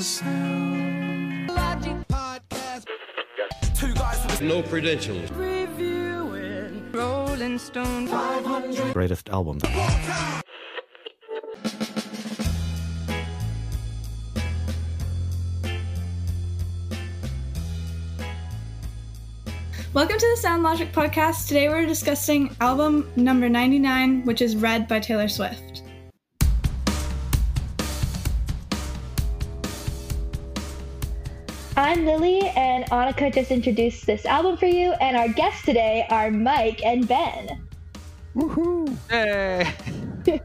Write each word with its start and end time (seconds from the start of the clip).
the 0.00 0.04
sound. 0.04 1.48
Logic 1.48 1.94
podcast. 2.08 2.86
Two 3.74 3.92
guys 3.92 4.24
with 4.24 4.40
No 4.40 4.62
credentials. 4.62 5.30
Reviewing 5.32 6.90
Rolling 6.90 7.58
Stone 7.58 8.06
500. 8.06 8.94
greatest 8.94 9.28
album. 9.28 9.58
Welcome 19.92 20.18
to 20.18 20.28
the 20.30 20.36
Sound 20.40 20.62
Logic 20.62 20.90
podcast. 20.92 21.46
Today 21.46 21.68
we're 21.68 21.84
discussing 21.84 22.56
album 22.62 23.12
number 23.16 23.50
99, 23.50 24.24
which 24.24 24.40
is 24.40 24.56
Red 24.56 24.88
by 24.88 24.98
Taylor 25.00 25.28
Swift. 25.28 25.69
I'm 31.90 32.06
Lily, 32.06 32.38
and 32.54 32.84
Anika 32.90 33.34
just 33.34 33.50
introduced 33.50 34.06
this 34.06 34.24
album 34.24 34.56
for 34.56 34.66
you, 34.66 34.92
and 35.00 35.16
our 35.16 35.26
guests 35.26 35.64
today 35.64 36.06
are 36.08 36.30
Mike 36.30 36.84
and 36.84 37.08
Ben. 37.08 37.66
Woohoo! 38.36 38.96
Hey! 39.10 39.74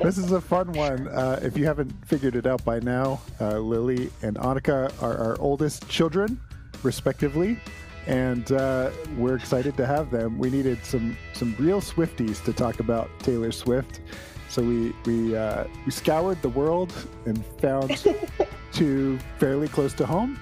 This 0.00 0.16
is 0.16 0.30
a 0.30 0.40
fun 0.40 0.70
one. 0.72 1.08
Uh, 1.08 1.40
if 1.42 1.56
you 1.56 1.64
haven't 1.64 1.90
figured 2.06 2.36
it 2.36 2.46
out 2.46 2.64
by 2.64 2.78
now, 2.78 3.20
uh, 3.40 3.58
Lily 3.58 4.12
and 4.22 4.36
Anika 4.36 4.92
are 5.02 5.16
our 5.16 5.36
oldest 5.40 5.88
children, 5.88 6.38
respectively, 6.84 7.58
and 8.06 8.52
uh, 8.52 8.90
we're 9.16 9.34
excited 9.34 9.76
to 9.78 9.86
have 9.86 10.12
them. 10.12 10.38
We 10.38 10.50
needed 10.50 10.84
some 10.84 11.16
some 11.32 11.56
real 11.58 11.80
Swifties 11.80 12.44
to 12.44 12.52
talk 12.52 12.78
about 12.78 13.10
Taylor 13.20 13.50
Swift, 13.50 14.02
so 14.48 14.62
we 14.62 14.94
we 15.04 15.36
uh, 15.36 15.64
we 15.84 15.90
scoured 15.90 16.40
the 16.42 16.50
world 16.50 16.92
and 17.24 17.44
found 17.60 17.90
two 18.74 19.18
fairly 19.38 19.68
close 19.68 19.94
to 19.94 20.06
home, 20.06 20.38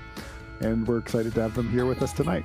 and 0.60 0.86
we're 0.88 0.98
excited 0.98 1.34
to 1.34 1.42
have 1.42 1.54
them 1.54 1.68
here 1.70 1.86
with 1.86 2.02
us 2.02 2.12
tonight. 2.12 2.44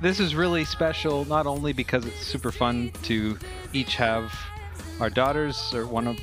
This 0.00 0.20
is 0.20 0.34
really 0.34 0.64
special, 0.64 1.24
not 1.26 1.46
only 1.46 1.72
because 1.72 2.06
it's 2.06 2.26
super 2.26 2.50
fun 2.50 2.90
to 3.02 3.36
each 3.72 3.96
have 3.96 4.34
our 5.00 5.10
daughters 5.10 5.74
or 5.74 5.86
one 5.86 6.06
of 6.06 6.18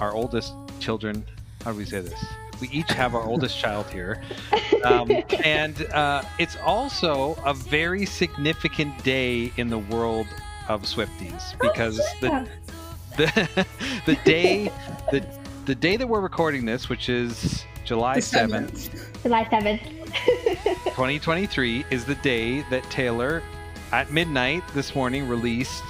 our 0.00 0.14
oldest 0.14 0.54
children. 0.80 1.24
How 1.64 1.72
do 1.72 1.78
we 1.78 1.84
say 1.84 2.00
this? 2.00 2.24
We 2.60 2.68
each 2.68 2.90
have 2.92 3.14
our 3.14 3.22
oldest 3.22 3.58
child 3.58 3.86
here. 3.90 4.22
Um, 4.84 5.10
and 5.42 5.86
uh, 5.86 6.22
it's 6.38 6.56
also 6.64 7.34
a 7.44 7.54
very 7.54 8.06
significant 8.06 9.02
day 9.02 9.52
in 9.56 9.68
the 9.68 9.78
world 9.78 10.26
of 10.68 10.82
Swifties 10.82 11.58
because 11.58 11.96
the, 12.20 12.46
the, 13.16 13.66
the 14.06 14.14
day 14.24 14.70
the, 15.10 15.26
the 15.66 15.74
day 15.74 15.96
that 15.96 16.08
we're 16.08 16.20
recording 16.20 16.64
this, 16.64 16.88
which 16.88 17.08
is 17.08 17.64
July 17.84 18.18
7th, 18.18 19.22
July 19.22 19.44
7th. 19.44 19.82
2023 20.84 21.84
is 21.90 22.04
the 22.04 22.14
day 22.16 22.62
that 22.70 22.84
Taylor, 22.84 23.42
at 23.90 24.12
midnight 24.12 24.62
this 24.74 24.94
morning, 24.94 25.26
released 25.26 25.82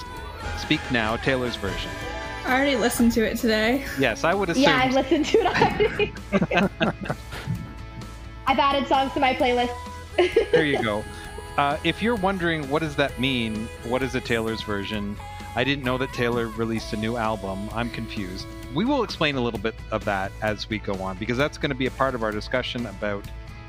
Speak 0.56 0.80
Now, 0.90 1.16
Taylor's 1.16 1.56
version. 1.56 1.90
I 2.46 2.54
already 2.54 2.76
listened 2.76 3.12
to 3.12 3.26
it 3.26 3.36
today. 3.36 3.84
Yes, 3.98 4.24
I 4.24 4.32
would 4.32 4.48
assume. 4.48 4.62
Yeah, 4.62 4.78
I've 4.78 4.94
listened 4.94 5.26
to 5.26 5.38
it 5.40 5.46
already. 5.46 6.14
I've 8.46 8.58
added 8.58 8.88
songs 8.88 9.12
to 9.12 9.20
my 9.20 9.34
playlist. 9.34 9.74
there 10.52 10.64
you 10.64 10.82
go. 10.82 11.04
Uh, 11.56 11.78
if 11.84 12.02
you're 12.02 12.16
wondering 12.16 12.68
what 12.68 12.82
does 12.82 12.94
that 12.96 13.18
mean, 13.18 13.66
what 13.84 14.02
is 14.02 14.14
a 14.14 14.20
Taylor's 14.20 14.60
version? 14.60 15.16
I 15.54 15.64
didn't 15.64 15.84
know 15.84 15.96
that 15.96 16.12
Taylor 16.12 16.48
released 16.48 16.92
a 16.92 16.98
new 16.98 17.16
album. 17.16 17.70
I'm 17.72 17.88
confused. 17.88 18.46
We 18.76 18.84
will 18.84 19.02
explain 19.02 19.36
a 19.36 19.40
little 19.40 19.58
bit 19.58 19.74
of 19.90 20.04
that 20.04 20.30
as 20.42 20.68
we 20.68 20.78
go 20.78 20.92
on 20.96 21.16
because 21.16 21.38
that's 21.38 21.56
going 21.56 21.70
to 21.70 21.74
be 21.76 21.86
a 21.86 21.90
part 21.92 22.14
of 22.14 22.22
our 22.22 22.30
discussion 22.30 22.84
about 22.84 23.24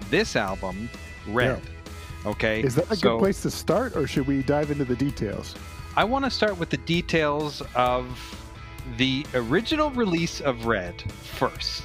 this 0.10 0.36
album, 0.36 0.90
Red. 1.30 1.62
Okay. 2.26 2.62
Is 2.62 2.76
that 2.76 2.92
a 2.92 2.96
So- 2.98 3.12
good 3.12 3.20
place 3.20 3.42
to 3.44 3.50
start, 3.50 3.96
or 3.96 4.06
should 4.06 4.28
we 4.28 4.42
dive 4.44 4.70
into 4.70 4.84
the 4.84 4.98
details? 4.98 5.56
I 5.96 6.04
want 6.04 6.26
to 6.26 6.30
start 6.30 6.58
with 6.60 6.70
the 6.70 6.78
details 6.78 7.64
of 7.74 8.06
the 8.98 9.26
original 9.34 9.92
release 9.92 10.42
of 10.42 10.66
Red 10.66 11.02
first. 11.12 11.84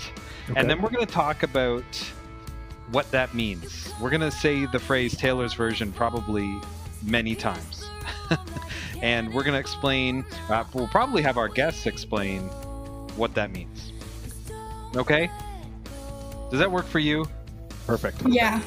Okay. 0.51 0.59
And 0.59 0.69
then 0.69 0.83
we're 0.83 0.91
going 0.91 1.07
to 1.07 1.13
talk 1.13 1.45
about 1.45 1.85
what 2.91 3.09
that 3.13 3.35
means. 3.35 3.89
We're 4.01 4.11
going 4.11 4.21
to 4.21 4.33
say 4.33 4.67
the 4.67 4.81
phrase 4.81 5.17
Taylor's 5.17 5.55
version 5.55 5.93
probably 5.93 6.53
many 7.05 7.37
times. 7.37 7.89
and 9.01 9.33
we're 9.33 9.45
going 9.45 9.55
to 9.55 9.61
explain, 9.61 10.25
uh, 10.49 10.65
we'll 10.75 10.89
probably 10.89 11.23
have 11.23 11.39
our 11.39 11.49
guests 11.49 11.87
explain 11.87 12.51
what 13.17 13.35
that 13.35 13.51
means. 13.51 13.93
Okay? 14.97 15.31
Does 16.51 16.59
that 16.59 16.71
work 16.71 16.87
for 16.87 16.99
you? 16.99 17.25
Perfect. 17.87 18.23
Yeah. 18.29 18.61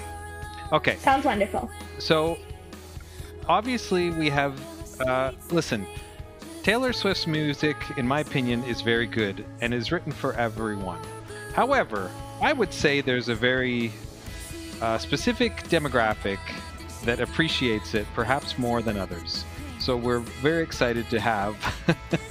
Okay. 0.72 0.97
Sounds 0.97 1.25
wonderful. 1.25 1.69
So, 2.00 2.38
obviously, 3.47 4.09
we 4.09 4.29
have. 4.29 4.59
Uh, 5.00 5.33
listen, 5.51 5.85
Taylor 6.63 6.94
Swift's 6.94 7.28
music, 7.28 7.78
in 7.97 8.07
my 8.07 8.22
opinion, 8.22 8.63
is 8.63 8.81
very 8.81 9.06
good 9.06 9.45
and 9.61 9.73
is 9.73 9.91
written 9.91 10.11
for 10.11 10.33
everyone. 10.33 11.00
However, 11.53 12.09
I 12.41 12.53
would 12.53 12.73
say 12.73 13.01
there's 13.01 13.29
a 13.29 13.35
very 13.35 13.91
uh, 14.81 14.97
specific 14.97 15.57
demographic 15.69 16.39
that 17.03 17.19
appreciates 17.19 17.94
it 17.94 18.07
perhaps 18.16 18.57
more 18.57 18.81
than 18.81 18.97
others. 18.97 19.45
So, 19.79 19.95
we're 19.95 20.19
very 20.19 20.63
excited 20.63 21.07
to 21.12 21.19
have 21.19 21.56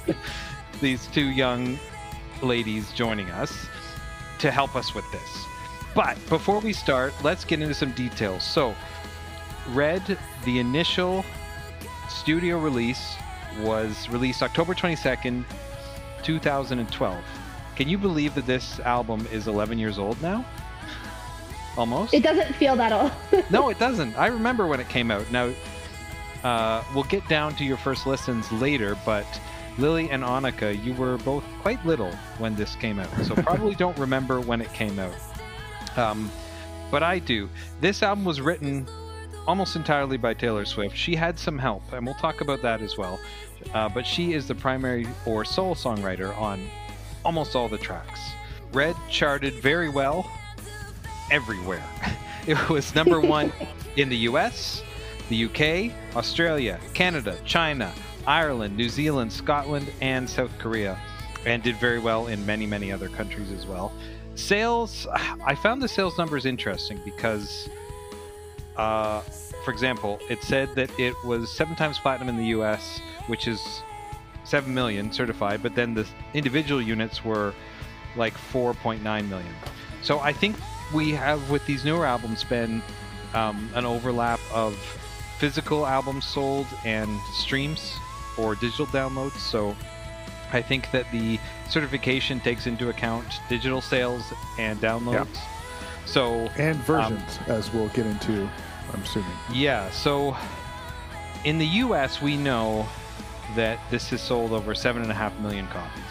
these 0.81 1.07
two 1.07 1.29
young 1.29 1.79
ladies 2.41 2.91
joining 2.93 3.29
us 3.31 3.67
to 4.39 4.51
help 4.51 4.75
us 4.75 4.93
with 4.93 5.09
this. 5.11 5.45
But 5.93 6.17
before 6.27 6.59
we 6.59 6.73
start, 6.73 7.13
let's 7.23 7.45
get 7.45 7.61
into 7.61 7.73
some 7.73 7.91
details. 7.91 8.43
So, 8.43 8.75
Red, 9.69 10.17
the 10.43 10.59
initial 10.59 11.23
studio 12.09 12.59
release 12.59 13.15
was 13.61 14.09
released 14.09 14.43
October 14.43 14.73
22nd, 14.73 15.45
2012. 16.23 17.23
Can 17.75 17.89
you 17.89 17.97
believe 17.97 18.35
that 18.35 18.45
this 18.45 18.79
album 18.81 19.27
is 19.31 19.47
11 19.47 19.79
years 19.79 19.97
old 19.97 20.21
now? 20.21 20.45
Almost? 21.77 22.13
It 22.13 22.23
doesn't 22.23 22.53
feel 22.55 22.75
that 22.75 22.91
old. 22.91 23.11
no, 23.49 23.69
it 23.69 23.79
doesn't. 23.79 24.17
I 24.17 24.27
remember 24.27 24.67
when 24.67 24.79
it 24.79 24.89
came 24.89 25.11
out. 25.11 25.29
Now, 25.31 25.51
uh, 26.43 26.83
we'll 26.93 27.03
get 27.05 27.27
down 27.27 27.55
to 27.55 27.65
your 27.65 27.77
first 27.77 28.05
listens 28.05 28.51
later, 28.51 28.97
but 29.05 29.25
Lily 29.77 30.09
and 30.09 30.23
Anika, 30.23 30.83
you 30.83 30.93
were 30.93 31.17
both 31.17 31.43
quite 31.61 31.83
little 31.85 32.11
when 32.37 32.55
this 32.55 32.75
came 32.75 32.99
out, 32.99 33.09
so 33.23 33.35
probably 33.35 33.75
don't 33.83 33.97
remember 33.97 34.39
when 34.39 34.61
it 34.61 34.71
came 34.73 34.97
out. 34.99 35.15
Um, 35.97 36.31
but 36.91 37.03
I 37.03 37.19
do. 37.19 37.49
This 37.81 38.03
album 38.03 38.25
was 38.25 38.39
written 38.39 38.87
almost 39.47 39.75
entirely 39.75 40.17
by 40.17 40.33
Taylor 40.33 40.65
Swift. 40.65 40.95
She 40.95 41.15
had 41.15 41.37
some 41.37 41.57
help, 41.57 41.83
and 41.93 42.05
we'll 42.05 42.15
talk 42.15 42.41
about 42.41 42.61
that 42.61 42.81
as 42.81 42.97
well. 42.97 43.19
Uh, 43.73 43.89
but 43.89 44.05
she 44.05 44.33
is 44.33 44.47
the 44.47 44.55
primary 44.55 45.07
or 45.25 45.43
sole 45.43 45.75
songwriter 45.75 46.37
on 46.37 46.69
almost 47.23 47.55
all 47.55 47.67
the 47.67 47.77
tracks. 47.77 48.19
Red 48.71 48.95
charted 49.09 49.53
very 49.55 49.89
well 49.89 50.29
everywhere. 51.31 51.83
It 52.47 52.69
was 52.69 52.93
number 52.93 53.19
one 53.19 53.51
in 53.97 54.07
the 54.07 54.17
US, 54.29 54.83
the 55.29 55.45
UK, 55.45 55.91
Australia, 56.15 56.79
Canada, 56.93 57.35
China, 57.43 57.91
Ireland, 58.27 58.75
New 58.75 58.89
Zealand, 58.89 59.31
Scotland, 59.31 59.91
and 60.01 60.29
South 60.29 60.57
Korea, 60.57 60.99
and 61.45 61.61
did 61.61 61.75
very 61.77 61.99
well 61.99 62.27
in 62.27 62.45
many, 62.45 62.65
many 62.65 62.91
other 62.91 63.09
countries 63.09 63.51
as 63.51 63.65
well. 63.65 63.91
Sales, 64.35 65.07
I 65.13 65.55
found 65.55 65.81
the 65.81 65.87
sales 65.87 66.17
numbers 66.17 66.45
interesting 66.45 66.99
because, 67.05 67.69
uh, 68.75 69.21
for 69.63 69.71
example, 69.71 70.19
it 70.29 70.43
said 70.43 70.73
that 70.75 70.89
it 70.99 71.15
was 71.23 71.51
seven 71.51 71.75
times 71.75 71.99
platinum 71.99 72.29
in 72.29 72.37
the 72.37 72.47
US, 72.47 72.99
which 73.27 73.47
is 73.47 73.61
7 74.43 74.73
million 74.73 75.11
certified, 75.11 75.63
but 75.63 75.75
then 75.75 75.93
the 75.93 76.05
individual 76.33 76.81
units 76.81 77.23
were 77.23 77.53
like 78.15 78.33
4.9 78.33 79.01
million. 79.01 79.53
So 80.01 80.19
I 80.19 80.33
think 80.33 80.55
we 80.93 81.11
have 81.11 81.49
with 81.49 81.65
these 81.65 81.83
newer 81.83 82.05
albums 82.05 82.43
been 82.43 82.81
um, 83.33 83.69
an 83.73 83.85
overlap 83.85 84.39
of 84.53 84.75
physical 85.39 85.85
albums 85.85 86.25
sold 86.25 86.67
and 86.85 87.09
streams 87.33 87.93
or 88.37 88.55
digital 88.55 88.85
downloads. 88.87 89.37
So 89.37 89.75
I 90.51 90.61
think 90.61 90.91
that 90.91 91.05
the 91.11 91.39
certification 91.69 92.39
takes 92.39 92.67
into 92.67 92.89
account 92.89 93.25
digital 93.49 93.81
sales 93.81 94.23
and 94.59 94.79
downloads. 94.79 95.33
Yeah. 95.35 95.41
So 96.05 96.49
And 96.57 96.77
versions, 96.77 97.39
as 97.47 97.73
we'll 97.73 97.89
get 97.89 98.05
into, 98.05 98.49
I'm 98.93 99.01
assuming. 99.01 99.31
yeah, 99.51 99.89
so 99.89 100.37
in 101.43 101.57
the 101.57 101.65
US, 101.65 102.21
we 102.21 102.37
know 102.37 102.87
that 103.55 103.79
this 103.89 104.09
has 104.11 104.21
sold 104.21 104.51
over 104.51 104.73
7.5 104.73 105.39
million 105.39 105.67
copies. 105.67 106.03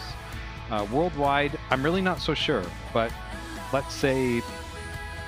Uh, 0.69 0.85
worldwide, 0.91 1.57
I'm 1.69 1.83
really 1.83 2.01
not 2.01 2.19
so 2.19 2.33
sure, 2.33 2.63
but 2.93 3.11
let's 3.71 3.93
say 3.93 4.41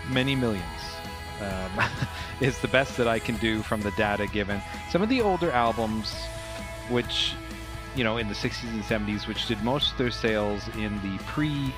many 0.09 0.35
millions 0.35 0.63
um, 1.41 1.85
is 2.41 2.57
the 2.59 2.67
best 2.67 2.97
that 2.97 3.07
I 3.07 3.19
can 3.19 3.35
do 3.37 3.61
from 3.61 3.81
the 3.81 3.91
data 3.91 4.27
given. 4.27 4.61
Some 4.89 5.01
of 5.01 5.09
the 5.09 5.21
older 5.21 5.51
albums, 5.51 6.13
which, 6.89 7.33
you 7.95 8.03
know, 8.03 8.17
in 8.17 8.27
the 8.27 8.33
60s 8.33 8.69
and 8.69 8.83
70s, 8.83 9.27
which 9.27 9.47
did 9.47 9.61
most 9.63 9.91
of 9.91 9.97
their 9.97 10.11
sales 10.11 10.67
in 10.77 10.93
the 11.01 11.17
pre 11.25 11.73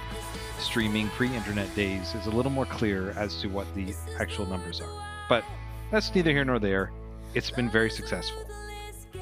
streaming 0.59 1.07
pre-internet 1.09 1.73
days 1.73 2.13
is 2.15 2.25
a 2.25 2.29
little 2.29 2.51
more 2.51 2.65
clear 2.65 3.11
as 3.11 3.39
to 3.41 3.47
what 3.47 3.73
the 3.75 3.95
actual 4.19 4.45
numbers 4.45 4.81
are. 4.81 4.89
But 5.29 5.43
that's 5.91 6.13
neither 6.13 6.31
here 6.31 6.45
nor 6.45 6.59
there. 6.59 6.91
It's 7.33 7.49
been 7.49 7.69
very 7.69 7.89
successful. 7.89 8.45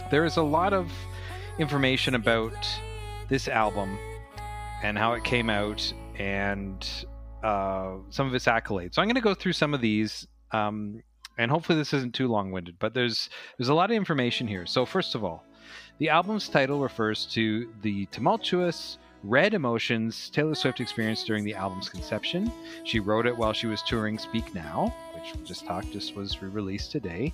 There 0.10 0.26
is 0.26 0.38
a 0.38 0.42
lot 0.42 0.74
of 0.74 0.92
information 1.60 2.16
about 2.16 2.56
this 3.30 3.48
album 3.48 3.98
and 4.84 4.98
how 4.98 5.14
it 5.14 5.24
came 5.24 5.50
out 5.50 5.94
and 6.18 6.88
uh, 7.44 7.96
some 8.10 8.28
of 8.28 8.34
its 8.34 8.46
accolades. 8.46 8.96
So 8.96 9.02
I'm 9.02 9.08
going 9.08 9.16
to 9.16 9.22
go 9.22 9.34
through 9.34 9.54
some 9.54 9.74
of 9.74 9.82
these, 9.82 10.28
um, 10.52 11.02
and 11.38 11.52
hopefully 11.52 11.78
this 11.78 11.94
isn't 11.94 12.16
too 12.16 12.28
long-winded. 12.28 12.80
But 12.80 12.94
there's 12.94 13.30
there's 13.58 13.70
a 13.70 13.74
lot 13.74 13.92
of 13.92 13.96
information 13.96 14.48
here. 14.48 14.66
So 14.66 14.86
first 14.86 15.16
of 15.16 15.24
all, 15.24 15.44
the 16.00 16.10
album's 16.10 16.48
title 16.48 16.80
refers 16.80 17.26
to 17.26 17.70
the 17.82 18.06
tumultuous, 18.08 18.98
red 19.24 19.54
emotions 19.54 20.30
Taylor 20.30 20.56
Swift 20.56 20.80
experienced 20.80 21.26
during 21.26 21.44
the 21.44 21.56
album's 21.56 21.90
conception. 21.90 22.52
She 22.84 23.00
wrote 23.00 23.26
it 23.26 23.36
while 23.36 23.54
she 23.54 23.68
was 23.68 23.82
touring 23.82 24.20
Speak 24.20 24.54
Now, 24.54 24.94
which 25.16 25.36
we 25.36 25.44
just 25.44 25.66
talked 25.66 25.92
just 25.92 26.16
was 26.16 26.42
re-released 26.42 26.92
today. 26.92 27.34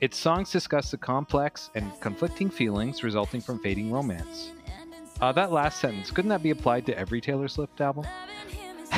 Its 0.00 0.16
songs 0.16 0.50
discuss 0.50 0.90
the 0.90 0.98
complex 0.98 1.70
and 1.74 1.88
conflicting 2.00 2.50
feelings 2.50 3.04
resulting 3.04 3.40
from 3.40 3.58
fading 3.60 3.92
romance. 3.92 4.50
Uh, 5.20 5.30
that 5.32 5.52
last 5.52 5.80
sentence, 5.80 6.10
couldn't 6.10 6.30
that 6.30 6.42
be 6.42 6.50
applied 6.50 6.86
to 6.86 6.98
every 6.98 7.20
Taylor 7.20 7.46
Swift 7.46 7.80
album? 7.80 8.06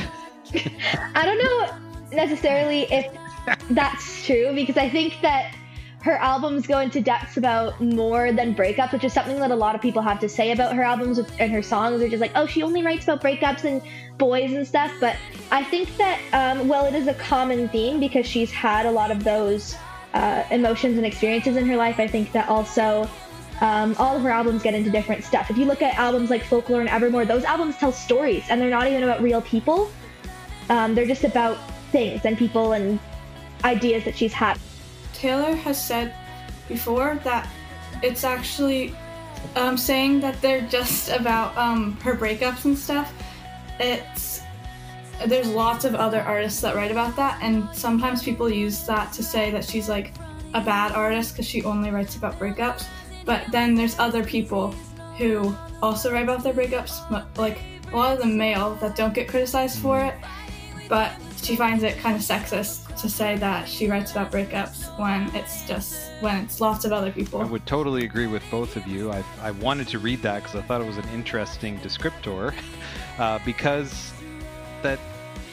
I 1.15 1.25
don't 1.25 1.39
know 1.39 2.17
necessarily 2.17 2.83
if 2.93 3.13
that's 3.71 4.25
true 4.25 4.53
because 4.55 4.77
I 4.77 4.89
think 4.89 5.19
that 5.23 5.55
her 6.03 6.17
albums 6.17 6.67
go 6.67 6.81
into 6.81 7.01
depths 7.01 7.37
about 7.37 7.81
more 7.81 8.33
than 8.33 8.55
breakups, 8.55 8.93
which 8.93 9.05
is 9.05 9.13
something 9.13 9.39
that 9.39 9.53
a 9.53 9.55
lot 9.55 9.77
of 9.77 9.81
people 9.81 10.03
have 10.03 10.19
to 10.19 10.29
say 10.29 10.51
about 10.51 10.75
her 10.75 10.83
albums 10.83 11.19
and 11.39 11.53
her 11.53 11.63
songs. 11.63 12.01
They're 12.01 12.09
just 12.09 12.21
like, 12.21 12.33
oh, 12.35 12.45
she 12.45 12.63
only 12.63 12.83
writes 12.83 13.05
about 13.05 13.23
breakups 13.23 13.65
and 13.65 13.81
boys 14.19 14.53
and 14.53 14.67
stuff. 14.67 14.93
But 15.01 15.17
I 15.53 15.63
think 15.63 15.97
that, 15.99 16.21
um, 16.33 16.67
well, 16.67 16.87
it 16.87 16.95
is 16.97 17.07
a 17.07 17.15
common 17.15 17.69
theme 17.69 18.01
because 18.01 18.27
she's 18.27 18.51
had 18.51 18.85
a 18.85 18.91
lot 18.91 19.13
of 19.13 19.23
those 19.23 19.77
uh, 20.13 20.43
emotions 20.51 20.97
and 20.97 21.07
experiences 21.07 21.57
in 21.57 21.67
her 21.67 21.77
life. 21.77 22.01
I 22.01 22.09
think 22.09 22.33
that 22.33 22.49
also 22.49 23.09
um, 23.61 23.95
all 23.97 24.17
of 24.17 24.23
her 24.23 24.31
albums 24.31 24.65
get 24.65 24.75
into 24.75 24.91
different 24.91 25.23
stuff. 25.23 25.51
If 25.51 25.57
you 25.57 25.67
look 25.67 25.83
at 25.83 25.95
albums 25.95 26.31
like 26.31 26.43
Folklore 26.43 26.81
and 26.81 26.89
Evermore, 26.89 27.25
those 27.25 27.45
albums 27.45 27.77
tell 27.77 27.93
stories 27.93 28.45
and 28.51 28.61
they're 28.61 28.71
not 28.71 28.89
even 28.89 29.05
about 29.05 29.23
real 29.23 29.41
people. 29.43 29.89
Um, 30.69 30.97
they're 30.97 31.07
just 31.07 31.23
about 31.23 31.59
things 31.93 32.25
and 32.25 32.37
people 32.37 32.73
and 32.73 32.99
ideas 33.63 34.05
that 34.05 34.17
she's 34.17 34.33
had. 34.33 34.59
Taylor 35.23 35.55
has 35.55 35.81
said 35.81 36.13
before 36.67 37.21
that 37.23 37.49
it's 38.03 38.25
actually 38.25 38.93
um, 39.55 39.77
saying 39.77 40.19
that 40.19 40.43
they're 40.43 40.63
just 40.63 41.11
about 41.11 41.57
um, 41.57 41.97
her 41.99 42.17
breakups 42.17 42.65
and 42.65 42.77
stuff. 42.77 43.15
It's 43.79 44.41
there's 45.29 45.49
lots 45.49 45.85
of 45.85 45.95
other 45.95 46.21
artists 46.23 46.61
that 46.63 46.75
write 46.75 46.91
about 46.91 47.15
that, 47.15 47.39
and 47.41 47.69
sometimes 47.73 48.25
people 48.25 48.51
use 48.51 48.85
that 48.87 49.13
to 49.13 49.23
say 49.23 49.53
that 49.53 49.65
she's 49.65 49.89
like 49.89 50.13
a 50.55 50.61
bad 50.61 50.91
artist 50.91 51.35
because 51.35 51.47
she 51.47 51.63
only 51.63 51.91
writes 51.91 52.17
about 52.17 52.37
breakups. 52.37 52.85
But 53.25 53.45
then 53.53 53.77
there's 53.77 53.97
other 54.01 54.25
people 54.25 54.73
who 55.19 55.55
also 55.81 56.13
write 56.13 56.25
about 56.25 56.43
their 56.43 56.53
breakups, 56.53 56.99
like 57.39 57.61
a 57.93 57.97
lot 57.97 58.13
of 58.13 58.19
them 58.19 58.37
male 58.37 58.75
that 58.81 58.97
don't 58.97 59.15
get 59.15 59.29
criticized 59.29 59.79
for 59.79 60.01
it. 60.01 60.17
But 60.89 61.13
she 61.43 61.57
finds 61.57 61.83
it 61.83 61.99
kind 61.99 62.15
of 62.17 62.23
sexist 62.23 62.95
to 63.01 63.09
say 63.09 63.37
that 63.39 63.69
she 63.69 63.89
writes 63.91 64.13
about 64.13 64.31
breakups 64.31 64.97
when 64.99 65.35
it's 65.35 65.67
just 65.67 66.11
when 66.21 66.37
it's 66.45 66.61
lots 66.61 66.85
of 66.85 66.93
other 66.93 67.11
people. 67.11 67.41
I 67.41 67.45
would 67.45 67.67
totally 67.67 68.05
agree 68.05 68.27
with 68.29 68.43
both 68.51 68.77
of 68.77 68.87
you. 68.87 69.11
I, 69.11 69.25
I 69.41 69.51
wanted 69.53 69.89
to 69.89 69.99
read 69.99 70.23
that 70.23 70.43
because 70.43 70.55
I 70.57 70.63
thought 70.63 70.81
it 70.81 70.87
was 70.87 70.99
an 70.99 71.09
interesting 71.13 71.79
descriptor, 71.81 72.55
uh, 73.19 73.39
because 73.45 74.13
that 74.83 74.99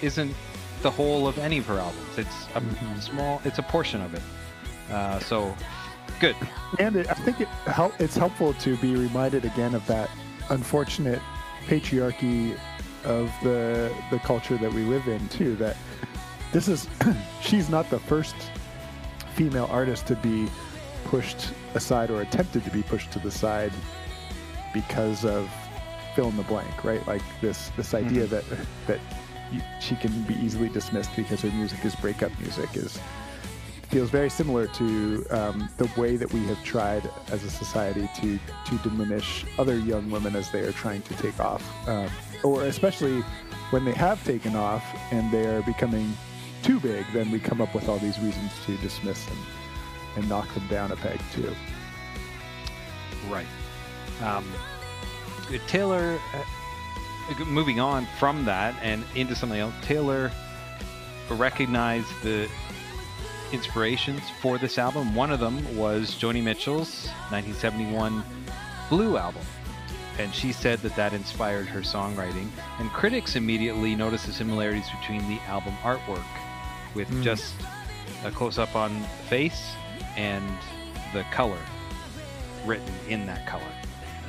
isn't 0.02 0.34
the 0.82 0.92
whole 0.92 1.28
of 1.28 1.38
any 1.40 1.58
of 1.58 1.66
her 1.66 1.78
albums. 1.80 2.18
It's 2.18 2.46
a 2.56 2.62
Mhm. 2.62 3.02
small, 3.02 3.42
it's 3.44 3.60
a 3.60 3.64
portion 3.64 4.02
of 4.02 4.14
it. 4.14 4.22
Uh, 4.92 5.20
so, 5.20 5.56
good. 6.20 6.36
And 6.80 6.96
it, 6.96 7.10
I 7.10 7.14
think 7.16 7.42
it 7.42 7.48
help, 7.68 8.00
it's 8.00 8.16
helpful 8.16 8.54
to 8.54 8.78
be 8.78 8.96
reminded 8.96 9.44
again 9.46 9.76
of 9.76 9.86
that 9.88 10.10
unfortunate 10.50 11.22
patriarchy 11.68 12.58
of 13.06 13.32
the 13.44 13.94
the 14.12 14.20
culture 14.20 14.58
that 14.58 14.72
we 14.72 14.84
live 14.84 15.08
in 15.08 15.28
too. 15.30 15.56
That 15.56 15.78
this 16.52 16.68
is 16.68 16.88
she's 17.42 17.70
not 17.70 17.90
the 17.90 18.00
first 18.00 18.36
female 19.36 19.68
artist 19.72 20.08
to 20.08 20.16
be 20.16 20.48
pushed 21.06 21.54
aside 21.74 22.12
or 22.12 22.22
attempted 22.22 22.64
to 22.64 22.72
be 22.72 22.84
pushed 22.84 23.12
to 23.12 23.20
the 23.20 23.32
side 23.32 23.72
because 24.74 25.26
of 25.26 25.50
fill 26.16 26.30
in 26.30 26.38
the 26.38 26.44
blank, 26.44 26.84
right? 26.84 27.06
Like 27.08 27.22
this 27.42 27.72
this 27.78 27.94
idea 27.94 28.26
that 28.28 28.44
that 28.88 29.00
she 29.80 29.96
can 29.96 30.12
be 30.24 30.36
easily 30.36 30.70
dismissed 30.70 31.16
because 31.16 31.42
her 31.42 31.52
music 31.52 31.84
is 31.84 31.96
breakup 31.96 32.32
music 32.40 32.76
is 32.76 33.00
feels 33.90 34.12
very 34.12 34.30
similar 34.30 34.68
to 34.68 35.26
um, 35.32 35.68
the 35.78 35.90
way 36.00 36.16
that 36.16 36.32
we 36.32 36.46
have 36.46 36.64
tried 36.64 37.10
as 37.32 37.44
a 37.44 37.50
society 37.50 38.08
to 38.16 38.40
to 38.66 38.78
diminish 38.84 39.46
other 39.58 39.78
young 39.80 40.10
women 40.12 40.36
as 40.36 40.52
they 40.52 40.62
are 40.62 40.72
trying 40.72 41.02
to 41.04 41.14
take 41.16 41.40
off, 41.40 41.64
um, 41.88 42.10
or 42.44 42.64
especially 42.64 43.22
when 43.72 43.86
they 43.86 43.94
have 43.94 44.24
taken 44.24 44.56
off 44.56 44.84
and 45.12 45.32
they 45.32 45.46
are 45.46 45.62
becoming 45.62 46.14
too 46.64 46.80
big. 46.80 47.06
Then 47.14 47.32
we 47.32 47.40
come 47.40 47.62
up 47.62 47.74
with 47.76 47.88
all 47.88 47.98
these 47.98 48.20
reasons 48.20 48.52
to 48.66 48.78
dismiss 48.78 49.26
them 49.26 49.38
and 50.16 50.28
knock 50.28 50.52
them 50.54 50.68
down 50.68 50.92
a 50.92 50.96
peg 50.96 51.20
too. 51.34 51.54
Right. 53.30 53.48
Um, 54.22 54.46
Taylor, 55.68 56.20
uh, 56.34 57.44
moving 57.46 57.80
on 57.80 58.08
from 58.18 58.46
that 58.46 58.76
and 58.82 59.04
into 59.16 59.36
something 59.36 59.60
else, 59.60 59.74
Taylor 59.82 60.32
recognized 61.30 62.10
the 62.24 62.50
inspirations 63.52 64.22
for 64.42 64.58
this 64.58 64.78
album. 64.78 65.16
One 65.16 65.32
of 65.32 65.40
them 65.40 65.78
was 65.78 66.16
Joni 66.16 66.44
Mitchell's 66.44 67.08
1971 67.30 68.24
Blue 68.90 69.18
album. 69.18 69.44
And 70.20 70.36
she 70.36 70.52
said 70.52 70.80
that 70.80 70.96
that 70.98 71.14
inspired 71.14 71.68
her 71.68 71.80
songwriting. 71.80 72.50
And 72.80 72.90
critics 72.92 73.36
immediately 73.38 73.96
noticed 73.96 74.26
the 74.28 74.34
similarities 74.34 74.86
between 75.00 75.28
the 75.30 75.40
album 75.48 75.74
artwork, 75.82 76.24
with 76.94 77.10
Mm. 77.10 77.24
just 77.24 77.54
a 78.26 78.32
close 78.32 78.58
up 78.58 78.76
on 78.76 79.00
the 79.02 79.08
face 79.30 79.72
and 80.18 80.44
the 81.14 81.24
color 81.32 81.58
written 82.66 82.94
in 83.08 83.26
that 83.28 83.48
color 83.48 83.64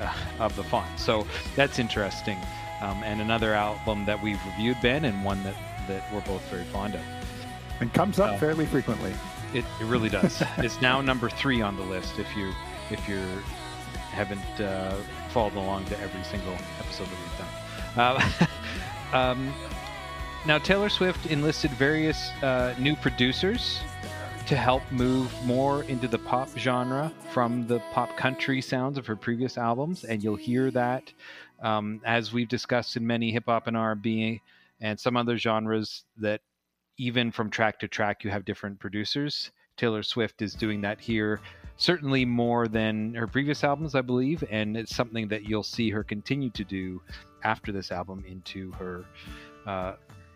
uh, 0.00 0.12
of 0.38 0.54
the 0.56 0.62
font. 0.64 0.98
So 0.98 1.26
that's 1.56 1.78
interesting. 1.80 2.38
Um, 2.80 3.02
and 3.02 3.20
another 3.20 3.52
album 3.54 4.06
that 4.06 4.22
we've 4.22 4.40
reviewed, 4.46 4.76
Ben, 4.80 5.04
and 5.04 5.24
one 5.24 5.42
that, 5.42 5.56
that 5.88 6.04
we're 6.14 6.20
both 6.22 6.42
very 6.50 6.64
fond 6.64 6.94
of. 6.94 7.00
And 7.80 7.92
comes 7.92 8.18
up 8.20 8.30
Uh, 8.34 8.38
fairly 8.38 8.64
frequently. 8.64 9.12
It, 9.52 9.64
it 9.80 9.84
really 9.84 10.08
does. 10.08 10.40
it's 10.58 10.80
now 10.80 11.00
number 11.00 11.28
three 11.28 11.60
on 11.60 11.76
the 11.76 11.82
list 11.82 12.18
if 12.20 12.36
you 12.36 12.52
if 12.90 13.08
you 13.08 13.20
haven't 14.12 14.60
uh, 14.60 14.94
followed 15.30 15.54
along 15.54 15.84
to 15.86 16.00
every 16.00 16.22
single 16.24 16.54
episode 16.78 17.06
that 17.06 17.18
we've 17.18 17.38
done. 17.38 18.52
Uh, 19.12 19.16
um, 19.16 19.54
now 20.46 20.58
Taylor 20.58 20.88
Swift 20.88 21.26
enlisted 21.26 21.70
various 21.72 22.30
uh, 22.42 22.74
new 22.78 22.96
producers 22.96 23.80
to 24.46 24.56
help 24.56 24.82
move 24.90 25.32
more 25.44 25.84
into 25.84 26.08
the 26.08 26.18
pop 26.18 26.48
genre 26.58 27.12
from 27.32 27.66
the 27.66 27.78
pop 27.92 28.16
country 28.16 28.60
sounds 28.60 28.98
of 28.98 29.06
her 29.06 29.14
previous 29.14 29.56
albums, 29.56 30.04
and 30.04 30.24
you'll 30.24 30.34
hear 30.34 30.70
that 30.70 31.12
um, 31.62 32.00
as 32.04 32.32
we've 32.32 32.48
discussed 32.48 32.96
in 32.96 33.06
many 33.06 33.30
hip 33.30 33.44
hop 33.46 33.66
and 33.66 33.76
R&B 33.76 34.40
and 34.80 34.98
some 34.98 35.16
other 35.16 35.36
genres 35.36 36.04
that 36.16 36.40
even 36.98 37.30
from 37.30 37.50
track 37.50 37.78
to 37.80 37.88
track 37.88 38.24
you 38.24 38.30
have 38.30 38.44
different 38.44 38.78
producers. 38.78 39.50
Taylor 39.76 40.02
Swift 40.02 40.42
is 40.42 40.54
doing 40.54 40.80
that 40.82 41.00
here, 41.00 41.40
certainly 41.80 42.26
more 42.26 42.68
than 42.68 43.14
her 43.14 43.26
previous 43.26 43.64
albums, 43.64 43.94
I 43.94 44.02
believe, 44.02 44.44
and 44.50 44.76
it's 44.76 44.94
something 44.94 45.28
that 45.28 45.44
you'll 45.44 45.62
see 45.62 45.88
her 45.90 46.04
continue 46.04 46.50
to 46.50 46.62
do 46.62 47.00
after 47.42 47.72
this 47.72 47.90
album 47.90 48.22
into 48.28 48.70
her 48.72 49.04
uh, 49.66 49.94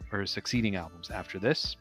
her 0.09 0.27
succeeding 0.27 0.75
albums 0.77 1.11
after 1.11 1.39
this. 1.39 1.77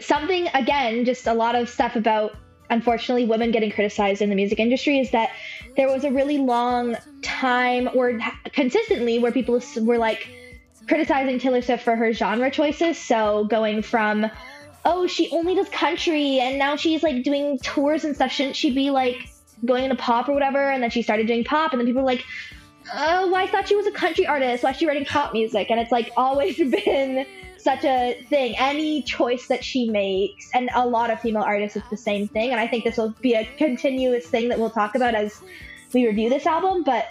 something 0.00 0.48
again 0.54 1.04
just 1.04 1.26
a 1.26 1.34
lot 1.34 1.54
of 1.54 1.68
stuff 1.68 1.96
about 1.96 2.36
unfortunately 2.70 3.24
women 3.24 3.50
getting 3.50 3.70
criticized 3.70 4.20
in 4.22 4.28
the 4.28 4.36
music 4.36 4.60
industry 4.60 4.98
is 4.98 5.10
that 5.10 5.30
there 5.76 5.88
was 5.88 6.04
a 6.04 6.10
really 6.10 6.38
long 6.38 6.96
time 7.22 7.88
or 7.94 8.18
consistently 8.52 9.18
where 9.18 9.32
people 9.32 9.60
were 9.82 9.98
like 9.98 10.28
criticizing 10.86 11.38
Taylor 11.38 11.62
Swift 11.62 11.82
for 11.82 11.96
her 11.96 12.12
genre 12.12 12.50
choices 12.50 12.98
so 12.98 13.44
going 13.44 13.82
from 13.82 14.30
oh 14.86 15.06
she 15.06 15.28
only 15.32 15.54
does 15.54 15.68
country 15.68 16.38
and 16.40 16.58
now 16.58 16.76
she's 16.76 17.02
like 17.02 17.22
doing 17.22 17.58
tours 17.58 18.04
and 18.04 18.14
stuff 18.14 18.32
shouldn't 18.32 18.56
she 18.56 18.70
be 18.70 18.88
like 18.88 19.28
going 19.64 19.84
into 19.84 19.96
pop 19.96 20.28
or 20.28 20.32
whatever 20.32 20.70
and 20.70 20.82
then 20.82 20.88
she 20.88 21.02
started 21.02 21.26
doing 21.26 21.44
pop 21.44 21.72
and 21.72 21.80
then 21.80 21.86
people 21.86 22.00
were 22.00 22.06
like 22.06 22.24
oh 22.94 23.34
I 23.34 23.46
thought 23.48 23.68
she 23.68 23.76
was 23.76 23.86
a 23.86 23.92
country 23.92 24.26
artist 24.26 24.64
why 24.64 24.70
is 24.70 24.78
she 24.78 24.86
writing 24.86 25.04
pop 25.04 25.34
music 25.34 25.70
and 25.70 25.78
it's 25.78 25.92
like 25.92 26.10
always 26.16 26.56
been 26.84 27.26
such 27.66 27.84
a 27.84 28.14
thing. 28.28 28.54
Any 28.58 29.02
choice 29.02 29.48
that 29.48 29.64
she 29.64 29.90
makes, 29.90 30.48
and 30.54 30.70
a 30.72 30.86
lot 30.86 31.10
of 31.10 31.20
female 31.20 31.42
artists, 31.42 31.76
it's 31.76 31.90
the 31.90 31.96
same 31.96 32.28
thing. 32.28 32.52
And 32.52 32.60
I 32.60 32.68
think 32.68 32.84
this 32.84 32.96
will 32.96 33.12
be 33.20 33.34
a 33.34 33.44
continuous 33.58 34.24
thing 34.24 34.48
that 34.50 34.58
we'll 34.60 34.70
talk 34.70 34.94
about 34.94 35.16
as 35.16 35.40
we 35.92 36.06
review 36.06 36.30
this 36.30 36.46
album. 36.46 36.84
But 36.84 37.08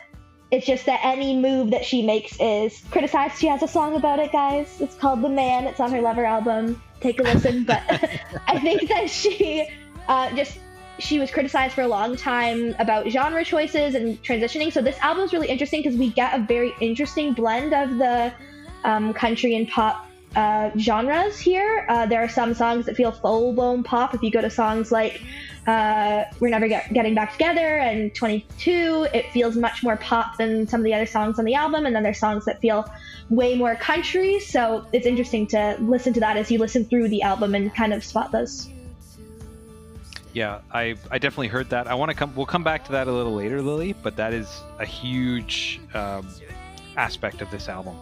it's 0.51 0.65
just 0.65 0.85
that 0.85 1.01
any 1.03 1.37
move 1.37 1.71
that 1.71 1.83
she 1.83 2.03
makes 2.03 2.39
is 2.39 2.81
criticized. 2.89 3.37
She 3.37 3.47
has 3.47 3.63
a 3.63 3.67
song 3.67 3.97
about 3.97 4.19
it, 4.19 4.31
guys. 4.31 4.79
It's 4.79 4.95
called 4.95 5.21
The 5.21 5.29
Man. 5.29 5.67
It's 5.67 5.81
on 5.81 5.91
her 5.91 5.99
Lover 5.99 6.23
album. 6.23 6.81
Take 7.01 7.19
a 7.19 7.23
listen. 7.23 7.63
But 7.63 7.83
I 8.47 8.59
think 8.59 8.89
that 8.89 9.09
she 9.09 9.67
uh, 10.07 10.35
just 10.35 10.59
she 10.99 11.19
was 11.19 11.29
criticized 11.29 11.73
for 11.73 11.81
a 11.81 11.87
long 11.87 12.15
time 12.15 12.75
about 12.79 13.07
genre 13.09 13.43
choices 13.43 13.95
and 13.95 14.21
transitioning. 14.23 14.71
So 14.71 14.81
this 14.81 14.97
album 14.99 15.25
is 15.25 15.33
really 15.33 15.49
interesting 15.49 15.81
because 15.81 15.97
we 15.97 16.09
get 16.09 16.33
a 16.39 16.43
very 16.43 16.73
interesting 16.79 17.33
blend 17.33 17.73
of 17.73 17.97
the 17.97 18.33
um, 18.83 19.13
country 19.13 19.55
and 19.55 19.67
pop 19.67 20.07
uh, 20.35 20.71
genres 20.77 21.39
here. 21.39 21.85
Uh, 21.87 22.05
there 22.05 22.21
are 22.23 22.29
some 22.29 22.53
songs 22.53 22.85
that 22.85 22.95
feel 22.95 23.11
full 23.11 23.53
blown 23.53 23.83
pop. 23.83 24.13
If 24.13 24.21
you 24.21 24.31
go 24.31 24.41
to 24.41 24.49
songs 24.49 24.91
like 24.91 25.21
uh, 25.65 26.25
We're 26.39 26.49
Never 26.49 26.67
Get- 26.67 26.93
Getting 26.93 27.15
Back 27.15 27.31
Together 27.31 27.77
and 27.77 28.13
22, 28.13 29.07
it 29.13 29.31
feels 29.31 29.55
much 29.55 29.83
more 29.83 29.97
pop 29.97 30.37
than 30.37 30.67
some 30.67 30.81
of 30.81 30.83
the 30.83 30.93
other 30.93 31.05
songs 31.05 31.39
on 31.39 31.45
the 31.45 31.55
album. 31.55 31.85
And 31.85 31.95
then 31.95 32.03
there's 32.03 32.19
songs 32.19 32.45
that 32.45 32.59
feel 32.61 32.85
way 33.29 33.55
more 33.55 33.75
country. 33.75 34.39
So 34.39 34.85
it's 34.93 35.05
interesting 35.05 35.47
to 35.47 35.77
listen 35.79 36.13
to 36.13 36.19
that 36.19 36.37
as 36.37 36.51
you 36.51 36.59
listen 36.59 36.85
through 36.85 37.09
the 37.09 37.21
album 37.21 37.55
and 37.55 37.73
kind 37.73 37.93
of 37.93 38.03
spot 38.03 38.31
those. 38.31 38.69
Yeah, 40.33 40.59
I 40.69 40.95
I 41.09 41.17
definitely 41.17 41.47
heard 41.47 41.69
that. 41.69 41.87
I 41.87 41.93
want 41.93 42.11
to 42.11 42.15
come. 42.15 42.35
We'll 42.35 42.45
come 42.45 42.63
back 42.63 42.83
to 42.87 42.91
that 42.91 43.07
a 43.07 43.11
little 43.11 43.33
later, 43.33 43.61
Lily. 43.61 43.93
But 43.93 44.17
that 44.17 44.33
is 44.33 44.61
a 44.79 44.85
huge 44.85 45.79
um, 45.93 46.27
aspect 46.97 47.41
of 47.41 47.49
this 47.51 47.69
album. 47.69 47.95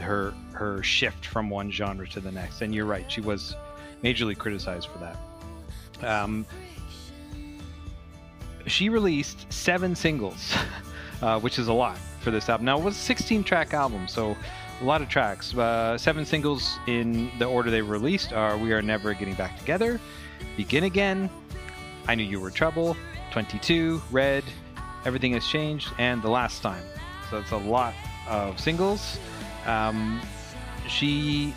Her 0.00 0.34
her 0.52 0.82
shift 0.82 1.26
from 1.26 1.50
one 1.50 1.70
genre 1.70 2.06
to 2.08 2.20
the 2.20 2.32
next. 2.32 2.62
And 2.62 2.74
you're 2.74 2.86
right. 2.86 3.10
She 3.10 3.20
was 3.20 3.54
majorly 4.02 4.36
criticized 4.36 4.88
for 4.88 4.98
that. 4.98 5.16
Um, 6.02 6.46
she 8.66 8.88
released 8.88 9.50
seven 9.52 9.94
singles, 9.94 10.54
uh, 11.22 11.40
which 11.40 11.58
is 11.58 11.68
a 11.68 11.72
lot 11.72 11.98
for 12.20 12.30
this 12.30 12.48
album. 12.48 12.66
Now 12.66 12.78
it 12.78 12.84
was 12.84 12.96
a 12.96 13.00
16 13.00 13.44
track 13.44 13.74
album, 13.74 14.06
so 14.08 14.36
a 14.80 14.84
lot 14.84 15.02
of 15.02 15.08
tracks. 15.08 15.54
Uh, 15.54 15.98
seven 15.98 16.24
singles 16.24 16.78
in 16.86 17.30
the 17.38 17.46
order 17.46 17.70
they 17.70 17.82
released 17.82 18.32
are 18.32 18.56
"We 18.56 18.72
Are 18.72 18.82
Never 18.82 19.14
Getting 19.14 19.34
Back 19.34 19.58
Together," 19.58 20.00
"Begin 20.56 20.84
Again," 20.84 21.30
I 22.08 22.14
Knew 22.14 22.24
You 22.24 22.40
Were 22.40 22.50
Trouble, 22.50 22.96
22, 23.32 24.02
Red, 24.10 24.44
Everything 25.04 25.32
Has 25.32 25.46
Changed, 25.46 25.92
and 25.98 26.22
The 26.22 26.30
Last 26.30 26.62
Time. 26.62 26.82
So 27.30 27.38
it's 27.38 27.52
a 27.52 27.56
lot 27.56 27.94
of 28.28 28.58
singles. 28.58 29.18
Um, 29.66 30.20
she 30.88 31.54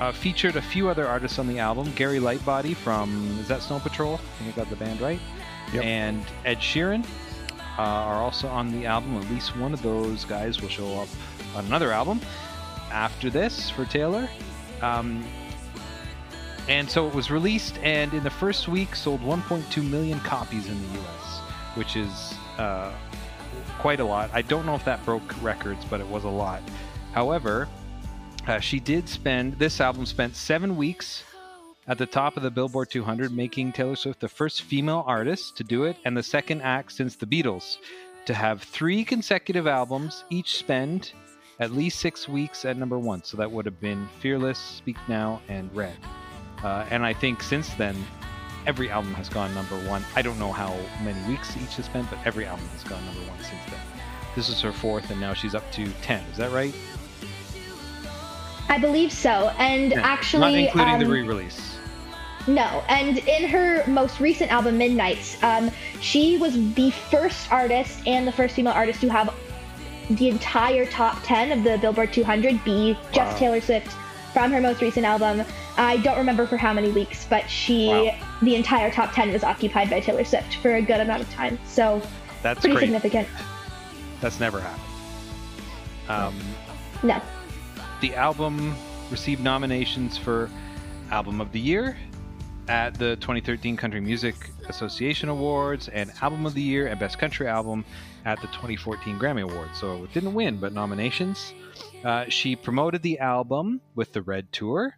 uh, 0.00 0.12
featured 0.12 0.56
a 0.56 0.62
few 0.62 0.88
other 0.88 1.06
artists 1.06 1.38
on 1.38 1.46
the 1.46 1.58
album. 1.58 1.92
Gary 1.94 2.18
Lightbody 2.18 2.74
from, 2.74 3.38
is 3.40 3.48
that 3.48 3.62
Snow 3.62 3.78
Patrol? 3.78 4.14
I 4.14 4.42
think 4.42 4.56
I 4.56 4.60
got 4.60 4.70
the 4.70 4.76
band 4.76 5.00
right. 5.00 5.20
Yep. 5.72 5.84
And 5.84 6.24
Ed 6.44 6.58
Sheeran 6.58 7.04
uh, 7.78 7.82
are 7.82 8.16
also 8.16 8.48
on 8.48 8.72
the 8.72 8.86
album. 8.86 9.16
At 9.16 9.30
least 9.30 9.56
one 9.56 9.72
of 9.72 9.82
those 9.82 10.24
guys 10.24 10.60
will 10.60 10.68
show 10.68 11.00
up 11.00 11.08
on 11.54 11.66
another 11.66 11.92
album 11.92 12.20
after 12.90 13.30
this 13.30 13.70
for 13.70 13.84
Taylor. 13.84 14.28
Um, 14.80 15.24
and 16.68 16.88
so 16.88 17.08
it 17.08 17.14
was 17.14 17.30
released, 17.30 17.78
and 17.78 18.12
in 18.14 18.22
the 18.22 18.30
first 18.30 18.68
week 18.68 18.94
sold 18.94 19.20
1.2 19.20 19.88
million 19.88 20.20
copies 20.20 20.68
in 20.68 20.80
the 20.80 20.94
U.S., 20.94 21.38
which 21.74 21.96
is 21.96 22.34
uh, 22.58 22.92
quite 23.82 23.98
a 23.98 24.04
lot. 24.04 24.30
I 24.32 24.42
don't 24.42 24.64
know 24.64 24.76
if 24.76 24.84
that 24.84 25.04
broke 25.04 25.42
records, 25.42 25.84
but 25.90 26.00
it 26.00 26.06
was 26.06 26.22
a 26.22 26.28
lot. 26.28 26.62
However, 27.14 27.68
uh, 28.46 28.60
she 28.60 28.78
did 28.78 29.08
spend 29.08 29.58
this 29.58 29.80
album 29.80 30.06
spent 30.06 30.36
seven 30.36 30.76
weeks 30.76 31.24
at 31.88 31.98
the 31.98 32.06
top 32.06 32.36
of 32.36 32.44
the 32.44 32.50
Billboard 32.50 32.90
200, 32.90 33.32
making 33.32 33.72
Taylor 33.72 33.96
Swift 33.96 34.20
the 34.20 34.28
first 34.28 34.62
female 34.62 35.02
artist 35.04 35.56
to 35.56 35.64
do 35.64 35.82
it, 35.82 35.96
and 36.04 36.16
the 36.16 36.22
second 36.22 36.62
act 36.62 36.92
since 36.92 37.16
the 37.16 37.26
Beatles 37.26 37.78
to 38.26 38.34
have 38.34 38.62
three 38.62 39.04
consecutive 39.04 39.66
albums, 39.66 40.22
each 40.30 40.58
spend 40.58 41.10
at 41.58 41.72
least 41.72 41.98
six 41.98 42.28
weeks 42.28 42.64
at 42.64 42.76
number 42.76 43.00
one. 43.00 43.24
So 43.24 43.36
that 43.38 43.50
would 43.50 43.66
have 43.66 43.80
been 43.80 44.08
Fearless, 44.20 44.60
Speak 44.60 44.96
Now, 45.08 45.42
and 45.48 45.74
Red. 45.74 45.96
Uh, 46.62 46.86
and 46.90 47.04
I 47.04 47.12
think 47.12 47.42
since 47.42 47.74
then, 47.74 47.96
every 48.66 48.90
album 48.90 49.14
has 49.14 49.28
gone 49.28 49.52
number 49.54 49.76
one. 49.88 50.04
I 50.14 50.22
don't 50.22 50.38
know 50.38 50.52
how 50.52 50.76
many 51.02 51.20
weeks 51.28 51.56
each 51.56 51.76
has 51.76 51.86
spent, 51.86 52.08
but 52.10 52.18
every 52.24 52.46
album 52.46 52.66
has 52.68 52.84
gone 52.84 53.04
number 53.06 53.20
one 53.22 53.38
since 53.38 53.62
then. 53.70 53.80
This 54.34 54.48
is 54.48 54.60
her 54.62 54.72
fourth, 54.72 55.10
and 55.10 55.20
now 55.20 55.34
she's 55.34 55.54
up 55.54 55.70
to 55.72 55.86
10. 56.02 56.22
Is 56.30 56.36
that 56.38 56.50
right? 56.52 56.74
I 58.68 58.78
believe 58.78 59.12
so. 59.12 59.52
And 59.58 59.92
Yeah. 59.92 60.00
actually, 60.02 60.40
Not 60.40 60.54
including 60.54 60.98
the 61.00 61.04
um, 61.06 61.10
re 61.12 61.22
release. 61.22 61.76
No, 62.46 62.82
and 62.88 63.18
in 63.18 63.48
her 63.48 63.84
most 63.86 64.18
recent 64.18 64.50
album, 64.50 64.76
Midnights, 64.78 65.40
um, 65.44 65.70
she 66.00 66.38
was 66.38 66.54
the 66.74 66.90
first 66.90 67.52
artist 67.52 68.00
and 68.06 68.26
the 68.26 68.32
first 68.32 68.56
female 68.56 68.72
artist 68.72 69.00
to 69.02 69.08
have 69.10 69.32
the 70.10 70.28
entire 70.28 70.84
top 70.86 71.22
10 71.22 71.52
of 71.52 71.62
the 71.62 71.78
Billboard 71.78 72.12
200 72.12 72.64
be 72.64 72.94
just 73.12 73.32
Wow. 73.34 73.38
Taylor 73.38 73.60
Swift 73.60 73.94
from 74.32 74.50
her 74.52 74.60
most 74.60 74.80
recent 74.80 75.04
album. 75.06 75.44
I 75.76 75.98
don't 75.98 76.16
remember 76.18 76.46
for 76.46 76.56
how 76.56 76.72
many 76.72 76.90
weeks, 76.90 77.26
but 77.28 77.48
she, 77.48 77.88
Wow. 77.88 78.14
the 78.42 78.54
entire 78.56 78.90
top 78.90 79.12
10 79.12 79.32
was 79.32 79.44
occupied 79.44 79.90
by 79.90 80.00
Taylor 80.00 80.24
Swift 80.24 80.56
for 80.56 80.74
a 80.76 80.82
good 80.82 81.00
amount 81.00 81.22
of 81.22 81.30
time. 81.32 81.58
So, 81.66 82.00
That's 82.42 82.60
pretty 82.60 82.74
great. 82.74 82.84
significant. 82.86 83.28
That's 84.20 84.40
never 84.40 84.60
happened. 84.60 84.82
Um, 86.08 86.34
No. 87.02 87.20
the 88.00 88.14
album 88.14 88.74
received 89.10 89.42
nominations 89.42 90.16
for 90.18 90.50
Album 91.10 91.40
of 91.40 91.52
the 91.52 91.60
Year 91.60 91.96
at 92.68 92.94
the 92.94 93.16
2013 93.16 93.76
Country 93.76 94.00
Music 94.00 94.34
Association 94.68 95.28
Awards 95.28 95.88
and 95.88 96.10
Album 96.22 96.46
of 96.46 96.54
the 96.54 96.62
Year 96.62 96.86
and 96.86 96.98
Best 96.98 97.18
Country 97.18 97.46
Album 97.48 97.84
at 98.24 98.40
the 98.40 98.46
2014 98.48 99.18
Grammy 99.18 99.42
Awards. 99.42 99.78
So 99.78 100.04
it 100.04 100.12
didn't 100.14 100.32
win, 100.34 100.56
but 100.58 100.72
nominations. 100.72 101.52
Uh, 102.04 102.24
she 102.28 102.56
promoted 102.56 103.02
the 103.02 103.18
album 103.18 103.80
with 103.94 104.12
the 104.12 104.22
Red 104.22 104.52
Tour 104.52 104.94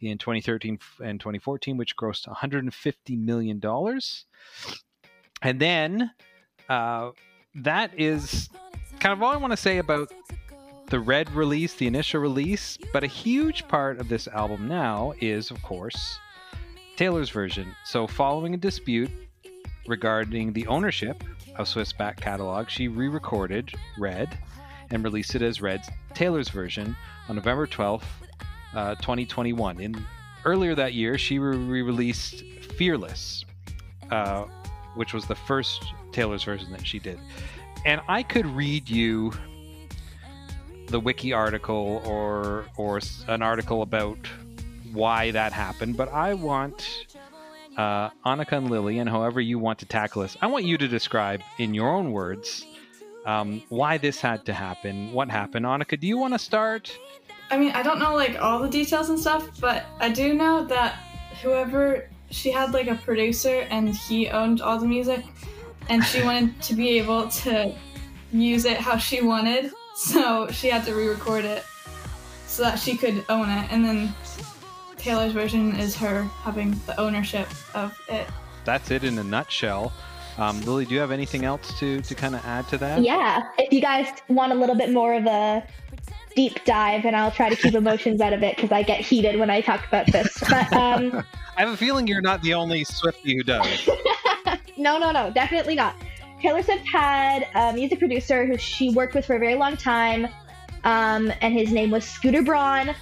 in 0.00 0.18
2013 0.18 0.78
and 1.02 1.18
2014, 1.18 1.76
which 1.76 1.96
grossed 1.96 2.26
150 2.26 3.16
million 3.16 3.58
dollars. 3.58 4.26
And 5.42 5.60
then 5.60 6.10
uh, 6.68 7.10
that 7.56 7.90
is 7.98 8.48
kind 9.00 9.12
of 9.12 9.22
all 9.22 9.32
I 9.32 9.36
want 9.36 9.52
to 9.52 9.56
say 9.56 9.78
about 9.78 10.12
the 10.88 11.00
red 11.00 11.30
release, 11.32 11.74
the 11.74 11.86
initial 11.86 12.20
release, 12.20 12.78
but 12.92 13.02
a 13.02 13.08
huge 13.08 13.66
part 13.68 13.98
of 13.98 14.08
this 14.08 14.28
album 14.28 14.68
now 14.68 15.14
is, 15.20 15.50
of 15.50 15.60
course, 15.62 16.18
Taylor's 16.96 17.30
version. 17.30 17.74
So, 17.84 18.06
following 18.06 18.54
a 18.54 18.58
dispute 18.58 19.10
regarding 19.86 20.52
the 20.52 20.66
ownership 20.66 21.24
of 21.56 21.68
Swift's 21.68 21.92
back 21.92 22.20
catalog, 22.20 22.68
she 22.68 22.88
re 22.88 23.08
recorded 23.08 23.74
Red 23.98 24.38
and 24.94 25.02
released 25.02 25.34
it 25.34 25.42
as 25.42 25.60
Red's 25.60 25.90
Taylor's 26.14 26.48
version 26.48 26.96
on 27.28 27.36
November 27.36 27.66
12th, 27.66 28.04
uh, 28.74 28.94
2021. 28.96 29.80
In 29.80 30.06
earlier 30.44 30.74
that 30.74 30.94
year, 30.94 31.18
she 31.18 31.38
re 31.38 31.82
released 31.82 32.42
Fearless, 32.76 33.44
uh, 34.10 34.44
which 34.94 35.12
was 35.12 35.26
the 35.26 35.34
first 35.34 35.84
Taylor's 36.12 36.44
version 36.44 36.70
that 36.72 36.86
she 36.86 36.98
did. 36.98 37.18
And 37.84 38.00
I 38.08 38.22
could 38.22 38.46
read 38.46 38.88
you 38.88 39.32
the 40.86 41.00
wiki 41.00 41.32
article 41.32 42.02
or 42.04 42.66
or 42.76 43.00
an 43.28 43.42
article 43.42 43.82
about 43.82 44.18
why 44.92 45.32
that 45.32 45.52
happened, 45.52 45.96
but 45.96 46.08
I 46.12 46.34
want 46.34 47.06
uh, 47.76 48.10
Anika 48.24 48.52
and 48.52 48.70
Lily, 48.70 48.98
and 48.98 49.08
however 49.08 49.40
you 49.40 49.58
want 49.58 49.80
to 49.80 49.86
tackle 49.86 50.22
this, 50.22 50.36
I 50.40 50.46
want 50.46 50.64
you 50.64 50.78
to 50.78 50.86
describe 50.86 51.42
in 51.58 51.74
your 51.74 51.90
own 51.90 52.12
words 52.12 52.64
um, 53.24 53.62
why 53.68 53.98
this 53.98 54.20
had 54.20 54.44
to 54.46 54.52
happen, 54.52 55.12
what 55.12 55.30
happened. 55.30 55.66
Anika, 55.66 55.98
do 55.98 56.06
you 56.06 56.18
want 56.18 56.34
to 56.34 56.38
start? 56.38 56.96
I 57.50 57.58
mean, 57.58 57.72
I 57.72 57.82
don't 57.82 57.98
know 57.98 58.14
like 58.14 58.40
all 58.40 58.60
the 58.60 58.68
details 58.68 59.10
and 59.10 59.18
stuff, 59.18 59.60
but 59.60 59.84
I 60.00 60.08
do 60.08 60.34
know 60.34 60.64
that 60.66 60.94
whoever 61.42 62.08
she 62.30 62.50
had 62.50 62.72
like 62.72 62.88
a 62.88 62.96
producer 62.96 63.66
and 63.70 63.94
he 63.94 64.28
owned 64.28 64.60
all 64.60 64.78
the 64.78 64.86
music, 64.86 65.24
and 65.88 66.04
she 66.04 66.22
wanted 66.28 66.60
to 66.62 66.74
be 66.74 66.98
able 66.98 67.28
to 67.28 67.74
use 68.32 68.64
it 68.64 68.78
how 68.78 68.96
she 68.96 69.22
wanted, 69.22 69.72
so 69.94 70.48
she 70.50 70.68
had 70.68 70.84
to 70.86 70.94
re-record 70.94 71.44
it 71.44 71.64
so 72.46 72.62
that 72.62 72.78
she 72.78 72.96
could 72.96 73.24
own 73.28 73.48
it, 73.48 73.72
and 73.72 73.84
then 73.84 74.14
Taylor's 74.96 75.32
version 75.32 75.76
is 75.76 75.94
her 75.96 76.22
having 76.22 76.70
the 76.86 76.98
ownership 76.98 77.48
of 77.74 77.98
it. 78.08 78.26
That's 78.64 78.90
it 78.90 79.04
in 79.04 79.18
a 79.18 79.24
nutshell. 79.24 79.92
Um, 80.36 80.60
Lily, 80.62 80.84
do 80.84 80.94
you 80.94 81.00
have 81.00 81.12
anything 81.12 81.44
else 81.44 81.78
to, 81.78 82.00
to 82.02 82.14
kind 82.14 82.34
of 82.34 82.44
add 82.44 82.66
to 82.68 82.78
that? 82.78 83.02
Yeah, 83.02 83.42
if 83.58 83.72
you 83.72 83.80
guys 83.80 84.08
want 84.28 84.52
a 84.52 84.54
little 84.54 84.74
bit 84.74 84.90
more 84.90 85.14
of 85.14 85.26
a 85.26 85.66
deep 86.34 86.64
dive, 86.64 87.04
and 87.04 87.14
I'll 87.14 87.30
try 87.30 87.48
to 87.48 87.56
keep 87.56 87.74
emotions 87.74 88.20
out 88.20 88.32
of 88.32 88.42
it 88.42 88.56
because 88.56 88.72
I 88.72 88.82
get 88.82 89.00
heated 89.00 89.38
when 89.38 89.50
I 89.50 89.60
talk 89.60 89.86
about 89.86 90.06
this. 90.06 90.42
But 90.48 90.72
um, 90.72 91.24
I 91.56 91.60
have 91.60 91.70
a 91.70 91.76
feeling 91.76 92.06
you're 92.06 92.20
not 92.20 92.42
the 92.42 92.54
only 92.54 92.84
Swifty 92.84 93.36
who 93.36 93.42
does. 93.42 93.88
no, 94.76 94.98
no, 94.98 95.12
no, 95.12 95.30
definitely 95.30 95.76
not. 95.76 95.94
Taylor 96.40 96.62
Swift 96.62 96.86
had 96.86 97.48
a 97.54 97.72
music 97.72 97.98
producer 97.98 98.44
who 98.44 98.58
she 98.58 98.90
worked 98.90 99.14
with 99.14 99.24
for 99.24 99.36
a 99.36 99.38
very 99.38 99.54
long 99.54 99.76
time, 99.76 100.26
um, 100.84 101.32
and 101.40 101.54
his 101.54 101.72
name 101.72 101.90
was 101.90 102.04
Scooter 102.04 102.42
Braun, 102.42 102.94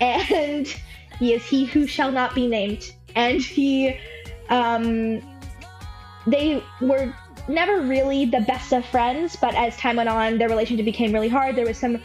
and 0.00 0.66
he 1.18 1.34
is 1.34 1.44
he 1.44 1.64
who 1.64 1.86
shall 1.86 2.12
not 2.12 2.34
be 2.34 2.46
named. 2.46 2.92
And 3.16 3.42
he, 3.42 3.98
um, 4.48 5.20
they 6.30 6.62
were 6.80 7.12
never 7.48 7.80
really 7.80 8.24
the 8.26 8.40
best 8.40 8.72
of 8.72 8.84
friends, 8.86 9.36
but 9.36 9.54
as 9.54 9.76
time 9.76 9.96
went 9.96 10.08
on, 10.08 10.38
their 10.38 10.48
relationship 10.48 10.84
became 10.84 11.12
really 11.12 11.28
hard. 11.28 11.56
There 11.56 11.66
was 11.66 11.78
some 11.78 12.00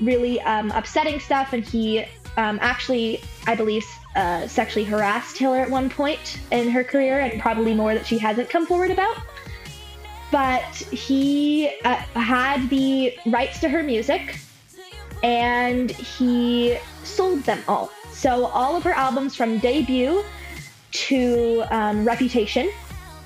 really 0.00 0.40
um, 0.42 0.70
upsetting 0.72 1.20
stuff, 1.20 1.52
and 1.52 1.64
he 1.64 2.04
um, 2.36 2.58
actually, 2.60 3.20
I 3.46 3.54
believe, 3.54 3.84
uh, 4.16 4.46
sexually 4.46 4.84
harassed 4.84 5.36
Taylor 5.36 5.58
at 5.58 5.70
one 5.70 5.90
point 5.90 6.40
in 6.50 6.70
her 6.70 6.84
career, 6.84 7.20
and 7.20 7.40
probably 7.40 7.74
more 7.74 7.94
that 7.94 8.06
she 8.06 8.18
hasn't 8.18 8.48
come 8.50 8.66
forward 8.66 8.90
about. 8.90 9.16
But 10.30 10.74
he 10.76 11.70
uh, 11.84 11.94
had 12.14 12.68
the 12.68 13.16
rights 13.26 13.60
to 13.60 13.68
her 13.68 13.82
music, 13.82 14.38
and 15.22 15.90
he 15.90 16.78
sold 17.02 17.40
them 17.44 17.62
all. 17.66 17.90
So 18.12 18.46
all 18.46 18.76
of 18.76 18.82
her 18.82 18.92
albums 18.92 19.34
from 19.36 19.58
debut 19.58 20.24
to 20.90 21.64
um, 21.70 22.04
Reputation, 22.04 22.70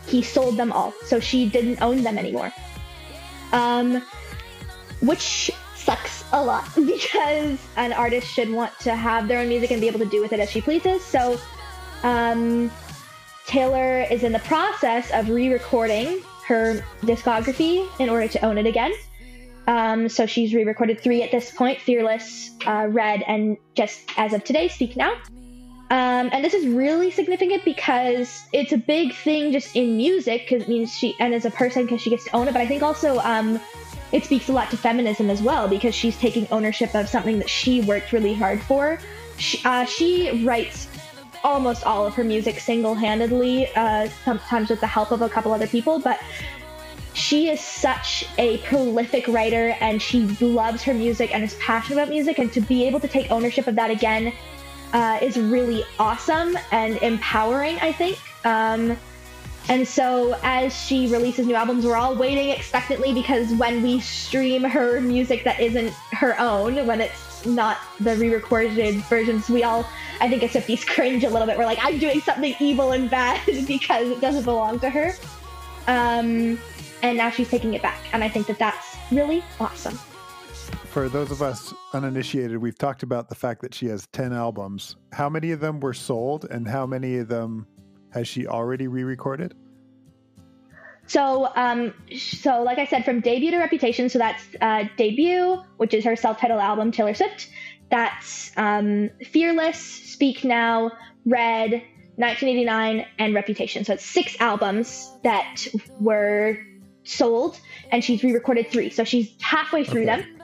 he 0.06 0.22
sold 0.22 0.56
them 0.56 0.72
all. 0.72 0.92
So 1.04 1.20
she 1.20 1.48
didn't 1.48 1.80
own 1.82 2.02
them 2.02 2.18
anymore. 2.18 2.52
Um, 3.52 4.02
which 5.00 5.50
sucks 5.74 6.24
a 6.32 6.42
lot 6.42 6.64
because 6.86 7.58
an 7.76 7.92
artist 7.92 8.26
should 8.26 8.50
want 8.50 8.78
to 8.80 8.94
have 8.94 9.28
their 9.28 9.40
own 9.40 9.48
music 9.48 9.70
and 9.70 9.80
be 9.80 9.88
able 9.88 9.98
to 9.98 10.06
do 10.06 10.20
with 10.20 10.32
it 10.32 10.40
as 10.40 10.50
she 10.50 10.60
pleases. 10.60 11.04
So 11.04 11.38
um, 12.02 12.70
Taylor 13.46 14.02
is 14.02 14.22
in 14.22 14.32
the 14.32 14.38
process 14.40 15.10
of 15.10 15.28
re-recording 15.28 16.22
her 16.46 16.84
discography 17.02 17.88
in 18.00 18.08
order 18.08 18.28
to 18.28 18.44
own 18.44 18.58
it 18.58 18.66
again. 18.66 18.92
Um, 19.66 20.08
so 20.08 20.26
she's 20.26 20.54
re-recorded 20.54 21.00
three 21.00 21.22
at 21.22 21.30
this 21.30 21.52
point: 21.52 21.80
"Fearless," 21.80 22.50
uh, 22.66 22.88
"Red," 22.90 23.22
and 23.28 23.56
just 23.74 24.00
as 24.16 24.32
of 24.32 24.42
today, 24.42 24.66
"Speak 24.66 24.96
Now." 24.96 25.14
Um, 25.92 26.30
and 26.32 26.42
this 26.42 26.54
is 26.54 26.66
really 26.66 27.10
significant 27.10 27.66
because 27.66 28.46
it's 28.50 28.72
a 28.72 28.78
big 28.78 29.14
thing 29.14 29.52
just 29.52 29.76
in 29.76 29.98
music 29.98 30.48
because 30.48 30.62
it 30.62 30.68
means 30.70 30.90
she 30.96 31.14
and 31.20 31.34
as 31.34 31.44
a 31.44 31.50
person 31.50 31.82
because 31.82 32.00
she 32.00 32.08
gets 32.08 32.24
to 32.24 32.34
own 32.34 32.48
it. 32.48 32.52
But 32.52 32.62
I 32.62 32.66
think 32.66 32.82
also 32.82 33.18
um, 33.18 33.60
it 34.10 34.24
speaks 34.24 34.48
a 34.48 34.54
lot 34.54 34.70
to 34.70 34.78
feminism 34.78 35.28
as 35.28 35.42
well 35.42 35.68
because 35.68 35.94
she's 35.94 36.16
taking 36.16 36.48
ownership 36.50 36.94
of 36.94 37.10
something 37.10 37.38
that 37.40 37.50
she 37.50 37.82
worked 37.82 38.14
really 38.14 38.32
hard 38.32 38.62
for. 38.62 38.98
She, 39.36 39.60
uh, 39.66 39.84
she 39.84 40.42
writes 40.46 40.88
almost 41.44 41.84
all 41.84 42.06
of 42.06 42.14
her 42.14 42.24
music 42.24 42.58
single-handedly, 42.58 43.68
uh, 43.76 44.08
sometimes 44.24 44.70
with 44.70 44.80
the 44.80 44.86
help 44.86 45.10
of 45.10 45.20
a 45.20 45.28
couple 45.28 45.52
other 45.52 45.66
people, 45.66 45.98
but 45.98 46.18
she 47.12 47.50
is 47.50 47.60
such 47.60 48.26
a 48.38 48.56
prolific 48.58 49.28
writer 49.28 49.76
and 49.80 50.00
she 50.00 50.22
loves 50.40 50.82
her 50.84 50.94
music 50.94 51.34
and 51.34 51.44
is 51.44 51.52
passionate 51.56 51.96
about 51.96 52.08
music 52.08 52.38
and 52.38 52.50
to 52.54 52.62
be 52.62 52.86
able 52.86 52.98
to 53.00 53.08
take 53.08 53.30
ownership 53.30 53.66
of 53.66 53.74
that 53.74 53.90
again 53.90 54.32
uh, 54.92 55.18
is 55.22 55.38
really 55.38 55.84
awesome 55.98 56.56
and 56.70 56.96
empowering 56.98 57.78
i 57.80 57.92
think. 57.92 58.18
Um, 58.44 58.96
and 59.68 59.86
so 59.86 60.36
as 60.42 60.76
she 60.76 61.06
releases 61.12 61.46
new 61.46 61.54
albums 61.54 61.84
we're 61.84 61.96
all 61.96 62.16
waiting 62.16 62.50
expectantly 62.50 63.14
because 63.14 63.52
when 63.54 63.82
we 63.82 64.00
stream 64.00 64.64
her 64.64 65.00
music 65.00 65.44
that 65.44 65.60
isn't 65.60 65.92
her 66.12 66.38
own 66.40 66.84
when 66.86 67.00
it's 67.00 67.46
not 67.46 67.78
the 68.00 68.16
re-recorded 68.16 68.96
versions 69.04 69.48
we 69.48 69.62
all 69.62 69.86
i 70.20 70.28
think 70.28 70.42
as 70.42 70.52
Swifties 70.52 70.86
cringe 70.94 71.24
a 71.24 71.30
little 71.30 71.46
bit. 71.46 71.56
We're 71.56 71.64
like 71.64 71.78
i'm 71.80 71.98
doing 71.98 72.20
something 72.20 72.54
evil 72.60 72.92
and 72.92 73.08
bad 73.08 73.40
because 73.66 74.08
it 74.08 74.20
doesn't 74.20 74.44
belong 74.44 74.80
to 74.80 74.90
her. 74.90 75.12
Um, 75.88 76.60
and 77.02 77.18
now 77.18 77.30
she's 77.30 77.48
taking 77.48 77.74
it 77.74 77.82
back. 77.82 78.00
And 78.12 78.22
i 78.24 78.28
think 78.28 78.46
that 78.48 78.58
that's 78.58 78.96
really 79.10 79.44
awesome 79.60 79.98
For 80.92 81.08
those 81.08 81.30
of 81.30 81.40
us 81.40 81.72
uninitiated, 81.94 82.58
we've 82.58 82.76
talked 82.76 83.02
about 83.02 83.30
the 83.30 83.34
fact 83.34 83.62
that 83.62 83.72
she 83.72 83.86
has 83.86 84.06
10 84.08 84.34
albums. 84.34 84.96
How 85.10 85.30
many 85.30 85.52
of 85.52 85.60
them 85.60 85.80
were 85.80 85.94
sold 85.94 86.44
and 86.50 86.68
how 86.68 86.84
many 86.84 87.16
of 87.16 87.28
them 87.28 87.66
has 88.10 88.28
she 88.28 88.46
already 88.46 88.88
re 88.88 89.02
recorded? 89.02 89.54
So, 91.06 91.48
um, 91.56 91.94
so 92.14 92.62
like 92.62 92.76
I 92.76 92.84
said, 92.84 93.06
from 93.06 93.20
debut 93.20 93.50
to 93.52 93.58
reputation, 93.58 94.10
so 94.10 94.18
that's 94.18 94.44
uh, 94.60 94.84
debut, 94.98 95.62
which 95.78 95.94
is 95.94 96.04
her 96.04 96.14
self-titled 96.14 96.60
album, 96.60 96.92
Taylor 96.92 97.14
Swift. 97.14 97.48
That's 97.90 98.52
um, 98.58 99.08
Fearless, 99.30 99.78
Speak 99.78 100.44
Now, 100.44 100.90
Red, 101.24 101.70
1989, 102.16 103.06
and 103.18 103.34
Reputation. 103.34 103.86
So 103.86 103.94
it's 103.94 104.04
six 104.04 104.36
albums 104.40 105.10
that 105.24 105.66
were 106.00 106.58
sold, 107.04 107.58
and 107.90 108.04
she's 108.04 108.22
re-recorded 108.22 108.70
three. 108.70 108.90
So 108.90 109.04
she's 109.04 109.32
halfway 109.40 109.84
through 109.84 110.02
Okay. 110.02 110.20
them. 110.20 110.41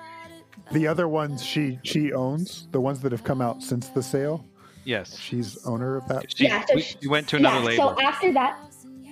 The 0.72 0.86
other 0.86 1.08
ones 1.08 1.42
she 1.44 1.78
she 1.82 2.12
owns, 2.12 2.68
the 2.72 2.80
ones 2.80 3.00
that 3.00 3.12
have 3.12 3.24
come 3.24 3.40
out 3.40 3.62
since 3.62 3.88
the 3.88 4.02
sale. 4.02 4.44
Yes. 4.84 5.18
She's 5.18 5.64
owner 5.66 5.96
of 5.96 6.08
that. 6.08 6.34
She, 6.36 6.44
Yeah, 6.44 6.64
so 6.66 6.74
we- 6.76 6.82
she- 6.82 6.96
you 7.00 7.10
went 7.10 7.28
to 7.28 7.36
another 7.36 7.58
yeah, 7.60 7.64
label. 7.64 7.94
So 7.96 8.02
after 8.02 8.32
that, 8.32 8.56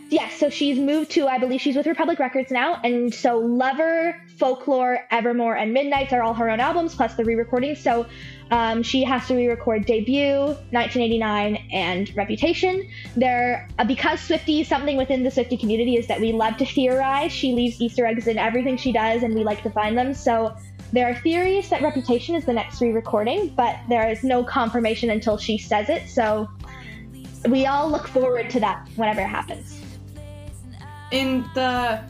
yes, 0.08 0.34
so 0.38 0.48
she's 0.48 0.78
moved 0.78 1.10
to, 1.12 1.26
I 1.28 1.38
believe 1.38 1.60
she's 1.60 1.76
with 1.76 1.86
Republic 1.86 2.18
Records 2.18 2.50
now. 2.50 2.80
And 2.82 3.12
so 3.12 3.38
Lover, 3.38 4.16
Folklore, 4.38 5.00
Evermore, 5.10 5.54
and 5.56 5.74
Midnights 5.74 6.12
are 6.14 6.22
all 6.22 6.32
her 6.34 6.48
own 6.48 6.60
albums, 6.60 6.94
plus 6.94 7.14
the 7.14 7.24
re 7.24 7.34
recordings. 7.34 7.78
So 7.80 8.06
um, 8.50 8.82
she 8.82 9.02
has 9.04 9.26
to 9.28 9.34
re 9.34 9.48
record 9.48 9.84
Debut, 9.86 10.56
1989, 10.70 11.56
and 11.72 12.14
Reputation. 12.16 12.88
There, 13.16 13.68
uh, 13.78 13.84
because 13.84 14.20
Swifty, 14.20 14.62
something 14.64 14.96
within 14.96 15.24
the 15.24 15.30
Swifty 15.30 15.56
community 15.58 15.96
is 15.96 16.06
that 16.06 16.20
we 16.20 16.32
love 16.32 16.56
to 16.58 16.64
theorize. 16.64 17.32
She 17.32 17.52
leaves 17.52 17.80
Easter 17.82 18.06
eggs 18.06 18.26
in 18.28 18.38
everything 18.38 18.76
she 18.76 18.92
does, 18.92 19.22
and 19.22 19.34
we 19.34 19.42
like 19.44 19.62
to 19.64 19.70
find 19.70 19.98
them. 19.98 20.14
So 20.14 20.54
there 20.92 21.08
are 21.10 21.14
theories 21.14 21.68
that 21.70 21.82
Reputation 21.82 22.34
is 22.34 22.44
the 22.44 22.52
next 22.52 22.80
re 22.80 22.90
recording, 22.92 23.48
but 23.56 23.76
there 23.88 24.08
is 24.10 24.22
no 24.22 24.44
confirmation 24.44 25.10
until 25.10 25.36
she 25.36 25.58
says 25.58 25.88
it. 25.88 26.08
So 26.08 26.48
we 27.48 27.66
all 27.66 27.90
look 27.90 28.06
forward 28.08 28.50
to 28.50 28.60
that 28.60 28.88
whenever 28.96 29.20
it 29.20 29.26
happens. 29.28 29.80
in 31.12 31.44
the 31.54 32.02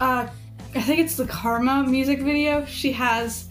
uh 0.00 0.26
I 0.74 0.80
think 0.82 1.00
it's 1.00 1.16
the 1.16 1.26
Karma 1.26 1.84
music 1.84 2.20
video, 2.20 2.64
she 2.66 2.92
has 2.92 3.48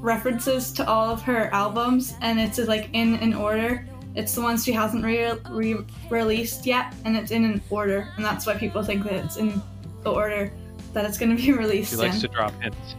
references 0.00 0.72
to 0.72 0.86
all 0.86 1.08
of 1.10 1.22
her 1.22 1.48
albums 1.54 2.14
and 2.20 2.38
it's 2.38 2.58
like 2.58 2.90
in 2.92 3.14
an 3.16 3.32
order. 3.32 3.86
It's 4.14 4.34
the 4.34 4.42
ones 4.42 4.64
she 4.64 4.72
hasn't 4.72 5.02
re- 5.04 5.32
re- 5.50 5.84
released 6.10 6.66
yet 6.66 6.94
and 7.06 7.16
it's 7.16 7.30
in 7.30 7.44
an 7.44 7.62
order 7.70 8.12
and 8.16 8.24
that's 8.24 8.46
why 8.46 8.54
people 8.56 8.82
think 8.82 9.04
that 9.04 9.14
it's 9.14 9.36
in 9.36 9.62
the 10.02 10.12
order 10.12 10.52
that 10.92 11.04
it's 11.06 11.16
going 11.18 11.34
to 11.34 11.42
be 11.42 11.52
released 11.64 11.90
She 11.90 11.96
likes 11.96 12.16
in. 12.16 12.20
to 12.22 12.28
drop 12.28 12.52
hints. 12.62 12.94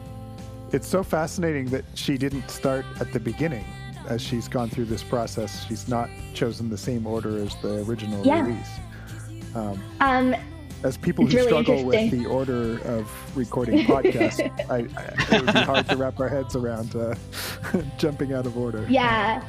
It's 0.72 0.88
so 0.88 1.04
fascinating 1.04 1.66
that 1.68 1.86
she 1.94 2.18
didn't 2.18 2.50
start 2.50 2.86
at 3.00 3.14
the 3.14 3.20
beginning. 3.20 3.66
As 4.08 4.22
she's 4.22 4.48
gone 4.48 4.70
through 4.70 4.86
this 4.86 5.04
process, 5.04 5.66
she's 5.66 5.88
not 5.88 6.10
chosen 6.34 6.70
the 6.70 6.78
same 6.78 7.06
order 7.08 7.38
as 7.40 7.56
the 7.62 7.84
original 7.84 8.26
Yeah. 8.26 8.42
release. 8.46 8.70
Um, 9.56 9.82
Um, 10.02 10.36
as 10.84 10.96
people 10.98 11.26
who 11.26 11.36
really 11.36 11.48
struggle 11.48 11.84
with 11.84 12.12
the 12.12 12.26
order 12.28 12.80
of 12.82 13.10
recording 13.36 13.80
podcasts, 13.86 14.40
I, 14.70 14.76
I, 15.00 15.36
it 15.36 15.42
would 15.46 15.54
be 15.54 15.60
hard 15.60 15.90
to 15.90 15.98
wrap 15.98 16.20
our 16.20 16.30
heads 16.30 16.56
around 16.56 16.96
uh, 16.96 17.16
jumping 17.98 18.34
out 18.34 18.46
of 18.46 18.58
order. 18.58 18.86
yeah. 18.90 19.42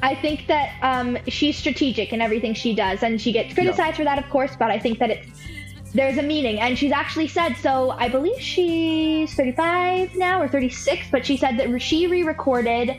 I 0.00 0.14
think 0.14 0.46
that 0.46 0.74
um, 0.82 1.18
she's 1.26 1.56
strategic 1.56 2.12
in 2.12 2.20
everything 2.20 2.54
she 2.54 2.72
does, 2.72 3.02
and 3.02 3.20
she 3.20 3.32
gets 3.32 3.52
criticized 3.52 3.96
for 3.96 4.04
that, 4.04 4.16
of 4.16 4.30
course. 4.30 4.54
But 4.56 4.70
I 4.70 4.78
think 4.78 5.00
that 5.00 5.10
it's 5.10 5.26
there's 5.94 6.18
a 6.18 6.22
meaning, 6.22 6.60
and 6.60 6.78
she's 6.78 6.92
actually 6.92 7.28
said 7.28 7.54
so. 7.54 7.90
I 7.90 8.08
believe 8.08 8.40
she's 8.40 9.34
35 9.34 10.14
now 10.16 10.40
or 10.42 10.48
36, 10.48 11.06
but 11.10 11.24
she 11.24 11.36
said 11.36 11.56
that 11.58 11.80
she 11.80 12.06
re-recorded 12.06 12.96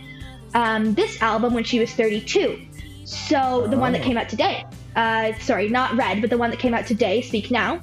um, 0.56 0.94
this 0.96 1.22
album 1.22 1.54
when 1.54 1.64
she 1.64 1.80
was 1.80 1.92
32. 1.94 2.60
So 3.06 3.68
the 3.70 3.78
one 3.78 3.92
that 3.94 4.02
Oh. 4.02 4.06
came 4.06 4.18
out 4.18 4.30
today. 4.30 4.66
Uh, 4.96 5.34
sorry, 5.40 5.70
not 5.70 5.96
Red, 5.96 6.22
but 6.22 6.30
the 6.30 6.38
one 6.38 6.50
that 6.50 6.60
came 6.60 6.74
out 6.74 6.86
today, 6.88 7.22
Speak 7.22 7.52
Now, 7.52 7.80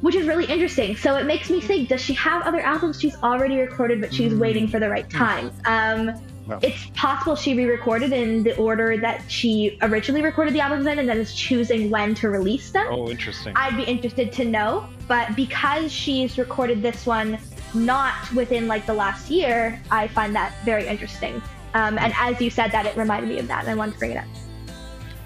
which 0.00 0.14
is 0.14 0.26
really 0.26 0.44
interesting. 0.46 0.96
So 0.96 1.16
it 1.16 1.26
makes 1.26 1.50
me 1.50 1.60
think: 1.60 1.88
Does 1.88 2.00
she 2.00 2.14
have 2.14 2.42
other 2.42 2.60
albums 2.60 3.00
she's 3.00 3.16
already 3.22 3.58
recorded, 3.58 4.00
but 4.00 4.14
she's 4.14 4.34
waiting 4.34 4.68
for 4.68 4.78
the 4.80 4.88
right 4.88 5.08
time? 5.10 5.50
Um, 5.64 6.12
Well. 6.46 6.60
it's 6.62 6.86
possible 6.94 7.34
she 7.34 7.54
re-recorded 7.54 8.12
in 8.12 8.44
the 8.44 8.56
order 8.56 8.96
that 8.98 9.28
she 9.28 9.78
originally 9.82 10.22
recorded 10.22 10.54
the 10.54 10.60
albums 10.60 10.86
in, 10.86 10.98
and 10.98 11.08
then 11.08 11.18
is 11.18 11.34
choosing 11.34 11.90
when 11.90 12.14
to 12.16 12.30
release 12.30 12.70
them. 12.70 12.86
Oh, 12.88 13.10
interesting. 13.10 13.52
I'd 13.56 13.76
be 13.76 13.82
interested 13.84 14.32
to 14.32 14.44
know. 14.44 14.88
But 15.08 15.34
because 15.36 15.92
she's 15.92 16.38
recorded 16.38 16.82
this 16.82 17.06
one 17.06 17.38
not 17.74 18.14
within 18.32 18.68
like 18.68 18.86
the 18.86 18.94
last 18.94 19.30
year, 19.30 19.80
I 19.90 20.08
find 20.08 20.34
that 20.34 20.54
very 20.64 20.86
interesting. 20.86 21.42
Um, 21.74 21.98
and 21.98 22.12
as 22.16 22.40
you 22.40 22.50
said 22.50 22.70
that, 22.72 22.86
it 22.86 22.96
reminded 22.96 23.28
me 23.28 23.38
of 23.38 23.48
that, 23.48 23.62
and 23.62 23.70
I 23.70 23.74
wanted 23.74 23.92
to 23.92 23.98
bring 23.98 24.12
it 24.12 24.18
up. 24.18 24.24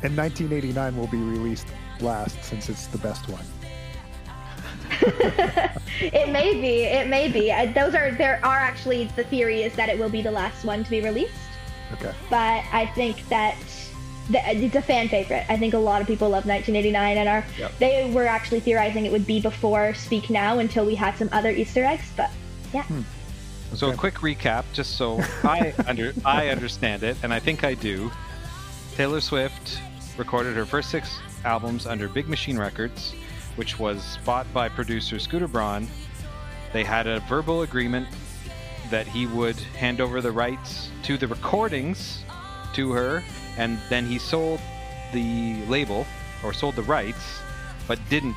And 0.03 0.17
1989 0.17 0.97
will 0.97 1.07
be 1.07 1.19
released 1.19 1.67
last 2.01 2.43
since 2.43 2.69
it's 2.69 2.87
the 2.87 2.99
best 2.99 3.29
one. 3.29 3.45
It 6.03 6.31
may 6.31 6.55
be. 6.55 6.85
It 6.85 7.09
may 7.09 7.29
be. 7.29 7.53
Uh, 7.53 7.71
Those 7.73 7.95
are 7.95 8.13
there 8.13 8.41
are 8.43 8.57
actually 8.57 9.05
the 9.17 9.25
theory 9.25 9.63
is 9.65 9.75
that 9.75 9.91
it 9.91 9.99
will 9.99 10.09
be 10.09 10.23
the 10.23 10.31
last 10.31 10.65
one 10.65 10.83
to 10.83 10.91
be 10.91 11.03
released. 11.03 11.35
Okay. 11.93 12.13
But 12.31 12.65
I 12.73 12.91
think 12.95 13.29
that 13.29 13.55
the, 14.31 14.41
it's 14.49 14.77
a 14.77 14.81
fan 14.83 15.09
favorite. 15.09 15.45
I 15.51 15.59
think 15.59 15.75
a 15.75 15.79
lot 15.79 16.01
of 16.01 16.07
people 16.07 16.29
love 16.31 16.47
1989 16.47 17.19
and 17.19 17.29
are 17.29 17.45
Yep. 17.59 17.79
they 17.79 18.11
were 18.15 18.27
actually 18.27 18.61
theorizing 18.61 19.05
it 19.05 19.13
would 19.13 19.27
be 19.27 19.41
before 19.43 19.93
Speak 19.93 20.31
Now 20.31 20.59
until 20.61 20.87
we 20.87 20.95
had 20.95 21.17
some 21.17 21.29
other 21.33 21.51
Easter 21.51 21.85
eggs. 21.85 22.11
But 22.17 22.31
yeah, 22.73 22.87
So 23.75 23.91
a 23.91 23.95
quick 23.95 24.15
recap, 24.15 24.65
just 24.73 24.97
so 24.97 25.21
I 25.45 25.75
under 25.87 26.15
I 26.25 26.49
understand 26.49 27.03
it, 27.03 27.17
and 27.23 27.33
I 27.35 27.41
think 27.41 27.63
I 27.65 27.75
do. 27.75 28.11
Taylor 28.95 29.21
Swift 29.21 29.79
recorded 30.17 30.57
her 30.57 30.65
first 30.65 30.91
six 30.91 31.19
albums 31.45 31.87
under 31.87 32.09
Big 32.09 32.27
Machine 32.29 32.59
Records. 32.59 33.15
Which 33.57 33.79
was 33.79 34.19
bought 34.25 34.53
by 34.53 34.69
producer 34.69 35.19
Scooter 35.19 35.49
Braun. 35.49 35.87
They 36.73 36.85
had 36.85 37.07
a 37.07 37.21
verbal 37.21 37.63
agreement 37.63 38.09
that 38.91 39.07
he 39.07 39.27
would 39.27 39.57
hand 39.57 40.01
over 40.01 40.21
the 40.21 40.33
rights 40.33 40.91
to 41.05 41.17
the 41.17 41.27
recordings 41.27 42.25
to 42.75 42.93
her, 42.93 43.23
and 43.57 43.79
then 43.89 44.07
he 44.07 44.19
sold 44.19 44.61
the 45.13 45.65
label 45.67 46.07
or 46.45 46.53
sold 46.53 46.77
the 46.77 46.83
rights, 46.83 47.41
but 47.87 47.99
didn't 48.09 48.37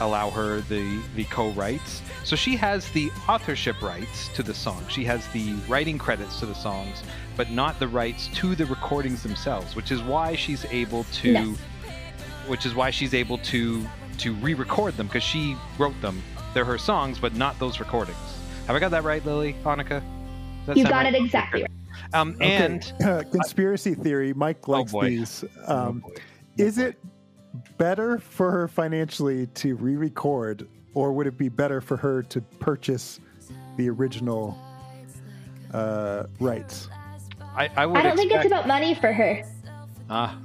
allow 0.00 0.28
her 0.30 0.60
the 0.62 1.00
the 1.14 1.24
co-rights. 1.24 2.02
So 2.24 2.34
she 2.34 2.56
has 2.56 2.90
the 2.90 3.12
authorship 3.28 3.80
rights 3.80 4.28
to 4.34 4.42
the 4.42 4.54
song. 4.54 4.84
She 4.88 5.04
has 5.04 5.26
the 5.28 5.54
writing 5.68 5.98
credits 5.98 6.40
to 6.40 6.46
the 6.46 6.54
songs, 6.54 7.02
but 7.36 7.50
not 7.50 7.78
the 7.78 7.86
rights 7.86 8.28
to 8.34 8.56
the 8.56 8.66
recordings 8.66 9.22
themselves, 9.22 9.76
which 9.76 9.92
is 9.92 10.02
why 10.02 10.34
she's 10.34 10.64
able 10.66 11.04
to 11.22 11.32
No. 11.32 11.54
which 12.48 12.66
is 12.66 12.74
why 12.74 12.90
she's 12.90 13.14
able 13.14 13.38
to 13.38 13.86
to 14.18 14.34
re-record 14.34 14.96
them 14.96 15.06
because 15.06 15.22
she 15.22 15.56
wrote 15.78 15.98
them. 16.00 16.22
They're 16.52 16.64
her 16.64 16.78
songs, 16.78 17.18
but 17.18 17.34
not 17.34 17.58
those 17.58 17.80
recordings. 17.80 18.16
Have 18.66 18.76
I 18.76 18.78
got 18.78 18.90
that 18.92 19.04
right, 19.04 19.24
Lily? 19.24 19.54
Anika? 19.64 20.02
That 20.66 20.76
You 20.76 20.84
got 20.84 21.04
right? 21.04 21.14
it 21.14 21.20
exactly 21.22 21.62
right. 21.62 21.70
Um, 22.14 22.30
Okay. 22.36 22.56
and 22.56 22.92
Uh, 23.04 23.22
conspiracy 23.30 23.94
theory. 23.94 24.32
Mike 24.32 24.66
likes 24.68 24.92
boy. 24.92 25.08
these. 25.08 25.44
Oh, 25.66 25.88
Um, 25.88 25.98
boy. 26.00 26.14
is 26.56 26.78
it 26.78 26.98
better 27.76 28.18
for 28.18 28.50
her 28.50 28.68
financially 28.68 29.46
to 29.48 29.74
re-record, 29.76 30.66
or 30.94 31.12
would 31.12 31.26
it 31.26 31.36
be 31.36 31.48
better 31.48 31.80
for 31.80 31.96
her 31.96 32.22
to 32.22 32.40
purchase 32.40 33.20
the 33.76 33.88
original 33.90 34.56
uh, 35.72 36.24
rights? 36.40 36.88
I, 37.56 37.68
I 37.76 37.86
would 37.86 37.96
I 37.98 38.02
don't 38.02 38.16
think 38.16 38.32
it's 38.32 38.46
about 38.46 38.66
money 38.66 38.94
for 38.94 39.12
her. 39.12 39.42
Ah, 40.10 40.36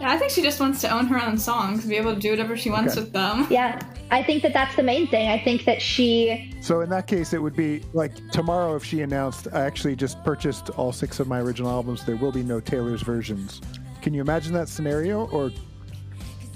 Yeah, 0.00 0.10
I 0.10 0.16
think 0.16 0.30
she 0.30 0.40
just 0.42 0.58
wants 0.60 0.80
to 0.80 0.88
own 0.90 1.06
her 1.08 1.22
own 1.22 1.36
songs, 1.36 1.84
be 1.84 1.96
able 1.96 2.14
to 2.14 2.20
do 2.20 2.30
whatever 2.30 2.56
she 2.56 2.70
wants 2.70 2.94
Okay. 2.94 3.02
with 3.02 3.12
them. 3.12 3.46
Yeah, 3.50 3.78
I 4.10 4.22
think 4.22 4.42
that 4.42 4.52
that's 4.54 4.74
the 4.74 4.82
main 4.82 5.06
thing. 5.08 5.28
I 5.28 5.38
think 5.38 5.64
that 5.66 5.82
she, 5.82 6.54
So 6.62 6.80
in 6.80 6.88
that 6.90 7.06
case, 7.06 7.32
it 7.34 7.42
would 7.42 7.54
be 7.54 7.82
like 7.92 8.12
tomorrow 8.32 8.74
if 8.76 8.84
she 8.84 9.02
announced, 9.02 9.46
"I 9.52 9.60
actually 9.66 9.94
just 9.96 10.22
purchased 10.24 10.70
all 10.70 10.90
six 10.92 11.20
of 11.20 11.28
my 11.28 11.40
original 11.40 11.70
albums. 11.70 12.04
There 12.04 12.16
will 12.16 12.32
be 12.32 12.42
no 12.42 12.60
Taylor's 12.60 13.02
versions." 13.02 13.60
Can 14.00 14.14
you 14.14 14.22
imagine 14.22 14.54
that 14.54 14.68
scenario, 14.70 15.26
or 15.28 15.52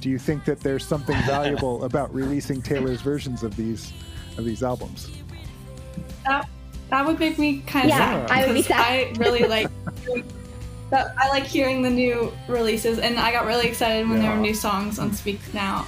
do 0.01 0.09
you 0.09 0.19
think 0.19 0.47
that 0.47 0.61
there's 0.61 0.85
something 0.87 1.17
valuable 1.27 1.85
about 1.85 2.13
releasing 2.15 2.63
Taylor's 2.63 3.03
versions 3.03 3.43
of 3.43 3.55
these 3.57 3.93
of 4.39 4.45
these 4.47 4.63
albums? 4.63 5.11
That, 6.25 6.49
that 6.89 7.07
would 7.07 7.19
make 7.21 7.39
me 7.39 7.61
kind 7.67 7.85
of 7.85 7.91
Yeah, 7.91 8.27
sad. 8.27 8.31
I 8.31 8.47
would 8.47 8.55
be 8.55 8.63
sad. 8.63 8.81
I 8.81 9.13
really 9.19 9.45
like. 9.57 9.69
But 10.91 11.15
I 11.19 11.29
like 11.29 11.45
hearing 11.45 11.83
the 11.83 11.91
new 11.91 12.33
releases, 12.47 12.99
and 12.99 13.19
I 13.19 13.33
got 13.33 13.47
really 13.47 13.67
excited 13.67 14.09
when 14.09 14.21
there 14.21 14.31
were 14.31 14.41
new 14.41 14.55
songs 14.55 14.99
on 14.99 15.13
Speak 15.13 15.41
Now. 15.53 15.87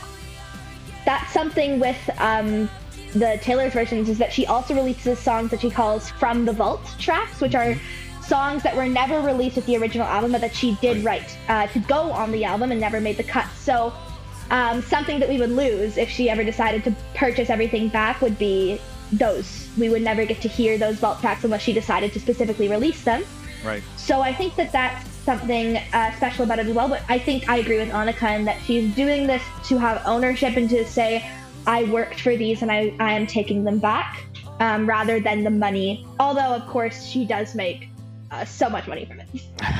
that's 1.05 1.33
something 1.33 1.79
with 1.79 2.11
um, 2.19 2.69
the 3.15 3.39
Taylor's 3.41 3.73
versions 3.73 4.09
is 4.09 4.19
that 4.19 4.33
she 4.33 4.45
also 4.47 4.75
releases 4.75 5.19
songs 5.19 5.51
that 5.51 5.61
she 5.61 5.71
calls 5.71 6.11
from 6.11 6.45
the 6.45 6.53
vault 6.53 6.81
tracks, 6.99 7.41
which 7.41 7.55
are 7.55 7.77
songs 8.23 8.63
that 8.65 8.75
were 8.75 8.89
never 8.89 9.21
released 9.21 9.57
with 9.57 9.67
the 9.67 9.77
original 9.77 10.07
album, 10.07 10.33
but 10.33 10.41
that 10.41 10.55
she 10.55 10.77
did 10.81 11.05
write 11.05 11.37
uh, 11.49 11.67
to 11.69 11.79
go 11.81 12.11
on 12.11 12.33
the 12.33 12.45
album 12.45 12.73
and 12.73 12.81
never 12.81 13.01
made 13.01 13.17
the 13.17 13.25
cut. 13.25 13.49
So 13.53 13.93
um, 14.51 14.83
something 14.83 15.21
that 15.21 15.29
we 15.29 15.39
would 15.39 15.51
lose 15.51 15.97
if 15.97 16.11
she 16.11 16.29
ever 16.29 16.43
decided 16.45 16.85
to 16.85 16.95
purchase 17.15 17.51
everything 17.51 17.89
back 17.89 18.21
would 18.21 18.39
be 18.39 18.81
those. 19.13 19.69
We 19.79 19.89
would 19.89 20.03
never 20.03 20.25
get 20.27 20.41
to 20.43 20.49
hear 20.49 20.77
those 20.77 20.97
vault 20.97 21.21
tracks 21.21 21.45
unless 21.45 21.63
she 21.63 21.73
decided 21.73 22.13
to 22.15 22.21
specifically 22.21 22.69
release 22.69 23.05
them. 23.05 23.25
Right. 23.67 23.83
So 23.97 24.21
I 24.21 24.33
think 24.33 24.55
that 24.57 24.73
that's 24.73 25.09
something 25.25 25.77
uh, 25.93 26.15
special 26.17 26.45
about 26.45 26.59
it 26.61 26.67
as 26.67 26.75
well. 26.75 26.89
But 26.89 27.03
I 27.09 27.19
think 27.19 27.49
I 27.49 27.57
agree 27.59 27.79
with 27.79 27.91
Anika 27.91 28.37
in 28.39 28.45
that 28.45 28.61
she's 28.63 28.95
doing 28.95 29.27
this 29.27 29.43
to 29.67 29.79
have 29.79 30.03
ownership 30.07 30.57
and 30.57 30.71
to 30.71 30.85
say, 30.87 31.29
I 31.67 31.85
worked 31.85 32.21
for 32.21 32.37
these 32.37 32.63
and 32.63 32.71
I, 32.71 32.95
I 33.01 33.13
am 33.13 33.27
taking 33.27 33.65
them 33.65 33.79
back, 33.81 34.25
um, 34.61 34.89
rather 34.89 35.19
than 35.19 35.43
the 35.43 35.51
money. 35.51 36.07
Although, 36.21 36.55
of 36.55 36.67
course, 36.69 37.05
she 37.05 37.25
does 37.25 37.55
make 37.57 37.89
uh, 38.31 38.45
so 38.45 38.69
much 38.69 38.87
money 38.87 39.05
from 39.05 39.21
it. 39.21 39.29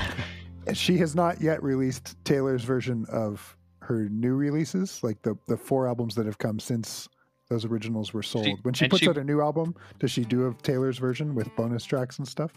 She 0.73 0.97
has 0.99 1.15
not 1.15 1.41
yet 1.41 1.63
released 1.63 2.17
Taylor's 2.25 2.65
version 2.65 3.07
of 3.09 3.57
her 3.83 4.09
new 4.09 4.35
releases, 4.35 5.01
like 5.05 5.23
the 5.23 5.37
the 5.47 5.57
four 5.57 5.87
albums 5.87 6.17
that 6.17 6.27
have 6.27 6.39
come 6.39 6.59
since 6.59 7.09
those 7.49 7.65
originals 7.65 8.13
were 8.13 8.25
sold. 8.25 8.47
She- 8.47 8.57
when 8.63 8.75
she 8.75 8.89
puts 8.89 9.05
she- 9.05 9.09
out 9.09 9.17
a 9.17 9.23
new 9.23 9.41
album, 9.41 9.77
does 10.01 10.11
she 10.11 10.25
do 10.25 10.49
a 10.49 10.55
Taylor's 10.63 10.99
version 10.99 11.37
with 11.37 11.55
bonus 11.55 11.85
tracks 11.85 12.19
and 12.19 12.27
stuff? 12.27 12.53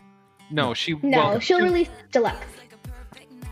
No, 0.51 0.73
she. 0.73 0.93
No, 1.03 1.17
well, 1.17 1.39
she'll 1.39 1.59
two- 1.59 1.63
release 1.65 1.89
deluxe. 2.11 2.45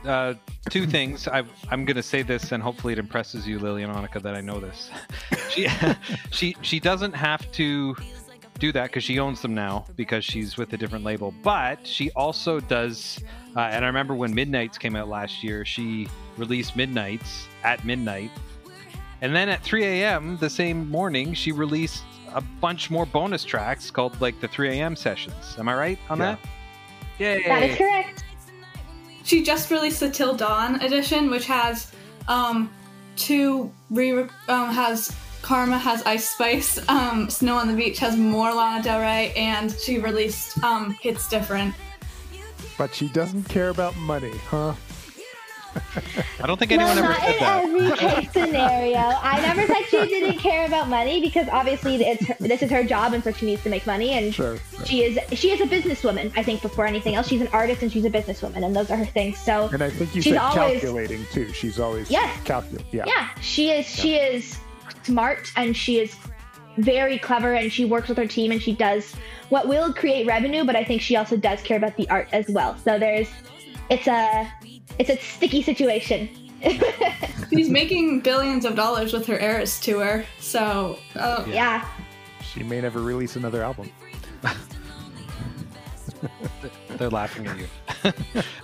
uh, 0.05 0.33
two 0.69 0.86
things. 0.88 1.27
I, 1.27 1.43
I'm 1.69 1.86
going 1.86 1.95
to 1.97 2.03
say 2.03 2.21
this, 2.21 2.51
and 2.51 2.62
hopefully 2.63 2.93
it 2.93 2.99
impresses 2.99 3.47
you, 3.47 3.60
Lily 3.60 3.83
and 3.83 3.93
Anika, 3.93 4.21
that 4.21 4.36
I 4.36 4.41
know 4.41 4.60
this. 4.60 4.89
she, 5.49 5.67
she, 6.31 6.55
she 6.62 6.79
doesn't 6.79 7.13
have 7.13 7.49
to 7.53 7.95
do 8.60 8.71
that 8.71 8.86
because 8.88 9.03
she 9.03 9.19
owns 9.19 9.41
them 9.41 9.53
now 9.53 9.86
because 9.95 10.25
she's 10.25 10.57
with 10.57 10.73
a 10.73 10.77
different 10.77 11.05
label. 11.05 11.33
But 11.43 11.86
she 11.86 12.10
also 12.12 12.60
does, 12.60 13.19
uh, 13.55 13.60
and 13.62 13.86
I 13.86 13.88
remember 13.88 14.15
when 14.15 14.33
Midnights 14.33 14.77
came 14.79 14.95
out 14.95 15.07
last 15.07 15.43
year, 15.43 15.63
she 15.65 16.07
released 16.38 16.75
Midnights 16.75 17.47
at 17.63 17.83
midnight, 17.86 18.31
and 19.21 19.36
then 19.36 19.49
at 19.49 19.62
3 19.62 19.83
a.m. 19.83 20.38
the 20.38 20.49
same 20.49 20.89
morning, 20.89 21.33
she 21.36 21.51
released 21.51 22.03
a 22.33 22.41
bunch 22.41 22.89
more 22.91 23.05
bonus 23.05 23.43
tracks 23.43 23.89
called 23.91 24.19
like 24.21 24.39
the 24.41 24.47
3 24.47 24.69
a.m. 24.79 24.95
sessions. 24.95 25.55
Am 25.60 25.67
I 25.69 25.75
right 25.75 25.99
on 26.10 26.19
Yeah. 26.19 26.25
that? 26.36 26.39
Yay! 27.19 27.43
That 27.47 27.63
is 27.63 27.77
correct. 27.77 28.23
She 29.23 29.43
just 29.43 29.71
released 29.71 29.99
the 29.99 30.10
Till 30.10 30.36
Dawn 30.36 30.82
edition, 30.82 31.30
which 31.30 31.45
has 31.47 31.91
um, 32.27 32.71
two 33.15 33.71
re 33.89 34.12
um, 34.47 34.71
has 34.71 35.13
Karma 35.41 35.77
has 35.77 36.03
Ice 36.03 36.30
Spice, 36.30 36.77
um, 36.89 37.30
Snow 37.30 37.56
on 37.56 37.67
the 37.67 37.73
Beach 37.73 37.99
has 37.99 38.17
more 38.17 38.53
Lana 38.53 38.84
Del 38.84 38.99
Rey, 38.99 39.34
and 39.36 39.71
she 39.71 39.99
released 39.99 40.62
um, 40.63 40.91
Hits 41.01 41.30
Different. 41.30 41.73
But 42.77 42.93
she 42.93 43.08
doesn't 43.10 43.43
care 43.45 43.69
about 43.69 43.95
money, 43.95 44.38
huh? 44.49 44.73
I 46.42 46.48
don't 46.48 46.58
think 46.58 46.72
anyone 46.72 46.98
ever 46.98 47.08
not 47.08 47.20
said 47.20 47.34
in 47.34 47.40
that. 47.40 47.63
every 47.63 47.98
case 47.98 48.32
scenario. 48.32 48.98
I 49.00 49.40
never 49.42 49.66
said 49.68 49.84
she 49.90 49.98
didn't 50.08 50.40
care 50.40 50.66
about 50.66 50.88
money 50.90 51.22
because 51.22 51.48
obviously 51.50 51.96
it's 51.96 52.26
her, 52.28 52.36
this 52.40 52.62
is 52.62 52.70
her 52.72 52.84
job 52.84 53.13
and 53.13 53.24
so 53.24 53.32
she 53.32 53.46
needs 53.46 53.63
to 53.63 53.70
make 53.70 53.86
money 53.88 54.12
and 54.12 54.34
Sure. 54.34 54.58
she 54.86 55.04
is 55.04 55.20
she 55.40 55.52
is 55.52 55.62
a 55.62 55.66
businesswoman. 55.66 56.32
I 56.38 56.44
think 56.44 56.62
before 56.62 56.86
anything 56.86 57.16
else, 57.16 57.28
she's 57.28 57.42
an 57.42 57.50
artist 57.54 57.82
and 57.82 57.92
she's 57.92 58.06
a 58.06 58.10
businesswoman, 58.10 58.66
and 58.66 58.76
those 58.76 58.90
are 58.92 58.98
her 58.98 59.06
things. 59.06 59.38
So 59.38 59.70
And 59.74 59.82
I 59.84 59.90
think 59.90 60.16
you 60.16 60.22
She's 60.22 60.34
said 60.34 60.40
always- 60.42 60.82
calculating 60.82 61.26
too. 61.32 61.52
She's 61.54 61.80
always 61.80 62.10
Yes. 62.12 62.40
calculating. 62.44 62.88
Yeah. 62.92 63.06
yeah, 63.08 63.30
she 63.42 63.72
is 63.72 63.86
she 63.88 64.16
is 64.16 64.58
smart 65.04 65.52
and 65.56 65.76
she 65.76 66.00
is 66.00 66.16
very 66.78 67.18
clever 67.18 67.54
and 67.54 67.72
she 67.72 67.86
works 67.86 68.08
with 68.10 68.18
her 68.18 68.28
team 68.28 68.52
and 68.52 68.62
she 68.62 68.72
does 68.74 69.13
what 69.50 69.68
will 69.68 69.94
create 69.94 70.28
revenue, 70.28 70.63
but 70.66 70.76
I 70.76 70.84
think 70.84 71.02
she 71.02 71.16
also 71.16 71.38
does 71.38 71.62
care 71.62 71.78
about 71.78 71.96
the 71.98 72.08
art 72.10 72.28
as 72.34 72.46
well. 72.50 72.78
So 72.84 73.00
there's 73.00 73.30
it's 73.90 74.08
a 74.08 74.52
it's 74.99 75.10
a 75.10 75.17
sticky 75.17 75.62
situation. 75.62 76.29
She's 77.49 77.69
making 77.69 78.21
billions 78.21 78.65
of 78.65 78.75
dollars 78.75 79.13
with 79.13 79.25
her 79.27 79.39
Eras 79.39 79.79
tour, 79.79 80.25
so 80.39 80.97
uh, 81.15 81.45
yeah. 81.47 81.88
She 82.41 82.63
may 82.63 82.81
never 82.81 83.01
release 83.01 83.36
another 83.36 83.63
album. 83.63 83.91
They're 86.97 87.10
laughing 87.10 87.47
at 87.47 87.57
you. 87.57 87.67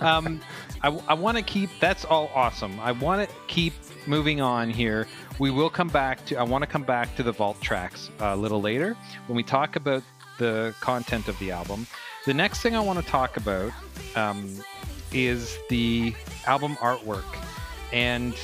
um, 0.00 0.40
I, 0.82 1.14
want 1.14 1.38
to 1.38 1.42
keep. 1.42 1.70
That's 1.80 2.04
all 2.04 2.30
awesome. 2.34 2.78
I 2.80 2.92
want 2.92 3.28
to 3.28 3.34
keep 3.46 3.72
moving 4.06 4.40
on 4.40 4.70
here. 4.70 5.06
We 5.38 5.50
will 5.50 5.70
come 5.70 5.88
back 5.88 6.24
to. 6.26 6.36
I 6.36 6.42
want 6.42 6.62
to 6.62 6.66
come 6.66 6.82
back 6.82 7.14
to 7.16 7.22
the 7.22 7.32
vault 7.32 7.60
tracks 7.60 8.10
uh, 8.20 8.26
a 8.26 8.36
little 8.36 8.60
later 8.60 8.96
when 9.26 9.36
we 9.36 9.42
talk 9.42 9.76
about 9.76 10.02
the 10.38 10.74
content 10.80 11.28
of 11.28 11.38
the 11.38 11.52
album. 11.52 11.86
The 12.26 12.34
next 12.34 12.60
thing 12.60 12.74
I 12.74 12.80
want 12.80 12.98
to 12.98 13.06
talk 13.06 13.36
about 13.36 13.72
um, 14.16 14.56
is 15.14 15.56
the 15.70 16.14
album 16.46 16.76
artwork, 16.76 17.24
and 17.92 18.34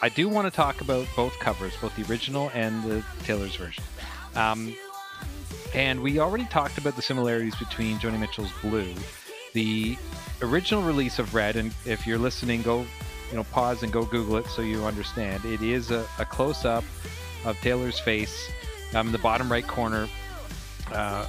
I 0.00 0.08
do 0.08 0.28
want 0.28 0.46
to 0.46 0.56
talk 0.56 0.80
about 0.80 1.06
both 1.16 1.38
covers, 1.40 1.74
both 1.80 1.94
the 1.96 2.10
original 2.10 2.50
and 2.54 2.82
the 2.84 3.04
Taylor's 3.24 3.56
version. 3.56 3.84
Um, 4.36 4.74
and 5.74 6.00
we 6.02 6.18
already 6.18 6.46
talked 6.46 6.78
about 6.78 6.96
the 6.96 7.02
similarities 7.02 7.56
between 7.56 7.98
Joni 7.98 8.18
Mitchell's 8.18 8.52
Blue, 8.62 8.94
the 9.52 9.98
original 10.42 10.82
release 10.82 11.18
of 11.18 11.34
Red. 11.34 11.56
And 11.56 11.72
if 11.84 12.06
you're 12.06 12.18
listening, 12.18 12.62
go, 12.62 12.86
you 13.30 13.36
know, 13.36 13.44
pause 13.44 13.82
and 13.82 13.92
go 13.92 14.04
Google 14.04 14.36
it 14.36 14.46
so 14.46 14.62
you 14.62 14.84
understand. 14.84 15.44
It 15.44 15.62
is 15.62 15.90
a, 15.90 16.06
a 16.18 16.24
close 16.24 16.64
up 16.64 16.84
of 17.44 17.56
Taylor's 17.60 17.98
face. 17.98 18.50
Um, 18.94 19.06
in 19.06 19.12
the 19.12 19.18
bottom 19.18 19.50
right 19.50 19.66
corner, 19.66 20.08
uh, 20.92 21.26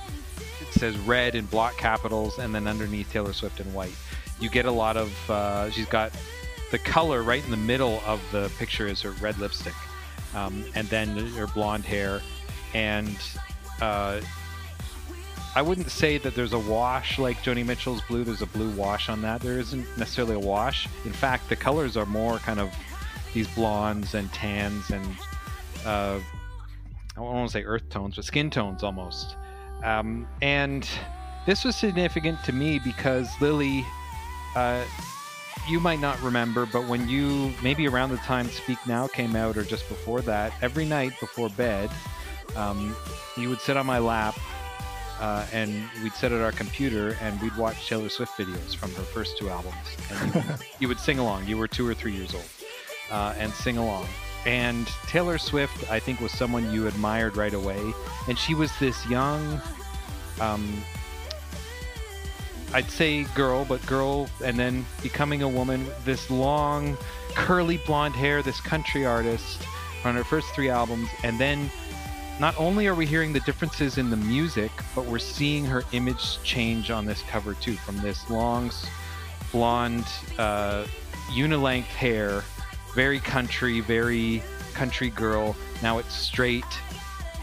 it 0.59 0.73
says 0.73 0.97
red 0.99 1.35
in 1.35 1.45
block 1.45 1.77
capitals, 1.77 2.39
and 2.39 2.55
then 2.55 2.67
underneath 2.67 3.11
Taylor 3.11 3.33
Swift 3.33 3.59
in 3.59 3.71
white. 3.73 3.95
You 4.41 4.49
get 4.49 4.65
a 4.65 4.71
lot 4.71 4.97
of. 4.97 5.29
Uh, 5.29 5.69
she's 5.71 5.85
got 5.85 6.11
the 6.71 6.79
color 6.79 7.23
right 7.23 7.43
in 7.43 7.51
the 7.51 7.57
middle 7.57 8.01
of 8.05 8.21
the 8.31 8.51
picture 8.57 8.87
is 8.87 9.01
her 9.01 9.11
red 9.11 9.37
lipstick, 9.37 9.75
um, 10.35 10.65
and 10.75 10.87
then 10.89 11.15
her 11.33 11.47
blonde 11.47 11.85
hair, 11.85 12.21
and 12.73 13.17
uh, 13.81 14.19
I 15.53 15.61
wouldn't 15.61 15.91
say 15.91 16.17
that 16.17 16.33
there's 16.33 16.53
a 16.53 16.59
wash 16.59 17.19
like 17.19 17.37
Joni 17.43 17.65
Mitchell's 17.65 18.01
blue. 18.03 18.23
There's 18.23 18.41
a 18.41 18.47
blue 18.47 18.69
wash 18.71 19.09
on 19.09 19.21
that. 19.21 19.41
There 19.41 19.59
isn't 19.59 19.85
necessarily 19.97 20.35
a 20.35 20.39
wash. 20.39 20.87
In 21.05 21.11
fact, 21.11 21.49
the 21.49 21.55
colors 21.55 21.97
are 21.97 22.05
more 22.05 22.37
kind 22.37 22.59
of 22.59 22.73
these 23.33 23.47
blondes 23.49 24.13
and 24.13 24.31
tans 24.33 24.89
and 24.89 25.05
uh, 25.85 26.19
I 27.11 27.15
don't 27.15 27.25
want 27.25 27.49
to 27.49 27.53
say 27.53 27.63
earth 27.63 27.89
tones, 27.89 28.15
but 28.15 28.25
skin 28.25 28.49
tones 28.49 28.83
almost. 28.83 29.35
Um, 29.83 30.27
and 30.41 30.87
this 31.45 31.65
was 31.65 31.75
significant 31.75 32.43
to 32.45 32.53
me 32.53 32.79
because 32.79 33.29
Lily, 33.41 33.85
uh, 34.55 34.83
you 35.67 35.79
might 35.79 35.99
not 35.99 36.21
remember, 36.21 36.65
but 36.65 36.87
when 36.87 37.07
you 37.07 37.53
maybe 37.61 37.87
around 37.87 38.09
the 38.09 38.17
time 38.17 38.47
Speak 38.49 38.77
Now 38.87 39.07
came 39.07 39.35
out 39.35 39.57
or 39.57 39.63
just 39.63 39.87
before 39.87 40.21
that, 40.21 40.53
every 40.61 40.85
night 40.85 41.13
before 41.19 41.49
bed, 41.49 41.89
um, 42.55 42.95
you 43.37 43.49
would 43.49 43.61
sit 43.61 43.77
on 43.77 43.85
my 43.85 43.99
lap 43.99 44.37
uh, 45.19 45.45
and 45.53 45.83
we'd 46.03 46.13
sit 46.13 46.31
at 46.31 46.41
our 46.41 46.51
computer 46.51 47.15
and 47.21 47.39
we'd 47.41 47.55
watch 47.55 47.87
Taylor 47.87 48.09
Swift 48.09 48.33
videos 48.37 48.75
from 48.75 48.91
her 48.95 49.03
first 49.03 49.37
two 49.37 49.49
albums. 49.49 49.75
And 50.09 50.35
you, 50.35 50.41
you 50.79 50.87
would 50.87 50.99
sing 50.99 51.19
along. 51.19 51.47
You 51.47 51.57
were 51.57 51.67
two 51.67 51.87
or 51.87 51.93
three 51.93 52.13
years 52.13 52.33
old 52.33 52.49
uh, 53.11 53.35
and 53.37 53.53
sing 53.53 53.77
along. 53.77 54.07
And 54.45 54.87
Taylor 55.05 55.37
Swift, 55.37 55.89
I 55.91 55.99
think, 55.99 56.19
was 56.19 56.31
someone 56.31 56.73
you 56.73 56.87
admired 56.87 57.37
right 57.37 57.53
away. 57.53 57.79
And 58.27 58.37
she 58.37 58.55
was 58.55 58.71
this 58.79 59.05
young, 59.07 59.61
um, 60.39 60.83
I'd 62.73 62.89
say 62.89 63.23
girl, 63.35 63.65
but 63.65 63.85
girl, 63.85 64.29
and 64.43 64.57
then 64.57 64.85
becoming 65.03 65.41
a 65.41 65.49
woman, 65.49 65.85
this 66.05 66.29
long, 66.29 66.97
curly 67.35 67.77
blonde 67.85 68.15
hair, 68.15 68.41
this 68.41 68.61
country 68.61 69.05
artist 69.05 69.61
on 70.05 70.15
her 70.15 70.23
first 70.23 70.47
three 70.55 70.69
albums. 70.69 71.09
And 71.23 71.39
then 71.39 71.69
not 72.39 72.57
only 72.57 72.87
are 72.87 72.95
we 72.95 73.05
hearing 73.05 73.33
the 73.33 73.41
differences 73.41 73.97
in 73.97 74.09
the 74.09 74.17
music, 74.17 74.71
but 74.95 75.05
we're 75.05 75.19
seeing 75.19 75.65
her 75.65 75.83
image 75.91 76.41
change 76.43 76.89
on 76.89 77.05
this 77.05 77.21
cover 77.23 77.53
too, 77.55 77.73
from 77.73 77.97
this 77.99 78.29
long, 78.29 78.71
blonde, 79.51 80.07
uh, 80.39 80.85
unilength 81.33 81.89
hair, 81.89 82.41
very 82.95 83.19
country, 83.19 83.81
very 83.81 84.41
country 84.73 85.09
girl. 85.09 85.55
Now 85.83 85.97
it's 85.97 86.15
straight 86.15 86.63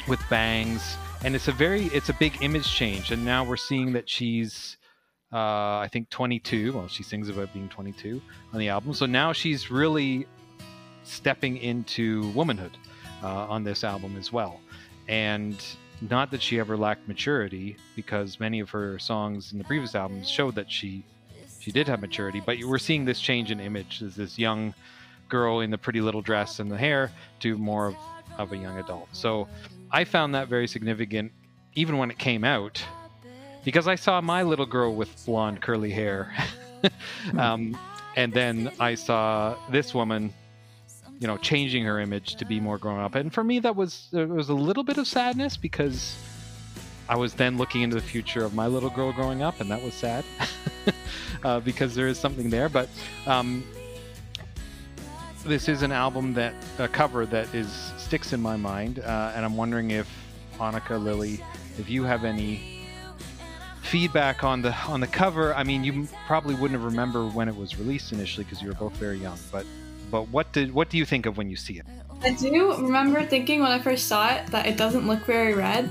with 0.09 0.21
bangs, 0.31 0.97
and 1.23 1.37
it's 1.37 1.49
a 1.49 1.53
very, 1.53 1.85
it's 1.89 2.09
a 2.09 2.15
big 2.15 2.43
image 2.43 2.67
change. 2.67 3.11
And 3.11 3.25
now 3.25 3.45
we're 3.45 3.57
seeing 3.57 3.93
that 3.93 4.09
she's, 4.09 4.78
uh, 5.33 5.79
I 5.79 5.89
think 5.93 6.09
22. 6.11 6.73
Well, 6.73 6.89
she 6.89 7.03
sings 7.03 7.29
about 7.29 7.53
being 7.53 7.69
22 7.69 8.21
on 8.53 8.59
the 8.59 8.69
album. 8.69 8.95
So 8.95 9.07
now 9.07 9.33
she's 9.33 9.71
really 9.71 10.27
stepping 11.05 11.57
into 11.59 12.31
womanhood 12.31 12.77
uh, 13.23 13.47
on 13.47 13.65
this 13.65 13.85
album 13.85 14.17
as 14.19 14.33
well. 14.33 14.61
And 15.09 15.63
not 16.01 16.31
that 16.31 16.43
she 16.43 16.61
ever 16.61 16.77
lacked 16.77 17.09
maturity, 17.09 17.77
because 17.97 18.39
many 18.39 18.61
of 18.61 18.71
her 18.71 18.99
songs 18.99 19.53
in 19.53 19.59
the 19.59 19.65
previous 19.65 19.95
albums 19.95 20.29
showed 20.29 20.55
that 20.55 20.71
she 20.71 21.05
she 21.61 21.73
did 21.73 21.89
have 21.89 22.01
maturity. 22.01 22.41
But 22.45 22.63
were 22.65 22.79
seeing 22.79 23.05
this 23.05 23.21
change 23.21 23.51
in 23.51 23.61
image 23.61 24.01
as 24.03 24.15
this 24.15 24.39
young 24.39 24.75
girl 25.29 25.61
in 25.61 25.71
the 25.71 25.79
pretty 25.79 26.01
little 26.01 26.23
dress 26.23 26.61
and 26.61 26.71
the 26.71 26.79
hair 26.79 27.11
to 27.41 27.59
more 27.59 27.89
of, 27.89 27.97
of 28.39 28.53
a 28.53 28.57
young 28.57 28.79
adult. 28.79 29.09
So 29.13 29.49
I 29.91 30.05
found 30.05 30.35
that 30.35 30.49
very 30.49 30.69
significant, 30.69 31.33
even 31.75 31.99
when 31.99 32.11
it 32.11 32.19
came 32.19 32.45
out, 32.45 32.83
because 33.69 33.87
I 33.87 33.97
saw 33.97 34.23
my 34.23 34.45
little 34.45 34.65
girl 34.65 34.95
with 34.95 35.27
blonde 35.27 35.61
curly 35.61 35.91
hair, 35.91 36.35
um, 37.39 37.77
and 38.17 38.33
then 38.33 38.73
I 38.81 38.95
saw 38.95 39.59
this 39.71 39.93
woman 39.93 40.33
you 41.21 41.27
know 41.27 41.37
changing 41.37 41.85
her 41.85 42.01
image 42.01 42.37
to 42.37 42.47
be 42.47 42.61
more 42.61 42.79
grown 42.79 42.99
up. 42.99 43.15
And 43.15 43.31
for 43.31 43.45
me 43.45 43.59
that 43.59 43.77
was 43.77 44.09
there 44.11 44.27
was 44.27 44.49
a 44.49 44.55
little 44.55 44.85
bit 44.85 44.97
of 44.97 45.07
sadness 45.07 45.59
because 45.59 46.17
i 47.11 47.17
was 47.17 47.35
then 47.35 47.59
looking 47.59 47.83
into 47.83 47.95
the 47.95 48.09
future 48.15 48.43
of 48.43 48.55
my 48.55 48.67
little 48.67 48.89
girl 48.89 49.13
growing 49.13 49.43
up 49.43 49.61
and 49.61 49.71
that 49.71 49.83
was 49.83 49.93
sad 49.93 50.25
uh, 51.45 51.61
because 51.61 51.95
there 51.95 52.09
is 52.09 52.19
something 52.19 52.49
there. 52.49 52.71
But 52.71 52.89
um, 53.27 53.65
this 55.45 55.69
is 55.69 55.83
an 55.83 55.93
album 55.93 56.33
that 56.33 56.55
a 56.79 56.89
cover 56.89 57.27
that 57.27 57.55
is 57.55 57.71
sticks 57.99 58.33
in 58.33 58.41
my 58.41 58.57
mind 58.57 59.01
uh, 59.01 59.33
and 59.37 59.45
i'm 59.45 59.59
wondering 59.59 59.91
if 59.91 60.09
Anika 60.59 60.99
lily 61.03 61.45
if 61.79 61.91
you 61.91 62.05
have 62.05 62.25
any 62.25 62.78
feedback 63.89 64.45
on 64.45 64.61
the 64.63 64.73
on 64.87 65.01
the 65.01 65.07
cover 65.07 65.55
i 65.55 65.63
mean 65.65 65.83
you 65.83 66.07
probably 66.27 66.55
wouldn't 66.55 66.79
have 66.79 66.85
remember 66.85 67.27
when 67.27 67.49
it 67.49 67.57
was 67.57 67.79
released 67.79 68.13
initially 68.13 68.45
because 68.45 68.61
you 68.63 68.69
were 68.69 68.75
both 68.75 68.93
very 68.97 69.19
young 69.19 69.39
but 69.51 69.65
but 70.11 70.29
what 70.29 70.51
did 70.53 70.73
what 70.73 70.89
do 70.91 70.97
you 70.99 71.05
think 71.05 71.27
of 71.27 71.37
when 71.37 71.51
you 71.51 71.57
see 71.57 71.75
it? 71.79 71.85
I 72.23 72.31
do 72.33 72.75
remember 72.77 73.23
thinking 73.27 73.61
when 73.61 73.71
I 73.71 73.79
first 73.79 74.07
saw 74.09 74.29
it 74.35 74.47
that 74.49 74.67
it 74.67 74.77
doesn't 74.79 75.07
look 75.07 75.25
very 75.27 75.53
red 75.53 75.91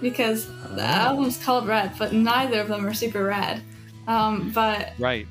because 0.00 0.46
the 0.76 0.82
album's 0.84 1.42
called 1.42 1.66
Red, 1.66 1.92
but 1.98 2.12
neither 2.12 2.60
of 2.60 2.68
them 2.68 2.86
are 2.86 2.94
super 2.94 3.24
red. 3.24 3.60
Um, 4.06 4.52
but 4.54 4.92
Right. 5.00 5.26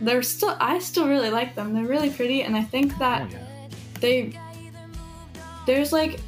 they're 0.00 0.22
still, 0.22 0.56
I 0.60 0.78
still 0.78 1.08
really 1.08 1.30
like 1.30 1.56
them. 1.56 1.74
They're 1.74 1.84
really 1.86 2.10
pretty, 2.10 2.42
and 2.42 2.56
I 2.56 2.62
think 2.62 2.96
that 2.98 3.22
Oh 3.22 3.28
yeah. 3.32 3.68
they 4.00 4.38
there's 5.66 5.92
like 5.92 6.20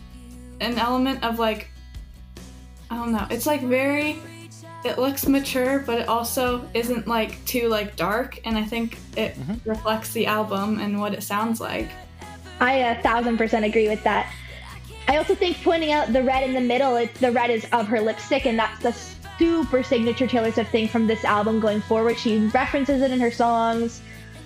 an 0.60 0.78
element 0.78 1.22
of 1.22 1.38
like 1.38 1.68
I 2.90 2.96
don't 2.96 3.12
know. 3.12 3.26
It's 3.30 3.46
like 3.46 3.62
very 3.62 4.18
it 4.84 4.98
looks 4.98 5.26
mature, 5.26 5.80
but 5.80 5.98
it 5.98 6.08
also 6.08 6.66
isn't 6.74 7.06
like 7.06 7.44
too 7.44 7.68
like 7.68 7.96
dark, 7.96 8.40
and 8.44 8.56
I 8.56 8.64
think 8.64 8.96
it 9.16 9.36
Mhm. 9.38 9.60
reflects 9.64 10.12
the 10.12 10.26
album 10.26 10.78
and 10.80 11.00
what 11.00 11.12
it 11.12 11.22
sounds 11.22 11.60
like. 11.60 11.88
I 12.60 12.74
a 12.74 13.02
thousand 13.02 13.36
percent 13.38 13.64
agree 13.64 13.88
with 13.88 14.02
that. 14.04 14.26
I 15.08 15.16
also 15.16 15.34
think 15.34 15.62
pointing 15.62 15.92
out 15.92 16.12
the 16.12 16.22
red 16.22 16.44
in 16.44 16.54
the 16.54 16.60
middle, 16.60 16.96
it, 16.96 17.12
the 17.14 17.32
red 17.32 17.50
is 17.50 17.66
of 17.72 17.88
her 17.88 18.00
lipstick, 18.00 18.46
and 18.46 18.58
that's 18.58 18.80
the 18.82 18.94
super 19.38 19.82
signature 19.82 20.26
Taylor 20.26 20.52
Swift 20.52 20.70
thing 20.70 20.86
from 20.88 21.06
this 21.06 21.24
album 21.24 21.60
going 21.60 21.80
forward. 21.82 22.18
She 22.18 22.38
references 22.48 23.02
it 23.02 23.10
in 23.10 23.18
her 23.20 23.30
songs, 23.30 24.00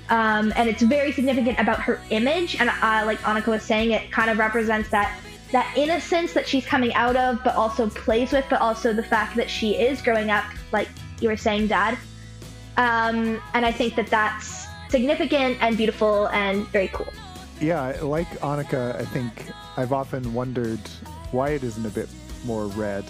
um, 0.09 0.53
and 0.57 0.69
it's 0.69 0.83
very 0.83 1.13
significant 1.13 1.59
about 1.59 1.81
her 1.81 2.01
image. 2.11 2.57
And 2.61 2.71
uh, 2.71 3.03
like 3.05 3.21
Anika 3.21 3.49
was 3.49 3.63
saying, 3.63 3.91
it 3.91 4.11
kind 4.11 4.31
of 4.31 4.39
represents 4.39 4.89
that 4.91 5.13
that 5.55 5.73
innocence 5.77 6.33
that 6.33 6.49
she's 6.49 6.67
coming 6.67 6.93
out 6.95 7.15
of, 7.15 7.39
but 7.45 7.55
also 7.55 7.89
plays 7.89 8.33
with, 8.33 8.45
but 8.51 8.61
also 8.61 8.93
the 8.93 9.05
fact 9.05 9.37
that 9.37 9.49
she 9.49 9.77
is 9.77 10.03
growing 10.03 10.29
up, 10.29 10.45
like 10.73 10.89
you 11.21 11.29
were 11.29 11.37
saying, 11.37 11.69
Dad. 11.69 11.97
Um, 12.77 13.41
and 13.55 13.65
I 13.65 13.71
think 13.71 13.95
that 13.95 14.09
that's 14.09 14.67
significant 14.89 15.59
and 15.61 15.77
beautiful 15.77 16.27
and 16.31 16.67
very 16.71 16.89
cool. 16.89 17.07
Yeah, 17.61 17.97
like 18.03 18.29
Anika, 18.41 18.97
I 19.01 19.05
think 19.05 19.47
I've 19.77 19.93
often 19.93 20.35
wondered 20.35 20.81
why 21.31 21.51
it 21.51 21.63
isn't 21.63 21.87
a 21.87 21.91
bit 21.91 22.09
more 22.45 22.67
red. 22.67 23.05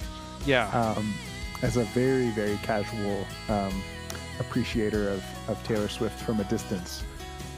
Yeah. 0.44 0.68
Um, 0.68 1.14
as 1.62 1.78
a 1.78 1.84
very, 1.94 2.28
very 2.32 2.58
casual 2.62 3.26
um, 3.48 3.82
appreciator 4.38 5.08
of, 5.08 5.24
of 5.48 5.66
Taylor 5.66 5.88
Swift 5.88 6.20
from 6.20 6.40
a 6.40 6.44
distance, 6.44 7.04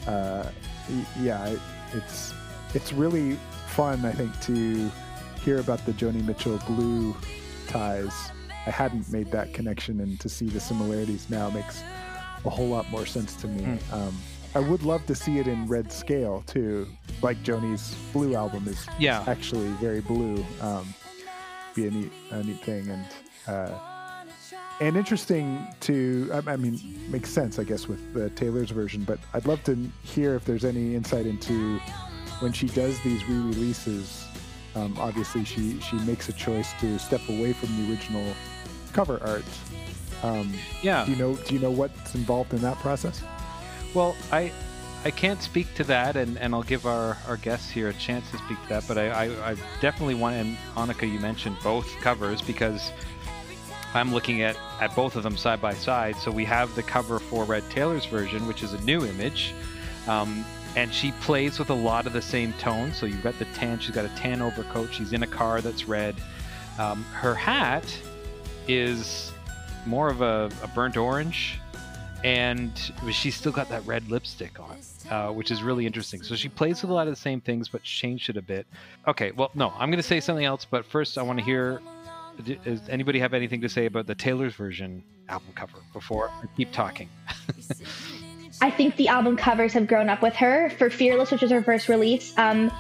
uh, 0.07 0.49
yeah, 1.21 1.45
it, 1.49 1.61
it's 1.93 2.33
it's 2.73 2.93
really 2.93 3.37
fun. 3.77 4.07
I 4.07 4.13
think 4.13 4.33
to 4.41 4.91
hear 5.45 5.61
about 5.61 5.85
the 5.85 5.93
Joni 5.93 6.25
Mitchell 6.25 6.59
blue 6.67 7.15
ties. 7.69 8.33
I 8.67 8.71
hadn't 8.71 9.13
made 9.13 9.31
that 9.33 9.53
connection, 9.53 10.01
and 10.01 10.19
to 10.21 10.31
see 10.31 10.47
the 10.47 10.61
similarities 10.61 11.29
now 11.29 11.51
makes 11.51 11.83
a 12.47 12.51
whole 12.51 12.69
lot 12.69 12.91
more 12.91 13.05
sense 13.05 13.37
to 13.37 13.47
me. 13.49 13.63
Hmm. 13.63 13.95
Um, 13.95 14.17
I 14.55 14.61
would 14.61 14.83
love 14.83 15.05
to 15.07 15.15
see 15.15 15.39
it 15.39 15.47
in 15.47 15.67
red 15.67 15.93
scale 15.93 16.43
too, 16.47 16.89
like 17.21 17.37
Joni's 17.43 17.95
blue 18.15 18.35
album 18.35 18.67
is 18.67 18.87
yeah. 18.99 19.23
actually 19.27 19.69
very 19.73 20.01
blue. 20.01 20.43
Um, 20.63 20.95
be 21.75 21.87
a 21.87 21.91
neat, 21.91 22.13
a 22.31 22.43
neat 22.43 22.65
thing, 22.65 22.89
and 22.89 23.05
uh, 23.47 23.79
and 24.81 24.97
interesting 24.97 25.67
to. 25.81 26.31
I, 26.33 26.53
I 26.53 26.57
mean, 26.57 26.81
makes 27.11 27.29
sense, 27.29 27.59
I 27.59 27.65
guess, 27.65 27.87
with 27.87 28.15
the 28.15 28.31
Taylor's 28.31 28.71
version. 28.71 29.05
But 29.05 29.19
I'd 29.35 29.45
love 29.45 29.63
to 29.65 29.77
hear 30.03 30.35
if 30.35 30.47
there's 30.47 30.65
any 30.65 30.95
insight 30.95 31.27
into 31.27 31.79
when 32.41 32.53
she 32.53 32.67
does 32.69 33.01
these 33.03 33.25
re-releases. 33.27 34.25
Um, 34.75 34.97
obviously, 34.99 35.45
she 35.45 35.81
she 35.81 35.97
makes 36.01 36.29
a 36.29 36.33
choice 36.33 36.73
to 36.81 36.99
step 36.99 37.21
away 37.29 37.53
from 37.53 37.69
the 37.77 37.91
original 37.93 38.35
cover 38.93 39.19
art. 39.25 39.45
Um, 40.23 40.53
Yeah. 40.83 41.05
do 41.05 41.13
you 41.13 41.17
know? 41.19 41.37
Do 41.37 41.55
you 41.55 41.61
know 41.61 41.71
what's 41.71 42.15
involved 42.15 42.53
in 42.53 42.61
that 42.63 42.77
process? 42.79 43.23
Well, 43.95 44.15
I 44.33 44.53
I 45.05 45.11
can't 45.13 45.41
speak 45.41 45.73
to 45.77 45.85
that, 45.85 46.17
and, 46.17 46.37
and 46.39 46.53
I'll 46.55 46.65
give 46.65 46.85
our, 46.85 47.17
our 47.29 47.37
guests 47.37 47.71
here 47.71 47.89
a 47.89 47.93
chance 47.95 48.29
to 48.33 48.39
speak 48.39 48.61
to 48.65 48.69
that. 48.71 48.85
But 48.89 48.99
I, 48.99 49.09
I, 49.27 49.51
I 49.53 49.57
definitely 49.81 50.15
want, 50.17 50.35
and 50.35 50.57
Anika, 50.75 51.11
you 51.11 51.21
mentioned 51.21 51.57
both 51.63 51.89
covers 52.01 52.43
because 52.43 52.91
I'm 53.95 54.13
looking 54.13 54.43
at, 54.43 54.57
at 54.81 54.97
both 54.97 55.15
of 55.15 55.23
them 55.23 55.37
side 55.37 55.61
by 55.63 55.75
side. 55.75 56.17
So 56.17 56.33
we 56.33 56.45
have 56.47 56.75
the 56.75 56.83
cover 56.83 57.21
for 57.21 57.45
Red 57.45 57.63
Taylor's 57.71 58.05
version, 58.07 58.49
which 58.49 58.65
is 58.65 58.73
a 58.73 58.81
new 58.81 59.05
image. 59.07 59.55
Um, 60.09 60.45
and 60.77 60.93
she 60.93 61.11
plays 61.23 61.59
with 61.59 61.71
a 61.71 61.75
lot 61.75 62.07
of 62.07 62.13
the 62.13 62.23
same 62.23 62.53
tones. 62.55 62.97
So 62.97 63.07
you've 63.07 63.23
got 63.23 63.39
the 63.39 63.47
tan, 63.47 63.81
she's 63.81 63.95
got 63.95 64.05
a 64.05 64.11
tan 64.11 64.43
overcoat, 64.43 64.93
she's 64.93 65.13
in 65.13 65.23
a 65.23 65.27
car 65.27 65.61
that's 65.61 65.89
red. 65.89 66.15
Um, 66.79 67.03
her 67.05 67.35
hat 67.35 67.85
is 68.69 69.33
more 69.87 70.09
of 70.09 70.21
a, 70.21 70.51
a 70.63 70.69
burnt 70.69 70.97
orange 70.97 71.59
and 72.25 72.93
she's 73.11 73.35
still 73.35 73.53
got 73.53 73.69
that 73.69 73.87
red 73.87 74.09
lipstick 74.11 74.59
on, 74.59 74.79
uh, 75.11 75.33
which 75.33 75.51
is 75.51 75.63
really 75.63 75.87
interesting. 75.87 76.23
So 76.23 76.35
she 76.35 76.49
plays 76.49 76.83
with 76.83 76.91
a 76.91 76.95
lot 76.95 77.07
of 77.07 77.13
the 77.13 77.21
same 77.21 77.41
things, 77.41 77.69
but 77.69 77.83
changed 77.83 78.29
it 78.29 78.37
a 78.37 78.43
bit. 78.43 78.67
Okay, 79.07 79.31
well, 79.33 79.51
no, 79.55 79.73
I'm 79.79 79.91
going 79.91 79.99
to 79.99 80.03
say 80.03 80.21
something 80.21 80.45
else, 80.45 80.67
but 80.69 80.85
first 80.85 81.19
I 81.19 81.23
want 81.23 81.39
to 81.39 81.45
hear. 81.45 81.81
Does 82.65 82.87
anybody 82.91 83.19
have 83.21 83.33
anything 83.33 83.63
to 83.63 83.69
say 83.69 83.87
about 83.87 84.07
the 84.07 84.15
Taylor's 84.15 84.55
version 84.55 85.03
album 85.31 85.49
cover 85.55 85.79
before 85.95 86.29
I 86.29 86.45
keep 86.55 86.71
talking? 86.71 87.09
I 88.61 88.71
think 88.71 88.97
the 88.97 89.09
album 89.09 89.37
covers 89.37 89.75
have 89.75 89.87
grown 89.87 90.09
up 90.09 90.23
with 90.23 90.35
her. 90.37 90.71
For 90.71 90.91
Fearless, 90.91 91.31
which 91.31 91.43
was 91.43 91.51
her 91.51 91.63
first 91.63 91.89
release, 91.89 92.37
um, 92.39 92.73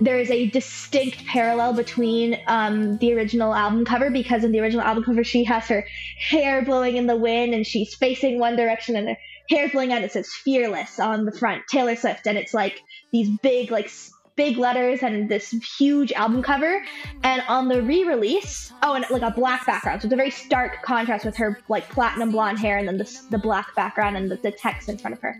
there 0.00 0.18
is 0.18 0.30
a 0.30 0.46
distinct 0.46 1.24
parallel 1.26 1.74
between 1.74 2.40
um, 2.46 2.98
the 2.98 3.12
original 3.14 3.54
album 3.54 3.84
cover 3.84 4.10
because 4.10 4.44
in 4.44 4.52
the 4.52 4.60
original 4.60 4.82
album 4.84 5.04
cover 5.04 5.22
she 5.22 5.44
has 5.44 5.68
her 5.68 5.86
hair 6.18 6.62
blowing 6.62 6.96
in 6.96 7.06
the 7.06 7.16
wind 7.16 7.54
and 7.54 7.66
she's 7.66 7.94
facing 7.94 8.38
one 8.38 8.56
direction 8.56 8.96
and 8.96 9.08
her 9.08 9.16
hair's 9.48 9.70
blowing 9.72 9.92
out. 9.92 10.02
It 10.02 10.12
says 10.12 10.28
"Fearless" 10.28 10.98
on 10.98 11.24
the 11.24 11.32
front, 11.32 11.62
Taylor 11.68 11.96
Swift, 11.96 12.26
and 12.26 12.36
it's 12.36 12.54
like 12.54 12.80
these 13.12 13.28
big 13.42 13.70
like 13.70 13.90
big 14.36 14.56
letters 14.56 15.02
and 15.02 15.28
this 15.28 15.50
huge 15.78 16.12
album 16.12 16.42
cover. 16.42 16.84
And 17.22 17.42
on 17.48 17.68
the 17.68 17.82
re-release, 17.82 18.72
oh, 18.82 18.94
and 18.94 19.04
like 19.10 19.22
a 19.22 19.30
black 19.30 19.66
background, 19.66 20.02
so 20.02 20.06
it's 20.06 20.12
a 20.12 20.16
very 20.16 20.30
stark 20.30 20.82
contrast 20.82 21.24
with 21.24 21.36
her 21.36 21.60
like 21.68 21.88
platinum 21.88 22.30
blonde 22.30 22.58
hair 22.58 22.78
and 22.78 22.88
then 22.88 22.98
the, 22.98 23.20
the 23.30 23.38
black 23.38 23.74
background 23.74 24.16
and 24.16 24.30
the, 24.30 24.36
the 24.36 24.50
text 24.50 24.88
in 24.88 24.98
front 24.98 25.14
of 25.14 25.22
her. 25.22 25.38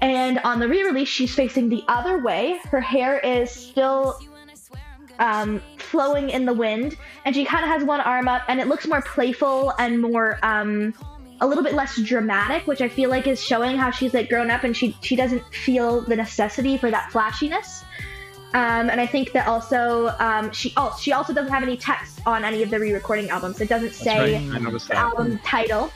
And 0.00 0.38
on 0.40 0.60
the 0.60 0.68
re-release, 0.68 1.08
she's 1.08 1.34
facing 1.34 1.68
the 1.68 1.82
other 1.88 2.22
way. 2.22 2.58
Her 2.64 2.80
hair 2.80 3.18
is 3.18 3.50
still 3.50 4.18
um, 5.18 5.60
flowing 5.78 6.30
in 6.30 6.44
the 6.44 6.52
wind, 6.52 6.96
and 7.24 7.34
she 7.34 7.44
kind 7.44 7.64
of 7.64 7.70
has 7.70 7.82
one 7.82 8.00
arm 8.00 8.28
up, 8.28 8.42
and 8.48 8.60
it 8.60 8.68
looks 8.68 8.86
more 8.86 9.02
playful 9.02 9.72
and 9.78 10.00
more 10.00 10.38
um, 10.44 10.94
a 11.40 11.46
little 11.46 11.64
bit 11.64 11.74
less 11.74 12.00
dramatic, 12.02 12.66
which 12.66 12.80
I 12.80 12.88
feel 12.88 13.10
like 13.10 13.26
is 13.26 13.42
showing 13.42 13.76
how 13.76 13.90
she's 13.90 14.14
like 14.14 14.28
grown 14.28 14.50
up, 14.50 14.62
and 14.62 14.76
she 14.76 14.96
she 15.02 15.16
doesn't 15.16 15.42
feel 15.52 16.02
the 16.02 16.16
necessity 16.16 16.78
for 16.78 16.90
that 16.90 17.10
flashiness. 17.10 17.84
Um, 18.54 18.88
and 18.88 18.98
I 18.98 19.06
think 19.06 19.32
that 19.32 19.46
also 19.46 20.14
um, 20.18 20.50
she 20.52 20.72
oh 20.76 20.96
she 20.98 21.12
also 21.12 21.34
doesn't 21.34 21.52
have 21.52 21.62
any 21.62 21.76
text 21.76 22.20
on 22.24 22.44
any 22.44 22.62
of 22.62 22.70
the 22.70 22.80
re-recording 22.80 23.28
albums. 23.28 23.60
It 23.60 23.68
doesn't 23.68 23.92
say 23.92 24.48
right. 24.48 24.72
The 24.72 24.96
album 24.96 25.38
title. 25.44 25.92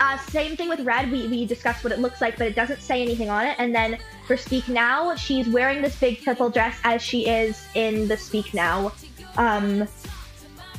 Uh, 0.00 0.16
same 0.16 0.56
thing 0.56 0.70
with 0.70 0.80
Red. 0.80 1.12
We, 1.12 1.28
we 1.28 1.44
discussed 1.44 1.84
what 1.84 1.92
it 1.92 1.98
looks 1.98 2.22
like, 2.22 2.38
but 2.38 2.46
it 2.46 2.56
doesn't 2.56 2.80
say 2.80 3.02
anything 3.02 3.28
on 3.28 3.44
it. 3.44 3.54
And 3.58 3.74
then 3.74 3.98
for 4.26 4.34
Speak 4.34 4.66
Now, 4.66 5.14
she's 5.14 5.46
wearing 5.46 5.82
this 5.82 5.94
big 6.00 6.24
purple 6.24 6.48
dress 6.48 6.80
as 6.84 7.02
she 7.02 7.28
is 7.28 7.68
in 7.74 8.08
the 8.08 8.16
Speak 8.16 8.54
Now, 8.54 8.92
um, 9.36 9.86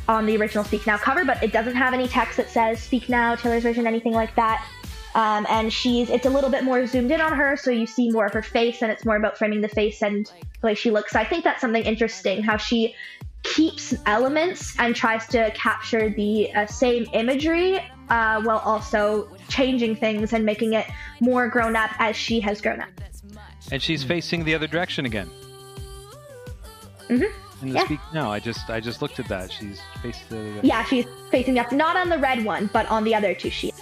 on 0.07 0.25
the 0.25 0.35
original 0.37 0.63
Speak 0.63 0.87
Now 0.87 0.97
cover, 0.97 1.23
but 1.23 1.41
it 1.43 1.53
doesn't 1.53 1.75
have 1.75 1.93
any 1.93 2.07
text 2.07 2.35
that 2.37 2.49
says 2.49 2.81
Speak 2.81 3.09
Now, 3.09 3.35
Taylor's 3.35 3.61
version, 3.61 3.85
anything 3.85 4.13
like 4.13 4.35
that. 4.35 4.67
Um, 5.13 5.45
and 5.49 5.71
she's 5.73 6.09
it's 6.09 6.25
a 6.25 6.29
little 6.29 6.49
bit 6.49 6.63
more 6.63 6.85
zoomed 6.87 7.11
in 7.11 7.19
on 7.21 7.33
her, 7.33 7.57
so 7.57 7.69
you 7.71 7.85
see 7.85 8.09
more 8.11 8.25
of 8.25 8.33
her 8.33 8.41
face, 8.41 8.81
and 8.81 8.91
it's 8.91 9.05
more 9.05 9.15
about 9.17 9.37
framing 9.37 9.61
the 9.61 9.67
face 9.67 10.01
and 10.01 10.25
the 10.61 10.67
way 10.67 10.73
she 10.75 10.89
looks. 10.91 11.11
So 11.11 11.19
I 11.19 11.25
think 11.25 11.43
that's 11.43 11.61
something 11.61 11.83
interesting 11.83 12.43
how 12.43 12.57
she 12.57 12.95
keeps 13.43 13.93
elements 14.05 14.77
and 14.79 14.95
tries 14.95 15.25
to 15.27 15.51
capture 15.51 16.09
the 16.11 16.53
uh, 16.53 16.65
same 16.67 17.07
imagery 17.13 17.79
uh, 18.09 18.41
while 18.43 18.59
also 18.59 19.27
changing 19.49 19.95
things 19.95 20.31
and 20.33 20.45
making 20.45 20.73
it 20.73 20.85
more 21.19 21.47
grown 21.47 21.75
up 21.75 21.89
as 21.99 22.15
she 22.15 22.39
has 22.39 22.61
grown 22.61 22.79
up. 22.81 22.89
And 23.71 23.81
she's 23.81 24.03
facing 24.03 24.43
the 24.43 24.53
other 24.53 24.67
direction 24.67 25.05
again. 25.05 25.29
Mhm. 27.09 27.31
In 27.61 27.69
the 27.69 27.75
Yeah. 27.75 27.85
speak 27.85 27.99
now, 28.13 28.31
I 28.31 28.39
just 28.39 28.69
I 28.69 28.79
just 28.79 29.01
looked 29.01 29.19
at 29.19 29.27
that. 29.27 29.51
She's 29.51 29.79
facing 30.01 30.27
the 30.29 30.59
other 30.59 30.67
Yeah, 30.67 30.83
she's 30.83 31.05
facing 31.29 31.59
up, 31.59 31.71
not 31.71 31.95
on 31.95 32.09
the 32.09 32.17
red 32.17 32.43
one, 32.45 32.69
but 32.73 32.89
on 32.89 33.03
the 33.03 33.13
other 33.13 33.33
two 33.33 33.49
sheets. 33.49 33.81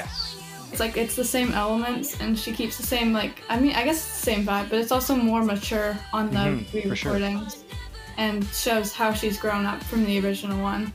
Right. 0.00 0.06
Yes. 0.06 0.38
It's 0.70 0.80
like 0.80 0.96
it's 0.96 1.16
the 1.16 1.24
same 1.24 1.52
elements, 1.52 2.18
and 2.20 2.38
she 2.38 2.50
keeps 2.52 2.76
the 2.78 2.82
same 2.86 3.12
like 3.12 3.42
I 3.50 3.60
mean 3.60 3.74
I 3.74 3.84
guess 3.84 3.96
it's 3.98 4.20
the 4.20 4.24
same 4.24 4.46
vibe, 4.46 4.70
but 4.70 4.78
it's 4.78 4.90
also 4.92 5.14
more 5.14 5.42
mature 5.44 5.98
on 6.14 6.30
the 6.30 6.38
Mhm, 6.38 6.72
re-recordings, 6.72 7.64
and 8.16 8.42
shows 8.54 8.92
how 8.94 9.12
she's 9.12 9.38
grown 9.38 9.66
up 9.66 9.82
from 9.82 10.04
the 10.06 10.18
original 10.20 10.58
one. 10.62 10.90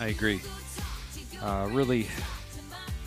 I 0.00 0.08
agree. 0.08 0.40
Uh, 1.40 1.68
really, 1.70 2.08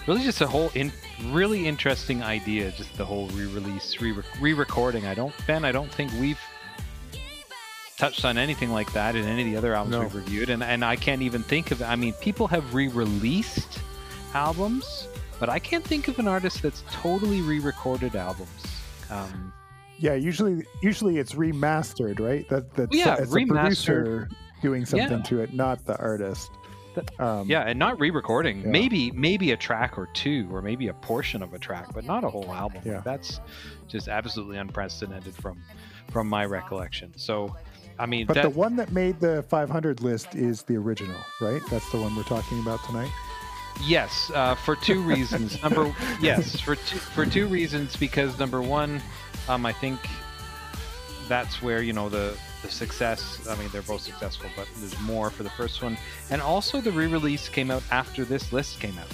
really, 0.08 0.24
just 0.24 0.40
a 0.42 0.48
whole 0.48 0.72
in 0.74 0.90
really 1.32 1.68
interesting 1.68 2.24
idea. 2.24 2.72
Just 2.72 2.96
the 2.98 3.06
whole 3.06 3.28
re-release, 3.30 4.00
re- 4.00 4.16
re-recording. 4.40 5.06
I 5.06 5.14
don't, 5.14 5.34
Ben. 5.48 5.66
I 5.66 5.72
don't 5.74 5.92
think 5.92 6.12
we've 6.14 6.40
touched 7.98 8.24
on 8.26 8.38
anything 8.38 8.72
like 8.72 8.92
that 8.94 9.16
in 9.18 9.26
any 9.26 9.42
of 9.44 9.48
the 9.52 9.58
other 9.58 9.74
albums 9.76 9.92
No. 9.92 10.00
we've 10.02 10.16
reviewed, 10.16 10.50
and 10.50 10.64
and 10.64 10.86
I 10.86 10.96
can't 10.96 11.22
even 11.22 11.44
think 11.44 11.72
of. 11.72 11.82
I 11.82 11.98
mean, 11.98 12.14
people 12.22 12.48
have 12.48 12.74
re-released 12.74 13.80
albums, 14.36 15.08
but 15.40 15.50
I 15.50 15.60
can't 15.60 15.84
think 15.84 16.08
of 16.08 16.20
an 16.20 16.28
artist 16.28 16.62
that's 16.62 16.84
totally 16.92 17.42
re-recorded 17.42 18.16
albums. 18.16 18.50
Um, 19.10 19.54
Yeah, 20.00 20.16
usually 20.16 20.66
usually 20.82 21.18
it's 21.18 21.34
remastered, 21.34 22.20
right? 22.20 22.48
That 22.50 22.74
that's 22.74 22.96
Yeah, 22.96 23.16
it's 23.20 23.32
a 23.32 23.36
remastered. 23.36 23.48
producer 23.48 24.30
doing 24.62 24.86
something 24.86 25.18
Yeah. 25.20 25.24
to 25.24 25.42
it, 25.42 25.54
not 25.54 25.86
the 25.86 25.98
artist. 26.00 26.50
Um, 27.20 27.48
yeah, 27.50 27.62
and 27.62 27.80
not 27.80 28.00
re-recording. 28.00 28.62
Yeah. 28.62 28.68
Maybe 28.68 29.12
maybe 29.12 29.52
a 29.52 29.58
track 29.58 29.98
or 29.98 30.08
two, 30.14 30.48
or 30.52 30.62
maybe 30.62 30.88
a 30.90 30.94
portion 30.94 31.42
of 31.42 31.54
a 31.54 31.60
track, 31.60 31.88
but 31.94 32.06
not 32.06 32.24
a 32.24 32.30
whole 32.30 32.52
album. 32.54 32.82
Yeah. 32.86 33.02
That's 33.04 33.40
just 33.88 34.08
absolutely 34.08 34.58
unprecedented 34.58 35.36
from 35.36 35.58
from 36.12 36.28
my 36.28 36.46
recollection. 36.46 37.12
So, 37.16 37.56
I 37.98 38.06
mean, 38.06 38.26
But 38.28 38.34
that, 38.36 38.44
the 38.44 38.50
one 38.50 38.76
that 38.76 38.92
made 38.92 39.20
the 39.20 39.42
500 39.44 40.02
list 40.02 40.36
is 40.36 40.64
the 40.64 40.76
original, 40.76 41.20
right? 41.42 41.62
That's 41.72 41.90
the 41.92 41.98
one 42.02 42.16
we're 42.16 42.24
talking 42.24 42.60
about 42.60 42.84
tonight. 42.86 43.12
Yes, 43.82 44.32
uh, 44.34 44.56
for 44.56 44.76
two 44.76 45.02
reasons. 45.14 45.62
number 45.62 45.94
yes, 46.22 46.60
for 46.60 46.76
two 46.76 46.98
for 46.98 47.26
two 47.26 47.48
reasons. 47.48 47.96
Because 47.96 48.38
number 48.40 48.62
one, 48.62 49.02
um, 49.48 49.66
I 49.66 49.74
think 49.74 50.00
that's 51.28 51.62
where 51.62 51.82
you 51.82 51.94
know 51.94 52.10
the 52.10 52.38
the 52.62 52.70
success. 52.70 53.46
I 53.50 53.56
mean, 53.56 53.70
they're 53.72 53.82
both 53.82 54.02
successful, 54.02 54.50
but 54.56 54.68
there's 54.78 55.00
more 55.02 55.30
for 55.30 55.44
the 55.44 55.50
first 55.52 55.82
one, 55.84 55.98
and 56.30 56.42
also 56.42 56.80
the 56.82 56.92
re-release 56.92 57.50
came 57.50 57.72
out 57.72 57.84
after 57.92 58.24
this 58.26 58.52
list 58.54 58.80
came 58.80 58.98
out. 58.98 59.08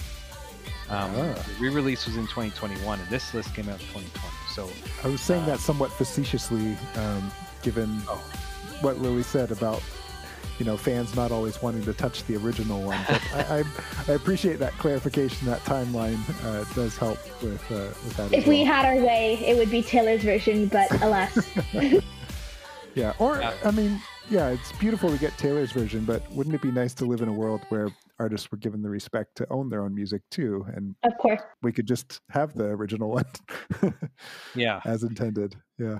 Um, 0.91 1.11
Ah. 1.15 1.33
The 1.33 1.61
re-release 1.61 2.05
was 2.07 2.15
in 2.17 2.23
2021, 2.27 2.99
and 2.99 3.09
this 3.09 3.33
list 3.33 3.53
came 3.53 3.69
out 3.69 3.79
in 3.79 3.85
2020. 3.87 4.09
So 4.53 4.69
I 5.03 5.07
was 5.11 5.21
saying 5.21 5.45
that 5.45 5.59
somewhat 5.59 5.91
facetiously, 5.93 6.75
um, 6.95 7.31
given 7.61 8.01
Oh. 8.07 8.19
what 8.81 8.99
Lily 8.99 9.21
said 9.23 9.51
about 9.51 9.83
you 10.59 10.65
know 10.65 10.77
fans 10.77 11.15
not 11.15 11.31
always 11.31 11.61
wanting 11.61 11.83
to 11.85 11.93
touch 11.93 12.23
the 12.25 12.35
original 12.35 12.81
one. 12.83 12.99
But 13.07 13.21
I, 13.33 13.59
I, 13.59 13.63
I 14.09 14.11
appreciate 14.13 14.59
that 14.59 14.73
clarification. 14.73 15.47
That 15.47 15.61
timeline 15.61 16.19
uh, 16.45 16.65
does 16.75 16.97
help 16.97 17.17
with 17.41 17.63
uh, 17.71 17.87
with 18.03 18.17
that. 18.17 18.25
as 18.25 18.33
If 18.33 18.47
we 18.47 18.63
had 18.63 18.85
our 18.85 19.03
way, 19.03 19.35
it 19.45 19.57
would 19.57 19.71
be 19.71 19.81
Taylor's 19.81 20.21
version, 20.21 20.67
but 20.67 20.91
alas. 21.01 21.49
yeah, 22.93 23.13
or 23.19 23.39
Yeah. 23.39 23.53
I 23.63 23.71
mean, 23.71 24.01
yeah, 24.29 24.49
it's 24.49 24.71
beautiful 24.73 25.09
to 25.09 25.17
get 25.17 25.37
Taylor's 25.37 25.71
version, 25.71 26.03
but 26.03 26.29
wouldn't 26.31 26.53
it 26.53 26.61
be 26.61 26.71
nice 26.71 26.93
to 26.95 27.05
live 27.05 27.21
in 27.21 27.29
a 27.29 27.33
world 27.33 27.61
where 27.69 27.89
artists 28.19 28.51
were 28.51 28.57
given 28.57 28.81
the 28.81 28.89
respect 28.89 29.35
to 29.37 29.47
own 29.49 29.69
their 29.69 29.81
own 29.81 29.95
music 29.95 30.21
too, 30.29 30.65
and 30.75 30.95
of 31.03 31.17
course. 31.17 31.41
we 31.63 31.71
could 31.71 31.87
just 31.87 32.19
have 32.29 32.53
the 32.53 32.65
original 32.65 33.09
one 33.09 33.25
yeah, 34.55 34.81
as 34.85 35.03
intended. 35.03 35.55
Yeah. 35.77 35.99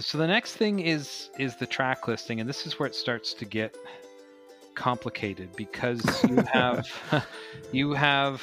So 0.00 0.16
the 0.18 0.26
next 0.28 0.52
thing 0.56 0.78
is 0.80 1.30
is 1.38 1.56
the 1.56 1.66
track 1.66 2.06
listing 2.06 2.38
and 2.40 2.48
this 2.48 2.66
is 2.66 2.78
where 2.78 2.86
it 2.86 2.94
starts 2.94 3.34
to 3.34 3.44
get 3.44 3.76
complicated 4.74 5.48
because 5.56 6.04
you 6.24 6.36
have 6.52 6.86
you 7.72 7.92
have 7.92 8.42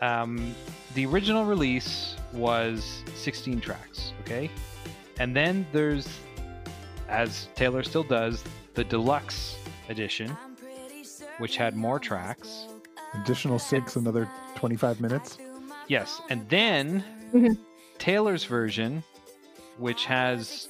um, 0.00 0.54
the 0.94 1.04
original 1.06 1.44
release 1.44 2.14
was 2.32 3.02
16 3.16 3.60
tracks 3.60 4.12
okay 4.20 4.48
and 5.18 5.34
then 5.34 5.66
there's 5.72 6.06
as 7.08 7.48
taylor 7.56 7.82
still 7.82 8.04
does 8.04 8.44
the 8.74 8.84
deluxe 8.84 9.56
edition 9.88 10.30
which 11.38 11.56
had 11.56 11.76
more 11.76 11.98
tracks 11.98 12.66
Additional 13.24 13.58
six, 13.58 13.96
another 13.96 14.28
25 14.54 15.00
minutes. 15.00 15.38
yes 15.88 16.20
and 16.30 16.48
then 16.48 17.02
Mhm. 17.34 17.58
taylor's 17.98 18.44
version 18.44 19.02
which 19.80 20.04
has 20.04 20.68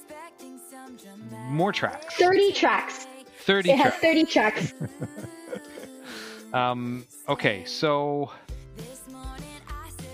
more 1.47 1.71
tracks 1.71 2.15
30 2.15 2.51
tracks. 2.53 3.07
30 3.41 3.71
It 3.71 3.77
has 3.77 3.93
tracks 3.93 4.01
30 4.01 4.25
tracks. 4.25 4.73
Um. 6.53 7.05
Okay. 7.29 7.63
So. 7.65 8.31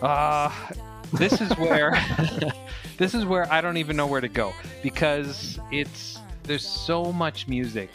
Uh, 0.01 0.51
this 1.13 1.41
is 1.41 1.51
where. 1.57 1.99
this 2.97 3.13
is 3.13 3.25
where 3.25 3.51
I 3.51 3.61
don't 3.61 3.77
even 3.77 3.95
know 3.95 4.07
where 4.07 4.21
to 4.21 4.27
go 4.27 4.53
because 4.83 5.59
it's 5.71 6.19
there's 6.43 6.65
so 6.65 7.11
much 7.11 7.47
music 7.47 7.89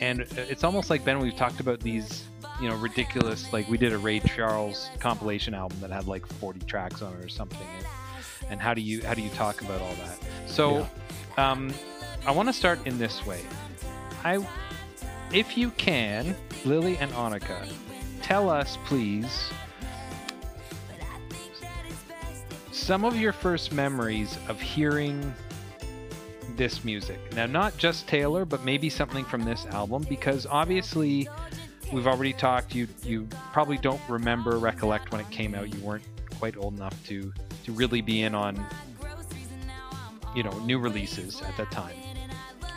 and 0.00 0.20
it's 0.20 0.64
almost 0.64 0.90
like 0.90 1.04
Ben. 1.04 1.18
We've 1.18 1.36
talked 1.36 1.60
about 1.60 1.80
these, 1.80 2.24
you 2.60 2.68
know, 2.68 2.76
ridiculous. 2.76 3.52
Like 3.52 3.68
we 3.68 3.78
did 3.78 3.92
a 3.92 3.98
Ray 3.98 4.20
Charles 4.20 4.90
compilation 4.98 5.54
album 5.54 5.80
that 5.80 5.90
had 5.90 6.06
like 6.06 6.26
40 6.26 6.60
tracks 6.60 7.02
on 7.02 7.12
it 7.14 7.24
or 7.24 7.28
something. 7.28 7.66
And, 7.76 7.86
and 8.50 8.60
how 8.60 8.74
do 8.74 8.80
you 8.80 9.02
how 9.04 9.14
do 9.14 9.22
you 9.22 9.30
talk 9.30 9.60
about 9.62 9.80
all 9.80 9.94
that? 9.94 10.18
So, 10.46 10.88
um, 11.36 11.72
I 12.26 12.30
want 12.30 12.48
to 12.48 12.52
start 12.52 12.86
in 12.86 12.98
this 12.98 13.26
way. 13.26 13.40
I, 14.24 14.46
if 15.32 15.58
you 15.58 15.70
can, 15.70 16.34
Lily 16.64 16.96
and 16.98 17.10
Anika, 17.12 17.70
tell 18.22 18.48
us 18.48 18.78
please 18.86 19.50
some 22.70 23.04
of 23.04 23.16
your 23.16 23.32
first 23.32 23.72
memories 23.72 24.38
of 24.48 24.60
hearing 24.60 25.34
this 26.56 26.84
music. 26.84 27.18
Now, 27.34 27.46
not 27.46 27.76
just 27.76 28.06
Taylor, 28.06 28.44
but 28.44 28.64
maybe 28.64 28.88
something 28.88 29.24
from 29.24 29.42
this 29.42 29.66
album, 29.66 30.04
because 30.08 30.46
obviously 30.46 31.28
we've 31.92 32.06
already 32.06 32.32
talked. 32.32 32.74
You 32.74 32.88
you 33.02 33.26
probably 33.52 33.78
don't 33.78 34.00
remember, 34.08 34.58
recollect 34.58 35.12
when 35.12 35.20
it 35.20 35.30
came 35.30 35.54
out. 35.54 35.74
You 35.74 35.80
weren't 35.80 36.04
quite 36.38 36.56
old 36.56 36.74
enough 36.74 36.94
to 37.06 37.32
to 37.64 37.72
really 37.72 38.00
be 38.00 38.22
in 38.22 38.34
on 38.34 38.64
you 40.34 40.42
know 40.42 40.52
new 40.60 40.78
releases 40.78 41.40
at 41.42 41.56
that 41.56 41.70
time. 41.70 41.96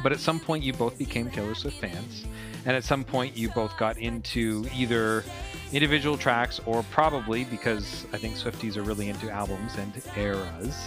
But 0.04 0.12
at 0.12 0.20
some 0.20 0.40
point, 0.40 0.64
you 0.64 0.74
both 0.74 0.98
became 0.98 1.30
Taylor 1.32 1.56
Swift 1.56 1.80
fans, 1.80 2.26
and 2.66 2.76
at 2.76 2.84
some 2.84 3.04
point, 3.04 3.36
you 3.36 3.50
both 3.50 3.76
got 3.78 3.98
into 3.98 4.68
either 4.76 5.24
individual 5.74 6.18
tracks 6.18 6.60
or 6.66 6.84
probably 6.84 7.44
because 7.46 8.06
I 8.14 8.18
think 8.18 8.36
Swifties 8.36 8.78
are 8.78 8.84
really 8.84 9.10
into 9.10 9.30
albums 9.30 9.76
and 9.76 9.92
eras. 10.16 10.78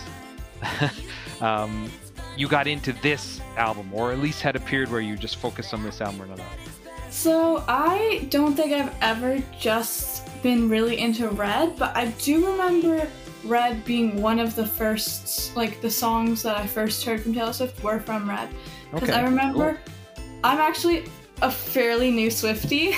um, 1.41 1.91
you 2.37 2.49
got 2.49 2.67
into 2.67 2.93
this 2.93 3.41
album, 3.57 3.93
or 3.93 4.13
at 4.13 4.19
least 4.19 4.43
had 4.43 4.57
a 4.57 4.61
period 4.61 4.91
where 4.91 5.01
you 5.01 5.17
just 5.17 5.37
focused 5.37 5.75
on 5.75 5.83
this 5.83 6.01
album 6.01 6.23
or 6.23 6.25
another. 6.27 6.45
So 7.11 7.65
I 7.67 8.27
don't 8.31 8.55
think 8.55 8.73
I've 8.73 8.95
ever 9.01 9.43
just 9.59 10.30
been 10.43 10.69
really 10.69 10.99
into 10.99 11.29
Red, 11.29 11.77
but 11.77 11.97
I 11.97 12.07
do 12.19 12.47
remember 12.47 13.09
Red 13.45 13.85
being 13.85 14.21
one 14.21 14.39
of 14.39 14.55
the 14.55 14.67
first, 14.67 15.57
like 15.57 15.81
the 15.81 15.91
songs 15.91 16.43
that 16.43 16.57
I 16.57 16.67
first 16.67 17.05
heard 17.05 17.23
from 17.23 17.35
Taylor 17.35 17.53
Swift 17.53 17.83
were 17.83 18.01
from 18.01 18.29
Red. 18.29 18.49
Because 18.93 19.11
Okay, 19.11 19.19
I 19.19 19.25
remember 19.25 19.79
I'm 20.43 20.59
actually 20.59 21.05
a 21.43 21.51
fairly 21.51 22.11
new 22.11 22.29
Swiftie. 22.29 22.95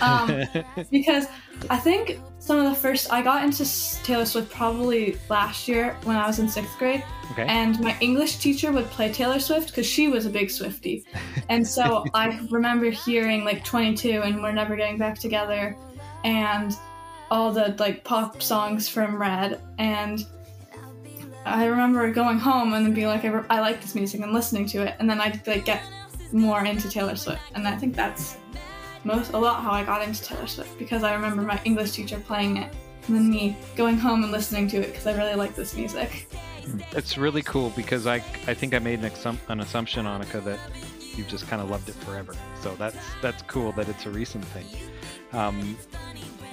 um, 0.00 0.44
because 0.90 1.26
I 1.70 1.76
think 1.78 2.18
some 2.38 2.58
of 2.58 2.64
the 2.64 2.74
first 2.74 3.12
I 3.12 3.22
got 3.22 3.44
into 3.44 3.64
Taylor 4.02 4.26
Swift 4.26 4.52
probably 4.52 5.16
last 5.28 5.66
year 5.66 5.96
when 6.04 6.16
I 6.16 6.26
was 6.26 6.38
in 6.38 6.48
sixth 6.48 6.76
grade, 6.78 7.02
Okay. 7.32 7.46
and 7.48 7.80
my 7.80 7.96
English 8.00 8.36
teacher 8.36 8.70
would 8.72 8.86
play 8.86 9.12
Taylor 9.12 9.40
Swift 9.40 9.68
because 9.68 9.86
she 9.86 10.08
was 10.08 10.26
a 10.26 10.30
big 10.30 10.48
Swiftie, 10.48 11.04
and 11.48 11.66
so 11.66 12.04
I 12.14 12.40
remember 12.50 12.90
hearing 12.90 13.44
like 13.44 13.64
22 13.64 14.22
and 14.22 14.42
We're 14.42 14.52
Never 14.52 14.76
Getting 14.76 14.98
Back 14.98 15.18
Together, 15.18 15.76
and 16.24 16.72
all 17.30 17.52
the 17.52 17.74
like 17.78 18.04
pop 18.04 18.42
songs 18.42 18.88
from 18.88 19.20
Red, 19.20 19.60
and 19.78 20.24
I 21.44 21.66
remember 21.66 22.10
going 22.12 22.38
home 22.38 22.74
and 22.74 22.86
then 22.86 22.94
being 22.94 23.06
like, 23.06 23.24
I, 23.24 23.28
re- 23.28 23.46
I 23.50 23.60
like 23.60 23.80
this 23.80 23.94
music 23.94 24.20
and 24.20 24.32
listening 24.32 24.66
to 24.66 24.82
it, 24.82 24.96
and 24.98 25.08
then 25.08 25.20
I'd 25.20 25.46
like 25.46 25.64
get 25.64 25.82
more 26.32 26.64
into 26.64 26.88
Taylor 26.88 27.16
Swift, 27.16 27.42
and 27.54 27.66
I 27.66 27.76
think 27.76 27.94
that's 27.94 28.36
most 29.04 29.32
a 29.32 29.38
lot 29.38 29.62
how 29.62 29.70
I 29.70 29.84
got 29.84 30.02
into 30.02 30.22
Taylor 30.22 30.46
Swift 30.46 30.76
because 30.78 31.04
I 31.04 31.14
remember 31.14 31.42
my 31.42 31.60
English 31.64 31.92
teacher 31.92 32.18
playing 32.18 32.56
it, 32.58 32.74
and 33.06 33.16
then 33.16 33.30
me 33.30 33.56
going 33.76 33.96
home 33.96 34.22
and 34.22 34.32
listening 34.32 34.68
to 34.68 34.78
it 34.78 34.88
because 34.88 35.06
I 35.06 35.16
really 35.16 35.34
like 35.34 35.54
this 35.54 35.76
music. 35.76 36.28
It's 36.92 37.16
really 37.16 37.42
cool 37.42 37.70
because 37.76 38.06
I 38.06 38.16
I 38.46 38.54
think 38.54 38.74
I 38.74 38.80
made 38.80 39.00
an, 39.00 39.38
an 39.48 39.60
assumption, 39.60 40.04
Anika, 40.06 40.42
that 40.44 40.58
you've 41.14 41.28
just 41.28 41.46
kind 41.48 41.62
of 41.62 41.70
loved 41.70 41.88
it 41.88 41.94
forever. 41.94 42.34
So 42.60 42.74
that's 42.74 42.98
that's 43.22 43.42
cool 43.42 43.72
that 43.72 43.88
it's 43.88 44.06
a 44.06 44.10
recent 44.10 44.44
thing. 44.46 44.66
Um, 45.32 45.76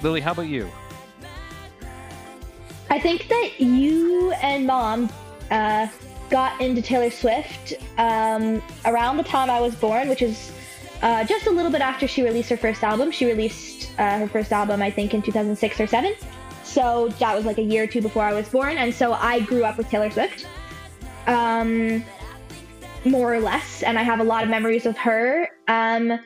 Lily, 0.02 0.20
how 0.20 0.32
about 0.32 0.48
you? 0.48 0.70
I 2.90 2.98
think 2.98 3.28
that 3.28 3.60
you 3.60 4.32
and 4.32 4.66
mom 4.66 5.10
uh, 5.50 5.88
got 6.30 6.60
into 6.60 6.82
Taylor 6.82 7.10
Swift 7.10 7.74
um, 7.98 8.62
around 8.84 9.16
the 9.16 9.24
time 9.24 9.50
I 9.50 9.60
was 9.60 9.74
born, 9.74 10.08
which 10.08 10.22
is 10.22 10.52
uh, 11.02 11.24
just 11.24 11.46
a 11.46 11.50
little 11.50 11.70
bit 11.70 11.80
after 11.80 12.06
she 12.06 12.22
released 12.22 12.48
her 12.50 12.56
first 12.56 12.82
album. 12.82 13.10
She 13.10 13.26
released 13.26 13.90
uh, 13.98 14.18
her 14.18 14.28
first 14.28 14.52
album, 14.52 14.80
I 14.82 14.90
think, 14.90 15.14
in 15.14 15.22
2006 15.22 15.80
or 15.80 15.86
7. 15.86 16.14
So 16.62 17.08
that 17.18 17.34
was 17.36 17.44
like 17.44 17.58
a 17.58 17.62
year 17.62 17.84
or 17.84 17.86
two 17.86 18.00
before 18.00 18.24
I 18.24 18.32
was 18.32 18.48
born. 18.48 18.78
And 18.78 18.92
so 18.92 19.12
I 19.12 19.40
grew 19.40 19.64
up 19.64 19.78
with 19.78 19.88
Taylor 19.90 20.10
Swift, 20.10 20.46
um, 21.26 22.04
more 23.04 23.34
or 23.34 23.40
less. 23.40 23.82
And 23.82 23.98
I 23.98 24.02
have 24.02 24.20
a 24.20 24.24
lot 24.24 24.44
of 24.44 24.50
memories 24.50 24.86
of 24.86 24.96
her. 24.98 25.48
Um, 25.68 26.18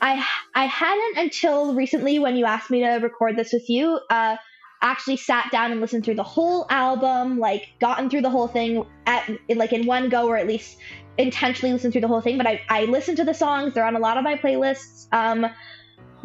I, 0.00 0.24
I 0.54 0.66
hadn't 0.66 1.18
until 1.18 1.74
recently 1.74 2.18
when 2.18 2.36
you 2.36 2.44
asked 2.44 2.70
me 2.70 2.80
to 2.80 2.96
record 2.96 3.36
this 3.36 3.52
with 3.52 3.68
you. 3.68 3.98
Uh, 4.10 4.36
actually 4.82 5.16
sat 5.16 5.50
down 5.50 5.72
and 5.72 5.80
listened 5.80 6.04
through 6.04 6.14
the 6.14 6.22
whole 6.22 6.66
album, 6.70 7.38
like 7.38 7.68
gotten 7.80 8.10
through 8.10 8.22
the 8.22 8.30
whole 8.30 8.48
thing 8.48 8.84
at 9.06 9.30
like 9.48 9.72
in 9.72 9.86
one 9.86 10.08
go, 10.08 10.28
or 10.28 10.36
at 10.36 10.46
least 10.46 10.78
intentionally 11.18 11.72
listened 11.72 11.92
through 11.92 12.02
the 12.02 12.08
whole 12.08 12.20
thing. 12.20 12.36
But 12.36 12.46
I, 12.46 12.60
I 12.68 12.84
listened 12.84 13.16
to 13.18 13.24
the 13.24 13.34
songs; 13.34 13.74
they're 13.74 13.86
on 13.86 13.96
a 13.96 14.00
lot 14.00 14.16
of 14.16 14.24
my 14.24 14.36
playlists. 14.36 15.06
Um, 15.12 15.46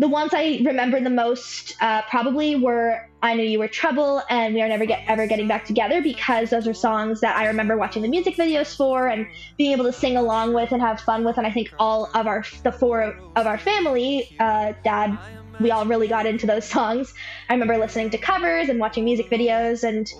the 0.01 0.07
ones 0.07 0.33
I 0.33 0.59
remember 0.65 0.99
the 0.99 1.11
most 1.11 1.75
uh, 1.79 2.01
probably 2.09 2.55
were 2.55 3.07
"I 3.21 3.35
Knew 3.35 3.43
You 3.43 3.59
Were 3.59 3.67
Trouble" 3.67 4.23
and 4.31 4.55
"We 4.55 4.61
Are 4.63 4.67
Never 4.67 4.87
Get 4.87 5.03
Ever 5.07 5.27
Getting 5.27 5.47
Back 5.47 5.63
Together" 5.63 6.01
because 6.01 6.49
those 6.49 6.67
are 6.67 6.73
songs 6.73 7.21
that 7.21 7.37
I 7.37 7.45
remember 7.45 7.77
watching 7.77 8.01
the 8.01 8.07
music 8.07 8.35
videos 8.35 8.75
for 8.75 9.07
and 9.07 9.27
being 9.59 9.73
able 9.73 9.85
to 9.85 9.93
sing 9.93 10.17
along 10.17 10.53
with 10.53 10.71
and 10.71 10.81
have 10.81 10.99
fun 11.01 11.23
with. 11.23 11.37
And 11.37 11.45
I 11.45 11.51
think 11.51 11.71
all 11.77 12.09
of 12.15 12.25
our 12.25 12.43
the 12.63 12.71
four 12.71 13.15
of 13.35 13.45
our 13.45 13.59
family, 13.59 14.35
uh, 14.39 14.73
dad, 14.83 15.19
we 15.59 15.69
all 15.69 15.85
really 15.85 16.07
got 16.07 16.25
into 16.25 16.47
those 16.47 16.65
songs. 16.65 17.13
I 17.47 17.53
remember 17.53 17.77
listening 17.77 18.09
to 18.09 18.17
covers 18.17 18.69
and 18.69 18.79
watching 18.79 19.05
music 19.05 19.29
videos. 19.29 19.87
And 19.87 20.11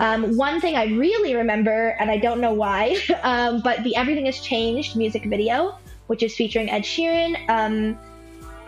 um, 0.00 0.36
one 0.36 0.60
thing 0.60 0.74
I 0.74 0.86
really 0.86 1.36
remember, 1.36 1.90
and 2.00 2.10
I 2.10 2.18
don't 2.18 2.40
know 2.40 2.52
why, 2.52 2.96
um, 3.22 3.60
but 3.62 3.84
the 3.84 3.94
Everything 3.94 4.26
Has 4.26 4.40
Changed 4.40 4.96
music 4.96 5.24
video, 5.24 5.78
which 6.08 6.24
is 6.24 6.34
featuring 6.34 6.68
Ed 6.68 6.82
Sheeran. 6.82 7.36
Um, 7.48 7.96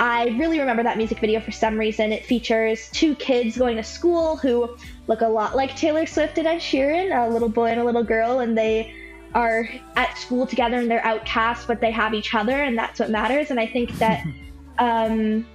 I 0.03 0.31
really 0.37 0.59
remember 0.59 0.83
that 0.83 0.97
music 0.97 1.21
video 1.21 1.39
for 1.39 1.53
some 1.53 1.79
reason. 1.79 2.11
It 2.11 2.27
features 2.27 2.91
two 2.91 3.15
kids 3.15 3.57
going 3.57 3.77
to 3.77 3.85
school 3.85 4.37
who 4.37 4.77
look 5.07 5.21
a 5.21 5.29
lot 5.29 5.55
like 5.55 5.77
Taylor 5.77 6.07
Swift 6.07 6.39
and 6.39 6.49
Ed 6.49 6.59
Sheeran, 6.59 7.17
a 7.17 7.33
little 7.33 7.49
boy 7.49 7.67
and 7.67 7.79
a 7.79 7.85
little 7.85 8.03
girl, 8.03 8.41
and 8.41 8.59
they 8.59 8.93
are 9.33 9.69
at 9.95 10.19
school 10.19 10.45
together 10.45 10.79
and 10.79 10.91
they're 10.91 11.07
outcast, 11.07 11.69
but 11.69 11.81
they 11.81 11.93
have 11.93 12.15
each 12.15 12.35
other, 12.35 12.65
and 12.65 12.77
that's 12.77 12.99
what 12.99 13.11
matters. 13.11 13.53
And 13.53 13.61
I 13.61 13.67
think 13.67 13.93
that. 13.99 14.25
Um, 14.79 15.47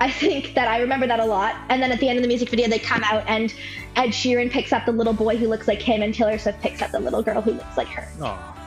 I 0.00 0.10
think 0.10 0.54
that 0.54 0.66
I 0.66 0.80
remember 0.80 1.06
that 1.06 1.20
a 1.20 1.24
lot. 1.24 1.54
And 1.68 1.80
then 1.80 1.92
at 1.92 2.00
the 2.00 2.08
end 2.08 2.18
of 2.18 2.22
the 2.22 2.28
music 2.28 2.50
video, 2.50 2.68
they 2.68 2.80
come 2.80 3.02
out 3.04 3.22
and 3.28 3.54
Ed 3.94 4.08
Sheeran 4.08 4.50
picks 4.50 4.72
up 4.72 4.84
the 4.86 4.92
little 4.92 5.12
boy 5.12 5.36
who 5.36 5.46
looks 5.46 5.68
like 5.68 5.80
him, 5.80 6.02
and 6.02 6.12
Taylor 6.12 6.36
Swift 6.36 6.60
picks 6.60 6.82
up 6.82 6.90
the 6.90 6.98
little 6.98 7.22
girl 7.22 7.40
who 7.40 7.52
looks 7.52 7.76
like 7.76 7.86
her, 7.88 8.08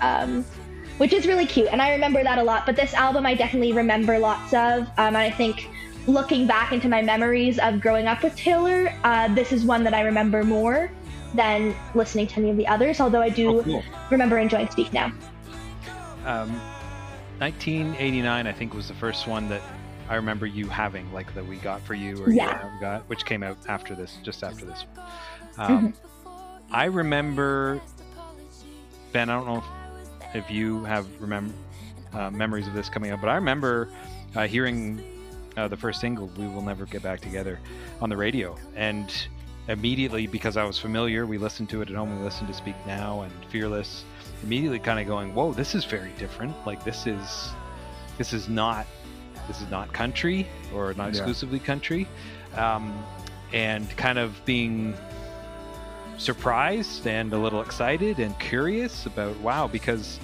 um, 0.01 0.45
which 0.97 1.13
is 1.13 1.27
really 1.27 1.45
cute. 1.45 1.67
And 1.71 1.81
I 1.81 1.91
remember 1.91 2.23
that 2.23 2.37
a 2.37 2.43
lot. 2.43 2.65
But 2.65 2.75
this 2.75 2.93
album, 2.93 3.25
I 3.25 3.35
definitely 3.35 3.73
remember 3.73 4.19
lots 4.19 4.53
of. 4.53 4.83
Um, 4.97 5.15
and 5.15 5.17
I 5.17 5.31
think 5.31 5.69
looking 6.07 6.47
back 6.47 6.71
into 6.71 6.87
my 6.89 7.01
memories 7.01 7.59
of 7.59 7.81
growing 7.81 8.07
up 8.07 8.23
with 8.23 8.35
Taylor, 8.35 8.93
uh, 9.03 9.33
this 9.33 9.51
is 9.51 9.65
one 9.65 9.83
that 9.83 9.93
I 9.93 10.01
remember 10.01 10.43
more 10.43 10.89
than 11.35 11.75
listening 11.93 12.27
to 12.27 12.39
any 12.39 12.49
of 12.49 12.57
the 12.57 12.67
others. 12.67 12.99
Although 12.99 13.21
I 13.21 13.29
do 13.29 13.59
oh, 13.59 13.63
cool. 13.63 13.83
remember 14.09 14.37
enjoying 14.37 14.69
Speak 14.69 14.93
Now. 14.93 15.11
Um, 16.25 16.51
1989, 17.39 18.47
I 18.47 18.51
think, 18.51 18.73
was 18.73 18.87
the 18.87 18.93
first 18.95 19.27
one 19.27 19.47
that 19.49 19.61
I 20.09 20.15
remember 20.15 20.45
you 20.45 20.67
having, 20.67 21.11
like 21.13 21.33
that 21.35 21.45
we 21.45 21.57
got 21.57 21.81
for 21.81 21.93
you, 21.93 22.23
or 22.23 22.31
Yeah. 22.31 22.73
you 22.73 22.81
got, 22.81 23.07
which 23.09 23.25
came 23.25 23.43
out 23.43 23.57
after 23.67 23.93
this, 23.93 24.17
just 24.23 24.43
after 24.43 24.65
this. 24.65 24.85
Um, 25.57 25.93
I 26.71 26.85
remember 26.85 27.81
Ben. 29.11 29.29
I 29.29 29.35
don't 29.35 29.47
know 29.47 29.63
if, 30.37 30.49
you 30.51 30.83
have 30.85 31.05
remember 31.19 31.53
uh, 32.13 32.29
memories 32.31 32.67
of 32.67 32.73
this 32.73 32.89
coming 32.89 33.11
up, 33.11 33.19
but 33.21 33.29
I 33.29 33.35
remember 33.35 33.89
uh, 34.35 34.47
hearing 34.47 35.03
uh, 35.57 35.67
the 35.67 35.77
first 35.77 35.99
single, 35.99 36.27
"We 36.37 36.47
Will 36.47 36.61
Never 36.61 36.85
Get 36.85 37.03
Back 37.03 37.19
Together," 37.19 37.59
on 38.01 38.09
the 38.09 38.17
radio, 38.17 38.55
and 38.75 39.11
immediately 39.67 40.27
because 40.27 40.55
I 40.55 40.63
was 40.63 40.79
familiar, 40.79 41.25
we 41.25 41.37
listened 41.37 41.69
to 41.69 41.81
it 41.81 41.89
at 41.89 41.95
home. 41.95 42.17
We 42.17 42.23
listened 42.23 42.47
to 42.47 42.53
"Speak 42.53 42.75
Now" 42.85 43.21
and 43.21 43.33
"Fearless." 43.49 44.03
Immediately, 44.43 44.79
kind 44.79 44.99
of 44.99 45.07
going, 45.07 45.33
"Whoa, 45.33 45.51
this 45.53 45.75
is 45.75 45.83
very 45.83 46.11
different. 46.17 46.55
Like 46.65 46.83
this 46.83 47.07
is 47.07 47.49
this 48.17 48.33
is 48.33 48.47
not 48.47 48.85
this 49.47 49.61
is 49.61 49.69
not 49.69 49.91
country 49.93 50.47
or 50.73 50.93
not 50.93 51.05
Yeah. 51.05 51.09
exclusively 51.09 51.59
country," 51.59 52.07
um, 52.55 52.93
and 53.53 53.89
kind 53.97 54.19
of 54.19 54.39
being 54.45 54.95
surprised 56.17 57.05
and 57.07 57.31
a 57.33 57.37
little 57.37 57.61
excited 57.61 58.19
and 58.19 58.37
curious 58.39 59.05
about 59.05 59.37
wow 59.39 59.67
because 59.67 60.19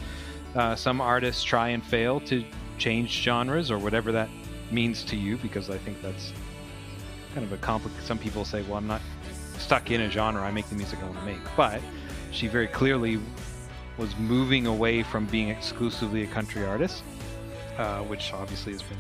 uh, 0.56 0.76
some 0.76 1.02
artists 1.02 1.44
try 1.44 1.70
and 1.70 1.84
fail 1.84 2.20
to 2.20 2.44
change 2.78 3.12
genres 3.12 3.70
or 3.70 3.78
whatever 3.78 4.12
that 4.12 4.30
means 4.72 5.04
to 5.04 5.16
you 5.16 5.38
because 5.38 5.70
i 5.70 5.78
think 5.78 6.02
that's 6.02 6.34
kind 7.34 7.46
of 7.46 7.54
a 7.54 7.58
complicated 7.58 8.06
some 8.06 8.18
people 8.18 8.44
say 8.44 8.62
well 8.64 8.78
i'm 8.78 8.88
not 8.88 9.02
stuck 9.58 9.92
in 9.92 10.02
a 10.02 10.10
genre 10.10 10.42
i 10.42 10.52
make 10.52 10.68
the 10.70 10.76
music 10.76 11.00
i 11.02 11.06
want 11.06 11.18
to 11.18 11.26
make 11.26 11.40
but 11.56 11.80
she 12.32 12.48
very 12.48 12.68
clearly 12.68 13.20
was 13.98 14.18
moving 14.18 14.66
away 14.66 15.04
from 15.04 15.26
being 15.28 15.50
exclusively 15.50 16.24
a 16.24 16.28
country 16.28 16.66
artist 16.66 17.04
uh, 17.78 18.02
which 18.02 18.34
obviously 18.34 18.72
has 18.72 18.82
been 18.84 18.98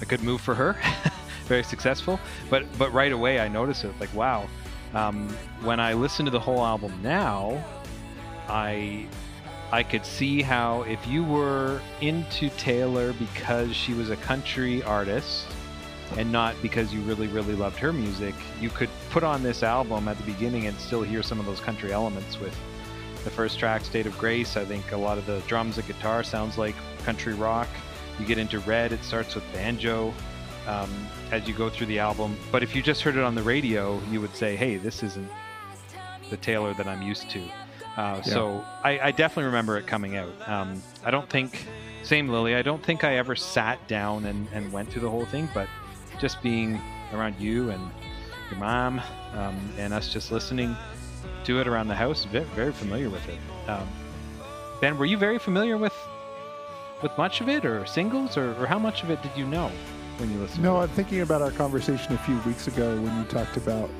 a 0.00 0.04
good 0.04 0.22
move 0.22 0.40
for 0.40 0.54
her, 0.54 0.76
very 1.46 1.62
successful. 1.62 2.18
But 2.50 2.64
but 2.78 2.92
right 2.92 3.12
away 3.12 3.40
I 3.40 3.48
noticed 3.48 3.84
it 3.84 3.92
like 4.00 4.12
wow. 4.14 4.48
Um, 4.96 5.28
when 5.60 5.78
I 5.78 5.92
listen 5.92 6.24
to 6.24 6.30
the 6.30 6.40
whole 6.40 6.64
album 6.64 6.98
now, 7.02 7.62
I 8.48 9.06
I 9.70 9.82
could 9.82 10.06
see 10.06 10.40
how 10.40 10.82
if 10.82 11.06
you 11.06 11.22
were 11.22 11.82
into 12.00 12.48
Taylor 12.50 13.12
because 13.12 13.76
she 13.76 13.92
was 13.92 14.08
a 14.08 14.16
country 14.16 14.82
artist 14.84 15.48
and 16.16 16.32
not 16.32 16.54
because 16.62 16.94
you 16.94 17.02
really 17.02 17.26
really 17.26 17.54
loved 17.54 17.76
her 17.76 17.92
music, 17.92 18.34
you 18.58 18.70
could 18.70 18.88
put 19.10 19.22
on 19.22 19.42
this 19.42 19.62
album 19.62 20.08
at 20.08 20.16
the 20.16 20.24
beginning 20.24 20.66
and 20.66 20.74
still 20.78 21.02
hear 21.02 21.22
some 21.22 21.38
of 21.38 21.44
those 21.44 21.60
country 21.60 21.92
elements 21.92 22.40
with 22.40 22.56
the 23.22 23.30
first 23.30 23.58
track 23.58 23.84
State 23.84 24.06
of 24.06 24.16
Grace. 24.16 24.56
I 24.56 24.64
think 24.64 24.92
a 24.92 24.96
lot 24.96 25.18
of 25.18 25.26
the 25.26 25.40
drums 25.46 25.76
and 25.76 25.86
guitar 25.86 26.24
sounds 26.24 26.56
like 26.56 26.74
country 27.04 27.34
rock. 27.34 27.68
You 28.18 28.24
get 28.24 28.38
into 28.38 28.60
Red, 28.60 28.92
it 28.92 29.04
starts 29.04 29.34
with 29.34 29.44
banjo. 29.52 30.14
Um, 30.66 30.90
as 31.32 31.46
you 31.48 31.54
go 31.54 31.68
through 31.68 31.86
the 31.86 31.98
album, 31.98 32.36
but 32.52 32.62
if 32.62 32.74
you 32.74 32.82
just 32.82 33.02
heard 33.02 33.16
it 33.16 33.22
on 33.22 33.34
the 33.34 33.42
radio, 33.42 34.00
you 34.10 34.20
would 34.20 34.34
say, 34.36 34.56
"Hey, 34.56 34.76
this 34.76 35.02
isn't 35.02 35.28
the 36.30 36.36
Taylor 36.36 36.74
that 36.74 36.86
I'm 36.86 37.02
used 37.02 37.30
to." 37.30 37.42
Uh, 37.96 38.20
So 38.22 38.64
I, 38.84 38.98
I 39.00 39.10
definitely 39.10 39.44
remember 39.44 39.78
it 39.78 39.86
coming 39.86 40.16
out. 40.16 40.32
Um, 40.46 40.82
I 41.04 41.10
don't 41.10 41.28
think, 41.28 41.66
same 42.02 42.28
Lily, 42.28 42.54
I 42.54 42.62
don't 42.62 42.82
think 42.84 43.04
I 43.04 43.16
ever 43.16 43.34
sat 43.34 43.86
down 43.88 44.26
and, 44.26 44.46
and 44.52 44.70
went 44.72 44.90
through 44.90 45.02
the 45.02 45.10
whole 45.10 45.24
thing, 45.26 45.48
but 45.54 45.68
just 46.20 46.42
being 46.42 46.80
around 47.12 47.40
you 47.40 47.70
and 47.70 47.90
your 48.50 48.60
mom 48.60 49.00
um, 49.32 49.58
and 49.78 49.92
us 49.94 50.12
just 50.12 50.30
listening 50.30 50.76
to 51.44 51.60
it 51.60 51.66
around 51.66 51.88
the 51.88 51.94
house, 51.94 52.24
very, 52.24 52.44
very 52.54 52.72
familiar 52.72 53.08
with 53.08 53.26
it. 53.28 53.38
Um, 53.68 53.88
ben, 54.80 54.98
were 54.98 55.06
you 55.06 55.16
very 55.16 55.38
familiar 55.38 55.76
with 55.76 55.94
with 57.02 57.16
much 57.18 57.40
of 57.42 57.48
it, 57.48 57.64
or 57.66 57.84
singles, 57.84 58.38
or, 58.38 58.54
or 58.54 58.66
how 58.66 58.78
much 58.78 59.02
of 59.02 59.10
it 59.10 59.22
did 59.22 59.32
you 59.36 59.46
know 59.46 59.70
when 60.18 60.30
you 60.32 60.38
listened? 60.38 60.62
No, 60.62 60.74
to 60.74 60.80
it? 60.80 60.82
I'm 60.84 60.88
thinking 60.90 61.20
about 61.20 61.42
our 61.42 61.50
conversation 61.52 62.12
a 62.14 62.18
few 62.18 62.38
weeks 62.40 62.66
ago 62.68 62.94
when 63.00 63.16
you 63.18 63.24
talked 63.24 63.56
about 63.56 63.90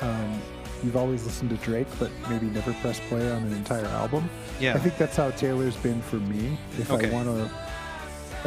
um, 0.00 0.40
you've 0.82 0.96
always 0.96 1.24
listened 1.24 1.50
to 1.50 1.56
Drake, 1.56 1.86
but 1.98 2.10
maybe 2.28 2.46
never 2.46 2.72
pressed 2.74 3.02
play 3.02 3.30
on 3.30 3.42
an 3.44 3.52
entire 3.52 3.86
album. 3.86 4.28
yeah, 4.60 4.74
I 4.74 4.78
think 4.78 4.96
that's 4.98 5.16
how 5.16 5.30
Taylor's 5.30 5.76
been 5.76 6.02
for 6.02 6.16
me. 6.16 6.56
If 6.78 6.90
Okay. 6.90 7.08
I 7.08 7.12
want 7.12 7.28
to, 7.28 7.50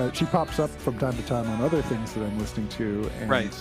uh, 0.01 0.11
she 0.11 0.25
pops 0.25 0.59
up 0.59 0.69
from 0.69 0.97
time 0.97 1.15
to 1.15 1.23
time 1.23 1.49
on 1.49 1.61
other 1.61 1.81
things 1.83 2.13
that 2.13 2.23
I'm 2.23 2.37
listening 2.39 2.67
to, 2.69 3.09
and 3.21 3.29
Right. 3.29 3.53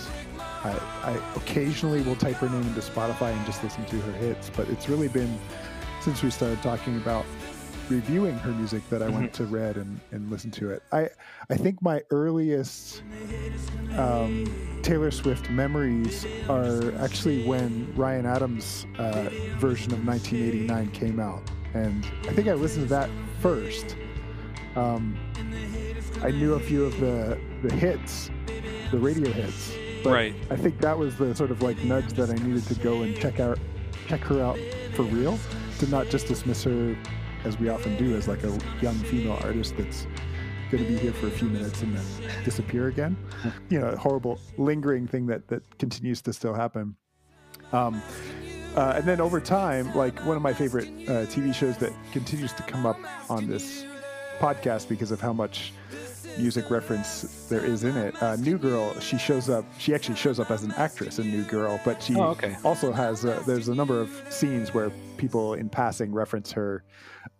I, 0.63 0.71
I 1.03 1.21
occasionally 1.35 2.01
will 2.01 2.15
type 2.15 2.35
her 2.37 2.49
name 2.49 2.63
into 2.63 2.81
Spotify 2.81 3.31
and 3.31 3.45
just 3.45 3.63
listen 3.63 3.85
to 3.85 3.99
her 4.01 4.11
hits. 4.13 4.49
But 4.49 4.67
it's 4.69 4.89
really 4.89 5.07
been 5.07 5.39
since 6.01 6.21
we 6.23 6.29
started 6.31 6.61
talking 6.61 6.97
about 6.97 7.25
reviewing 7.89 8.37
her 8.39 8.51
music 8.51 8.87
that 8.89 9.01
I 9.01 9.09
went 9.09 9.33
to 9.33 9.45
Red 9.45 9.77
and, 9.77 9.99
and 10.11 10.29
listened 10.29 10.53
to 10.53 10.71
it. 10.71 10.83
I 10.91 11.09
I 11.49 11.55
think 11.55 11.81
my 11.81 12.01
earliest 12.09 13.03
um, 13.97 14.45
Taylor 14.81 15.11
Swift 15.11 15.49
memories 15.49 16.25
are 16.49 16.93
actually 16.95 17.45
when 17.45 17.93
Ryan 17.95 18.25
Adams' 18.25 18.85
uh, 18.97 19.29
version 19.57 19.93
of 19.93 20.05
1989 20.05 20.91
came 20.91 21.19
out, 21.19 21.43
and 21.73 22.05
I 22.27 22.33
think 22.33 22.47
I 22.47 22.53
listened 22.53 22.87
to 22.87 22.93
that 22.93 23.09
first. 23.39 23.95
Um, 24.75 25.17
I 26.21 26.31
knew 26.31 26.53
a 26.53 26.59
few 26.59 26.85
of 26.85 26.99
the 26.99 27.39
the 27.63 27.73
hits, 27.73 28.29
the 28.91 28.99
radio 28.99 29.31
hits, 29.31 29.73
but 30.03 30.11
Right. 30.11 30.35
I 30.49 30.55
think 30.55 30.79
that 30.81 30.97
was 30.97 31.17
the 31.17 31.33
sort 31.35 31.51
of 31.51 31.61
like 31.61 31.77
nudge 31.83 32.13
that 32.13 32.29
I 32.29 32.35
needed 32.35 32.65
to 32.67 32.75
go 32.75 33.01
and 33.01 33.15
check 33.17 33.39
out, 33.39 33.57
check 34.07 34.21
her 34.21 34.41
out 34.41 34.59
for 34.93 35.03
real, 35.03 35.39
to 35.79 35.87
not 35.87 36.09
just 36.09 36.27
dismiss 36.27 36.63
her 36.63 36.95
as 37.45 37.59
we 37.59 37.69
often 37.69 37.95
do 37.97 38.15
as 38.15 38.27
like 38.27 38.43
a 38.43 38.57
young 38.81 38.95
female 38.95 39.39
artist 39.43 39.75
that's 39.77 40.07
going 40.71 40.83
to 40.83 40.89
be 40.89 40.97
here 40.97 41.13
for 41.13 41.27
a 41.27 41.31
few 41.31 41.47
minutes 41.47 41.81
and 41.83 41.95
then 41.95 42.43
disappear 42.43 42.87
again. 42.87 43.15
you 43.69 43.79
know, 43.79 43.87
a 43.89 43.95
horrible 43.97 44.39
lingering 44.57 45.07
thing 45.07 45.27
that 45.27 45.47
that 45.47 45.61
continues 45.77 46.21
to 46.23 46.33
still 46.33 46.53
happen. 46.53 46.95
Um, 47.71 48.01
uh, 48.75 48.93
and 48.97 49.05
then 49.05 49.21
over 49.21 49.39
time, 49.39 49.93
like 49.95 50.19
one 50.25 50.35
of 50.35 50.43
my 50.43 50.53
favorite 50.53 50.87
uh, 51.07 51.25
TV 51.27 51.53
shows 51.53 51.77
that 51.77 51.93
continues 52.11 52.51
to 52.53 52.63
come 52.63 52.85
up 52.85 52.99
on 53.29 53.47
this 53.47 53.85
podcast 54.39 54.89
because 54.89 55.11
of 55.11 55.21
how 55.21 55.31
much 55.31 55.71
music 56.37 56.69
reference 56.69 57.47
there 57.47 57.63
is 57.63 57.85
in 57.85 57.95
it. 57.95 58.21
Uh, 58.21 58.35
New 58.35 58.57
Girl, 58.57 58.93
she 58.99 59.17
shows 59.17 59.49
up. 59.49 59.63
She 59.77 59.95
actually 59.95 60.17
shows 60.17 60.39
up 60.41 60.51
as 60.51 60.63
an 60.63 60.73
actress 60.73 61.19
in 61.19 61.31
New 61.31 61.43
Girl, 61.43 61.79
but 61.85 62.03
she 62.03 62.15
Oh, 62.15 62.31
okay. 62.31 62.57
also 62.65 62.91
has. 62.91 63.23
Uh, 63.23 63.41
there's 63.47 63.69
a 63.69 63.75
number 63.75 64.01
of 64.01 64.09
scenes 64.29 64.73
where 64.73 64.91
people 65.17 65.53
in 65.55 65.69
passing 65.69 66.11
reference 66.13 66.51
her, 66.51 66.83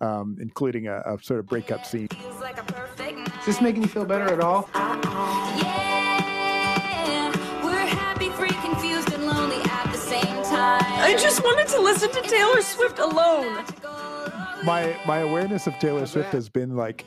um, 0.02 0.38
including 0.40 0.88
a, 0.88 1.02
a 1.06 1.18
sort 1.22 1.40
of 1.40 1.46
breakup 1.48 1.86
scene. 1.86 2.08
Is 2.12 3.46
this 3.46 3.62
making 3.62 3.84
you 3.84 3.88
feel 3.88 4.06
better 4.06 4.26
at 4.26 4.40
all? 4.40 4.70
Yeah, 5.56 7.32
we're 7.64 7.74
happy, 7.86 8.30
free, 8.30 8.50
confused, 8.50 9.14
and 9.14 9.26
lonely 9.26 9.62
at 9.64 9.92
the 9.92 9.98
same 9.98 10.44
time. 10.44 10.82
I 10.84 11.16
just 11.20 11.44
wanted 11.44 11.68
to 11.70 11.80
listen 11.82 12.12
to 12.12 12.22
Taylor 12.22 12.62
Swift 12.62 13.00
alone. 13.00 13.64
my 14.66 14.98
my 15.06 15.20
awareness 15.20 15.68
of 15.68 15.78
Taylor 15.80 16.06
Swift 16.06 16.32
has 16.32 16.50
been 16.50 16.76
like 16.76 17.06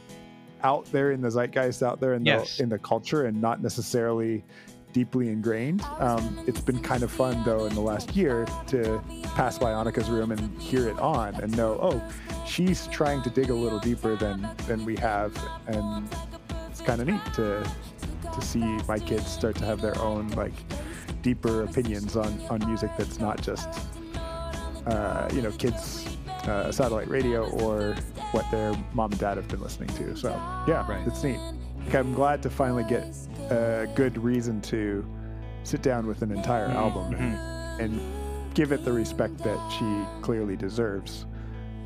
out 0.62 0.84
there 0.86 1.12
in 1.12 1.20
the 1.20 1.30
zeitgeist, 1.30 1.82
out 1.82 2.00
there 2.00 2.14
in 2.14 2.24
the 2.24 2.56
in 2.58 2.68
the 2.68 2.78
culture, 2.78 3.24
and 3.26 3.40
not 3.40 3.62
necessarily 3.62 4.44
deeply 4.92 5.28
ingrained. 5.28 5.82
Um, 5.98 6.42
it's 6.46 6.60
been 6.60 6.80
kind 6.80 7.02
of 7.02 7.10
fun 7.10 7.42
though 7.44 7.66
in 7.66 7.74
the 7.74 7.80
last 7.80 8.16
year 8.16 8.46
to 8.68 9.02
pass 9.34 9.58
by 9.58 9.72
Anika's 9.72 10.08
room 10.10 10.32
and 10.32 10.60
hear 10.60 10.88
it 10.88 10.98
on 10.98 11.34
and 11.36 11.56
know, 11.56 11.78
oh, 11.80 12.02
she's 12.46 12.86
trying 12.88 13.22
to 13.22 13.30
dig 13.30 13.50
a 13.50 13.54
little 13.54 13.78
deeper 13.78 14.16
than 14.16 14.48
than 14.66 14.84
we 14.84 14.96
have, 14.96 15.36
and 15.66 16.08
it's 16.68 16.80
kind 16.80 17.00
of 17.00 17.06
neat 17.08 17.20
to 17.34 17.68
to 18.34 18.40
see 18.40 18.60
my 18.88 18.98
kids 18.98 19.26
start 19.26 19.56
to 19.56 19.64
have 19.64 19.80
their 19.80 19.98
own 20.00 20.28
like 20.30 20.52
deeper 21.22 21.64
opinions 21.64 22.16
on 22.16 22.40
on 22.50 22.64
music 22.66 22.90
that's 22.96 23.18
not 23.18 23.40
just 23.40 23.68
uh, 24.86 25.28
you 25.34 25.42
know, 25.42 25.50
kids 25.52 26.16
uh, 26.44 26.72
satellite 26.72 27.08
radio 27.08 27.46
or 27.60 27.94
what 28.32 28.50
their 28.50 28.72
mom 28.94 29.10
and 29.10 29.20
dad 29.20 29.36
have 29.36 29.46
been 29.48 29.60
listening 29.60 29.88
to. 29.96 30.16
So 30.16 30.30
yeah, 30.66 30.86
Right. 30.90 31.06
it's 31.06 31.22
neat. 31.22 31.38
Like, 31.88 32.04
I'm 32.04 32.12
glad 32.12 32.42
to 32.42 32.50
finally 32.50 32.84
get 32.84 33.16
a 33.48 33.88
good 33.94 34.22
reason 34.22 34.60
to 34.60 35.02
sit 35.62 35.80
down 35.80 36.06
with 36.06 36.20
an 36.20 36.30
entire 36.30 36.66
album 36.66 37.14
and, 37.14 37.80
and 37.80 38.54
give 38.54 38.72
it 38.72 38.84
the 38.84 38.92
respect 38.92 39.38
that 39.38 39.58
she 39.72 40.20
clearly 40.20 40.54
deserves. 40.54 41.24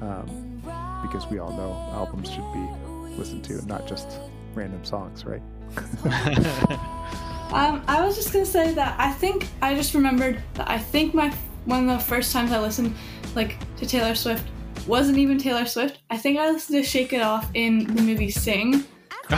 Um, 0.01 0.61
because 1.03 1.25
we 1.29 1.39
all 1.39 1.53
know 1.53 1.73
albums 1.93 2.33
should 2.33 2.53
be 2.53 2.69
listened 3.17 3.45
to, 3.45 3.65
not 3.67 3.87
just 3.87 4.19
random 4.55 4.85
songs, 4.85 5.25
right? 5.25 5.43
Um, 7.53 7.85
I 7.87 8.03
was 8.03 8.17
just 8.17 8.33
gonna 8.33 8.47
say 8.47 8.73
that 8.73 8.99
I 8.99 9.13
think 9.13 9.47
I 9.61 9.75
just 9.75 9.93
remembered 9.93 10.43
that 10.55 10.71
I 10.71 10.79
think 10.79 11.13
my 11.13 11.29
one 11.67 11.87
of 11.87 11.99
the 11.99 12.03
first 12.03 12.33
times 12.33 12.51
I 12.51 12.59
listened 12.59 12.95
like 13.35 13.59
to 13.77 13.85
Taylor 13.85 14.15
Swift 14.15 14.43
wasn't 14.87 15.19
even 15.19 15.37
Taylor 15.37 15.67
Swift. 15.67 15.99
I 16.09 16.17
think 16.17 16.39
I 16.39 16.51
listened 16.51 16.83
to 16.83 16.89
"Shake 16.89 17.13
It 17.13 17.21
Off" 17.21 17.51
in 17.53 17.95
the 17.95 18.01
movie 18.01 18.31
Sing, 18.31 18.87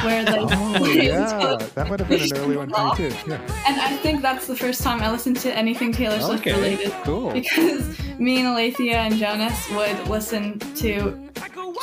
where 0.03 0.25
the 0.25 0.39
Oh 0.41 0.85
yeah, 0.93 1.57
that 1.75 1.89
would 1.91 2.01
have 2.01 2.09
been 2.09 2.23
an 2.23 2.37
early 2.37 2.57
one 2.57 2.71
for 2.71 2.85
me 2.85 2.97
too. 2.97 3.17
Yeah. 3.27 3.41
and 3.67 3.81
I 3.81 3.97
think 3.99 4.23
that's 4.23 4.47
the 4.47 4.57
first 4.57 4.83
time 4.83 5.01
I 5.03 5.11
listened 5.11 5.37
to 5.41 5.55
anything 5.57 5.93
Taylor 5.93 6.21
Swift 6.21 6.41
Okay, 6.47 6.53
related. 6.53 6.93
cool. 7.05 7.33
Because 7.33 7.99
me 8.19 8.39
and 8.39 8.49
Alethea 8.49 8.97
and 8.99 9.17
Jonas 9.17 9.71
would 9.71 10.09
listen 10.09 10.59
to 10.77 11.19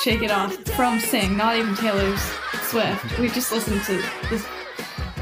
"Shake 0.04 0.24
It 0.24 0.32
Off" 0.32 0.56
from 0.76 1.00
Sing, 1.00 1.38
not 1.38 1.56
even 1.58 1.76
Taylor 1.76 2.16
Swift. 2.64 3.18
We 3.20 3.30
just 3.30 3.52
listened 3.52 3.84
to 3.86 4.04
this 4.30 4.46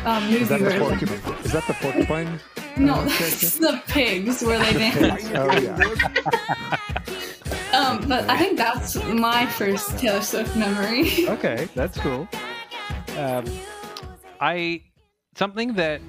um, 0.06 0.24
movie 0.26 0.38
Is 0.44 0.50
that 0.50 0.60
the 0.62 0.80
porcupine? 0.80 1.36
Is 1.44 1.52
that 1.52 1.68
the 1.68 1.74
porcupine? 1.74 2.40
No, 2.78 2.94
uh, 2.94 3.04
that's 3.06 3.58
the 3.58 3.82
pigs 3.88 4.42
where 4.44 4.58
they 4.60 4.74
dance. 4.74 5.30
Oh 5.36 5.52
yeah. 5.60 5.78
Um, 7.74 8.08
but 8.08 8.28
I 8.30 8.38
think 8.38 8.58
that's 8.58 8.96
my 9.06 9.46
first 9.46 9.98
Taylor 10.00 10.22
Swift 10.22 10.56
memory. 10.56 11.28
okay, 11.30 11.68
that's 11.76 11.98
cool. 12.00 12.28
Um, 13.20 13.44
I 14.40 14.82
something 15.36 15.74
that 15.74 16.00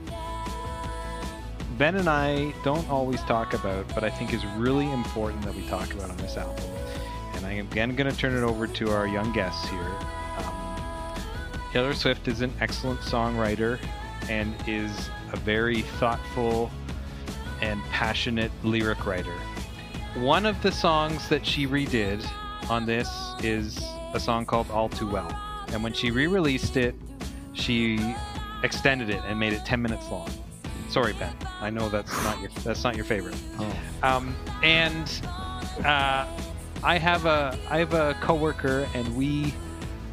Ben 1.76 1.96
and 1.96 2.08
I 2.08 2.54
don't 2.62 2.88
always 2.88 3.20
talk 3.22 3.52
about, 3.52 3.92
but 3.96 4.04
I 4.04 4.10
think 4.10 4.32
is 4.32 4.46
really 4.56 4.88
important 4.92 5.42
that 5.42 5.56
we 5.56 5.66
talk 5.66 5.92
about 5.92 6.08
on 6.08 6.16
this 6.18 6.36
album. 6.36 6.64
And 7.34 7.44
I 7.44 7.52
am 7.54 7.66
again 7.66 7.96
going 7.96 8.08
to 8.08 8.16
turn 8.16 8.36
it 8.36 8.44
over 8.44 8.68
to 8.68 8.90
our 8.90 9.08
young 9.08 9.32
guests 9.32 9.68
here. 9.68 9.80
Um, 10.38 10.54
Taylor 11.72 11.94
Swift 11.94 12.28
is 12.28 12.42
an 12.42 12.52
excellent 12.60 13.00
songwriter 13.00 13.80
and 14.28 14.54
is 14.68 15.10
a 15.32 15.36
very 15.38 15.82
thoughtful 15.98 16.70
and 17.60 17.82
passionate 17.90 18.52
lyric 18.62 19.04
writer. 19.04 19.34
One 20.14 20.46
of 20.46 20.62
the 20.62 20.70
songs 20.70 21.28
that 21.28 21.44
she 21.44 21.66
redid 21.66 22.24
on 22.68 22.86
this 22.86 23.08
is 23.42 23.82
a 24.14 24.20
song 24.20 24.46
called 24.46 24.70
All 24.70 24.88
Too 24.88 25.10
Well. 25.10 25.49
And 25.72 25.82
when 25.82 25.92
she 25.92 26.10
re 26.10 26.26
released 26.26 26.76
it, 26.76 26.94
she 27.52 27.98
extended 28.62 29.10
it 29.10 29.20
and 29.26 29.38
made 29.38 29.52
it 29.52 29.64
10 29.64 29.80
minutes 29.80 30.10
long. 30.10 30.30
Sorry, 30.88 31.12
Ben. 31.12 31.32
I 31.60 31.70
know 31.70 31.88
that's 31.88 32.12
not 32.24 32.40
your 32.40 32.50
that's 32.64 32.82
not 32.82 32.96
your 32.96 33.04
favorite. 33.04 33.36
Um, 34.02 34.34
and 34.64 35.08
uh, 35.84 36.26
I 36.82 36.98
have 36.98 37.26
a 37.26 37.56
I 37.68 37.78
have 37.78 37.94
a 37.94 38.14
coworker, 38.20 38.88
and 38.92 39.16
we 39.16 39.54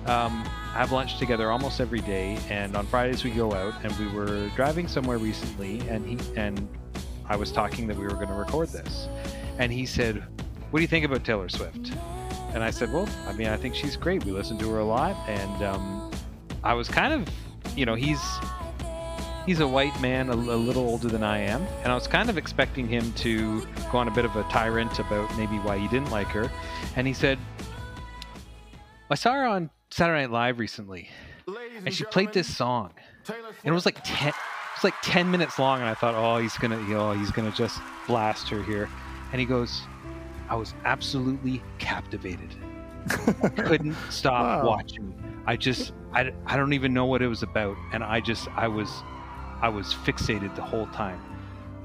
um, 0.05 0.43
have 0.73 0.91
lunch 0.91 1.17
together 1.17 1.49
almost 1.49 1.81
every 1.81 2.01
day, 2.01 2.37
and 2.49 2.75
on 2.75 2.85
Fridays 2.85 3.23
we 3.23 3.31
go 3.31 3.53
out. 3.53 3.73
And 3.83 3.91
we 3.97 4.07
were 4.07 4.49
driving 4.55 4.87
somewhere 4.87 5.17
recently, 5.17 5.79
and 5.89 6.05
he 6.05 6.19
and 6.39 6.67
I 7.27 7.37
was 7.37 7.51
talking 7.51 7.87
that 7.87 7.97
we 7.97 8.03
were 8.03 8.13
going 8.13 8.27
to 8.27 8.35
record 8.35 8.69
this, 8.69 9.07
and 9.57 9.71
he 9.71 9.87
said, 9.87 10.23
"What 10.69 10.77
do 10.77 10.81
you 10.81 10.87
think 10.87 11.05
about 11.05 11.23
Taylor 11.23 11.49
Swift?" 11.49 11.91
And 12.57 12.63
I 12.63 12.71
said, 12.71 12.91
"Well, 12.91 13.07
I 13.27 13.33
mean, 13.33 13.49
I 13.49 13.55
think 13.55 13.75
she's 13.75 13.95
great. 13.95 14.25
We 14.25 14.31
listen 14.31 14.57
to 14.57 14.69
her 14.71 14.79
a 14.79 14.83
lot, 14.83 15.15
and 15.29 15.63
um, 15.63 16.11
I 16.63 16.73
was 16.73 16.87
kind 16.87 17.13
of, 17.13 17.29
you 17.77 17.85
know, 17.85 17.93
he's." 17.93 18.19
He's 19.45 19.61
a 19.61 19.67
white 19.67 19.97
man, 20.01 20.29
a, 20.29 20.33
a 20.33 20.59
little 20.59 20.83
older 20.83 21.07
than 21.07 21.23
I 21.23 21.37
am, 21.37 21.65
and 21.81 21.89
I 21.89 21.95
was 21.95 22.05
kind 22.05 22.29
of 22.29 22.37
expecting 22.37 22.85
him 22.85 23.13
to 23.13 23.61
go 23.91 23.99
on 23.99 24.09
a 24.09 24.11
bit 24.11 24.25
of 24.25 24.35
a 24.35 24.43
tyrant 24.51 24.99
about 24.99 25.33
maybe 25.37 25.55
why 25.59 25.77
he 25.77 25.87
didn't 25.87 26.09
like 26.09 26.27
her. 26.29 26.51
And 26.97 27.07
he 27.07 27.13
said, 27.13 27.39
I 29.09 29.15
saw 29.15 29.31
her 29.35 29.45
on 29.45 29.69
Saturday 29.89 30.23
Night 30.23 30.31
Live 30.31 30.59
recently, 30.59 31.07
and 31.85 31.93
she 31.93 32.03
played 32.05 32.33
this 32.33 32.53
song, 32.53 32.91
and 33.29 33.37
it 33.63 33.71
was 33.71 33.85
like 33.85 34.01
ten, 34.03 34.29
it 34.29 34.75
was 34.75 34.83
like 34.83 34.95
ten 35.01 35.31
minutes 35.31 35.57
long, 35.59 35.79
and 35.79 35.87
I 35.87 35.93
thought, 35.93 36.15
oh, 36.15 36.41
he's 36.41 36.57
gonna, 36.57 36.83
oh, 36.97 37.13
he's 37.13 37.31
gonna 37.31 37.53
just 37.53 37.79
blast 38.05 38.49
her 38.49 38.61
here, 38.63 38.89
and 39.31 39.39
he 39.39 39.45
goes, 39.45 39.81
I 40.49 40.55
was 40.55 40.73
absolutely 40.85 41.61
captivated, 41.79 42.55
couldn't 43.57 43.95
stop 44.09 44.63
Wow. 44.63 44.67
watching. 44.67 45.13
I 45.45 45.55
just, 45.55 45.93
I, 46.13 46.31
I 46.45 46.57
don't 46.57 46.73
even 46.73 46.93
know 46.93 47.05
what 47.05 47.21
it 47.21 47.27
was 47.27 47.43
about, 47.43 47.77
and 47.93 48.03
I 48.03 48.19
just, 48.19 48.47
I 48.55 48.67
was, 48.67 48.89
I 49.61 49.69
was 49.69 49.93
fixated 49.93 50.55
the 50.55 50.61
whole 50.61 50.87
time. 50.87 51.21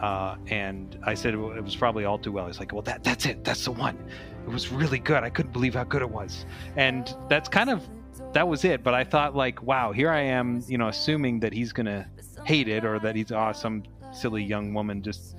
Uh, 0.00 0.36
and 0.48 0.98
I 1.04 1.14
said 1.14 1.36
well, 1.36 1.52
it 1.52 1.62
was 1.62 1.76
probably 1.76 2.04
all 2.04 2.18
too 2.18 2.32
well. 2.32 2.48
He's 2.48 2.58
like, 2.58 2.72
well, 2.72 2.82
that 2.82 3.04
that's 3.04 3.24
it, 3.24 3.44
that's 3.44 3.64
the 3.64 3.70
one. 3.70 3.96
It 4.44 4.50
was 4.50 4.72
really 4.72 4.98
good. 4.98 5.22
I 5.22 5.30
couldn't 5.30 5.52
believe 5.52 5.74
how 5.74 5.84
good 5.84 6.02
it 6.02 6.10
was. 6.10 6.44
And 6.76 7.14
that's 7.28 7.48
kind 7.48 7.70
of 7.70 7.88
that 8.32 8.48
was 8.48 8.64
it. 8.64 8.82
But 8.82 8.94
I 8.94 9.04
thought 9.04 9.36
like, 9.36 9.62
wow, 9.62 9.92
here 9.92 10.10
I 10.10 10.22
am, 10.22 10.64
you 10.66 10.76
know, 10.76 10.88
assuming 10.88 11.38
that 11.40 11.52
he's 11.52 11.72
gonna 11.72 12.08
hate 12.44 12.66
it 12.66 12.84
or 12.84 12.98
that 12.98 13.14
he's 13.14 13.30
oh, 13.30 13.52
some 13.52 13.84
silly 14.12 14.42
young 14.42 14.74
woman 14.74 15.02
just 15.02 15.36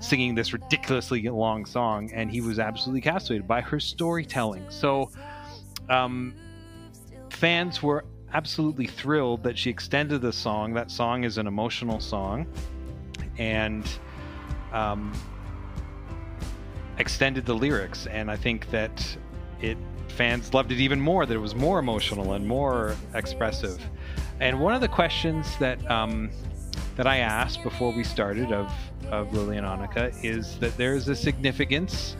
singing 0.00 0.34
this 0.34 0.52
ridiculously 0.52 1.22
long 1.28 1.64
song, 1.64 2.10
and 2.12 2.30
he 2.30 2.40
was 2.40 2.58
absolutely 2.58 3.00
captivated 3.00 3.46
by 3.46 3.60
her 3.60 3.80
storytelling. 3.80 4.64
So, 4.68 5.10
um, 5.88 6.34
fans 7.30 7.82
were 7.82 8.04
absolutely 8.32 8.86
thrilled 8.86 9.42
that 9.42 9.56
she 9.58 9.70
extended 9.70 10.20
the 10.20 10.32
song. 10.32 10.74
That 10.74 10.90
song 10.90 11.24
is 11.24 11.38
an 11.38 11.46
emotional 11.46 12.00
song, 12.00 12.46
and 13.38 13.88
um, 14.72 15.12
extended 16.98 17.46
the 17.46 17.54
lyrics. 17.54 18.06
And 18.06 18.30
I 18.30 18.36
think 18.36 18.70
that 18.70 19.16
it 19.60 19.78
fans 20.08 20.52
loved 20.54 20.72
it 20.72 20.78
even 20.78 21.00
more. 21.00 21.26
That 21.26 21.34
it 21.34 21.38
was 21.38 21.54
more 21.54 21.78
emotional 21.78 22.34
and 22.34 22.46
more 22.46 22.96
expressive. 23.14 23.82
And 24.40 24.60
one 24.60 24.74
of 24.74 24.80
the 24.80 24.88
questions 24.88 25.56
that 25.58 25.90
um, 25.90 26.30
that 26.96 27.06
I 27.06 27.18
asked 27.18 27.62
before 27.62 27.92
we 27.92 28.04
started 28.04 28.52
of 28.52 28.72
of 29.10 29.32
Lily 29.32 29.56
and 29.56 29.66
Anika 29.66 30.12
is 30.24 30.58
that 30.58 30.76
there 30.76 30.94
is 30.94 31.08
a 31.08 31.16
significance 31.16 32.16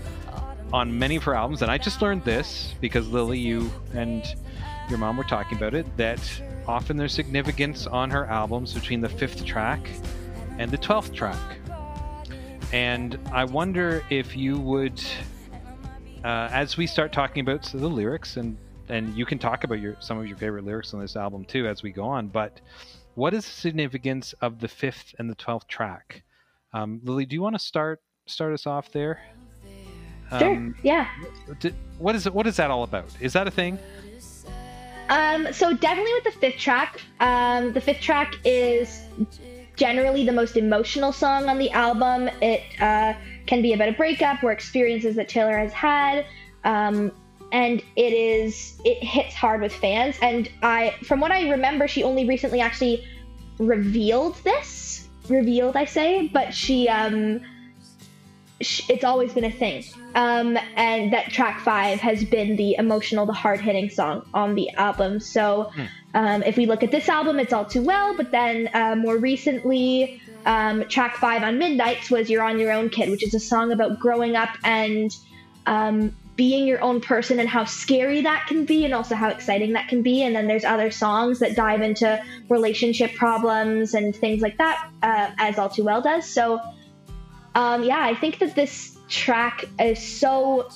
on 0.72 0.98
many 0.98 1.16
of 1.16 1.22
her 1.24 1.34
albums, 1.34 1.62
and 1.62 1.70
I 1.70 1.78
just 1.78 2.02
learned 2.02 2.24
this 2.24 2.74
because 2.80 3.08
Lily, 3.08 3.38
you 3.38 3.70
and 3.94 4.22
your 4.88 4.98
mom 4.98 5.16
were 5.16 5.24
talking 5.24 5.56
about 5.56 5.74
it. 5.74 5.86
That 5.96 6.20
often 6.66 6.96
there's 6.96 7.14
significance 7.14 7.86
on 7.86 8.10
her 8.10 8.26
albums 8.26 8.74
between 8.74 9.00
the 9.00 9.08
fifth 9.08 9.44
track 9.44 9.88
and 10.58 10.70
the 10.70 10.78
twelfth 10.78 11.14
track. 11.14 11.58
And 12.72 13.18
I 13.32 13.44
wonder 13.44 14.04
if 14.10 14.36
you 14.36 14.58
would, 14.58 15.02
uh, 16.22 16.48
as 16.52 16.76
we 16.76 16.86
start 16.86 17.12
talking 17.12 17.40
about 17.40 17.62
the 17.64 17.88
lyrics, 17.88 18.36
and 18.36 18.58
and 18.90 19.16
you 19.16 19.24
can 19.24 19.38
talk 19.38 19.64
about 19.64 19.80
your 19.80 19.96
some 20.00 20.18
of 20.18 20.26
your 20.26 20.36
favorite 20.36 20.64
lyrics 20.64 20.92
on 20.92 21.00
this 21.00 21.16
album 21.16 21.44
too 21.44 21.66
as 21.66 21.82
we 21.82 21.92
go 21.92 22.04
on. 22.04 22.28
But 22.28 22.60
what 23.14 23.32
is 23.32 23.44
the 23.44 23.50
significance 23.50 24.34
of 24.42 24.60
the 24.60 24.68
fifth 24.68 25.14
and 25.18 25.30
the 25.30 25.34
twelfth 25.34 25.66
track? 25.66 26.22
Um, 26.72 27.00
Lily, 27.04 27.26
do 27.26 27.34
you 27.34 27.42
want 27.42 27.54
to 27.54 27.58
start 27.58 28.00
start 28.26 28.52
us 28.52 28.66
off 28.66 28.92
there? 28.92 29.20
Sure. 30.38 30.50
Um, 30.50 30.74
yeah. 30.82 31.08
what 31.98 32.14
is 32.14 32.26
it? 32.26 32.34
What 32.34 32.46
is 32.46 32.56
that 32.56 32.70
all 32.70 32.82
about? 32.82 33.06
Is 33.20 33.32
that 33.32 33.46
a 33.46 33.50
thing? 33.50 33.78
Um, 35.08 35.52
so 35.52 35.72
definitely 35.72 36.12
with 36.14 36.24
the 36.24 36.32
fifth 36.32 36.58
track. 36.58 37.00
Um, 37.20 37.72
the 37.72 37.80
fifth 37.80 38.00
track 38.00 38.34
is 38.44 39.02
generally 39.76 40.24
the 40.26 40.32
most 40.32 40.56
emotional 40.56 41.12
song 41.12 41.48
on 41.48 41.58
the 41.58 41.70
album. 41.70 42.28
It 42.42 42.62
uh, 42.80 43.14
can 43.46 43.62
be 43.62 43.72
about 43.72 43.88
a 43.88 43.92
breakup 43.92 44.42
or 44.44 44.52
experiences 44.52 45.16
that 45.16 45.28
Taylor 45.28 45.56
has 45.56 45.72
had, 45.72 46.26
um, 46.64 47.10
and 47.52 47.82
it 47.96 48.12
is 48.12 48.78
it 48.84 49.02
hits 49.02 49.34
hard 49.34 49.62
with 49.62 49.72
fans. 49.72 50.18
And 50.20 50.50
I, 50.62 50.94
from 51.04 51.20
what 51.20 51.30
I 51.30 51.48
remember, 51.48 51.88
she 51.88 52.02
only 52.02 52.28
recently 52.28 52.60
actually 52.60 53.06
revealed 53.58 54.36
this. 54.44 54.87
Revealed, 55.28 55.76
I 55.76 55.84
say, 55.84 56.28
but 56.28 56.54
she 56.54 56.88
um, 56.88 57.40
it's 58.60 59.04
always 59.04 59.32
been 59.32 59.44
a 59.44 59.52
thing. 59.52 59.84
Um, 60.14 60.58
and 60.74 61.12
that 61.12 61.30
track 61.30 61.60
five 61.60 62.00
has 62.00 62.24
been 62.24 62.56
the 62.56 62.74
emotional, 62.74 63.24
the 63.24 63.32
hard 63.32 63.60
hitting 63.60 63.88
song 63.88 64.26
on 64.34 64.54
the 64.54 64.70
album. 64.70 65.20
So 65.20 65.70
um, 66.14 66.42
if 66.42 66.56
we 66.56 66.66
look 66.66 66.82
at 66.82 66.90
this 66.90 67.08
album, 67.08 67.38
it's 67.38 67.52
all 67.52 67.64
too 67.64 67.82
well. 67.82 68.16
But 68.16 68.30
then 68.32 68.68
uh, 68.74 68.96
more 68.96 69.16
recently, 69.16 70.20
um, 70.44 70.84
track 70.88 71.16
five 71.16 71.42
on 71.42 71.58
Midnights 71.58 72.10
was 72.10 72.28
You're 72.28 72.42
on 72.42 72.58
Your 72.58 72.72
Own 72.72 72.90
Kid, 72.90 73.10
which 73.10 73.22
is 73.22 73.34
a 73.34 73.40
song 73.40 73.70
about 73.70 74.00
growing 74.00 74.34
up 74.34 74.50
and 74.64 75.14
um, 75.66 76.16
being 76.38 76.68
your 76.68 76.80
own 76.80 77.00
person 77.00 77.40
and 77.40 77.48
how 77.48 77.64
scary 77.64 78.22
that 78.22 78.46
can 78.46 78.64
be 78.64 78.84
and 78.84 78.94
also 78.94 79.16
how 79.16 79.28
exciting 79.28 79.72
that 79.72 79.88
can 79.88 80.02
be. 80.02 80.22
And 80.22 80.36
then 80.36 80.46
there's 80.46 80.64
other 80.64 80.88
songs 80.88 81.40
that 81.40 81.56
dive 81.56 81.82
into 81.82 82.22
relationship 82.48 83.12
problems 83.16 83.92
and 83.92 84.14
things 84.14 84.40
like 84.40 84.56
that, 84.56 84.88
uh, 85.02 85.32
as 85.36 85.58
All 85.58 85.68
Too 85.68 85.82
Well 85.82 86.00
does. 86.00 86.30
So 86.30 86.60
um, 87.56 87.82
yeah, 87.82 88.00
I 88.00 88.14
think 88.14 88.38
that 88.38 88.54
this 88.54 88.96
track 89.08 89.64
is 89.80 89.98
so 90.00 90.68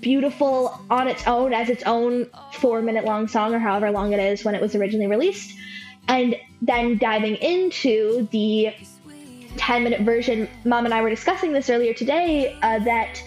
beautiful 0.00 0.80
on 0.90 1.08
its 1.08 1.26
own 1.26 1.52
as 1.52 1.68
its 1.68 1.82
own 1.84 2.26
four 2.52 2.80
minute 2.80 3.04
long 3.04 3.26
song 3.26 3.52
or 3.52 3.58
however 3.58 3.90
long 3.90 4.12
it 4.12 4.20
is 4.20 4.44
when 4.44 4.54
it 4.54 4.60
was 4.60 4.76
originally 4.76 5.08
released. 5.08 5.58
And 6.06 6.36
then 6.62 6.98
diving 6.98 7.34
into 7.36 8.28
the 8.30 8.72
10 9.56 9.82
minute 9.82 10.02
version, 10.02 10.48
Mom 10.64 10.84
and 10.84 10.94
I 10.94 11.02
were 11.02 11.10
discussing 11.10 11.52
this 11.52 11.68
earlier 11.68 11.94
today 11.94 12.56
uh, 12.62 12.78
that 12.80 13.20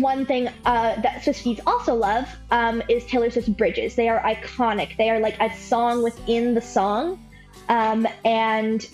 one 0.00 0.26
thing 0.26 0.48
uh, 0.64 1.00
that 1.00 1.22
Swifties 1.22 1.60
also 1.66 1.94
love 1.94 2.28
um, 2.50 2.82
is 2.88 3.04
Taylor 3.06 3.30
Swift's 3.30 3.48
bridges. 3.48 3.94
They 3.94 4.08
are 4.08 4.20
iconic. 4.20 4.96
They 4.96 5.10
are 5.10 5.20
like 5.20 5.40
a 5.40 5.54
song 5.56 6.02
within 6.02 6.54
the 6.54 6.60
song. 6.60 7.24
Um, 7.68 8.06
and 8.24 8.86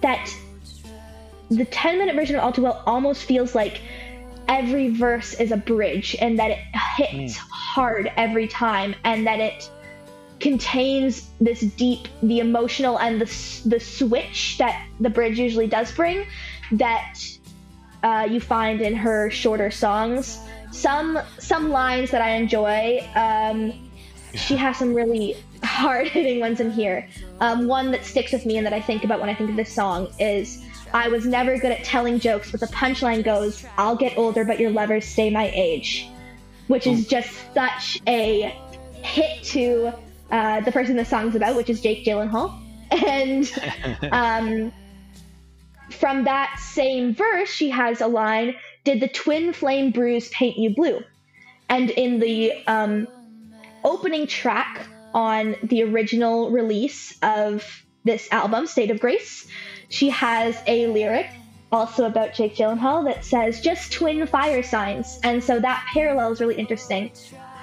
that 0.00 0.32
the 1.50 1.64
10 1.64 1.98
minute 1.98 2.14
version 2.14 2.36
of 2.36 2.44
All 2.44 2.52
Too 2.52 2.62
Well 2.62 2.82
almost 2.86 3.24
feels 3.24 3.54
like 3.54 3.80
every 4.48 4.90
verse 4.90 5.34
is 5.34 5.50
a 5.50 5.56
bridge 5.56 6.16
and 6.20 6.38
that 6.38 6.52
it 6.52 6.58
hits 6.96 7.36
hard 7.36 8.10
every 8.16 8.46
time 8.46 8.94
and 9.04 9.26
that 9.26 9.40
it 9.40 9.68
contains 10.38 11.28
this 11.40 11.60
deep 11.60 12.06
the 12.22 12.40
emotional 12.40 12.98
and 12.98 13.20
the 13.20 13.24
the 13.68 13.80
switch 13.80 14.56
that 14.58 14.86
the 15.00 15.08
bridge 15.08 15.38
usually 15.38 15.66
does 15.66 15.90
bring 15.92 16.26
that 16.70 17.18
uh, 18.06 18.24
you 18.24 18.40
find 18.40 18.80
in 18.80 18.94
her 18.94 19.30
shorter 19.30 19.70
songs 19.70 20.38
some 20.72 21.18
some 21.38 21.70
lines 21.70 22.10
that 22.10 22.22
I 22.22 22.30
enjoy 22.30 23.00
um, 23.14 23.90
she 24.34 24.56
has 24.56 24.76
some 24.76 24.92
really 24.94 25.36
hard 25.62 26.08
hitting 26.08 26.40
ones 26.40 26.60
in 26.60 26.70
here 26.70 27.08
um, 27.40 27.66
one 27.66 27.90
that 27.90 28.04
sticks 28.04 28.32
with 28.32 28.46
me 28.46 28.56
and 28.58 28.66
that 28.66 28.72
I 28.72 28.80
think 28.80 29.04
about 29.04 29.20
when 29.20 29.28
I 29.28 29.34
think 29.34 29.50
of 29.50 29.56
this 29.56 29.72
song 29.72 30.08
is 30.18 30.64
I 30.92 31.08
was 31.08 31.26
never 31.26 31.58
good 31.58 31.72
at 31.72 31.84
telling 31.84 32.18
jokes, 32.18 32.50
but 32.50 32.60
the 32.60 32.66
punchline 32.68 33.24
goes, 33.24 33.64
I'll 33.76 33.96
get 33.96 34.16
older, 34.16 34.44
but 34.44 34.60
your 34.60 34.70
lovers 34.70 35.04
stay 35.04 35.30
my 35.30 35.50
age. 35.54 36.08
Which 36.68 36.86
is 36.86 37.06
just 37.06 37.30
such 37.54 38.00
a 38.06 38.56
hit 39.02 39.42
to 39.44 39.92
uh, 40.30 40.60
the 40.62 40.72
person 40.72 40.96
the 40.96 41.04
song's 41.04 41.36
about, 41.36 41.54
which 41.54 41.70
is 41.70 41.80
Jake 41.80 42.04
Gyllenhaal. 42.04 42.62
And 42.88 43.50
um, 44.12 44.72
from 45.90 46.24
that 46.24 46.58
same 46.58 47.14
verse, 47.14 47.48
she 47.48 47.70
has 47.70 48.00
a 48.00 48.06
line 48.06 48.56
Did 48.84 49.00
the 49.00 49.08
twin 49.08 49.52
flame 49.52 49.90
bruise 49.90 50.28
paint 50.28 50.56
you 50.56 50.74
blue? 50.74 51.00
And 51.68 51.90
in 51.90 52.20
the 52.20 52.52
um, 52.66 53.08
opening 53.84 54.26
track 54.26 54.86
on 55.14 55.56
the 55.62 55.82
original 55.82 56.50
release 56.50 57.16
of 57.22 57.84
this 58.04 58.28
album, 58.30 58.66
State 58.66 58.90
of 58.90 59.00
Grace, 59.00 59.48
she 59.88 60.10
has 60.10 60.56
a 60.66 60.86
lyric 60.86 61.26
also 61.72 62.04
about 62.04 62.32
Jake 62.32 62.54
Gyllenhaal 62.54 63.04
that 63.04 63.24
says 63.24 63.60
just 63.60 63.92
twin 63.92 64.26
fire 64.26 64.62
signs. 64.62 65.18
And 65.22 65.42
so 65.42 65.58
that 65.58 65.84
parallel 65.92 66.32
is 66.32 66.40
really 66.40 66.54
interesting. 66.54 67.10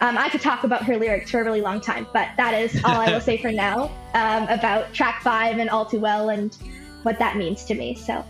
Um, 0.01 0.17
I 0.17 0.27
could 0.29 0.41
talk 0.41 0.65
about 0.65 0.83
her 0.83 0.97
lyrics 0.97 1.31
for 1.31 1.39
a 1.39 1.43
really 1.45 1.61
long 1.61 1.79
time, 1.79 2.05
but 2.11 2.29
that 2.35 2.53
is 2.53 2.83
all 2.83 2.99
I 2.99 3.11
will 3.11 3.21
say 3.29 3.37
for 3.37 3.51
now 3.51 3.91
um, 4.13 4.47
about 4.49 4.93
track 4.93 5.21
five 5.21 5.59
and 5.59 5.69
All 5.69 5.85
Too 5.85 5.99
Well 5.99 6.29
and 6.29 6.57
what 7.03 7.19
that 7.19 7.37
means 7.37 7.63
to 7.65 7.75
me. 7.75 7.95
So 7.95 8.25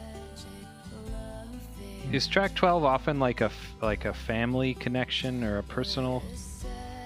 Is 2.12 2.28
track 2.28 2.54
twelve 2.56 2.84
often 2.84 3.20
like 3.20 3.42
a 3.42 3.52
like 3.82 4.06
a 4.06 4.14
family 4.14 4.74
connection 4.76 5.44
or 5.44 5.60
a 5.60 5.64
personal 5.64 6.24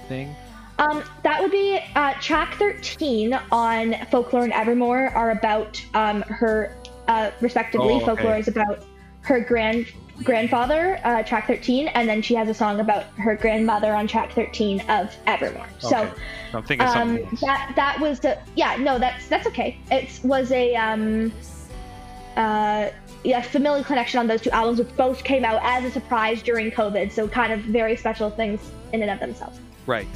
thing? 0.08 0.36
Um, 0.80 1.04
that 1.24 1.42
would 1.42 1.52
be 1.52 1.80
uh, 1.96 2.14
track 2.22 2.54
13 2.56 3.34
on 3.52 3.96
Folklore 4.12 4.44
and 4.44 4.54
Evermore 4.54 5.08
are 5.08 5.32
about 5.32 5.84
um, 5.96 6.22
her, 6.22 6.76
uh, 7.08 7.32
respectively. 7.42 7.94
Oh, 7.94 7.96
okay. 7.96 8.06
Folklore 8.06 8.38
is 8.38 8.48
about 8.48 8.84
her 9.22 9.40
grand 9.40 9.88
grandfather, 10.24 11.00
uh, 11.04 11.24
track 11.24 11.48
13, 11.48 11.88
and 11.90 12.08
then 12.08 12.22
she 12.22 12.34
has 12.34 12.50
a 12.50 12.54
song 12.54 12.80
about 12.80 13.04
her 13.18 13.36
grandmother 13.36 13.94
on 13.94 14.08
track 14.08 14.34
13 14.34 14.82
of 14.90 15.16
Evermore. 15.26 15.68
So 15.80 16.12
I'm 16.54 16.64
thinking 16.64 16.88
um, 16.88 16.94
something 16.94 17.28
else. 17.28 17.42
that 17.42 17.74
that 17.76 18.00
was 18.00 18.20
the 18.20 18.38
yeah 18.56 18.78
no 18.78 18.98
that's 18.98 19.28
that's 19.28 19.48
okay. 19.48 19.78
It 19.92 20.20
was 20.24 20.52
a 20.52 20.76
um, 20.76 21.32
uh, 22.38 22.90
yeah 23.24 23.42
familial 23.42 23.84
connection 23.84 24.20
on 24.20 24.28
those 24.28 24.42
two 24.42 24.52
albums, 24.52 24.80
which 24.80 24.96
both 24.96 25.24
came 25.26 25.44
out 25.44 25.60
as 25.64 25.84
a 25.84 25.92
surprise 25.92 26.42
during 26.42 26.72
COVID. 26.72 27.12
So 27.12 27.28
kind 27.28 27.52
of 27.52 27.60
very 27.62 27.96
special 27.98 28.30
things 28.30 28.60
in 28.94 29.02
and 29.02 29.12
of 29.12 29.20
themselves. 29.20 29.60
Right. 29.86 30.08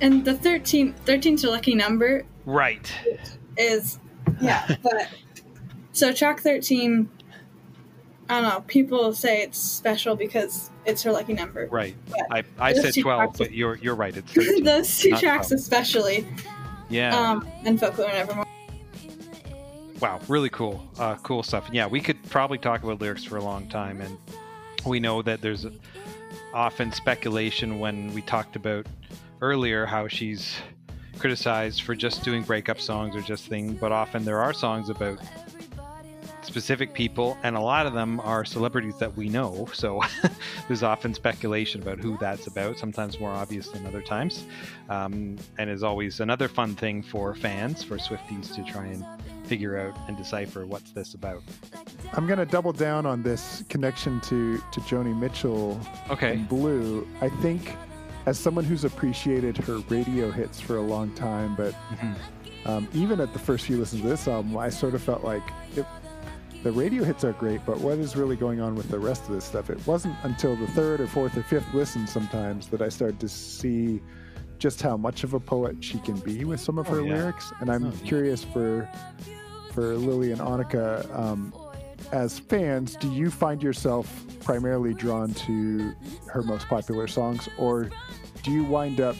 And 0.00 0.24
the 0.24 0.34
13, 0.34 0.94
13's 1.06 1.44
a 1.44 1.50
lucky 1.50 1.74
number 1.74 2.24
Right. 2.44 2.92
is 3.56 3.98
yeah, 4.40 4.76
but 4.82 5.08
so 5.92 6.12
track 6.12 6.40
13 6.40 7.08
I 8.28 8.40
don't 8.40 8.48
know, 8.50 8.60
people 8.62 9.12
say 9.12 9.42
it's 9.42 9.58
special 9.58 10.16
because 10.16 10.70
it's 10.86 11.02
her 11.02 11.12
lucky 11.12 11.34
number. 11.34 11.68
Right. 11.70 11.94
Yeah. 12.08 12.22
I, 12.30 12.42
I 12.58 12.72
said 12.72 12.94
12, 12.94 13.36
but 13.38 13.52
you're 13.52 13.76
you're 13.76 13.94
right. 13.94 14.16
It's 14.16 14.32
13, 14.34 14.64
Those 14.64 14.98
two 14.98 15.10
tracks 15.16 15.48
12. 15.48 15.60
especially. 15.60 16.26
Yeah. 16.90 17.16
Um 17.16 17.46
and 17.64 17.78
Folklore 17.78 18.08
and 18.08 18.16
Evermore. 18.18 18.46
Wow. 20.04 20.20
Really 20.28 20.50
cool. 20.50 20.86
Uh, 20.98 21.14
cool 21.22 21.42
stuff. 21.42 21.64
And 21.64 21.74
yeah, 21.74 21.86
we 21.86 21.98
could 21.98 22.22
probably 22.28 22.58
talk 22.58 22.82
about 22.82 23.00
lyrics 23.00 23.24
for 23.24 23.38
a 23.38 23.42
long 23.42 23.66
time, 23.68 24.02
and 24.02 24.18
we 24.84 25.00
know 25.00 25.22
that 25.22 25.40
there's 25.40 25.66
often 26.52 26.92
speculation 26.92 27.78
when 27.78 28.12
we 28.12 28.20
talked 28.20 28.54
about 28.54 28.86
earlier 29.40 29.86
how 29.86 30.06
she's 30.06 30.56
criticized 31.18 31.80
for 31.80 31.94
just 31.94 32.22
doing 32.22 32.42
breakup 32.42 32.78
songs 32.80 33.16
or 33.16 33.22
just 33.22 33.46
thing, 33.46 33.72
but 33.76 33.92
often 33.92 34.26
there 34.26 34.42
are 34.42 34.52
songs 34.52 34.90
about 34.90 35.18
specific 36.42 36.92
people, 36.92 37.38
and 37.42 37.56
a 37.56 37.60
lot 37.60 37.86
of 37.86 37.94
them 37.94 38.20
are 38.20 38.44
celebrities 38.44 38.98
that 38.98 39.16
we 39.16 39.30
know. 39.30 39.66
So 39.72 40.02
there's 40.68 40.82
often 40.82 41.14
speculation 41.14 41.80
about 41.80 41.98
who 41.98 42.18
that's 42.18 42.46
about, 42.46 42.78
sometimes 42.78 43.18
more 43.18 43.32
obvious 43.32 43.68
than 43.68 43.86
other 43.86 44.02
times. 44.02 44.44
Um, 44.90 45.38
and 45.56 45.70
is 45.70 45.82
always 45.82 46.20
another 46.20 46.48
fun 46.48 46.74
thing 46.74 47.02
for 47.02 47.34
fans, 47.34 47.82
for 47.82 47.96
Swifties, 47.96 48.54
to 48.54 48.62
try 48.64 48.84
and 48.84 49.02
figure 49.44 49.76
out 49.78 49.94
and 50.08 50.16
decipher 50.16 50.66
what's 50.66 50.90
this 50.92 51.14
about. 51.14 51.42
I'm 52.14 52.26
gonna 52.26 52.46
double 52.46 52.72
down 52.72 53.06
on 53.06 53.22
this 53.22 53.64
connection 53.68 54.20
to 54.22 54.58
to 54.58 54.80
Joni 54.80 55.16
Mitchell 55.18 55.80
Okay. 56.10 56.32
and 56.34 56.48
Blue. 56.48 57.06
I 57.20 57.28
think 57.28 57.76
as 58.26 58.38
someone 58.38 58.64
who's 58.64 58.84
appreciated 58.84 59.56
her 59.58 59.78
radio 59.90 60.30
hits 60.30 60.60
for 60.60 60.76
a 60.78 60.82
long 60.82 61.12
time, 61.14 61.54
but 61.56 61.74
um, 62.64 62.88
even 62.94 63.20
at 63.20 63.32
the 63.34 63.38
first 63.38 63.66
few 63.66 63.76
listens 63.76 64.00
to 64.02 64.08
this 64.08 64.26
album, 64.26 64.56
I 64.56 64.70
sort 64.70 64.94
of 64.94 65.02
felt 65.02 65.22
like 65.24 65.42
it, 65.76 65.84
the 66.62 66.72
radio 66.72 67.04
hits 67.04 67.22
are 67.24 67.32
great, 67.34 67.60
but 67.66 67.78
what 67.80 67.98
is 67.98 68.16
really 68.16 68.36
going 68.36 68.62
on 68.62 68.74
with 68.74 68.88
the 68.88 68.98
rest 68.98 69.24
of 69.28 69.34
this 69.34 69.44
stuff? 69.44 69.68
It 69.68 69.86
wasn't 69.86 70.14
until 70.22 70.56
the 70.56 70.66
third 70.68 71.02
or 71.02 71.06
fourth 71.06 71.36
or 71.36 71.42
fifth 71.42 71.66
listen 71.74 72.06
sometimes 72.06 72.68
that 72.68 72.80
I 72.80 72.88
started 72.88 73.20
to 73.20 73.28
see 73.28 74.00
just 74.64 74.80
how 74.80 74.96
much 74.96 75.24
of 75.24 75.34
a 75.34 75.38
poet 75.40 75.76
she 75.84 75.98
can 75.98 76.16
be 76.20 76.46
with 76.46 76.58
some 76.58 76.78
of 76.78 76.88
Oh, 76.88 76.94
her 76.94 77.02
yeah. 77.02 77.16
lyrics. 77.16 77.52
And 77.60 77.68
I'm 77.70 77.88
Oh, 77.88 77.92
curious 78.02 78.42
for 78.42 78.88
for 79.74 79.94
Lily 79.94 80.32
and 80.32 80.40
Anika, 80.40 81.04
um, 81.14 81.52
as 82.12 82.38
fans, 82.38 82.96
do 82.96 83.12
you 83.12 83.28
find 83.30 83.62
yourself 83.62 84.06
primarily 84.42 84.94
drawn 84.94 85.34
to 85.34 85.92
her 86.32 86.42
most 86.42 86.66
popular 86.68 87.06
songs, 87.08 87.46
or 87.58 87.90
do 88.42 88.50
you 88.52 88.64
wind 88.64 89.02
up 89.02 89.16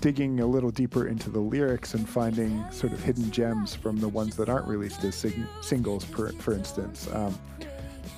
digging 0.00 0.40
a 0.40 0.46
little 0.46 0.70
deeper 0.72 1.06
into 1.06 1.30
the 1.30 1.38
lyrics 1.38 1.94
and 1.94 2.08
finding 2.08 2.64
sort 2.72 2.92
of 2.92 3.00
hidden 3.04 3.30
gems 3.30 3.76
from 3.76 3.98
the 4.00 4.08
ones 4.08 4.34
that 4.36 4.48
aren't 4.48 4.66
released 4.66 5.04
as 5.04 5.14
sing- 5.14 5.46
singles, 5.60 6.02
for, 6.02 6.32
for 6.32 6.52
instance? 6.54 7.06
Um, 7.12 7.38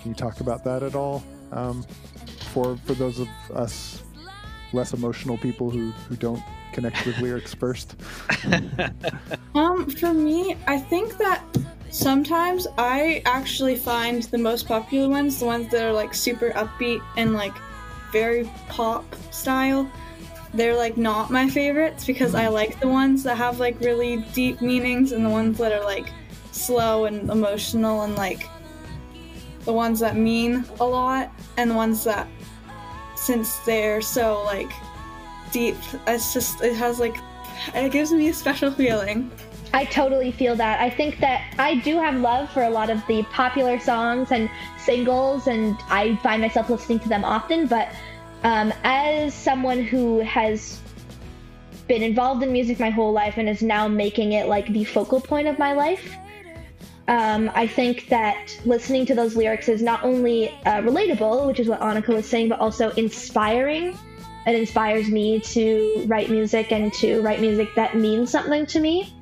can 0.00 0.12
you 0.12 0.14
talk 0.14 0.40
about 0.40 0.62
that 0.64 0.82
at 0.84 0.94
all 0.94 1.22
um, 1.52 1.84
for 2.52 2.76
for 2.86 2.94
those 2.94 3.18
of 3.18 3.28
us 3.52 4.03
less 4.74 4.92
emotional 4.92 5.38
people 5.38 5.70
who, 5.70 5.90
who 6.08 6.16
don't 6.16 6.42
connect 6.72 7.06
with 7.06 7.18
lyrics 7.18 7.54
first? 7.62 7.96
Um, 9.54 9.88
for 9.88 10.12
me, 10.12 10.56
I 10.66 10.78
think 10.78 11.16
that 11.18 11.40
sometimes 11.90 12.66
I 12.76 13.22
actually 13.24 13.76
find 13.76 14.24
the 14.24 14.38
most 14.38 14.66
popular 14.66 15.08
ones, 15.08 15.38
the 15.38 15.44
ones 15.44 15.70
that 15.70 15.80
are 15.80 15.92
like 15.92 16.12
super 16.12 16.50
upbeat 16.50 17.00
and 17.16 17.34
like 17.34 17.54
very 18.10 18.50
pop 18.68 19.04
style, 19.30 19.88
they're 20.54 20.76
like 20.76 20.96
not 20.96 21.30
my 21.30 21.48
favorites 21.48 22.04
because 22.04 22.34
I 22.34 22.48
like 22.48 22.80
the 22.80 22.88
ones 22.88 23.22
that 23.24 23.36
have 23.36 23.60
like 23.60 23.78
really 23.80 24.18
deep 24.32 24.60
meanings 24.60 25.12
and 25.12 25.24
the 25.24 25.30
ones 25.30 25.58
that 25.58 25.72
are 25.72 25.84
like 25.84 26.12
slow 26.52 27.04
and 27.04 27.30
emotional 27.30 28.02
and 28.02 28.16
like 28.16 28.48
the 29.64 29.72
ones 29.72 30.00
that 30.00 30.16
mean 30.16 30.64
a 30.80 30.84
lot 30.84 31.30
and 31.56 31.70
the 31.70 31.74
ones 31.74 32.04
that 32.04 32.28
since 33.24 33.56
they're 33.58 34.00
so 34.00 34.42
like 34.44 34.72
deep 35.50 35.76
it's 36.06 36.32
just 36.32 36.60
it 36.62 36.74
has 36.74 37.00
like 37.00 37.16
it 37.74 37.90
gives 37.90 38.12
me 38.12 38.28
a 38.28 38.34
special 38.34 38.70
feeling 38.82 39.30
I 39.72 39.86
totally 39.86 40.30
feel 40.30 40.54
that. 40.54 40.80
I 40.80 40.88
think 40.88 41.18
that 41.18 41.52
I 41.58 41.74
do 41.74 41.98
have 41.98 42.14
love 42.20 42.48
for 42.52 42.62
a 42.62 42.70
lot 42.70 42.90
of 42.90 43.04
the 43.08 43.24
popular 43.24 43.80
songs 43.80 44.30
and 44.30 44.48
singles, 44.78 45.48
and 45.48 45.76
I 45.88 46.14
find 46.22 46.40
myself 46.40 46.70
listening 46.70 47.00
to 47.00 47.08
them 47.08 47.24
often. 47.24 47.66
But 47.66 47.88
um, 48.44 48.72
as 48.84 49.34
someone 49.34 49.82
who 49.82 50.20
has 50.20 50.80
been 51.88 52.04
involved 52.04 52.44
in 52.44 52.52
music 52.52 52.78
my 52.78 52.90
whole 52.90 53.12
life 53.12 53.36
and 53.36 53.48
is 53.48 53.62
now 53.62 53.88
making 53.88 54.32
it 54.32 54.46
like 54.46 54.72
the 54.72 54.84
focal 54.84 55.20
point 55.20 55.48
of 55.48 55.58
my 55.58 55.72
life, 55.72 56.14
um, 57.06 57.50
I 57.54 57.66
think 57.66 58.08
that 58.08 58.58
listening 58.64 59.04
to 59.06 59.14
those 59.14 59.36
lyrics 59.36 59.68
is 59.68 59.82
not 59.82 60.02
only 60.04 60.48
uh, 60.64 60.80
relatable, 60.80 61.46
which 61.46 61.60
is 61.60 61.68
what 61.68 61.80
Anika 61.80 62.14
was 62.14 62.26
saying, 62.26 62.48
but 62.48 62.60
also 62.60 62.90
inspiring. 62.90 63.98
It 64.46 64.54
inspires 64.54 65.08
me 65.08 65.40
to 65.40 66.04
write 66.06 66.30
music 66.30 66.72
and 66.72 66.92
to 66.94 67.20
write 67.22 67.40
music 67.40 67.68
that 67.76 67.96
means 67.96 68.30
something 68.30 68.66
to 68.66 68.80
me. 68.80 69.14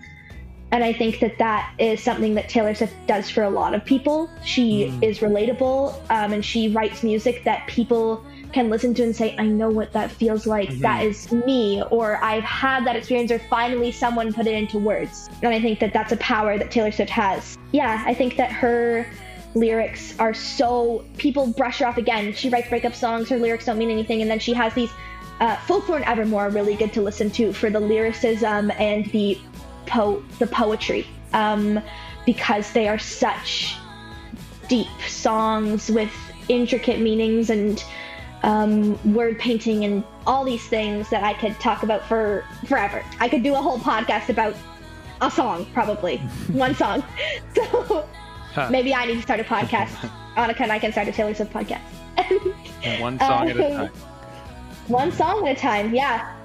And 0.71 0.83
I 0.83 0.93
think 0.93 1.21
that 1.21 1.37
that 1.39 1.75
is 1.79 2.03
something 2.03 2.35
that 2.35 2.49
Taylor 2.49 2.75
Swift 2.75 2.95
does 3.07 3.29
for 3.29 3.43
a 3.43 3.51
lot 3.51 3.75
of 3.75 3.85
people. 3.85 4.31
She 4.45 4.85
is 5.03 5.19
relatable 5.19 5.95
um, 6.11 6.33
and 6.33 6.45
she 6.45 6.69
writes 6.69 7.03
music 7.03 7.45
that 7.45 7.67
people 7.67 8.25
can 8.53 8.71
listen 8.71 8.95
to 8.95 9.03
and 9.03 9.15
say, 9.15 9.35
I 9.39 9.47
know 9.47 9.71
what 9.71 9.93
that 9.93 10.11
feels 10.11 10.47
like. 10.47 10.71
That 10.79 11.05
is 11.05 11.31
me. 11.33 11.83
Or 11.91 12.23
I've 12.23 12.45
had 12.45 12.87
that 12.87 12.97
experience, 12.97 13.31
or 13.31 13.39
finally 13.39 13.93
someone 13.93 14.33
put 14.33 14.47
it 14.47 14.55
into 14.55 14.79
words. 14.79 15.29
And 15.43 15.53
I 15.53 15.61
think 15.61 15.81
that 15.81 15.93
that's 15.93 16.13
a 16.13 16.17
power 16.19 16.59
that 16.59 16.71
Taylor 16.71 16.93
Swift 16.93 17.11
has. 17.11 17.59
Yeah, 17.73 18.03
I 18.07 18.15
think 18.15 18.37
that 18.37 18.53
her 18.53 19.07
lyrics 19.55 20.19
are 20.19 20.35
so. 20.35 21.05
People 21.19 21.49
brush 21.49 21.79
her 21.81 21.87
off 21.87 21.99
again. 21.99 22.33
She 22.33 22.49
writes 22.49 22.69
breakup 22.69 22.95
songs, 22.95 23.29
her 23.29 23.39
lyrics 23.39 23.67
don't 23.67 23.79
mean 23.79 23.91
anything. 23.91 24.23
And 24.23 24.31
then 24.31 24.39
she 24.39 24.53
has 24.55 24.75
these. 24.75 24.91
Uh, 25.41 25.57
Folklore 25.67 25.97
and 25.97 26.05
Evermore 26.05 26.43
are 26.43 26.51
really 26.51 26.77
good 26.77 26.93
to 26.93 27.03
listen 27.03 27.29
to 27.33 27.53
for 27.53 27.69
the 27.69 27.81
lyricism 27.81 28.71
and 28.73 29.07
the 29.07 29.41
po- 29.87 30.23
the 30.39 30.47
poetry 30.47 31.07
um, 31.33 31.83
because 32.25 32.73
they 32.73 32.87
are 32.87 32.99
such 32.99 33.77
deep 34.69 34.89
songs 35.07 35.91
with 35.91 36.13
intricate 36.49 37.01
meanings 37.01 37.51
and 37.51 37.85
um, 38.43 39.15
word 39.15 39.39
painting 39.39 39.85
and 39.85 40.03
all 40.27 40.45
these 40.45 40.67
things 40.69 41.09
that 41.11 41.23
I 41.23 41.33
could 41.35 41.59
talk 41.61 41.83
about 41.83 42.07
for 42.09 42.45
forever. 42.67 43.05
I 43.21 43.29
could 43.29 43.43
do 43.43 43.55
a 43.55 43.59
whole 43.63 43.79
podcast 43.79 44.29
about 44.29 44.55
a 45.21 45.31
song, 45.31 45.67
probably 45.73 46.17
one 46.53 46.75
song. 46.75 47.05
So 47.55 48.07
Huh. 48.55 48.69
maybe 48.71 48.95
I 48.95 49.07
need 49.07 49.15
to 49.15 49.23
start 49.23 49.41
a 49.41 49.45
podcast. 49.45 49.89
Anika 50.37 50.61
and 50.61 50.73
I 50.73 50.79
can 50.79 50.93
start 50.93 51.09
a 51.09 51.13
Taylor 51.13 51.33
Swift 51.35 51.53
podcast. 51.55 51.81
One 53.01 53.19
song 53.19 53.49
at 53.49 53.57
a 53.57 53.67
Um, 53.67 53.77
time. 53.89 53.93
one 54.89 55.13
song 55.13 55.49
at 55.49 55.57
a 55.57 55.61
time, 55.61 55.95
yeah. 55.95 56.37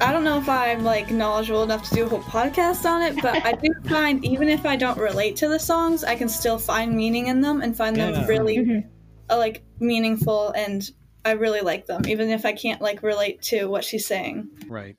I 0.00 0.12
don't 0.12 0.22
know 0.22 0.36
if 0.38 0.48
I'm 0.50 0.84
like 0.84 1.10
knowledgeable 1.10 1.62
enough 1.62 1.88
to 1.88 1.94
do 1.94 2.04
a 2.04 2.08
whole 2.08 2.20
podcast 2.20 2.84
on 2.84 3.00
it, 3.02 3.20
but 3.22 3.44
I 3.44 3.52
do 3.52 3.68
find 3.88 4.22
even 4.24 4.48
if 4.50 4.66
I 4.66 4.76
don't 4.76 4.98
relate 4.98 5.36
to 5.36 5.48
the 5.48 5.58
songs, 5.58 6.04
I 6.04 6.14
can 6.14 6.28
still 6.28 6.58
find 6.58 6.94
meaning 6.94 7.28
in 7.28 7.40
them 7.40 7.62
and 7.62 7.74
find 7.76 7.96
Yeah. 7.96 8.10
them 8.10 8.26
really 8.26 8.58
Mhm. 8.58 8.84
uh, 9.30 9.36
like 9.38 9.62
meaningful 9.80 10.50
and 10.50 10.88
I 11.26 11.32
really 11.32 11.60
like 11.60 11.86
them, 11.86 12.06
even 12.06 12.30
if 12.30 12.46
I 12.46 12.52
can't 12.52 12.80
like 12.80 13.02
relate 13.02 13.42
to 13.42 13.66
what 13.66 13.84
she's 13.84 14.06
saying. 14.06 14.48
Right. 14.68 14.96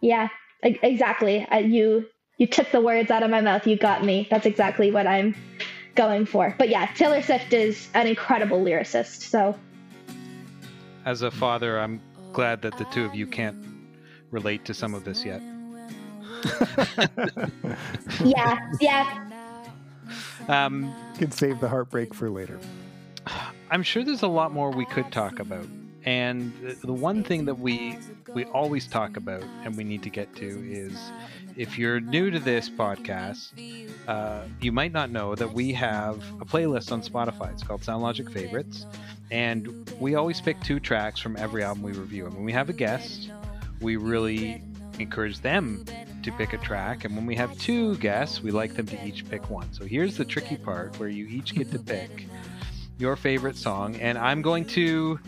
Yeah, 0.00 0.28
exactly. 0.62 1.44
Uh, 1.46 1.58
you 1.58 2.06
you 2.38 2.46
took 2.46 2.70
the 2.70 2.80
words 2.80 3.10
out 3.10 3.22
of 3.22 3.30
my 3.30 3.40
mouth. 3.40 3.66
You 3.66 3.76
got 3.76 4.04
me. 4.04 4.26
That's 4.30 4.46
exactly 4.46 4.90
what 4.90 5.06
I'm 5.06 5.34
going 5.94 6.24
for. 6.24 6.54
But 6.56 6.68
yeah, 6.68 6.86
Taylor 6.94 7.20
Swift 7.20 7.52
is 7.52 7.88
an 7.94 8.06
incredible 8.06 8.64
lyricist. 8.64 9.22
So 9.22 9.56
As 11.04 11.22
a 11.22 11.30
father, 11.30 11.78
I'm 11.78 12.00
glad 12.32 12.62
that 12.62 12.78
the 12.78 12.84
two 12.86 13.04
of 13.04 13.14
you 13.14 13.26
can't 13.26 13.56
relate 14.30 14.64
to 14.66 14.74
some 14.74 14.94
of 14.94 15.04
this 15.04 15.24
yet. 15.24 15.42
yeah, 18.24 18.58
yeah, 18.80 19.28
Um, 20.46 20.94
can 21.18 21.32
save 21.32 21.58
the 21.60 21.68
heartbreak 21.68 22.14
for 22.14 22.30
later. 22.30 22.58
I'm 23.70 23.82
sure 23.82 24.02
there's 24.02 24.22
a 24.22 24.28
lot 24.28 24.52
more 24.52 24.70
we 24.70 24.86
could 24.86 25.12
talk 25.12 25.40
about. 25.40 25.66
and 26.04 26.52
the, 26.82 26.92
one 26.92 27.22
thing 27.22 27.44
that 27.46 27.58
we 27.58 27.98
we 28.34 28.44
always 28.46 28.86
talk 28.86 29.16
about 29.16 29.42
and 29.64 29.76
we 29.76 29.84
need 29.84 30.02
to 30.02 30.10
get 30.10 30.34
to 30.36 30.46
is 30.46 30.96
if 31.56 31.76
you're 31.78 32.00
new 32.00 32.30
to 32.30 32.38
this 32.38 32.70
podcast, 32.70 33.52
uh, 34.06 34.42
you 34.60 34.70
might 34.70 34.92
not 34.92 35.10
know 35.10 35.34
that 35.34 35.52
we 35.52 35.72
have 35.72 36.16
a 36.40 36.44
playlist 36.44 36.92
on 36.92 37.02
Spotify. 37.02 37.52
It's 37.52 37.62
called 37.62 37.82
Sound 37.82 38.02
Logic 38.02 38.30
Favorites, 38.30 38.86
and 39.30 39.90
we 39.98 40.14
always 40.14 40.40
pick 40.40 40.60
two 40.62 40.78
tracks 40.78 41.20
from 41.20 41.36
every 41.36 41.62
album 41.64 41.82
we 41.82 41.92
review. 41.92 42.26
And 42.26 42.34
when 42.34 42.44
we 42.44 42.52
have 42.52 42.68
a 42.68 42.72
guest, 42.74 43.30
we 43.80 43.96
really 43.96 44.62
encourage 44.98 45.40
them 45.40 45.84
to 46.22 46.32
pick 46.32 46.52
a 46.52 46.58
track. 46.58 47.04
And 47.04 47.16
when 47.16 47.26
we 47.26 47.34
have 47.34 47.56
two 47.58 47.96
guests, 47.96 48.42
we 48.42 48.50
like 48.50 48.74
them 48.74 48.86
to 48.86 49.06
each 49.06 49.28
pick 49.28 49.50
one. 49.50 49.72
So 49.72 49.84
here's 49.84 50.16
the 50.16 50.24
tricky 50.24 50.56
part 50.56 50.98
where 50.98 51.08
you 51.08 51.26
each 51.26 51.54
get 51.54 51.70
to 51.72 51.78
pick 51.78 52.26
your 52.98 53.16
favorite 53.16 53.56
song, 53.56 53.96
and 53.96 54.18
I'm 54.18 54.42
going 54.42 54.64
to 54.66 55.18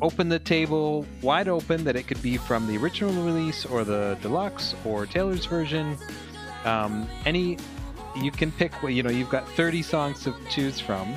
open 0.00 0.28
the 0.28 0.38
table 0.38 1.04
wide 1.20 1.48
open 1.48 1.84
that 1.84 1.96
it 1.96 2.06
could 2.06 2.22
be 2.22 2.36
from 2.36 2.66
the 2.66 2.76
original 2.78 3.12
release 3.22 3.66
or 3.66 3.84
the 3.84 4.16
deluxe 4.22 4.74
or 4.84 5.04
Taylor's 5.04 5.44
version. 5.44 5.98
Um, 6.64 7.08
any, 7.26 7.58
you 8.16 8.30
can 8.30 8.50
pick. 8.52 8.72
You 8.82 9.02
know, 9.02 9.10
you've 9.10 9.30
got 9.30 9.48
30 9.50 9.82
songs 9.82 10.22
to 10.24 10.34
choose 10.48 10.80
from. 10.80 11.14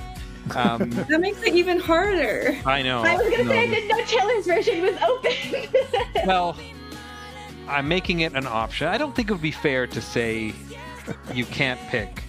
Um, 0.55 0.89
That 1.09 1.21
makes 1.21 1.41
it 1.43 1.53
even 1.53 1.79
harder. 1.79 2.57
I 2.65 2.81
know. 2.81 3.03
I 3.03 3.15
was 3.15 3.29
gonna 3.29 3.45
no. 3.45 3.51
say 3.51 3.59
I 3.63 3.67
didn't 3.67 3.87
know 3.87 4.05
Taylor's 4.05 4.45
version 4.45 4.81
was 4.81 4.97
open. 5.01 6.25
Well, 6.25 6.57
I'm 7.67 7.87
making 7.89 8.21
it 8.21 8.33
an 8.33 8.47
option. 8.47 8.87
I 8.87 8.97
don't 8.97 9.13
think 9.13 9.29
it 9.29 9.33
would 9.33 9.41
be 9.41 9.51
fair 9.51 9.87
to 9.87 10.01
say 10.01 10.53
you 11.33 11.45
can't 11.45 11.79
pick 11.89 12.23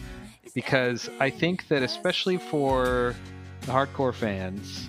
because 0.54 1.10
I 1.20 1.30
think 1.30 1.68
that 1.68 1.82
especially 1.82 2.36
for 2.36 3.14
the 3.62 3.72
hardcore 3.72 4.14
fans, 4.14 4.88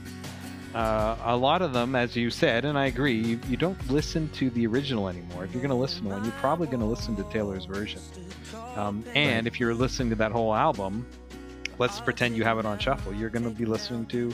uh, 0.75 1.17
a 1.23 1.35
lot 1.35 1.61
of 1.61 1.73
them, 1.73 1.95
as 1.95 2.15
you 2.15 2.29
said, 2.29 2.65
and 2.65 2.77
I 2.77 2.85
agree, 2.85 3.15
you, 3.15 3.39
you 3.47 3.57
don't 3.57 3.89
listen 3.89 4.29
to 4.33 4.49
the 4.51 4.67
original 4.67 5.07
anymore. 5.07 5.43
If 5.45 5.53
you're 5.53 5.61
going 5.61 5.69
to 5.69 5.75
listen 5.75 6.03
to 6.03 6.09
one, 6.09 6.23
you're 6.23 6.33
probably 6.33 6.67
going 6.67 6.81
to 6.81 6.85
listen 6.85 7.15
to 7.15 7.23
Taylor's 7.31 7.65
version. 7.65 8.01
Um, 8.75 9.03
and 9.15 9.47
if 9.47 9.59
you're 9.59 9.73
listening 9.73 10.09
to 10.09 10.15
that 10.15 10.31
whole 10.31 10.53
album, 10.53 11.07
let's 11.79 11.99
pretend 12.01 12.35
you 12.35 12.43
have 12.43 12.59
it 12.59 12.65
on 12.65 12.77
shuffle. 12.77 13.13
You're 13.13 13.29
going 13.29 13.45
to 13.45 13.49
be 13.49 13.65
listening 13.65 14.05
to 14.07 14.33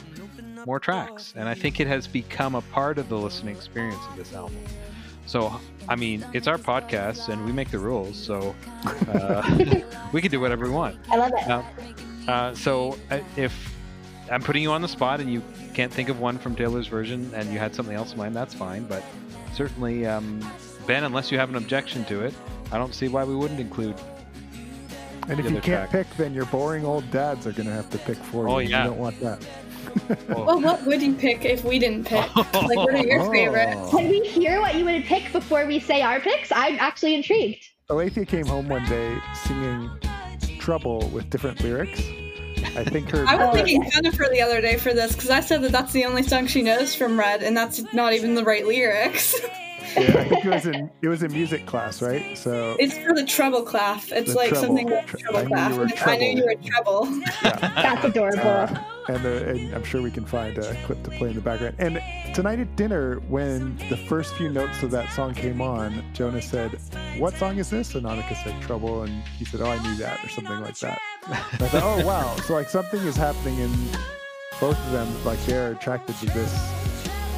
more 0.66 0.80
tracks, 0.80 1.32
and 1.36 1.48
I 1.48 1.54
think 1.54 1.80
it 1.80 1.86
has 1.86 2.06
become 2.06 2.56
a 2.56 2.62
part 2.62 2.98
of 2.98 3.08
the 3.08 3.16
listening 3.16 3.56
experience 3.56 4.02
of 4.10 4.16
this 4.16 4.32
album. 4.34 4.64
So, 5.32 5.58
I 5.88 5.96
mean, 5.96 6.26
it's 6.34 6.46
our 6.46 6.58
podcast, 6.58 7.30
and 7.30 7.46
we 7.46 7.52
make 7.52 7.70
the 7.70 7.78
rules, 7.78 8.18
so 8.18 8.54
uh, 9.08 9.80
we 10.12 10.20
can 10.20 10.30
do 10.30 10.38
whatever 10.38 10.66
we 10.66 10.70
want. 10.70 10.98
I 11.10 11.16
love 11.16 11.32
it. 11.34 11.48
Uh, 11.48 11.62
uh, 12.30 12.54
so, 12.54 12.98
uh, 13.10 13.20
if 13.38 13.74
I'm 14.30 14.42
putting 14.42 14.62
you 14.62 14.72
on 14.72 14.82
the 14.82 14.88
spot 14.88 15.20
and 15.20 15.32
you 15.32 15.42
can't 15.72 15.90
think 15.90 16.10
of 16.10 16.20
one 16.20 16.36
from 16.36 16.54
Taylor's 16.54 16.86
version, 16.86 17.30
and 17.34 17.50
you 17.50 17.58
had 17.58 17.74
something 17.74 17.96
else 17.96 18.12
in 18.12 18.18
mind, 18.18 18.36
that's 18.36 18.52
fine. 18.52 18.84
But 18.84 19.02
certainly, 19.54 20.04
um, 20.04 20.46
Ben, 20.86 21.02
unless 21.02 21.32
you 21.32 21.38
have 21.38 21.48
an 21.48 21.56
objection 21.56 22.04
to 22.04 22.20
it, 22.20 22.34
I 22.70 22.76
don't 22.76 22.94
see 22.94 23.08
why 23.08 23.24
we 23.24 23.34
wouldn't 23.34 23.58
include. 23.58 23.98
And 25.30 25.40
if 25.40 25.46
you 25.46 25.62
can't 25.62 25.64
track. 25.64 25.90
pick, 25.92 26.16
then 26.18 26.34
your 26.34 26.44
boring 26.44 26.84
old 26.84 27.10
dads 27.10 27.46
are 27.46 27.52
going 27.52 27.68
to 27.68 27.72
have 27.72 27.88
to 27.88 27.96
pick 27.96 28.18
for 28.18 28.46
you. 28.46 28.52
Oh, 28.52 28.58
yeah. 28.58 28.82
You 28.82 28.90
don't 28.90 28.98
want 28.98 29.18
that. 29.20 29.42
Well, 30.28 30.60
what 30.60 30.84
would 30.86 31.02
you 31.02 31.14
pick 31.14 31.44
if 31.44 31.64
we 31.64 31.78
didn't 31.78 32.04
pick? 32.06 32.34
Like, 32.36 32.76
what 32.76 32.94
are 32.94 33.06
your 33.06 33.20
Oh. 33.20 33.30
favorites? 33.30 33.90
Can 33.90 34.08
we 34.08 34.20
hear 34.20 34.60
what 34.60 34.74
you 34.74 34.84
would 34.84 35.04
pick 35.04 35.30
before 35.32 35.66
we 35.66 35.78
say 35.80 36.02
our 36.02 36.20
picks? 36.20 36.50
I'm 36.52 36.78
actually 36.78 37.14
intrigued. 37.14 37.64
Alethea 37.90 38.24
came 38.24 38.46
home 38.46 38.68
one 38.68 38.84
day 38.88 39.18
singing 39.44 39.90
Trouble 40.58 41.08
with 41.08 41.28
different 41.30 41.60
lyrics. 41.62 42.00
I 42.76 42.84
think 42.84 43.10
her. 43.10 43.24
I 43.28 43.36
was 43.36 43.54
thinking 43.54 43.88
Jennifer 43.90 44.26
the 44.30 44.40
other 44.40 44.60
day 44.60 44.76
for 44.76 44.94
this 44.94 45.12
because 45.14 45.30
I 45.30 45.40
said 45.40 45.62
that 45.62 45.72
that's 45.72 45.92
the 45.92 46.04
only 46.04 46.22
song 46.22 46.46
she 46.46 46.62
knows 46.62 46.94
from 46.94 47.18
Red, 47.18 47.42
and 47.42 47.56
that's 47.56 47.82
not 47.92 48.12
even 48.12 48.34
the 48.36 48.44
right 48.44 48.64
lyrics. 48.66 49.34
Yeah, 49.96 50.18
I 50.18 50.28
think 50.28 50.44
it 50.44 50.50
was 50.50 50.66
in 50.66 50.90
it 51.02 51.08
was 51.08 51.22
in 51.22 51.32
music 51.32 51.66
class, 51.66 52.00
right? 52.02 52.36
So 52.36 52.76
it's 52.78 52.96
for 52.98 53.12
the 53.14 53.24
treble 53.24 53.62
clef. 53.62 54.10
It's 54.12 54.34
like 54.34 54.50
treble. 54.50 54.66
something 54.66 54.88
like 54.90 55.06
Tre- 55.06 55.20
treble 55.20 55.56
I 55.56 55.68
knew 55.68 55.74
you 55.74 55.80
were 55.80 55.88
clef. 55.88 56.08
I 56.08 56.16
knew 56.16 56.36
you 56.38 56.44
were 56.44 56.54
treble. 56.54 57.04
That's 57.42 58.04
adorable. 58.04 58.40
Uh, 58.40 58.84
and, 59.08 59.26
uh, 59.26 59.28
and 59.28 59.74
I'm 59.74 59.84
sure 59.84 60.00
we 60.00 60.10
can 60.10 60.24
find 60.24 60.56
a 60.58 60.74
clip 60.84 61.02
to 61.02 61.10
play 61.10 61.30
in 61.30 61.34
the 61.34 61.40
background. 61.40 61.74
And 61.78 62.00
tonight 62.34 62.60
at 62.60 62.76
dinner, 62.76 63.16
when 63.28 63.76
the 63.88 63.96
first 63.96 64.34
few 64.34 64.48
notes 64.48 64.82
of 64.82 64.90
that 64.92 65.12
song 65.12 65.34
came 65.34 65.60
on, 65.60 66.04
Jonah 66.12 66.42
said, 66.42 66.78
"What 67.18 67.34
song 67.34 67.58
is 67.58 67.68
this?" 67.70 67.94
And 67.94 68.06
Anika 68.06 68.42
said, 68.44 68.60
"Trouble," 68.62 69.02
and 69.02 69.22
he 69.38 69.44
said, 69.44 69.60
"Oh, 69.60 69.70
I 69.70 69.82
knew 69.82 69.96
that," 69.96 70.24
or 70.24 70.28
something 70.28 70.60
like 70.60 70.78
that. 70.78 71.00
And 71.26 71.62
I 71.62 71.68
thought, 71.68 71.82
"Oh, 71.82 72.06
wow!" 72.06 72.36
So 72.46 72.54
like 72.54 72.68
something 72.68 73.00
is 73.00 73.16
happening 73.16 73.58
in 73.58 73.70
both 74.60 74.78
of 74.78 74.92
them. 74.92 75.08
Like 75.24 75.44
they're 75.46 75.72
attracted 75.72 76.16
to 76.16 76.26
this 76.26 76.52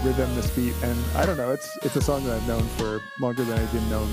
rhythm, 0.04 0.34
this 0.34 0.50
beat, 0.50 0.74
and 0.82 0.98
I 1.16 1.24
don't 1.24 1.36
know. 1.36 1.50
It's 1.50 1.78
it's 1.82 1.96
a 1.96 2.02
song 2.02 2.24
that 2.24 2.36
I've 2.36 2.46
known 2.46 2.62
for 2.76 3.00
longer 3.18 3.42
than 3.42 3.58
I 3.58 3.72
didn't 3.72 3.88
know 3.88 4.06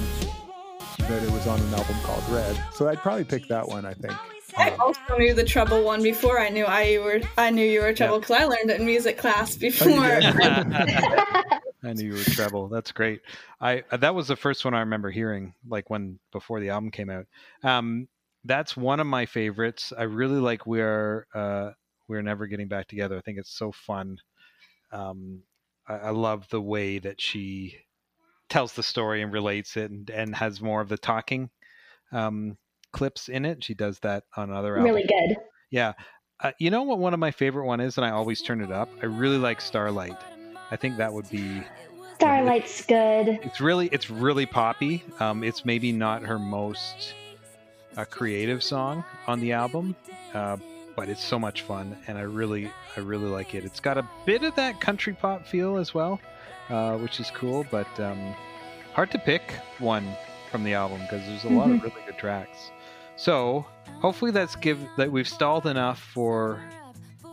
that 0.97 1.21
it 1.21 1.31
was 1.31 1.47
on 1.47 1.59
an 1.59 1.73
album 1.73 1.95
called 2.03 2.23
Red. 2.29 2.63
So 2.73 2.87
I'd 2.87 2.99
probably 2.99 3.25
pick 3.25 3.47
that 3.47 3.67
one. 3.67 3.85
I 3.85 3.93
think. 3.93 4.13
I 4.57 4.71
also 4.71 5.17
knew 5.17 5.33
the 5.33 5.43
trouble 5.43 5.83
one 5.83 6.01
before 6.01 6.39
I 6.39 6.49
knew 6.49 6.65
I 6.65 6.83
you 6.83 7.01
were. 7.01 7.21
I 7.37 7.49
knew 7.49 7.65
you 7.65 7.81
were 7.81 7.93
treble 7.93 8.19
because 8.19 8.39
I 8.39 8.45
learned 8.45 8.69
it 8.69 8.79
in 8.79 8.85
music 8.85 9.17
class 9.17 9.55
before. 9.55 9.89
I 11.83 11.93
knew 11.93 12.07
you 12.07 12.13
were 12.13 12.23
trouble. 12.23 12.67
That's 12.69 12.91
great. 12.91 13.21
I 13.59 13.83
uh, 13.91 13.97
that 13.97 14.15
was 14.15 14.27
the 14.27 14.35
first 14.35 14.63
one 14.63 14.73
I 14.73 14.79
remember 14.79 15.11
hearing, 15.11 15.53
like 15.67 15.89
when 15.89 16.19
before 16.31 16.61
the 16.61 16.69
album 16.69 16.91
came 16.91 17.09
out. 17.09 17.25
Um, 17.63 18.07
that's 18.45 18.77
one 18.77 18.99
of 18.99 19.07
my 19.07 19.25
favorites. 19.25 19.91
I 19.97 20.03
really 20.03 20.39
like 20.39 20.65
we're 20.65 21.27
uh, 21.33 21.71
we're 22.07 22.21
never 22.21 22.47
getting 22.47 22.67
back 22.67 22.87
together. 22.87 23.17
I 23.17 23.21
think 23.21 23.37
it's 23.39 23.57
so 23.57 23.71
fun. 23.71 24.17
Um, 24.91 25.43
I, 25.91 26.07
I 26.07 26.09
love 26.11 26.47
the 26.49 26.61
way 26.61 26.99
that 26.99 27.19
she 27.19 27.77
tells 28.49 28.73
the 28.73 28.83
story 28.83 29.21
and 29.21 29.31
relates 29.31 29.77
it, 29.77 29.91
and, 29.91 30.09
and 30.09 30.35
has 30.35 30.61
more 30.61 30.81
of 30.81 30.89
the 30.89 30.97
talking 30.97 31.49
um, 32.11 32.57
clips 32.91 33.29
in 33.29 33.45
it. 33.45 33.63
She 33.63 33.73
does 33.73 33.99
that 33.99 34.23
on 34.35 34.51
other 34.51 34.77
albums. 34.77 34.95
Really 34.95 35.07
good. 35.07 35.37
Yeah. 35.69 35.93
Uh, 36.39 36.51
you 36.59 36.69
know 36.71 36.83
what 36.83 36.99
one 36.99 37.13
of 37.13 37.19
my 37.19 37.31
favorite 37.31 37.65
one 37.65 37.79
is, 37.79 37.97
and 37.97 38.05
I 38.05 38.11
always 38.11 38.41
turn 38.41 38.61
it 38.61 38.71
up. 38.71 38.89
I 39.01 39.05
really 39.05 39.37
like 39.37 39.61
Starlight. 39.61 40.17
I 40.71 40.75
think 40.75 40.97
that 40.97 41.13
would 41.13 41.29
be. 41.29 41.61
Starlight's 42.15 42.85
good. 42.85 43.39
It's 43.43 43.61
really, 43.61 43.87
it's 43.87 44.09
really 44.09 44.45
poppy. 44.45 45.03
Um, 45.19 45.43
it's 45.43 45.65
maybe 45.65 45.91
not 45.91 46.23
her 46.23 46.37
most 46.39 47.13
uh, 47.95 48.05
creative 48.05 48.63
song 48.63 49.03
on 49.27 49.39
the 49.39 49.53
album, 49.53 49.95
uh, 50.33 50.57
but 50.95 51.09
it's 51.09 51.23
so 51.23 51.39
much 51.39 51.61
fun, 51.61 51.97
and 52.07 52.17
I 52.17 52.21
really, 52.21 52.71
I 52.95 52.99
really 52.99 53.27
like 53.29 53.55
it. 53.55 53.65
It's 53.65 53.79
got 53.79 53.97
a 53.97 54.07
bit 54.25 54.43
of 54.43 54.55
that 54.55 54.79
country 54.79 55.13
pop 55.13 55.45
feel 55.45 55.77
as 55.77 55.93
well, 55.93 56.19
uh, 56.69 56.97
which 56.97 57.19
is 57.19 57.31
cool. 57.31 57.65
But 57.71 57.87
um, 57.99 58.33
hard 58.93 59.11
to 59.11 59.19
pick 59.19 59.51
one 59.79 60.07
from 60.49 60.63
the 60.63 60.73
album 60.73 61.01
because 61.01 61.25
there's 61.25 61.45
a 61.45 61.49
lot 61.49 61.71
of 61.71 61.81
really 61.81 62.01
good 62.05 62.17
tracks. 62.17 62.71
So 63.15 63.65
hopefully 64.01 64.31
that's 64.31 64.55
give 64.55 64.79
that 64.97 65.11
we've 65.11 65.27
stalled 65.27 65.65
enough 65.67 65.99
for 65.99 66.61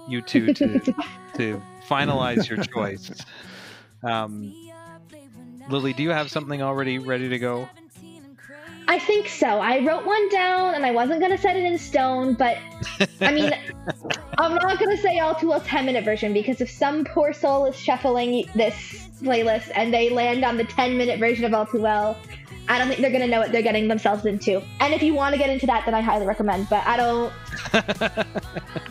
you 0.08 0.22
two 0.22 0.52
to 0.54 0.78
to 1.36 1.62
finalize 1.88 2.48
your 2.48 2.62
choice. 2.64 3.10
Um, 4.02 4.54
Lily, 5.68 5.92
do 5.92 6.02
you 6.02 6.10
have 6.10 6.30
something 6.30 6.62
already 6.62 6.98
ready 6.98 7.28
to 7.28 7.38
go? 7.38 7.68
I 8.88 8.98
think 8.98 9.28
so. 9.28 9.46
I 9.46 9.84
wrote 9.84 10.06
one 10.06 10.28
down 10.30 10.74
and 10.74 10.84
I 10.84 10.92
wasn't 10.92 11.20
going 11.20 11.30
to 11.30 11.36
set 11.38 11.56
it 11.56 11.64
in 11.64 11.76
stone, 11.76 12.32
but 12.32 12.56
I 13.20 13.32
mean, 13.32 13.52
I'm 14.38 14.54
not 14.54 14.78
going 14.78 14.96
to 14.96 15.02
say 15.02 15.18
all 15.18 15.34
too 15.34 15.48
well 15.48 15.60
10 15.60 15.84
minute 15.84 16.04
version 16.04 16.32
because 16.32 16.62
if 16.62 16.70
some 16.70 17.04
poor 17.04 17.34
soul 17.34 17.66
is 17.66 17.76
shuffling 17.76 18.48
this 18.54 19.08
playlist 19.22 19.70
and 19.74 19.92
they 19.92 20.08
land 20.08 20.42
on 20.42 20.56
the 20.56 20.64
10 20.64 20.96
minute 20.96 21.20
version 21.20 21.44
of 21.44 21.52
All 21.52 21.66
Too 21.66 21.82
Well, 21.82 22.16
I 22.70 22.78
don't 22.78 22.88
think 22.88 23.00
they're 23.00 23.10
going 23.10 23.22
to 23.22 23.28
know 23.28 23.40
what 23.40 23.52
they're 23.52 23.62
getting 23.62 23.88
themselves 23.88 24.24
into. 24.24 24.62
And 24.80 24.94
if 24.94 25.02
you 25.02 25.12
want 25.14 25.34
to 25.34 25.38
get 25.38 25.50
into 25.50 25.66
that, 25.66 25.84
then 25.84 25.94
I 25.94 26.00
highly 26.00 26.26
recommend, 26.26 26.68
but 26.70 26.86
I 26.86 26.96
don't. 26.96 27.32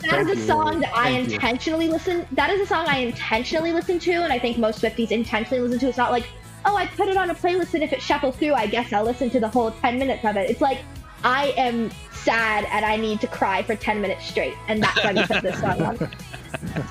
That 0.02 0.24
Thank 0.24 0.28
is 0.30 0.38
a 0.38 0.46
song 0.46 0.66
Lily. 0.66 0.80
that 0.80 0.94
I 0.94 1.10
Thank 1.12 1.28
you. 1.28 1.34
intentionally 1.34 1.88
listen. 1.88 2.26
That 2.32 2.50
is 2.50 2.60
a 2.60 2.66
song 2.66 2.86
I 2.88 2.98
intentionally 2.98 3.72
listen 3.72 3.98
to, 4.00 4.12
and 4.12 4.32
I 4.32 4.38
think 4.38 4.58
most 4.58 4.80
Swifties 4.80 5.10
intentionally 5.10 5.60
listen 5.60 5.78
to. 5.80 5.88
It's 5.88 5.98
not 5.98 6.12
like, 6.12 6.26
oh, 6.68 6.76
I 6.76 6.86
put 6.86 7.08
it 7.08 7.16
on 7.16 7.30
a 7.30 7.34
playlist, 7.34 7.74
and 7.74 7.82
if 7.82 7.92
it 7.92 8.02
shuffles 8.02 8.36
through, 8.36 8.54
I 8.54 8.66
guess 8.66 8.92
I'll 8.92 9.04
listen 9.04 9.30
to 9.30 9.40
the 9.40 9.48
whole 9.48 9.70
ten 9.70 9.98
minutes 9.98 10.24
of 10.24 10.36
it. 10.36 10.50
It's 10.50 10.60
like 10.60 10.78
I 11.24 11.54
am 11.56 11.90
sad 12.12 12.66
and 12.70 12.84
I 12.84 12.96
need 12.96 13.20
to 13.22 13.26
cry 13.26 13.62
for 13.62 13.74
ten 13.74 14.00
minutes 14.00 14.26
straight, 14.26 14.54
and 14.68 14.82
that's 14.82 15.02
why 15.02 15.12
we 15.12 15.26
put 15.26 15.42
this 15.42 15.58
song 15.60 15.82
on. 15.82 16.10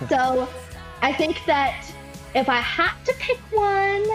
So, 0.07 0.47
I 1.01 1.11
think 1.11 1.43
that 1.45 1.91
if 2.35 2.47
I 2.47 2.57
had 2.57 2.93
to 3.05 3.13
pick 3.19 3.39
one. 3.51 4.05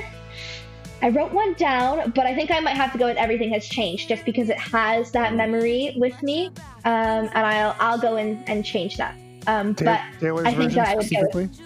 I 1.05 1.09
wrote 1.09 1.33
one 1.33 1.55
down, 1.55 2.13
but 2.13 2.27
I 2.27 2.35
think 2.35 2.53
I 2.53 2.61
might 2.61 2.77
have 2.77 2.93
to 2.93 2.99
go 2.99 3.07
with 3.07 3.17
Everything 3.17 3.51
Has 3.51 3.67
Changed 3.67 4.09
just 4.09 4.25
because 4.25 4.49
it 4.49 4.57
has 4.57 5.11
that 5.11 5.35
memory 5.35 5.95
with 5.97 6.23
me. 6.23 6.47
Um, 6.85 7.29
and 7.35 7.39
I'll, 7.39 7.75
I'll 7.81 7.99
go 7.99 8.19
in 8.19 8.41
and 8.47 8.65
change 8.65 8.99
that. 8.99 9.17
Um, 9.49 9.73
but 9.73 10.01
Taylor's 10.21 10.47
I 10.47 10.55
think 10.55 10.75
that 10.75 10.89
I 10.91 10.95
would 10.95 11.11
go 11.11 11.29
with, 11.35 11.61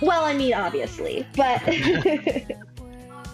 well, 0.00 0.24
I 0.24 0.34
mean, 0.34 0.54
obviously, 0.54 1.26
but 1.36 1.60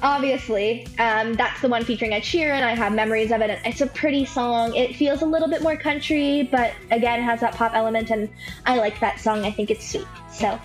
obviously, 0.03 0.86
um, 0.99 1.34
that's 1.34 1.61
the 1.61 1.68
one 1.68 1.84
featuring 1.84 2.12
Ed 2.12 2.22
Sheeran. 2.22 2.62
I 2.62 2.74
have 2.74 2.92
memories 2.92 3.30
of 3.30 3.40
it. 3.40 3.59
It's 3.64 3.80
a 3.80 3.86
pretty 3.86 4.24
song. 4.24 4.74
It 4.74 4.97
feels 4.97 5.22
a 5.22 5.26
little 5.26 5.49
bit 5.49 5.62
more 5.62 5.76
country, 5.76 6.49
but 6.51 6.72
again, 6.90 7.20
it 7.20 7.22
has 7.22 7.40
that 7.40 7.55
pop 7.55 7.74
element, 7.74 8.11
and 8.11 8.28
I 8.66 8.76
like 8.76 9.01
that 9.01 9.18
song. 9.20 9.45
I 9.45 9.51
think 9.51 9.70
it's 9.70 9.88
sweet. 9.90 10.07
So 10.32 10.59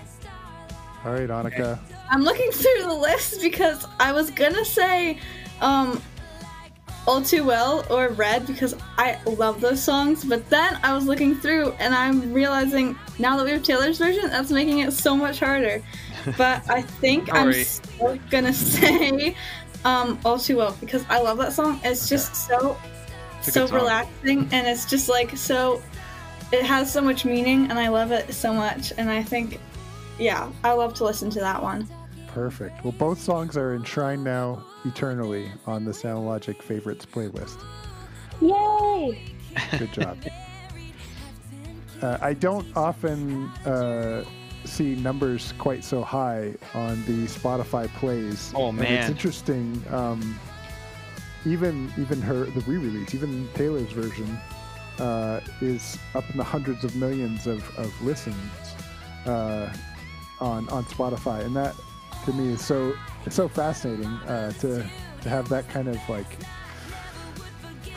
All 1.04 1.12
right, 1.12 1.28
Anika. 1.28 1.78
I'm 2.10 2.22
looking 2.22 2.50
through 2.50 2.82
the 2.82 2.94
list 2.94 3.40
because 3.40 3.86
I 4.00 4.12
was 4.12 4.30
gonna 4.30 4.64
say 4.64 5.18
um 5.60 6.02
All 7.06 7.22
Too 7.22 7.44
Well 7.44 7.86
or 7.88 8.08
Red 8.08 8.46
because 8.46 8.74
I 8.98 9.18
love 9.24 9.60
those 9.60 9.82
songs, 9.82 10.24
but 10.24 10.48
then 10.50 10.78
I 10.82 10.92
was 10.92 11.04
looking 11.06 11.36
through 11.36 11.72
and 11.78 11.94
I'm 11.94 12.32
realizing 12.32 12.98
now 13.18 13.36
that 13.36 13.44
we 13.44 13.52
have 13.52 13.62
Taylor's 13.62 13.98
version, 13.98 14.28
that's 14.28 14.50
making 14.50 14.80
it 14.80 14.92
so 14.92 15.16
much 15.16 15.38
harder. 15.38 15.82
But 16.36 16.68
I 16.68 16.82
think 16.82 17.32
I'm 17.32 17.52
still 17.52 18.18
gonna 18.30 18.52
say 18.52 19.34
um 19.84 20.18
All 20.24 20.38
Too 20.38 20.56
Well 20.56 20.76
because 20.80 21.04
I 21.08 21.20
love 21.20 21.38
that 21.38 21.52
song. 21.52 21.80
It's 21.84 22.08
just 22.08 22.34
so 22.34 22.76
It's 23.38 23.52
so 23.52 23.66
relaxing 23.68 24.48
and 24.52 24.66
it's 24.66 24.84
just 24.84 25.08
like 25.08 25.36
so 25.36 25.82
it 26.52 26.64
has 26.64 26.92
so 26.92 27.00
much 27.00 27.24
meaning 27.24 27.70
and 27.70 27.78
I 27.78 27.88
love 27.88 28.12
it 28.12 28.32
so 28.34 28.52
much 28.52 28.92
and 28.96 29.10
I 29.10 29.22
think 29.22 29.60
yeah, 30.18 30.50
I 30.62 30.72
love 30.72 30.94
to 30.94 31.04
listen 31.04 31.30
to 31.30 31.40
that 31.40 31.62
one. 31.62 31.88
Perfect. 32.28 32.84
Well, 32.84 32.92
both 32.92 33.20
songs 33.20 33.56
are 33.56 33.74
enshrined 33.74 34.22
now 34.22 34.62
eternally 34.84 35.50
on 35.66 35.84
the 35.84 35.94
Sound 35.94 36.26
Logic 36.26 36.62
favorites 36.62 37.06
playlist. 37.06 37.58
Yay! 38.40 39.18
Good 39.78 39.92
job. 39.92 40.18
uh, 42.02 42.18
I 42.20 42.34
don't 42.34 42.66
often 42.76 43.46
uh, 43.66 44.24
see 44.64 44.94
numbers 44.96 45.52
quite 45.58 45.82
so 45.84 46.02
high 46.02 46.54
on 46.74 47.04
the 47.06 47.26
Spotify 47.26 47.88
plays. 47.94 48.52
Oh, 48.54 48.68
And 48.68 48.78
man. 48.78 48.92
it's 48.92 49.08
interesting. 49.10 49.82
Um, 49.90 50.38
even 51.46 51.90
even 51.98 52.20
her 52.20 52.44
the 52.44 52.60
re-release, 52.60 53.14
even 53.14 53.48
Taylor's 53.54 53.90
version, 53.92 54.38
uh, 54.98 55.40
is 55.62 55.98
up 56.14 56.28
in 56.30 56.36
the 56.36 56.44
hundreds 56.44 56.84
of 56.84 56.94
millions 56.96 57.46
of, 57.46 57.62
of 57.78 57.90
listens 58.02 58.36
uh, 59.26 59.72
on 60.40 60.68
on 60.68 60.84
Spotify, 60.84 61.44
and 61.44 61.56
that 61.56 61.74
to 62.26 62.32
me 62.34 62.52
is 62.52 62.62
so 62.64 62.92
it's 63.24 63.36
so 63.36 63.48
fascinating 63.48 64.04
uh, 64.28 64.52
to 64.60 64.86
to 65.22 65.28
have 65.30 65.48
that 65.48 65.66
kind 65.70 65.88
of 65.88 65.96
like 66.08 66.26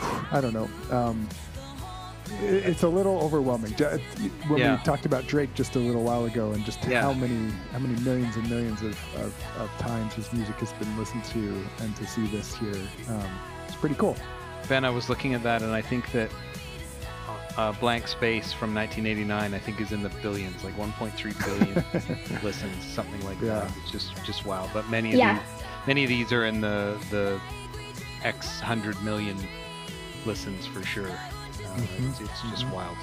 I 0.32 0.40
don't 0.40 0.54
know. 0.54 0.68
Um, 0.90 1.28
it's 2.40 2.82
a 2.82 2.88
little 2.88 3.20
overwhelming. 3.22 3.72
When 4.48 4.58
Yeah. 4.60 4.76
we 4.76 4.82
talked 4.82 5.06
about 5.06 5.26
Drake 5.26 5.54
just 5.54 5.76
a 5.76 5.78
little 5.78 6.02
while 6.02 6.24
ago, 6.24 6.52
and 6.52 6.64
just 6.64 6.82
Yeah. 6.84 7.02
how 7.02 7.12
many 7.12 7.50
how 7.72 7.78
many 7.78 8.00
millions 8.02 8.36
and 8.36 8.48
millions 8.48 8.82
of, 8.82 8.98
of, 9.16 9.34
of 9.58 9.70
times 9.78 10.14
his 10.14 10.32
music 10.32 10.54
has 10.56 10.72
been 10.74 10.96
listened 10.98 11.24
to, 11.26 11.64
and 11.80 11.94
to 11.96 12.06
see 12.06 12.26
this 12.28 12.54
here, 12.54 12.74
um, 13.08 13.30
it's 13.66 13.76
pretty 13.76 13.94
cool. 13.96 14.16
Ben, 14.68 14.84
I 14.84 14.90
was 14.90 15.08
looking 15.08 15.34
at 15.34 15.42
that, 15.42 15.62
and 15.62 15.72
I 15.72 15.82
think 15.82 16.10
that 16.12 16.30
uh, 17.56 17.70
Blank 17.72 18.08
Space 18.08 18.52
from 18.52 18.74
1989, 18.74 19.54
I 19.54 19.58
think, 19.60 19.80
is 19.80 19.92
in 19.92 20.02
the 20.02 20.08
billions, 20.22 20.64
like 20.64 20.74
1.3 20.76 21.32
billion 21.44 21.84
listens, 22.42 22.84
something 22.84 23.24
like 23.24 23.40
Yeah. 23.40 23.60
that. 23.60 23.70
It's 23.82 23.92
just 23.92 24.24
just 24.24 24.44
wow. 24.44 24.68
But 24.72 24.88
many 24.88 25.10
of 25.12 25.18
Yeah. 25.18 25.34
these, 25.34 25.42
many 25.86 26.02
of 26.04 26.08
these 26.08 26.32
are 26.32 26.46
in 26.46 26.60
the 26.60 26.96
the 27.10 27.40
X 28.24 28.58
hundred 28.60 29.00
million 29.02 29.36
listens 30.26 30.66
for 30.66 30.82
sure. 30.82 31.10
Uh, 31.74 31.80
it's, 31.98 32.20
it's 32.20 32.42
just 32.42 32.66
wild. 32.68 32.96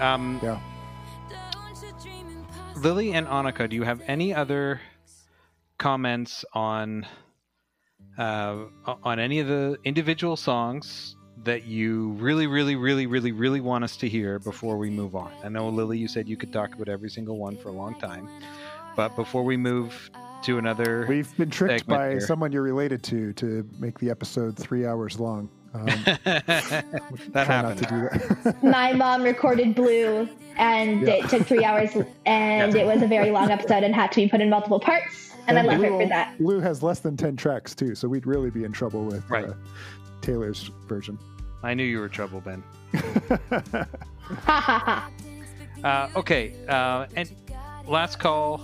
Um, 0.00 0.40
Yeah. 0.42 0.58
Lily 2.76 3.12
and 3.12 3.26
Anika, 3.26 3.68
do 3.68 3.76
you 3.76 3.82
have 3.84 4.02
any 4.06 4.34
other 4.34 4.80
comments 5.78 6.44
on 6.52 7.06
uh, 8.18 8.64
on 9.02 9.18
any 9.18 9.38
of 9.40 9.48
the 9.48 9.76
individual 9.84 10.36
songs 10.36 11.16
that 11.44 11.64
you 11.66 12.10
really, 12.12 12.46
really, 12.46 12.76
really, 12.76 13.06
really, 13.06 13.32
really 13.32 13.60
want 13.60 13.84
us 13.84 13.96
to 13.98 14.08
hear 14.08 14.38
before 14.38 14.76
we 14.76 14.90
move 14.90 15.14
on? 15.16 15.32
I 15.44 15.48
know 15.48 15.68
Lily, 15.68 15.98
you 15.98 16.08
said 16.08 16.28
you 16.28 16.36
could 16.36 16.52
talk 16.52 16.74
about 16.74 16.88
every 16.88 17.10
single 17.10 17.38
one 17.38 17.56
for 17.56 17.68
a 17.68 17.72
long 17.72 17.94
time, 17.98 18.28
but 18.96 19.14
before 19.16 19.44
we 19.44 19.56
move 19.56 20.10
to 20.42 20.58
another, 20.58 21.06
We've 21.08 21.34
been 21.36 21.50
tricked 21.50 21.86
by 21.86 22.10
here. 22.10 22.20
someone 22.20 22.52
you're 22.52 22.62
related 22.62 23.02
to 23.04 23.32
to 23.34 23.68
make 23.78 23.98
the 23.98 24.10
episode 24.10 24.56
three 24.56 24.84
hours 24.84 25.18
long. 25.18 25.48
Um, 25.74 25.86
that 25.86 26.44
try 27.32 27.44
happened. 27.44 27.78
to 27.78 27.86
do 27.86 28.08
that. 28.44 28.56
My 28.62 28.92
mom 28.92 29.22
recorded 29.22 29.74
Blue, 29.74 30.28
and 30.56 31.02
Yeah. 31.02 31.14
it 31.14 31.28
took 31.28 31.46
three 31.46 31.64
hours, 31.64 31.90
and 32.26 32.74
it 32.74 32.86
was 32.86 33.02
a 33.02 33.06
very 33.08 33.30
long 33.30 33.50
episode 33.50 33.82
and 33.82 33.94
had 33.94 34.12
to 34.12 34.16
be 34.22 34.28
put 34.28 34.40
in 34.40 34.48
multiple 34.50 34.78
parts. 34.80 35.32
And 35.46 35.58
I 35.58 35.62
love 35.62 35.80
her 35.80 35.88
for 35.88 36.06
that. 36.08 36.38
Blue 36.38 36.60
has 36.60 36.82
less 36.82 37.00
than 37.00 37.16
ten 37.16 37.36
tracks 37.36 37.74
too, 37.74 37.94
so 37.94 38.08
we'd 38.08 38.26
really 38.26 38.50
be 38.50 38.64
in 38.64 38.72
trouble 38.72 39.04
with 39.04 39.28
Right. 39.28 39.44
uh, 39.48 39.52
Taylor's 40.22 40.70
version. 40.88 41.18
I 41.62 41.74
knew 41.74 41.84
you 41.84 41.98
were 41.98 42.08
trouble, 42.08 42.40
Ben. 42.40 42.62
Ha 42.94 44.60
ha 44.60 44.78
ha. 44.78 45.10
Uh, 45.82 46.08
okay, 46.18 46.54
uh, 46.68 47.06
and 47.16 47.30
last 47.86 48.18
call. 48.18 48.60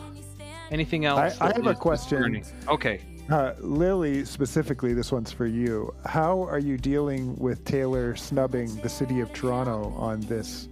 Anything 0.70 1.04
else? 1.04 1.36
I 1.40 1.48
that 1.48 1.56
have 1.56 1.66
a 1.66 1.74
question. 1.74 2.18
burning? 2.20 2.44
Okay. 2.68 3.00
Uh, 3.30 3.54
Lily, 3.60 4.24
specifically, 4.24 4.92
this 4.92 5.12
one's 5.12 5.30
for 5.30 5.46
you. 5.46 5.94
How 6.04 6.42
are 6.42 6.58
you 6.58 6.76
dealing 6.76 7.36
with 7.36 7.64
Taylor 7.64 8.16
snubbing 8.16 8.74
the 8.82 8.88
city 8.88 9.20
of 9.20 9.32
Toronto 9.32 9.94
on 9.96 10.20
this 10.22 10.68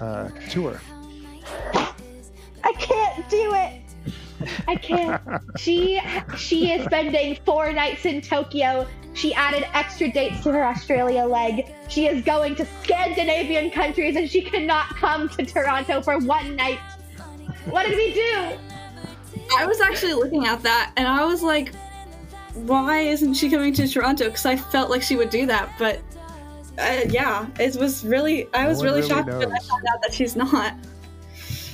uh, 0.00 0.28
tour? 0.50 0.80
I 2.64 2.72
can't 2.72 3.28
do 3.30 3.54
it. 3.54 3.82
I 4.66 4.74
can't. 4.74 5.22
She 5.56 6.00
she 6.36 6.72
is 6.72 6.84
spending 6.86 7.38
four 7.44 7.72
nights 7.72 8.04
in 8.04 8.20
Tokyo. 8.20 8.88
She 9.14 9.32
added 9.34 9.64
extra 9.72 10.10
dates 10.10 10.42
to 10.42 10.50
her 10.50 10.64
Australia 10.64 11.24
leg. 11.24 11.72
She 11.88 12.06
is 12.06 12.24
going 12.24 12.56
to 12.56 12.66
Scandinavian 12.82 13.70
countries 13.70 14.16
and 14.16 14.28
she 14.28 14.42
cannot 14.42 14.88
come 14.96 15.28
to 15.30 15.46
Toronto 15.46 16.02
for 16.02 16.18
one 16.18 16.56
night. 16.56 16.80
What 17.66 17.86
did 17.86 17.96
we 17.96 18.12
do? 18.12 18.58
I 19.56 19.66
was 19.66 19.80
actually 19.80 20.14
looking 20.14 20.46
at 20.46 20.62
that 20.62 20.92
and 20.96 21.06
I 21.06 21.24
was 21.24 21.42
like, 21.42 21.72
why 22.54 23.00
isn't 23.00 23.34
she 23.34 23.50
coming 23.50 23.72
to 23.74 23.88
Toronto? 23.88 24.24
Because 24.26 24.46
I 24.46 24.56
felt 24.56 24.90
like 24.90 25.02
she 25.02 25.16
would 25.16 25.30
do 25.30 25.46
that, 25.46 25.70
but 25.78 26.00
uh, 26.78 27.00
yeah, 27.08 27.46
it 27.58 27.76
was 27.76 28.04
really, 28.04 28.48
I 28.54 28.66
was 28.66 28.78
one 28.78 28.86
really, 28.86 28.98
really 29.00 29.08
shocked 29.08 29.28
when 29.28 29.52
I 29.52 29.58
found 29.58 29.84
out 29.92 30.02
that 30.02 30.12
she's 30.12 30.36
not. 30.36 30.74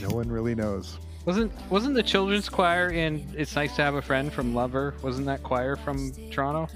No 0.01 0.09
one 0.09 0.29
really 0.31 0.55
knows. 0.55 0.99
Wasn't 1.25 1.53
wasn't 1.71 1.95
the 1.95 2.03
children's 2.03 2.49
choir 2.49 2.89
in 2.89 3.35
"It's 3.37 3.55
Nice 3.55 3.77
to 3.77 3.83
Have 3.83 3.95
a 3.95 4.03
Friend" 4.03 4.33
from 4.33 4.55
Lover? 4.55 4.95
Wasn't 5.03 5.27
that 5.27 5.43
choir 5.43 5.77
from 5.77 6.13
Toronto? 6.31 6.73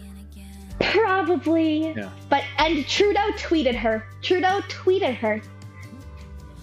Probably. 0.80 1.92
Yeah. 1.92 2.11
But 2.28 2.44
and 2.59 2.86
Trudeau 2.86 3.30
tweeted 3.38 3.74
her. 3.76 4.05
Trudeau 4.20 4.61
tweeted 4.68 5.14
her. 5.16 5.40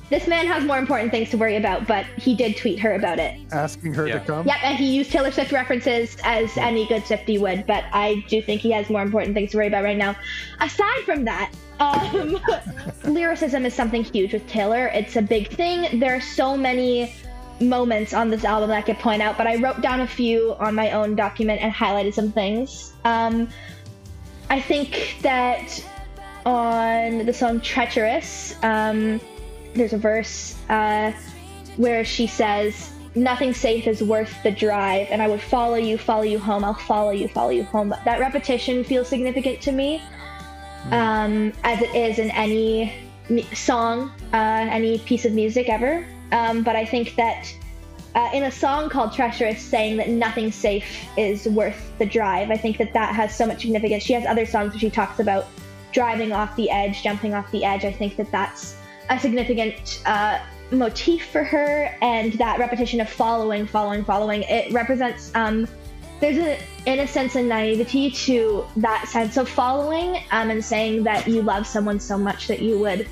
This 0.09 0.27
man 0.27 0.47
has 0.47 0.63
more 0.65 0.79
important 0.79 1.11
things 1.11 1.29
to 1.29 1.37
worry 1.37 1.55
about, 1.55 1.85
but 1.85 2.05
he 2.17 2.33
did 2.35 2.57
tweet 2.57 2.79
her 2.79 2.93
about 2.95 3.19
it. 3.19 3.39
Asking 3.51 3.93
her 3.93 4.07
Yeah. 4.07 4.19
to 4.19 4.25
come. 4.25 4.47
Yep, 4.47 4.57
and 4.63 4.77
he 4.77 4.87
used 4.95 5.11
Taylor 5.11 5.31
Swift 5.31 5.51
references 5.51 6.17
as 6.23 6.57
any 6.57 6.87
good 6.87 7.03
Swiftie 7.03 7.39
would, 7.39 7.67
but 7.67 7.83
I 7.93 8.23
do 8.27 8.41
think 8.41 8.61
he 8.61 8.71
has 8.71 8.89
more 8.89 9.03
important 9.03 9.35
things 9.35 9.51
to 9.51 9.57
worry 9.57 9.67
about 9.67 9.83
right 9.83 9.97
now. 9.97 10.15
Aside 10.61 11.03
from 11.05 11.25
that, 11.25 11.51
um, 11.79 12.39
lyricism 13.03 13.65
is 13.65 13.73
something 13.75 14.03
huge 14.03 14.33
with 14.33 14.47
Taylor. 14.47 14.87
It's 14.87 15.15
a 15.15 15.21
big 15.21 15.49
thing. 15.49 15.99
There 15.99 16.15
are 16.15 16.21
so 16.21 16.57
many 16.57 17.13
moments 17.61 18.13
on 18.13 18.29
this 18.29 18.43
album 18.45 18.69
that 18.69 18.77
I 18.77 18.81
could 18.81 18.97
point 18.97 19.21
out, 19.21 19.37
but 19.37 19.45
I 19.45 19.57
wrote 19.57 19.81
down 19.81 19.99
a 20.01 20.07
few 20.07 20.55
on 20.59 20.73
my 20.73 20.91
own 20.91 21.15
document 21.15 21.61
and 21.61 21.71
highlighted 21.71 22.13
some 22.15 22.31
things. 22.31 22.93
Um, 23.05 23.47
I 24.49 24.59
think 24.59 25.17
that 25.21 25.83
on 26.45 27.25
the 27.25 27.33
song 27.33 27.59
Treacherous, 27.61 28.55
um, 28.63 29.21
there's 29.79 29.93
a 29.93 29.97
verse 29.97 30.55
uh, 30.69 31.11
where 31.77 32.05
she 32.05 32.27
says, 32.27 32.91
Nothing 33.15 33.53
safe 33.53 33.87
is 33.87 34.03
worth 34.03 34.31
the 34.43 34.51
drive, 34.51 35.07
and 35.09 35.19
I 35.19 35.27
would 35.27 35.41
follow 35.41 35.75
you, 35.75 35.97
follow 35.97 36.21
you 36.21 36.37
home, 36.37 36.63
I'll 36.63 36.75
follow 36.75 37.09
you, 37.09 37.27
follow 37.27 37.49
you 37.49 37.63
home. 37.63 37.89
That 38.05 38.19
repetition 38.19 38.83
feels 38.83 39.07
significant 39.07 39.61
to 39.61 39.71
me, 39.71 39.99
um, 40.91 41.51
as 41.63 41.81
it 41.81 41.95
is 41.95 42.19
in 42.19 42.29
any 42.31 42.93
song, 43.53 44.11
uh, 44.31 44.67
any 44.69 44.99
piece 44.99 45.25
of 45.25 45.33
music 45.33 45.69
ever. 45.69 46.05
Um, 46.31 46.61
but 46.61 46.75
I 46.75 46.85
think 46.85 47.15
that 47.15 47.51
uh, 48.13 48.29
in 48.31 48.43
a 48.43 48.51
song 48.51 48.89
called 48.89 49.13
Treacherous, 49.13 49.59
saying 49.59 49.97
that 49.97 50.09
nothing 50.09 50.51
safe 50.51 51.07
is 51.17 51.47
worth 51.47 51.91
the 51.97 52.05
drive, 52.05 52.51
I 52.51 52.57
think 52.57 52.77
that 52.77 52.93
that 52.93 53.15
has 53.15 53.35
so 53.35 53.47
much 53.47 53.61
significance. 53.61 54.03
She 54.03 54.13
has 54.13 54.25
other 54.25 54.45
songs 54.45 54.73
where 54.73 54.79
she 54.79 54.91
talks 54.91 55.19
about 55.19 55.47
driving 55.91 56.31
off 56.31 56.55
the 56.55 56.69
edge, 56.69 57.01
jumping 57.01 57.33
off 57.33 57.49
the 57.51 57.65
edge. 57.65 57.85
I 57.85 57.91
think 57.91 58.17
that 58.17 58.31
that's 58.31 58.75
a 59.09 59.19
significant 59.19 60.01
uh, 60.05 60.39
motif 60.71 61.25
for 61.31 61.43
her, 61.43 61.95
and 62.01 62.33
that 62.33 62.59
repetition 62.59 63.01
of 63.01 63.09
following, 63.09 63.65
following, 63.65 64.03
following. 64.03 64.43
It 64.43 64.71
represents 64.71 65.33
um, 65.35 65.67
there's 66.19 66.37
an 66.37 66.57
innocence 66.85 67.35
and 67.35 67.47
naivety 67.47 68.11
to 68.11 68.65
that 68.77 69.07
sense 69.07 69.37
of 69.37 69.49
following, 69.49 70.21
um, 70.31 70.49
and 70.49 70.63
saying 70.63 71.03
that 71.03 71.27
you 71.27 71.41
love 71.41 71.65
someone 71.65 71.99
so 71.99 72.17
much 72.17 72.47
that 72.47 72.61
you 72.61 72.77
would 72.79 73.07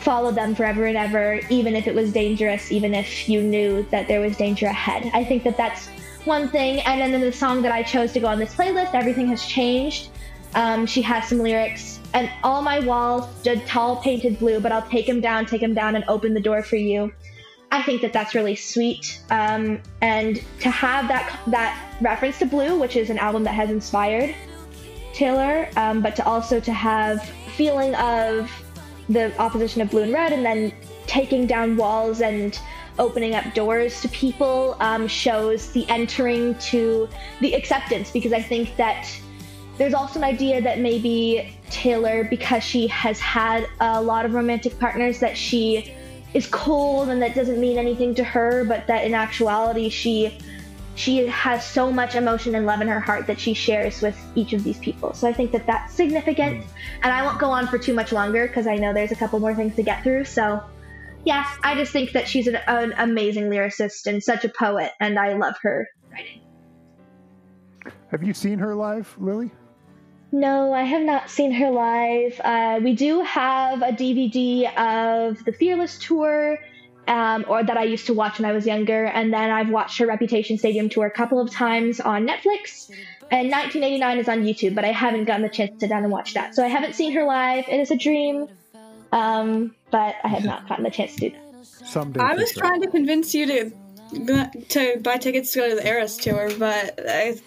follow 0.00 0.30
them 0.30 0.54
forever 0.54 0.86
and 0.86 0.96
ever, 0.96 1.40
even 1.50 1.74
if 1.74 1.86
it 1.86 1.94
was 1.94 2.12
dangerous, 2.12 2.70
even 2.70 2.94
if 2.94 3.28
you 3.28 3.42
knew 3.42 3.82
that 3.90 4.06
there 4.08 4.20
was 4.20 4.36
danger 4.36 4.66
ahead. 4.66 5.10
I 5.12 5.24
think 5.24 5.42
that 5.44 5.56
that's 5.56 5.88
one 6.24 6.48
thing. 6.48 6.80
And 6.80 7.12
then 7.12 7.20
the 7.20 7.32
song 7.32 7.62
that 7.62 7.72
I 7.72 7.82
chose 7.82 8.12
to 8.12 8.20
go 8.20 8.28
on 8.28 8.38
this 8.38 8.54
playlist, 8.54 8.94
Everything 8.94 9.26
Has 9.28 9.44
Changed, 9.44 10.10
um, 10.54 10.86
she 10.86 11.02
has 11.02 11.28
some 11.28 11.38
lyrics. 11.38 11.97
And 12.14 12.30
all 12.42 12.62
my 12.62 12.80
walls 12.80 13.28
stood 13.40 13.66
tall, 13.66 13.96
painted 13.96 14.38
blue, 14.38 14.60
but 14.60 14.72
I'll 14.72 14.88
take 14.88 15.06
them 15.06 15.20
down, 15.20 15.46
take 15.46 15.60
them 15.60 15.74
down, 15.74 15.94
and 15.94 16.04
open 16.08 16.34
the 16.34 16.40
door 16.40 16.62
for 16.62 16.76
you. 16.76 17.12
I 17.70 17.82
think 17.82 18.00
that 18.00 18.12
that's 18.12 18.34
really 18.34 18.56
sweet. 18.56 19.20
Um, 19.30 19.80
and 20.00 20.42
to 20.60 20.70
have 20.70 21.08
that 21.08 21.38
that 21.48 21.94
reference 22.00 22.38
to 22.38 22.46
Blue, 22.46 22.78
which 22.78 22.96
is 22.96 23.10
an 23.10 23.18
album 23.18 23.44
that 23.44 23.54
has 23.54 23.70
inspired 23.70 24.34
Taylor, 25.12 25.68
um, 25.76 26.00
but 26.00 26.16
to 26.16 26.24
also 26.24 26.60
to 26.60 26.72
have 26.72 27.22
feeling 27.56 27.94
of 27.96 28.50
the 29.08 29.36
opposition 29.38 29.82
of 29.82 29.90
Blue 29.90 30.02
and 30.02 30.12
Red, 30.12 30.32
and 30.32 30.44
then 30.44 30.72
taking 31.06 31.46
down 31.46 31.76
walls 31.76 32.20
and 32.20 32.58
opening 32.98 33.34
up 33.34 33.54
doors 33.54 34.00
to 34.00 34.08
people 34.08 34.76
um, 34.80 35.06
shows 35.06 35.70
the 35.72 35.88
entering 35.88 36.54
to 36.56 37.08
the 37.40 37.54
acceptance. 37.54 38.10
Because 38.10 38.32
I 38.32 38.40
think 38.40 38.76
that 38.76 39.08
there's 39.76 39.94
also 39.94 40.18
an 40.20 40.24
idea 40.24 40.60
that 40.62 40.80
maybe 40.80 41.57
Taylor, 41.70 42.24
because 42.24 42.62
she 42.62 42.86
has 42.88 43.20
had 43.20 43.68
a 43.80 44.00
lot 44.02 44.24
of 44.24 44.34
romantic 44.34 44.78
partners, 44.78 45.20
that 45.20 45.36
she 45.36 45.94
is 46.34 46.46
cold 46.46 47.08
and 47.08 47.22
that 47.22 47.34
doesn't 47.34 47.60
mean 47.60 47.78
anything 47.78 48.14
to 48.16 48.24
her, 48.24 48.64
but 48.64 48.86
that 48.86 49.04
in 49.04 49.14
actuality 49.14 49.88
she 49.88 50.38
she 50.94 51.28
has 51.28 51.64
so 51.64 51.92
much 51.92 52.16
emotion 52.16 52.56
and 52.56 52.66
love 52.66 52.80
in 52.80 52.88
her 52.88 52.98
heart 52.98 53.28
that 53.28 53.38
she 53.38 53.54
shares 53.54 54.02
with 54.02 54.18
each 54.34 54.52
of 54.52 54.64
these 54.64 54.78
people. 54.78 55.14
So 55.14 55.28
I 55.28 55.32
think 55.32 55.52
that 55.52 55.64
that's 55.64 55.94
significant. 55.94 56.64
Hmm. 56.64 56.70
And 57.04 57.12
I 57.12 57.24
won't 57.24 57.38
go 57.38 57.50
on 57.50 57.68
for 57.68 57.78
too 57.78 57.94
much 57.94 58.10
longer 58.10 58.48
because 58.48 58.66
I 58.66 58.74
know 58.74 58.92
there's 58.92 59.12
a 59.12 59.16
couple 59.16 59.38
more 59.38 59.54
things 59.54 59.76
to 59.76 59.84
get 59.84 60.02
through. 60.02 60.24
So 60.24 60.60
yeah, 61.24 61.48
I 61.62 61.76
just 61.76 61.92
think 61.92 62.12
that 62.12 62.26
she's 62.26 62.48
an, 62.48 62.56
an 62.66 62.94
amazing 62.98 63.44
lyricist 63.44 64.06
and 64.06 64.22
such 64.22 64.44
a 64.44 64.48
poet, 64.48 64.92
and 64.98 65.18
I 65.18 65.34
love 65.34 65.56
her 65.62 65.88
writing. 66.10 66.40
Have 68.10 68.22
you 68.22 68.34
seen 68.34 68.58
her 68.58 68.74
live, 68.74 69.14
Lily? 69.18 69.50
No, 70.30 70.74
I 70.74 70.82
have 70.82 71.02
not 71.02 71.30
seen 71.30 71.52
her 71.52 71.70
live. 71.70 72.38
Uh, 72.44 72.80
we 72.82 72.92
do 72.92 73.22
have 73.22 73.82
a 73.82 73.92
DVD 73.92 74.66
of 74.76 75.42
the 75.44 75.52
Fearless 75.52 75.98
tour, 75.98 76.58
um, 77.06 77.46
or 77.48 77.64
that 77.64 77.78
I 77.78 77.84
used 77.84 78.06
to 78.06 78.14
watch 78.14 78.38
when 78.38 78.48
I 78.48 78.52
was 78.52 78.66
younger, 78.66 79.06
and 79.06 79.32
then 79.32 79.50
I've 79.50 79.70
watched 79.70 79.98
her 79.98 80.06
Reputation 80.06 80.58
Stadium 80.58 80.90
tour 80.90 81.06
a 81.06 81.10
couple 81.10 81.40
of 81.40 81.50
times 81.50 81.98
on 81.98 82.26
Netflix. 82.26 82.90
And 83.30 83.50
1989 83.50 84.18
is 84.18 84.28
on 84.28 84.42
YouTube, 84.42 84.74
but 84.74 84.84
I 84.84 84.92
haven't 84.92 85.24
gotten 85.24 85.42
the 85.42 85.48
chance 85.48 85.72
to 85.72 85.80
sit 85.80 85.88
down 85.88 86.02
and 86.02 86.12
watch 86.12 86.34
that. 86.34 86.54
So 86.54 86.64
I 86.64 86.68
haven't 86.68 86.94
seen 86.94 87.12
her 87.12 87.24
live. 87.24 87.64
It 87.68 87.80
is 87.80 87.90
a 87.90 87.96
dream, 87.96 88.48
um, 89.12 89.74
but 89.90 90.16
I 90.24 90.28
have 90.28 90.44
not 90.44 90.68
gotten 90.68 90.84
the 90.84 90.90
chance 90.90 91.14
to 91.14 91.20
do 91.20 91.30
that. 91.30 91.66
Someday. 91.86 92.20
I 92.20 92.34
was 92.34 92.52
trying 92.52 92.82
to 92.82 92.88
convince 92.88 93.34
you 93.34 93.46
to 93.46 93.70
to 94.70 95.00
buy 95.02 95.18
tickets 95.18 95.52
to 95.52 95.58
go 95.58 95.68
to 95.68 95.74
the 95.74 95.86
Eras 95.86 96.16
tour, 96.16 96.50
but 96.58 96.98
I, 97.06 97.38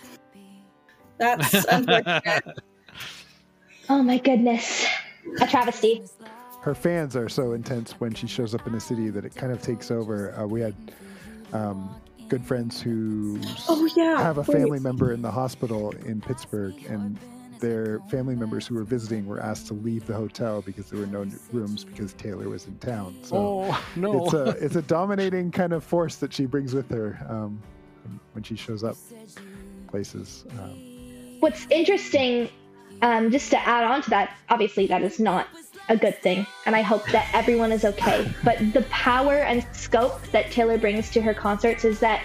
that's 1.17 1.53
unfortunate. 1.69 2.43
Oh 3.93 4.01
my 4.01 4.19
goodness, 4.19 4.85
a 5.41 5.47
travesty. 5.47 6.01
her 6.61 6.73
fans 6.73 7.13
are 7.17 7.27
so 7.27 7.51
intense 7.51 7.91
when 7.99 8.13
she 8.13 8.25
shows 8.25 8.55
up 8.55 8.65
in 8.65 8.73
a 8.73 8.79
city 8.79 9.09
that 9.09 9.25
it 9.25 9.35
kind 9.35 9.51
of 9.51 9.61
takes 9.61 9.91
over. 9.91 10.33
Uh, 10.39 10.45
we 10.47 10.61
had 10.61 10.73
um, 11.51 11.93
good 12.29 12.41
friends 12.45 12.79
who 12.81 13.37
Oh, 13.67 13.89
yeah. 13.97 14.17
have 14.21 14.37
a 14.37 14.41
Wait. 14.41 14.57
family 14.59 14.79
member 14.79 15.11
in 15.11 15.21
the 15.21 15.29
hospital 15.31 15.91
in 16.05 16.21
Pittsburgh, 16.21 16.73
and 16.87 17.17
their 17.59 17.99
family 18.09 18.33
members 18.35 18.65
who 18.65 18.75
were 18.75 18.85
visiting 18.85 19.27
were 19.27 19.41
asked 19.41 19.67
to 19.67 19.73
leave 19.73 20.07
the 20.07 20.13
hotel 20.15 20.61
because 20.61 20.89
there 20.89 20.99
were 21.01 21.05
no 21.07 21.25
rooms 21.51 21.83
because 21.83 22.13
Taylor 22.13 22.47
was 22.47 22.67
in 22.67 22.77
town. 22.77 23.13
So 23.23 23.35
Oh, 23.69 23.83
no. 23.97 24.23
it's 24.23 24.33
a 24.33 24.45
it's 24.65 24.75
a 24.77 24.81
dominating 24.83 25.51
kind 25.51 25.73
of 25.73 25.83
force 25.83 26.15
that 26.17 26.31
she 26.31 26.45
brings 26.45 26.73
with 26.73 26.89
her 26.91 27.19
um, 27.27 27.61
when 28.31 28.43
she 28.45 28.55
shows 28.55 28.85
up 28.85 28.95
places. 29.89 30.45
Um, 30.59 30.87
What's 31.41 31.65
interesting, 31.71 32.49
um, 33.01 33.31
just 33.31 33.49
to 33.51 33.59
add 33.59 33.83
on 33.83 34.01
to 34.03 34.09
that, 34.11 34.35
obviously 34.49 34.87
that 34.87 35.01
is 35.01 35.19
not 35.19 35.47
a 35.89 35.97
good 35.97 36.21
thing, 36.21 36.45
and 36.65 36.75
I 36.75 36.81
hope 36.81 37.05
that 37.11 37.29
everyone 37.33 37.71
is 37.71 37.83
okay. 37.83 38.31
But 38.43 38.57
the 38.73 38.83
power 38.89 39.35
and 39.35 39.65
scope 39.73 40.21
that 40.31 40.51
Taylor 40.51 40.77
brings 40.77 41.09
to 41.11 41.21
her 41.21 41.33
concerts 41.33 41.83
is 41.83 41.99
that 41.99 42.23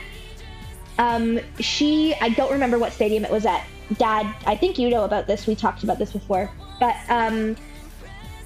um, 0.98 1.40
she, 1.60 2.14
I 2.20 2.30
don't 2.30 2.52
remember 2.52 2.78
what 2.78 2.92
stadium 2.92 3.24
it 3.24 3.30
was 3.30 3.46
at. 3.46 3.64
Dad, 3.98 4.34
I 4.46 4.56
think 4.56 4.78
you 4.78 4.88
know 4.90 5.04
about 5.04 5.26
this. 5.26 5.46
We 5.46 5.54
talked 5.54 5.84
about 5.84 5.98
this 5.98 6.12
before, 6.12 6.50
but 6.80 6.96
um, 7.08 7.56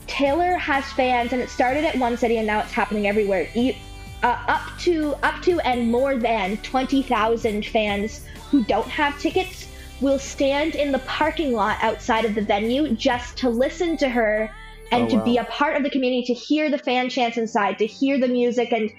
Taylor 0.07 0.57
has 0.57 0.85
fans, 0.93 1.33
and 1.33 1.41
it 1.41 1.49
started 1.49 1.85
at 1.85 1.97
one 1.97 2.17
city, 2.17 2.37
and 2.37 2.47
now 2.47 2.61
it's 2.61 2.73
happening 2.73 3.07
everywhere. 3.07 3.49
You, 3.55 3.75
uh, 4.23 4.39
up 4.49 4.79
to 4.81 5.15
up 5.23 5.41
to 5.43 5.61
and 5.61 5.91
more 5.91 6.17
than 6.17 6.59
twenty 6.59 7.03
thousand 7.03 7.65
fans 7.65 8.27
who 8.51 8.65
don't 8.65 8.89
have 8.89 9.19
tickets 9.19 9.67
will 10.01 10.19
stand 10.19 10.75
in 10.75 10.93
the 10.93 10.99
parking 11.01 11.53
lot 11.53 11.79
outside 11.83 12.25
of 12.25 12.35
the 12.35 12.43
venue 12.43 12.95
just 12.95 13.37
to 13.39 13.51
listen 13.51 13.97
to 13.99 14.09
her 14.09 14.51
and 14.93 15.05
Oh, 15.05 15.09
to 15.11 15.25
be 15.25 15.37
a 15.37 15.45
part 15.45 15.77
of 15.77 15.83
the 15.83 15.91
community, 15.91 16.25
to 16.27 16.35
hear 16.35 16.71
the 16.71 16.79
fan 16.79 17.09
chants 17.09 17.37
inside, 17.37 17.79
to 17.79 17.87
hear 17.87 18.19
the 18.19 18.29
music, 18.29 18.73
and 18.73 18.91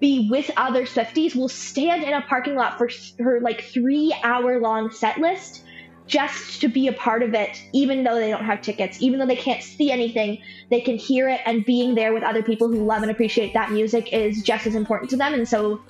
be 0.00 0.28
with 0.30 0.50
other 0.56 0.84
Swifties. 0.84 1.36
Will 1.36 1.48
stand 1.48 2.02
in 2.02 2.12
a 2.12 2.20
parking 2.22 2.56
lot 2.56 2.78
for 2.78 2.88
her 3.22 3.40
like 3.40 3.62
three 3.62 4.14
hour 4.24 4.60
long 4.60 4.90
set 4.90 5.18
list 5.18 5.62
just 6.06 6.60
to 6.60 6.68
be 6.68 6.86
a 6.86 6.92
part 6.92 7.22
of 7.22 7.34
it, 7.34 7.60
even 7.72 8.04
though 8.04 8.14
they 8.14 8.30
don't 8.30 8.44
have 8.44 8.60
tickets, 8.62 9.02
even 9.02 9.18
though 9.18 9.26
they 9.26 9.36
can't 9.36 9.62
see 9.62 9.90
anything, 9.90 10.38
they 10.70 10.80
can 10.80 10.96
hear 10.96 11.28
it, 11.28 11.40
and 11.44 11.64
being 11.64 11.94
there 11.94 12.12
with 12.12 12.22
other 12.22 12.42
people 12.42 12.68
who 12.68 12.84
love 12.84 13.02
and 13.02 13.10
appreciate 13.10 13.52
that 13.54 13.72
music 13.72 14.12
is 14.12 14.42
just 14.42 14.66
as 14.66 14.74
important 14.74 15.10
to 15.10 15.16
them. 15.16 15.34
And 15.34 15.48
so 15.48 15.80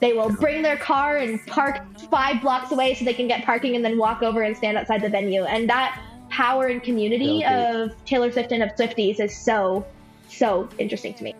they 0.00 0.12
will 0.12 0.30
bring 0.30 0.62
their 0.62 0.76
car 0.76 1.16
and 1.16 1.44
park 1.46 1.80
five 2.10 2.42
blocks 2.42 2.70
away 2.70 2.94
so 2.94 3.04
they 3.04 3.14
can 3.14 3.28
get 3.28 3.44
parking 3.44 3.76
and 3.76 3.84
then 3.84 3.98
walk 3.98 4.22
over 4.22 4.42
and 4.42 4.56
stand 4.56 4.76
outside 4.76 5.00
the 5.00 5.08
venue. 5.08 5.44
And 5.44 5.68
that 5.70 6.00
power 6.28 6.66
and 6.66 6.82
community 6.82 7.42
Tailgate. 7.42 7.84
of 7.84 8.04
Taylor 8.04 8.30
Swift 8.30 8.52
and 8.52 8.62
of 8.62 8.70
Swifties 8.70 9.20
is 9.20 9.36
so, 9.36 9.86
so 10.28 10.68
interesting 10.78 11.14
to 11.14 11.24
me. 11.24 11.34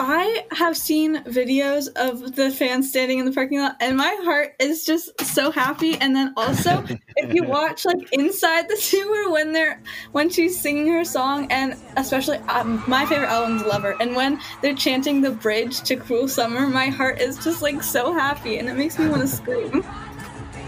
I 0.00 0.44
have 0.50 0.76
seen 0.76 1.22
videos 1.24 1.88
of 1.94 2.34
the 2.34 2.50
fans 2.50 2.88
standing 2.88 3.20
in 3.20 3.26
the 3.26 3.32
parking 3.32 3.60
lot, 3.60 3.76
and 3.80 3.96
my 3.96 4.18
heart 4.24 4.56
is 4.58 4.84
just 4.84 5.20
so 5.20 5.52
happy. 5.52 5.96
And 5.98 6.16
then 6.16 6.34
also, 6.36 6.84
if 7.16 7.32
you 7.32 7.44
watch 7.44 7.84
like 7.84 8.12
inside 8.12 8.68
the 8.68 8.76
tour 8.90 9.30
when 9.30 9.52
they're 9.52 9.80
when 10.10 10.30
she's 10.30 10.58
singing 10.58 10.88
her 10.88 11.04
song, 11.04 11.46
and 11.50 11.76
especially 11.96 12.38
um, 12.48 12.82
my 12.88 13.06
favorite 13.06 13.28
album's 13.28 13.62
Lover, 13.62 13.96
and 14.00 14.16
when 14.16 14.40
they're 14.62 14.74
chanting 14.74 15.20
the 15.20 15.30
bridge 15.30 15.80
to 15.82 15.96
Cruel 15.96 16.26
Summer, 16.26 16.66
my 16.66 16.86
heart 16.86 17.20
is 17.20 17.42
just 17.42 17.62
like 17.62 17.82
so 17.82 18.12
happy, 18.12 18.58
and 18.58 18.68
it 18.68 18.74
makes 18.74 18.98
me 18.98 19.08
want 19.08 19.22
to 19.22 19.28
scream. 19.28 19.84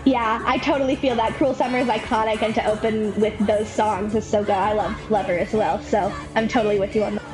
Yeah, 0.04 0.40
I 0.46 0.58
totally 0.58 0.94
feel 0.94 1.16
that. 1.16 1.34
Cruel 1.34 1.52
Summer 1.52 1.78
is 1.78 1.88
iconic, 1.88 2.42
and 2.42 2.54
to 2.54 2.64
open 2.64 3.18
with 3.20 3.36
those 3.44 3.68
songs 3.68 4.14
is 4.14 4.24
so 4.24 4.44
good. 4.44 4.52
I 4.52 4.72
love 4.72 5.10
Lover 5.10 5.36
as 5.36 5.52
well, 5.52 5.82
so 5.82 6.14
I'm 6.36 6.46
totally 6.46 6.78
with 6.78 6.94
you 6.94 7.02
on 7.02 7.16
that. 7.16 7.25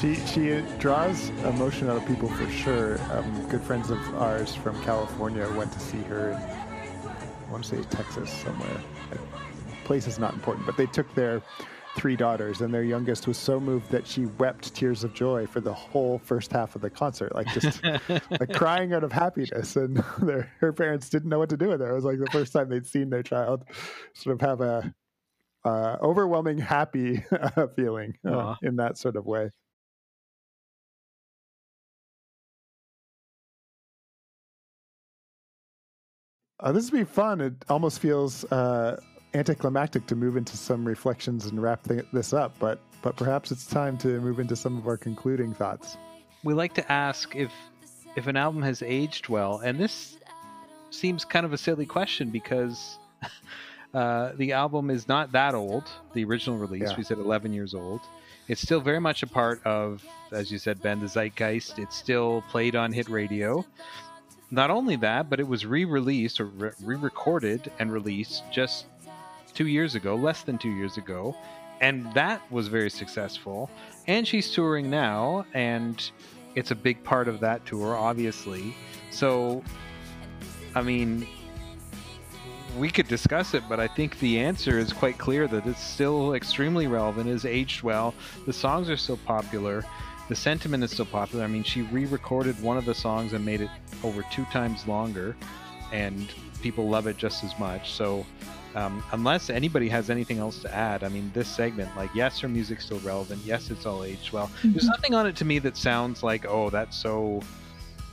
She 0.00 0.14
she 0.26 0.62
draws 0.78 1.30
emotion 1.44 1.90
out 1.90 1.96
of 1.96 2.06
people 2.06 2.28
for 2.28 2.48
sure. 2.50 3.00
Um, 3.12 3.48
good 3.48 3.62
friends 3.62 3.90
of 3.90 3.98
ours 4.14 4.54
from 4.54 4.80
California 4.82 5.48
went 5.56 5.72
to 5.72 5.80
see 5.80 6.02
her. 6.02 6.30
In, 6.30 6.36
I 6.36 7.50
want 7.50 7.64
to 7.64 7.76
say 7.76 7.82
Texas 7.90 8.30
somewhere. 8.30 8.80
Place 9.84 10.06
is 10.06 10.18
not 10.18 10.34
important, 10.34 10.66
but 10.66 10.76
they 10.76 10.86
took 10.86 11.12
their 11.14 11.42
three 11.96 12.14
daughters, 12.14 12.60
and 12.60 12.72
their 12.72 12.84
youngest 12.84 13.26
was 13.26 13.36
so 13.36 13.58
moved 13.58 13.90
that 13.90 14.06
she 14.06 14.26
wept 14.38 14.72
tears 14.72 15.02
of 15.02 15.12
joy 15.14 15.46
for 15.46 15.60
the 15.60 15.74
whole 15.74 16.18
first 16.18 16.52
half 16.52 16.76
of 16.76 16.82
the 16.82 16.90
concert, 16.90 17.34
like 17.34 17.48
just 17.48 17.82
like 18.30 18.52
crying 18.52 18.92
out 18.92 19.02
of 19.02 19.10
happiness. 19.10 19.74
And 19.74 19.96
their, 20.22 20.52
her 20.60 20.72
parents 20.72 21.08
didn't 21.08 21.28
know 21.28 21.38
what 21.38 21.48
to 21.48 21.56
do 21.56 21.68
with 21.68 21.80
her. 21.80 21.90
It 21.90 21.94
was 21.94 22.04
like 22.04 22.18
the 22.18 22.30
first 22.30 22.52
time 22.52 22.68
they'd 22.68 22.86
seen 22.86 23.10
their 23.10 23.24
child 23.24 23.64
sort 24.14 24.34
of 24.34 24.40
have 24.42 24.60
a 24.60 24.94
uh, 25.64 25.96
overwhelming 26.00 26.58
happy 26.58 27.24
uh, 27.32 27.66
feeling 27.74 28.16
uh, 28.24 28.54
in 28.62 28.76
that 28.76 28.96
sort 28.96 29.16
of 29.16 29.26
way. 29.26 29.50
Uh, 36.60 36.72
this 36.72 36.90
would 36.90 36.98
be 36.98 37.04
fun. 37.04 37.40
It 37.40 37.54
almost 37.68 38.00
feels 38.00 38.44
uh, 38.50 39.00
anticlimactic 39.34 40.06
to 40.06 40.16
move 40.16 40.36
into 40.36 40.56
some 40.56 40.84
reflections 40.84 41.46
and 41.46 41.62
wrap 41.62 41.82
th- 41.86 42.04
this 42.12 42.32
up, 42.32 42.54
but 42.58 42.80
but 43.00 43.14
perhaps 43.16 43.52
it's 43.52 43.64
time 43.64 43.96
to 43.98 44.20
move 44.20 44.40
into 44.40 44.56
some 44.56 44.76
of 44.76 44.88
our 44.88 44.96
concluding 44.96 45.54
thoughts. 45.54 45.96
we 46.42 46.52
like 46.52 46.74
to 46.74 46.92
ask 46.92 47.36
if 47.36 47.52
if 48.16 48.26
an 48.26 48.36
album 48.36 48.62
has 48.62 48.82
aged 48.82 49.28
well, 49.28 49.58
and 49.58 49.78
this 49.78 50.18
seems 50.90 51.24
kind 51.24 51.46
of 51.46 51.52
a 51.52 51.58
silly 51.58 51.86
question 51.86 52.30
because 52.30 52.98
uh, 53.94 54.32
the 54.36 54.52
album 54.52 54.90
is 54.90 55.06
not 55.06 55.30
that 55.32 55.54
old. 55.54 55.84
The 56.14 56.24
original 56.24 56.58
release, 56.58 56.90
Yeah. 56.90 56.96
we 56.96 57.04
said 57.04 57.18
11 57.18 57.52
years 57.52 57.74
old. 57.74 58.00
It's 58.48 58.62
still 58.62 58.80
very 58.80 58.98
much 58.98 59.22
a 59.22 59.26
part 59.26 59.64
of, 59.66 60.02
as 60.32 60.50
you 60.50 60.58
said, 60.58 60.80
Ben, 60.80 60.98
the 61.00 61.06
zeitgeist. 61.06 61.78
It's 61.78 61.94
still 61.94 62.42
played 62.48 62.74
on 62.74 62.90
hit 62.92 63.08
radio. 63.10 63.64
Not 64.50 64.70
only 64.70 64.96
that, 64.96 65.28
but 65.28 65.40
it 65.40 65.46
was 65.46 65.66
re-released 65.66 66.40
or 66.40 66.46
re- 66.46 66.70
re-recorded 66.82 67.70
and 67.78 67.92
released 67.92 68.44
just 68.50 68.86
two 69.54 69.66
years 69.66 69.94
ago, 69.94 70.14
less 70.14 70.42
than 70.42 70.56
two 70.56 70.70
years 70.70 70.96
ago, 70.96 71.36
and 71.80 72.12
that 72.14 72.40
was 72.50 72.68
very 72.68 72.90
successful. 72.90 73.70
And 74.06 74.26
she's 74.26 74.50
touring 74.50 74.88
now, 74.88 75.44
and 75.52 76.10
it's 76.54 76.70
a 76.70 76.74
big 76.74 77.02
part 77.04 77.28
of 77.28 77.40
that 77.40 77.66
tour, 77.66 77.96
obviously. 77.96 78.74
So, 79.10 79.62
I 80.74 80.82
mean, 80.82 81.26
we 82.78 82.90
could 82.90 83.08
discuss 83.08 83.54
it, 83.54 83.64
but 83.68 83.80
I 83.80 83.88
think 83.88 84.18
the 84.18 84.38
answer 84.38 84.78
is 84.78 84.92
quite 84.92 85.18
clear 85.18 85.46
that 85.48 85.66
it's 85.66 85.82
still 85.82 86.34
extremely 86.34 86.86
relevant, 86.86 87.28
is 87.28 87.44
aged 87.44 87.82
well. 87.82 88.14
The 88.46 88.52
songs 88.52 88.88
are 88.88 88.96
still 88.96 89.18
popular, 89.18 89.84
the 90.28 90.36
sentiment 90.36 90.84
is 90.84 90.90
so 90.90 91.04
popular. 91.04 91.44
I 91.44 91.48
mean, 91.48 91.62
she 91.62 91.82
re-recorded 91.82 92.60
one 92.62 92.76
of 92.76 92.84
the 92.84 92.94
songs 92.94 93.32
and 93.32 93.44
made 93.44 93.60
it 93.60 93.70
over 94.04 94.22
two 94.30 94.44
times 94.46 94.86
longer, 94.86 95.36
and 95.92 96.28
people 96.62 96.88
love 96.88 97.06
it 97.06 97.16
just 97.16 97.44
as 97.44 97.58
much. 97.58 97.92
So, 97.92 98.26
um, 98.74 99.02
unless 99.12 99.48
anybody 99.48 99.88
has 99.88 100.10
anything 100.10 100.38
else 100.38 100.60
to 100.62 100.74
add, 100.74 101.02
I 101.02 101.08
mean, 101.08 101.30
this 101.34 101.48
segment, 101.48 101.96
like, 101.96 102.14
yes, 102.14 102.38
her 102.40 102.48
music's 102.48 102.84
still 102.84 103.00
relevant. 103.00 103.40
Yes, 103.44 103.70
it's 103.70 103.86
all 103.86 104.04
aged 104.04 104.32
well. 104.32 104.50
There's 104.62 104.86
nothing 104.86 105.14
on 105.14 105.26
it 105.26 105.36
to 105.36 105.44
me 105.44 105.58
that 105.60 105.76
sounds 105.76 106.22
like, 106.22 106.46
oh, 106.46 106.68
that's 106.68 106.96
so, 106.96 107.42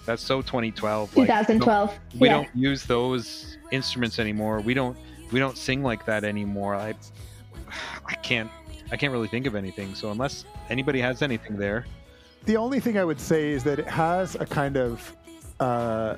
that's 0.06 0.24
so 0.24 0.42
2012. 0.42 1.18
Like, 1.18 1.28
2012. 1.28 2.00
we 2.20 2.28
yeah. 2.28 2.34
don't 2.34 2.50
use 2.56 2.84
those 2.86 3.58
instruments 3.72 4.20
anymore. 4.20 4.62
We 4.62 4.74
don't 4.74 4.98
we 5.32 5.40
don't 5.40 5.58
sing 5.58 5.84
like 5.84 6.06
that 6.06 6.24
anymore. 6.24 6.76
I 6.76 6.94
I 8.06 8.14
can't 8.16 8.50
I 8.92 8.98
can't 8.98 9.12
really 9.12 9.28
think 9.28 9.46
of 9.48 9.56
anything. 9.56 9.96
So 9.96 10.12
unless 10.12 10.46
anybody 10.70 11.02
has 11.02 11.22
anything 11.22 11.58
there, 11.58 11.86
The 12.46 12.58
only 12.58 12.80
thing 12.80 12.98
I 12.98 13.04
would 13.04 13.20
say 13.20 13.52
is 13.52 13.64
that 13.64 13.80
it 13.80 13.88
has 13.88 14.36
a 14.36 14.46
kind 14.46 14.78
of 14.78 15.16
uh, 15.60 16.16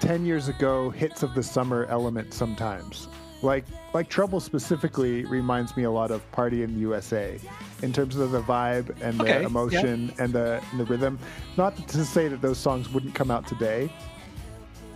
ten 0.00 0.24
years 0.24 0.48
ago 0.48 0.90
hits 0.90 1.22
of 1.22 1.34
the 1.34 1.42
summer 1.42 1.84
element 1.86 2.32
sometimes. 2.32 3.08
Like 3.42 3.66
like 3.94 4.08
Trouble 4.08 4.40
specifically 4.40 5.24
reminds 5.26 5.76
me 5.76 5.84
a 5.84 5.90
lot 5.90 6.10
of 6.10 6.28
Party 6.32 6.62
in 6.62 6.74
the 6.74 6.80
USA 6.80 7.38
in 7.82 7.92
terms 7.92 8.16
of 8.16 8.32
the 8.32 8.42
vibe 8.42 8.90
and 9.00 9.20
Okay, 9.20 9.34
the 9.34 9.40
yeah. 9.40 9.46
emotion 9.46 10.12
and 10.18 10.32
the 10.32 10.62
and 10.70 10.80
the 10.80 10.84
rhythm. 10.86 11.18
Not 11.56 11.76
to 11.88 12.04
say 12.04 12.28
that 12.28 12.40
those 12.40 12.58
songs 12.58 12.90
wouldn't 12.90 13.14
come 13.14 13.30
out 13.30 13.46
today, 13.46 13.92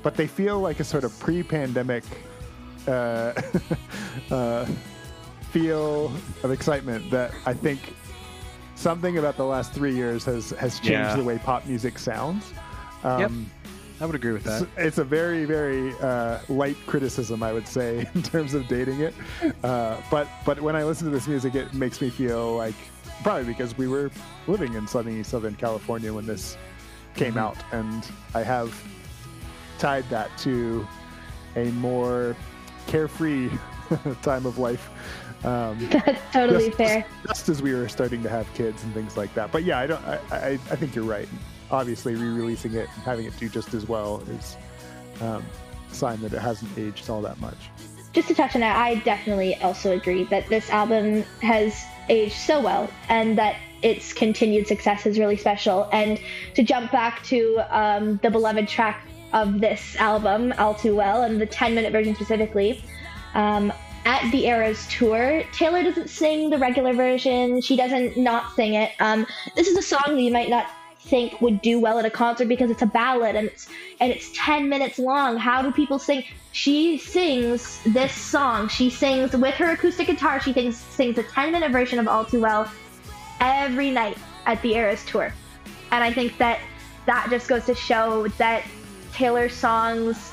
but 0.03 0.17
they 0.17 0.27
feel 0.27 0.61
like 0.61 0.81
a 0.81 0.85
sort 0.85 1.05
of 1.05 1.17
pre-pandemic 1.21 2.05
uh, 2.89 3.33
uh, 4.31 4.67
feel 5.51 6.07
of 6.43 6.51
excitement 6.51 7.11
that 7.11 7.33
I 7.47 7.53
think 7.55 7.95
something 8.83 9.19
about 9.19 9.37
the 9.37 9.45
last 9.45 9.73
three 9.73 9.95
years 9.95 10.25
has 10.25 10.51
has 10.51 10.75
changed 10.79 10.91
Yeah. 10.93 11.17
the 11.17 11.25
way 11.25 11.39
pop 11.39 11.65
music 11.67 11.99
sounds. 11.99 12.53
Um, 13.05 13.21
Yep. 13.21 13.31
I 14.01 14.07
would 14.07 14.17
agree 14.17 14.33
with 14.33 14.43
that. 14.45 14.63
it's, 14.63 14.71
it's 14.77 14.99
a 14.99 15.05
very 15.05 15.45
very 15.45 15.95
uh, 16.01 16.39
light 16.49 16.77
criticism, 16.87 17.43
I 17.43 17.53
would 17.53 17.69
say, 17.69 18.09
in 18.15 18.23
terms 18.23 18.53
of 18.55 18.67
dating 18.67 19.01
it. 19.01 19.15
Uh, 19.63 19.97
but 20.11 20.27
but 20.45 20.61
when 20.61 20.75
I 20.75 20.83
listen 20.85 21.05
to 21.07 21.13
this 21.13 21.29
music, 21.29 21.55
it 21.55 21.73
makes 21.73 22.01
me 22.01 22.11
feel 22.11 22.57
like 22.57 22.75
probably 23.23 23.45
because 23.45 23.79
we 23.79 23.87
were 23.87 24.11
living 24.49 24.75
in 24.75 24.89
sunny 24.89 25.23
Southern 25.23 25.55
California 25.55 26.13
when 26.13 26.27
this 26.27 26.57
came 27.15 27.39
out, 27.39 27.57
and 27.73 28.05
I 28.35 28.43
have 28.43 28.75
tied 29.79 30.05
that 30.11 30.37
to 30.39 30.87
a 31.55 31.67
more 31.73 32.35
carefree 32.89 33.49
time 34.23 34.47
of 34.47 34.59
life. 34.59 34.91
Um, 35.45 35.79
That's 35.91 36.21
totally 36.33 36.67
just, 36.67 36.77
fair. 36.79 37.05
Just 37.27 37.49
as 37.49 37.63
we 37.63 37.75
were 37.75 37.89
starting 37.89 38.23
to 38.23 38.29
have 38.29 38.53
kids 38.55 38.83
and 38.85 38.95
things 38.95 39.17
like 39.17 39.35
that. 39.35 39.51
But 39.51 39.65
yeah, 39.65 39.79
I 39.79 39.87
don't. 39.87 40.05
I, 40.05 40.19
I, 40.31 40.49
I 40.53 40.77
think 40.77 40.95
you're 40.95 41.05
right. 41.05 41.29
Obviously, 41.71 42.15
re-releasing 42.15 42.75
it 42.75 42.89
and 42.95 43.03
having 43.03 43.27
it 43.27 43.37
do 43.39 43.49
just 43.49 43.75
as 43.75 43.89
well 43.89 44.23
is 44.29 44.57
um, 45.21 45.45
a 45.91 45.95
sign 45.95 46.21
that 46.21 46.33
it 46.33 46.41
hasn't 46.41 46.71
aged 46.79 47.09
all 47.11 47.23
that 47.23 47.41
much. 47.41 47.57
just 48.13 48.29
to 48.29 48.35
touch 48.35 48.55
on 48.55 48.61
that, 48.61 48.77
I 48.77 48.97
definitely 48.97 49.57
also 49.57 49.93
agree 49.93 50.25
that 50.25 50.49
this 50.49 50.69
album 50.71 51.23
has 51.41 51.85
aged 52.09 52.35
so 52.35 52.61
well 52.61 52.91
and 53.09 53.39
that 53.39 53.57
its 53.83 54.13
continued 54.13 54.67
success 54.67 55.07
is 55.07 55.19
really 55.19 55.37
special. 55.37 55.89
And 55.93 56.21
to 56.55 56.63
jump 56.63 56.93
back 56.93 57.23
to 57.25 57.65
um, 57.71 58.21
the 58.23 58.31
beloved 58.31 58.69
track 58.69 59.07
of 59.33 59.61
this 59.61 59.97
album, 59.97 60.53
All 60.59 60.75
Too 60.75 60.95
Well, 60.95 61.23
and 61.23 61.41
the 61.41 61.47
10 61.47 61.75
minute 61.75 61.93
version 61.93 62.15
specifically, 62.15 62.85
um, 63.35 63.73
at 64.05 64.31
the 64.33 64.47
Eras 64.47 64.87
tour, 64.89 65.45
Taylor 65.53 65.83
doesn't 65.83 66.11
sing 66.11 66.51
the 66.51 66.59
regular 66.59 66.93
version. 66.93 67.61
She 67.61 67.77
doesn't 67.77 68.17
not 68.17 68.55
sing 68.55 68.75
it. 68.75 68.93
Um, 69.01 69.27
this 69.55 69.69
is 69.69 69.77
a 69.77 69.83
song 69.83 70.03
that 70.07 70.21
you 70.21 70.33
might 70.33 70.49
not 70.49 70.69
think 71.01 71.41
would 71.41 71.61
do 71.63 71.81
well 71.81 71.99
at 71.99 72.05
a 72.05 72.11
concert 72.11 72.47
because 72.47 72.71
it's 72.71 72.83
a 72.83 72.87
ballad 72.87 73.35
and 73.35 73.49
it's 73.49 73.69
and 74.01 74.13
it's 74.13 74.31
10 74.35 74.69
minutes 74.69 74.99
long. 74.99 75.37
How 75.37 75.63
do 75.63 75.73
people 75.73 75.99
sing? 75.99 76.25
She 76.53 76.99
sings 76.99 77.81
this 77.85 78.13
song. 78.13 78.69
She 78.69 78.91
sings 78.91 79.37
with 79.37 79.55
her 79.55 79.71
acoustic 79.73 80.07
guitar. 80.07 80.41
She 80.41 80.53
sings 80.53 80.77
sings 80.77 81.19
a 81.19 81.23
10 81.23 81.53
minute 81.53 81.73
version 81.73 81.99
of 81.99 82.09
All 82.09 82.25
Too 82.25 82.41
Well 82.41 82.71
every 83.41 83.91
night 83.91 84.19
at 84.47 84.61
the 84.63 84.75
Eras 84.75 85.05
tour. 85.05 85.33
And 85.91 86.03
I 86.03 86.13
think 86.13 86.39
that 86.39 86.61
that 87.07 87.27
just 87.31 87.49
goes 87.49 87.67
to 87.67 87.75
show 87.75 88.29
that 88.39 88.65
Taylor's 89.13 89.55
songs, 89.55 90.33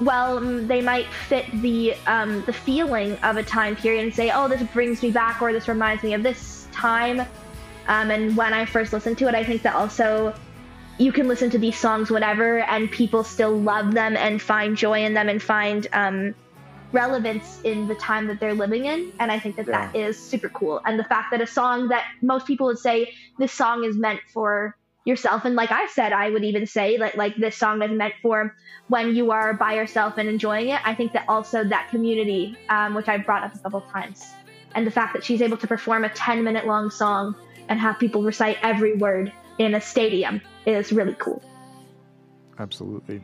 well, 0.00 0.40
mm, 0.40 0.66
they 0.66 0.82
might 0.82 1.06
fit 1.06 1.46
the 1.62 1.94
um, 2.06 2.42
the 2.44 2.52
feeling 2.52 3.16
of 3.18 3.36
a 3.36 3.42
time 3.42 3.76
period 3.76 4.04
and 4.04 4.14
say, 4.14 4.30
oh, 4.30 4.48
this 4.48 4.62
brings 4.72 5.02
me 5.02 5.10
back 5.10 5.40
or 5.40 5.52
this 5.52 5.68
reminds 5.68 6.02
me 6.02 6.14
of 6.14 6.22
this 6.22 6.68
time. 6.72 7.20
Um, 7.88 8.10
and 8.10 8.36
when 8.36 8.52
I 8.52 8.66
first 8.66 8.92
listened 8.92 9.18
to 9.18 9.28
it, 9.28 9.34
I 9.34 9.44
think 9.44 9.62
that 9.62 9.74
also 9.74 10.34
you 10.98 11.12
can 11.12 11.28
listen 11.28 11.50
to 11.50 11.58
these 11.58 11.78
songs 11.78 12.10
whatever, 12.10 12.60
and 12.60 12.90
people 12.90 13.22
still 13.24 13.56
love 13.56 13.92
them 13.92 14.16
and 14.16 14.40
find 14.40 14.76
joy 14.76 15.04
in 15.04 15.14
them 15.14 15.28
and 15.28 15.42
find 15.42 15.86
um, 15.92 16.34
relevance 16.92 17.60
in 17.62 17.86
the 17.86 17.94
time 17.94 18.26
that 18.26 18.40
they're 18.40 18.54
living 18.54 18.86
in. 18.86 19.12
And 19.20 19.30
I 19.30 19.38
think 19.38 19.56
that 19.56 19.66
that 19.66 19.94
is 19.94 20.18
super 20.18 20.48
cool. 20.48 20.80
And 20.84 20.98
the 20.98 21.04
fact 21.04 21.30
that 21.30 21.40
a 21.40 21.46
song 21.46 21.88
that 21.88 22.04
most 22.22 22.46
people 22.46 22.66
would 22.66 22.78
say 22.78 23.14
this 23.38 23.52
song 23.52 23.84
is 23.84 23.96
meant 23.96 24.20
for 24.32 24.76
yourself, 25.06 25.44
and 25.44 25.54
like 25.54 25.70
I 25.70 25.86
said, 25.86 26.12
I 26.12 26.30
would 26.30 26.44
even 26.44 26.66
say 26.66 26.96
that 26.98 27.16
like 27.16 27.36
this 27.36 27.56
song 27.56 27.80
is 27.80 27.90
meant 27.90 28.14
for 28.20 28.54
when 28.88 29.14
you 29.14 29.30
are 29.30 29.54
by 29.54 29.74
yourself 29.74 30.18
and 30.18 30.28
enjoying 30.28 30.68
it. 30.68 30.80
I 30.84 30.94
think 30.94 31.12
that 31.12 31.24
also 31.28 31.64
that 31.64 31.88
community, 31.90 32.58
um, 32.68 32.94
which 32.94 33.08
I've 33.08 33.24
brought 33.24 33.44
up 33.44 33.54
a 33.54 33.58
couple 33.58 33.80
times, 33.82 34.26
and 34.74 34.86
the 34.86 34.90
fact 34.90 35.14
that 35.14 35.24
she's 35.24 35.40
able 35.40 35.56
to 35.58 35.66
perform 35.66 36.04
a 36.04 36.08
10 36.10 36.42
minute 36.42 36.66
long 36.66 36.90
song 36.90 37.36
and 37.68 37.80
have 37.80 37.98
people 37.98 38.22
recite 38.22 38.58
every 38.62 38.96
word 38.96 39.32
in 39.58 39.74
a 39.74 39.80
stadium 39.80 40.40
is 40.66 40.92
really 40.92 41.14
cool. 41.14 41.42
Absolutely. 42.58 43.22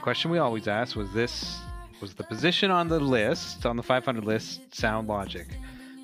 Question 0.00 0.30
we 0.30 0.38
always 0.38 0.68
ask 0.68 0.94
was 0.94 1.12
this 1.12 1.60
was 2.00 2.12
the 2.12 2.24
position 2.24 2.70
on 2.70 2.88
the 2.88 3.00
list 3.00 3.64
on 3.64 3.76
the 3.76 3.82
500 3.82 4.24
list 4.24 4.74
sound 4.74 5.08
logic. 5.08 5.46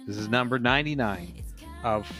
This 0.06 0.16
is 0.16 0.28
number 0.28 0.59
99 0.59 1.42
of 1.84 2.10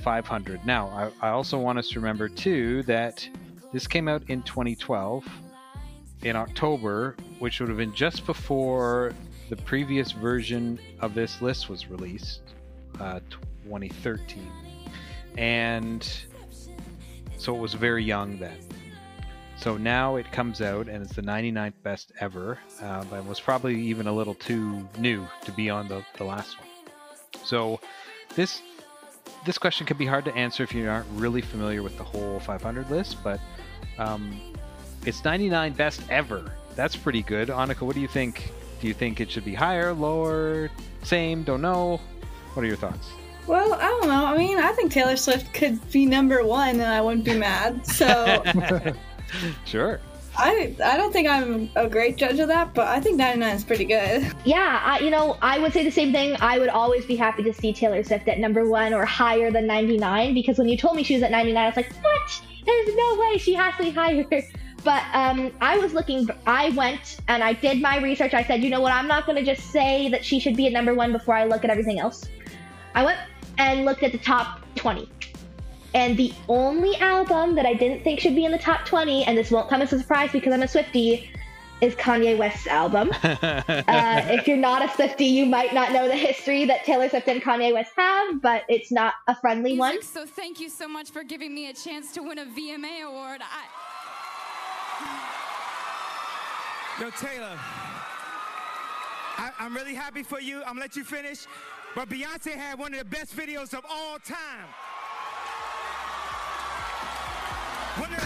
500. 0.00 0.64
Now, 0.66 1.12
I, 1.20 1.28
I 1.28 1.30
also 1.30 1.58
want 1.58 1.78
us 1.78 1.88
to 1.90 2.00
remember 2.00 2.28
too 2.28 2.82
that 2.84 3.28
this 3.72 3.86
came 3.86 4.08
out 4.08 4.22
in 4.28 4.42
2012 4.42 5.24
in 6.22 6.36
October, 6.36 7.16
which 7.38 7.60
would 7.60 7.68
have 7.68 7.78
been 7.78 7.94
just 7.94 8.26
before 8.26 9.12
the 9.48 9.56
previous 9.56 10.12
version 10.12 10.78
of 11.00 11.14
this 11.14 11.40
list 11.40 11.68
was 11.68 11.88
released, 11.88 12.42
uh, 13.00 13.20
2013, 13.64 14.46
and 15.38 16.08
so 17.36 17.54
it 17.54 17.58
was 17.58 17.74
very 17.74 18.04
young 18.04 18.38
then. 18.38 18.58
So 19.56 19.76
now 19.76 20.16
it 20.16 20.30
comes 20.32 20.62
out 20.62 20.88
and 20.88 21.02
it's 21.02 21.14
the 21.14 21.22
99th 21.22 21.74
best 21.82 22.12
ever, 22.20 22.58
um, 22.80 23.12
and 23.12 23.28
was 23.28 23.40
probably 23.40 23.78
even 23.80 24.06
a 24.06 24.12
little 24.12 24.34
too 24.34 24.88
new 24.98 25.26
to 25.44 25.52
be 25.52 25.68
on 25.68 25.86
the, 25.88 26.04
the 26.16 26.24
last 26.24 26.58
one. 26.58 26.68
So 27.44 27.80
this 28.34 28.62
this 29.44 29.58
question 29.58 29.86
can 29.86 29.96
be 29.96 30.06
hard 30.06 30.24
to 30.26 30.34
answer 30.34 30.62
if 30.62 30.74
you 30.74 30.88
aren't 30.88 31.06
really 31.14 31.40
familiar 31.40 31.82
with 31.82 31.96
the 31.96 32.04
whole 32.04 32.40
500 32.40 32.90
list, 32.90 33.16
but 33.24 33.40
um, 33.98 34.40
it's 35.06 35.24
99 35.24 35.72
best 35.72 36.02
ever. 36.10 36.52
That's 36.76 36.96
pretty 36.96 37.22
good. 37.22 37.48
Anika, 37.48 37.82
what 37.82 37.94
do 37.94 38.00
you 38.00 38.08
think? 38.08 38.52
Do 38.80 38.88
you 38.88 38.94
think 38.94 39.20
it 39.20 39.30
should 39.30 39.44
be 39.44 39.54
higher, 39.54 39.92
lower, 39.92 40.70
same? 41.02 41.42
Don't 41.42 41.60
know. 41.60 42.00
What 42.54 42.64
are 42.64 42.66
your 42.66 42.76
thoughts? 42.76 43.10
Well, 43.46 43.74
I 43.74 43.86
don't 43.88 44.08
know. 44.08 44.24
I 44.26 44.36
mean, 44.36 44.58
I 44.58 44.72
think 44.72 44.92
Taylor 44.92 45.16
Swift 45.16 45.52
could 45.52 45.90
be 45.90 46.06
number 46.06 46.44
one 46.44 46.76
and 46.80 46.82
I 46.82 47.00
wouldn't 47.00 47.24
be 47.24 47.36
mad. 47.36 47.86
So 47.86 48.42
Sure. 49.64 50.00
I 50.40 50.74
I 50.82 50.96
don't 50.96 51.12
think 51.12 51.28
I'm 51.28 51.70
a 51.76 51.88
great 51.88 52.16
judge 52.16 52.38
of 52.38 52.48
that, 52.48 52.72
but 52.72 52.88
I 52.88 52.98
think 52.98 53.18
99 53.18 53.56
is 53.56 53.64
pretty 53.64 53.84
good. 53.84 54.32
Yeah, 54.44 54.80
I, 54.82 54.98
you 55.00 55.10
know, 55.10 55.36
I 55.42 55.58
would 55.58 55.72
say 55.72 55.84
the 55.84 55.90
same 55.90 56.12
thing. 56.12 56.34
I 56.40 56.58
would 56.58 56.70
always 56.70 57.04
be 57.04 57.14
happy 57.14 57.42
to 57.42 57.52
see 57.52 57.72
Taylor 57.74 58.02
Swift 58.02 58.26
at 58.26 58.38
number 58.38 58.68
one 58.68 58.94
or 58.94 59.04
higher 59.04 59.50
than 59.50 59.66
99 59.66 60.32
because 60.32 60.56
when 60.58 60.68
you 60.68 60.78
told 60.78 60.96
me 60.96 61.02
she 61.02 61.14
was 61.14 61.22
at 61.22 61.30
99, 61.30 61.62
I 61.62 61.66
was 61.66 61.76
like, 61.76 61.92
what? 62.02 62.42
There's 62.64 62.96
no 62.96 63.16
way 63.16 63.36
she 63.36 63.52
has 63.54 63.76
to 63.76 63.82
be 63.84 63.90
higher. 63.90 64.24
But 64.82 65.02
um, 65.12 65.52
I 65.60 65.76
was 65.76 65.92
looking, 65.92 66.26
I 66.46 66.70
went 66.70 67.18
and 67.28 67.44
I 67.44 67.52
did 67.52 67.82
my 67.82 67.98
research. 67.98 68.32
I 68.32 68.42
said, 68.42 68.62
you 68.64 68.70
know 68.70 68.80
what? 68.80 68.92
I'm 68.92 69.06
not 69.06 69.26
going 69.26 69.36
to 69.36 69.44
just 69.44 69.70
say 69.70 70.08
that 70.08 70.24
she 70.24 70.40
should 70.40 70.56
be 70.56 70.66
at 70.66 70.72
number 70.72 70.94
one 70.94 71.12
before 71.12 71.34
I 71.34 71.44
look 71.44 71.64
at 71.64 71.70
everything 71.70 71.98
else. 71.98 72.24
I 72.94 73.04
went 73.04 73.18
and 73.58 73.84
looked 73.84 74.02
at 74.02 74.12
the 74.12 74.18
top 74.18 74.62
20. 74.76 75.06
And 75.94 76.16
the 76.16 76.32
only 76.48 76.96
album 76.96 77.54
that 77.56 77.66
I 77.66 77.74
didn't 77.74 78.04
think 78.04 78.20
should 78.20 78.34
be 78.34 78.44
in 78.44 78.52
the 78.52 78.58
top 78.58 78.86
20, 78.86 79.24
and 79.24 79.36
this 79.36 79.50
won't 79.50 79.68
come 79.68 79.82
as 79.82 79.92
a 79.92 79.98
surprise 79.98 80.30
because 80.30 80.52
I'm 80.52 80.62
a 80.62 80.66
Swiftie, 80.66 81.28
is 81.80 81.94
Kanye 81.94 82.36
West's 82.36 82.66
album. 82.66 83.10
Uh, 83.90 84.22
if 84.28 84.46
you're 84.46 84.56
not 84.56 84.82
a 84.82 84.88
Swiftie, 84.88 85.30
you 85.30 85.46
might 85.46 85.72
not 85.74 85.92
know 85.92 86.06
the 86.06 86.16
history 86.16 86.64
that 86.64 86.84
Taylor 86.84 87.08
Swift 87.08 87.26
and 87.28 87.42
Kanye 87.42 87.72
West 87.72 87.92
have, 87.96 88.40
but 88.40 88.64
it's 88.68 88.92
not 88.92 89.14
a 89.26 89.34
friendly 89.34 89.76
one. 89.76 90.02
So 90.02 90.26
thank 90.26 90.60
you 90.60 90.68
so 90.68 90.86
much 90.86 91.10
for 91.10 91.22
giving 91.24 91.54
me 91.54 91.70
a 91.70 91.72
chance 91.72 92.12
to 92.12 92.22
win 92.22 92.38
a 92.38 92.44
VMA 92.44 93.02
award. 93.06 93.40
I, 93.42 93.66
Yo, 97.00 97.10
Taylor, 97.10 97.58
I, 99.38 99.50
I'm 99.58 99.74
really 99.74 99.94
happy 99.94 100.22
for 100.22 100.40
you. 100.40 100.58
I'm 100.58 100.74
gonna 100.74 100.80
let 100.80 100.96
you 100.96 101.04
finish. 101.04 101.46
But 101.94 102.08
Beyonce 102.08 102.52
had 102.52 102.78
one 102.78 102.92
of 102.92 102.98
the 102.98 103.04
best 103.06 103.36
videos 103.36 103.72
of 103.72 103.84
all 103.88 104.18
time. 104.18 104.68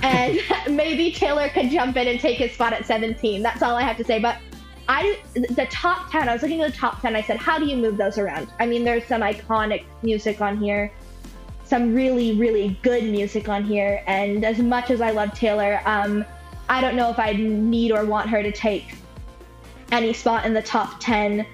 And 0.03 0.41
maybe 0.77 1.13
Taylor 1.13 1.49
could 1.49 1.71
jump 1.71 1.97
in 1.97 2.09
and 2.09 2.21
take 2.21 2.39
his 2.39 2.53
spot 2.53 2.73
at 2.73 2.87
17. 2.87 3.43
That's 3.43 3.63
all 3.63 3.77
I 3.77 3.83
have 3.83 3.97
to 3.97 4.05
say. 4.05 4.19
But 4.19 4.39
I, 4.89 5.19
the 5.35 5.67
top 5.71 6.11
10, 6.11 6.29
I 6.29 6.33
was 6.33 6.43
looking 6.43 6.61
at 6.61 6.73
the 6.73 6.77
top 6.77 7.01
10. 7.01 7.17
I 7.17 7.23
said, 7.23 7.39
how 7.39 7.59
do 7.59 7.67
you 7.67 7.77
move 7.77 7.97
those 7.97 8.19
around? 8.19 8.49
I 8.61 8.67
mean, 8.67 8.85
there's 8.85 9.05
some 9.05 9.23
iconic 9.23 9.85
music 10.03 10.41
on 10.41 10.59
here, 10.59 10.93
some 11.65 11.95
really, 11.95 12.37
really 12.37 12.79
good 12.83 13.05
music 13.05 13.49
on 13.49 13.65
here. 13.65 14.03
And 14.07 14.45
as 14.45 14.59
much 14.59 14.91
as 14.91 15.01
I 15.01 15.11
love 15.11 15.33
Taylor, 15.33 15.81
um, 15.87 16.25
I 16.69 16.81
don't 16.81 16.97
know 16.97 17.11
if 17.11 17.19
I 17.19 17.33
need 17.33 17.93
or 17.93 18.05
want 18.05 18.29
her 18.31 18.43
to 18.43 18.53
take 18.53 18.95
any 19.91 20.13
spot 20.13 20.45
in 20.45 20.53
the 20.53 20.63
top 20.63 21.01
10. 21.01 21.47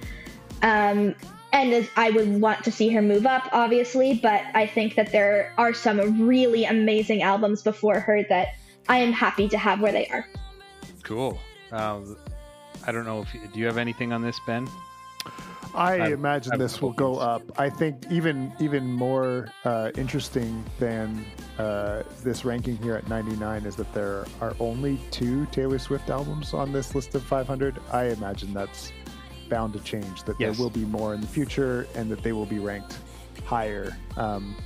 Um, 0.62 1.14
and 1.52 1.88
I 1.96 2.10
would 2.10 2.40
want 2.40 2.64
to 2.64 2.72
see 2.72 2.88
her 2.90 3.02
move 3.02 3.26
up, 3.26 3.48
obviously, 3.52 4.14
but 4.14 4.42
I 4.54 4.66
think 4.66 4.94
that 4.94 5.12
there 5.12 5.52
are 5.58 5.74
some 5.74 6.26
really 6.26 6.64
amazing 6.64 7.22
albums 7.22 7.62
before 7.62 8.00
her 8.00 8.22
that 8.28 8.54
I 8.88 8.98
am 8.98 9.12
happy 9.12 9.48
to 9.48 9.58
have 9.58 9.80
where 9.80 9.92
they 9.92 10.06
are. 10.08 10.26
Cool. 11.02 11.38
Um, 11.72 12.16
I 12.86 12.92
don't 12.92 13.04
know 13.04 13.22
if 13.22 13.52
do 13.52 13.60
you 13.60 13.66
have 13.66 13.78
anything 13.78 14.12
on 14.12 14.22
this, 14.22 14.40
Ben? 14.46 14.68
I, 15.74 15.98
I 15.98 16.08
imagine 16.08 16.54
I, 16.54 16.56
this 16.56 16.82
will 16.82 16.92
go 16.92 17.16
up. 17.16 17.42
I 17.58 17.68
think 17.68 18.04
even 18.10 18.52
even 18.58 18.90
more 18.90 19.48
uh, 19.64 19.90
interesting 19.96 20.64
than 20.78 21.24
uh, 21.58 22.02
this 22.22 22.44
ranking 22.44 22.76
here 22.78 22.96
at 22.96 23.08
99 23.08 23.66
is 23.66 23.76
that 23.76 23.92
there 23.92 24.26
are 24.40 24.54
only 24.58 24.98
two 25.10 25.46
Taylor 25.46 25.78
Swift 25.78 26.10
albums 26.10 26.54
on 26.54 26.72
this 26.72 26.94
list 26.94 27.14
of 27.14 27.22
500. 27.22 27.76
I 27.92 28.06
imagine 28.06 28.52
that's 28.52 28.92
bound 29.50 29.74
to 29.74 29.80
change. 29.80 30.22
That 30.24 30.36
yes. 30.40 30.56
there 30.56 30.64
will 30.64 30.70
be 30.70 30.84
more 30.84 31.12
in 31.12 31.20
the 31.20 31.26
future, 31.26 31.86
and 31.94 32.10
that 32.10 32.22
they 32.22 32.32
will 32.32 32.46
be 32.46 32.58
ranked 32.58 32.98
higher. 33.44 33.96
Um, 34.16 34.56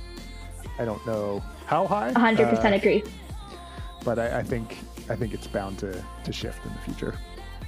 I 0.79 0.85
don't 0.85 1.05
know 1.05 1.43
how 1.65 1.87
high. 1.87 2.13
100% 2.13 2.63
uh, 2.63 2.75
agree. 2.75 3.03
But 4.03 4.19
I, 4.19 4.39
I 4.39 4.43
think 4.43 4.77
I 5.09 5.15
think 5.15 5.33
it's 5.33 5.47
bound 5.47 5.79
to 5.79 6.03
to 6.23 6.31
shift 6.31 6.65
in 6.65 6.71
the 6.71 6.79
future. 6.79 7.17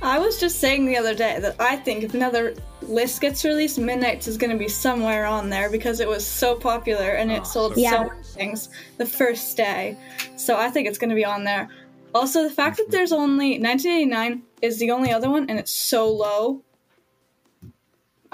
I 0.02 0.20
was 0.20 0.40
just 0.40 0.60
saying 0.60 0.86
the 0.86 0.96
other 0.96 1.16
day 1.16 1.40
that 1.40 1.56
I 1.60 1.76
think 1.76 2.04
if 2.04 2.14
another 2.14 2.54
list 2.84 3.20
gets 3.20 3.44
released, 3.44 3.80
Midnights 3.80 4.28
is 4.28 4.38
going 4.38 4.52
to 4.52 4.58
be 4.58 4.68
somewhere 4.68 5.26
on 5.26 5.50
there 5.50 5.72
because 5.72 6.00
it 6.00 6.08
was 6.08 6.26
so 6.26 6.56
popular 6.56 7.12
and 7.12 7.32
it 7.32 7.42
oh, 7.42 7.46
sold 7.46 7.76
so, 7.76 7.82
so 7.82 8.04
many 8.04 8.24
things 8.24 8.70
the 8.98 9.06
first 9.06 9.58
day. 9.58 9.98
So 10.36 10.56
I 10.56 10.70
think 10.70 10.88
it's 10.88 11.00
going 11.00 11.10
to 11.10 11.16
be 11.16 11.26
on 11.26 11.44
there. 11.44 11.70
Also, 12.14 12.44
the 12.44 12.50
fact 12.50 12.78
that 12.78 12.92
there's 12.92 13.12
only 13.12 13.60
1989 13.60 14.44
is 14.62 14.78
the 14.78 14.92
only 14.92 15.12
other 15.12 15.30
one 15.30 15.50
and 15.50 15.58
it's 15.58 15.74
so 15.74 16.12
low. 16.12 16.64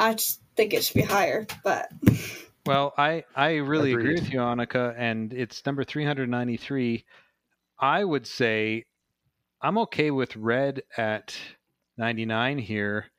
I 0.03 0.15
just 0.15 0.41
think 0.57 0.73
it 0.73 0.83
should 0.83 0.95
be 0.95 1.01
higher, 1.03 1.47
but. 1.63 1.89
Well, 2.65 2.93
I 2.97 3.23
I 3.35 3.55
really 3.55 3.91
Agreed. 3.91 4.03
agree 4.03 4.13
with 4.15 4.33
you, 4.33 4.39
Anika, 4.39 4.93
and 4.97 5.31
it's 5.33 5.65
number 5.65 5.83
393. 5.83 7.05
I 7.79 8.03
would 8.03 8.27
say 8.27 8.85
I'm 9.61 9.77
okay 9.79 10.11
with 10.11 10.35
red 10.35 10.83
at 10.97 11.35
99 11.97 12.57
here. 12.57 13.11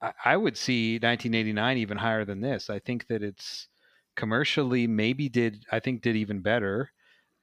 I, 0.00 0.12
I 0.24 0.36
would 0.36 0.56
see 0.56 0.94
1989 0.94 1.76
even 1.78 1.98
higher 1.98 2.24
than 2.24 2.40
this. 2.40 2.70
I 2.70 2.78
think 2.78 3.06
that 3.08 3.22
it's 3.22 3.68
commercially 4.16 4.86
maybe 4.86 5.28
did 5.28 5.64
I 5.70 5.80
think 5.80 6.00
did 6.00 6.16
even 6.16 6.40
better, 6.40 6.90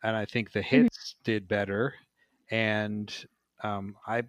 and 0.04 0.16
I 0.16 0.26
think 0.26 0.52
the 0.52 0.62
mm-hmm. 0.62 0.84
hits 0.84 0.98
mm-hmm. 1.14 1.32
did 1.32 1.48
better, 1.48 1.94
and 2.50 3.14
um, 3.64 3.96
I 4.08 4.24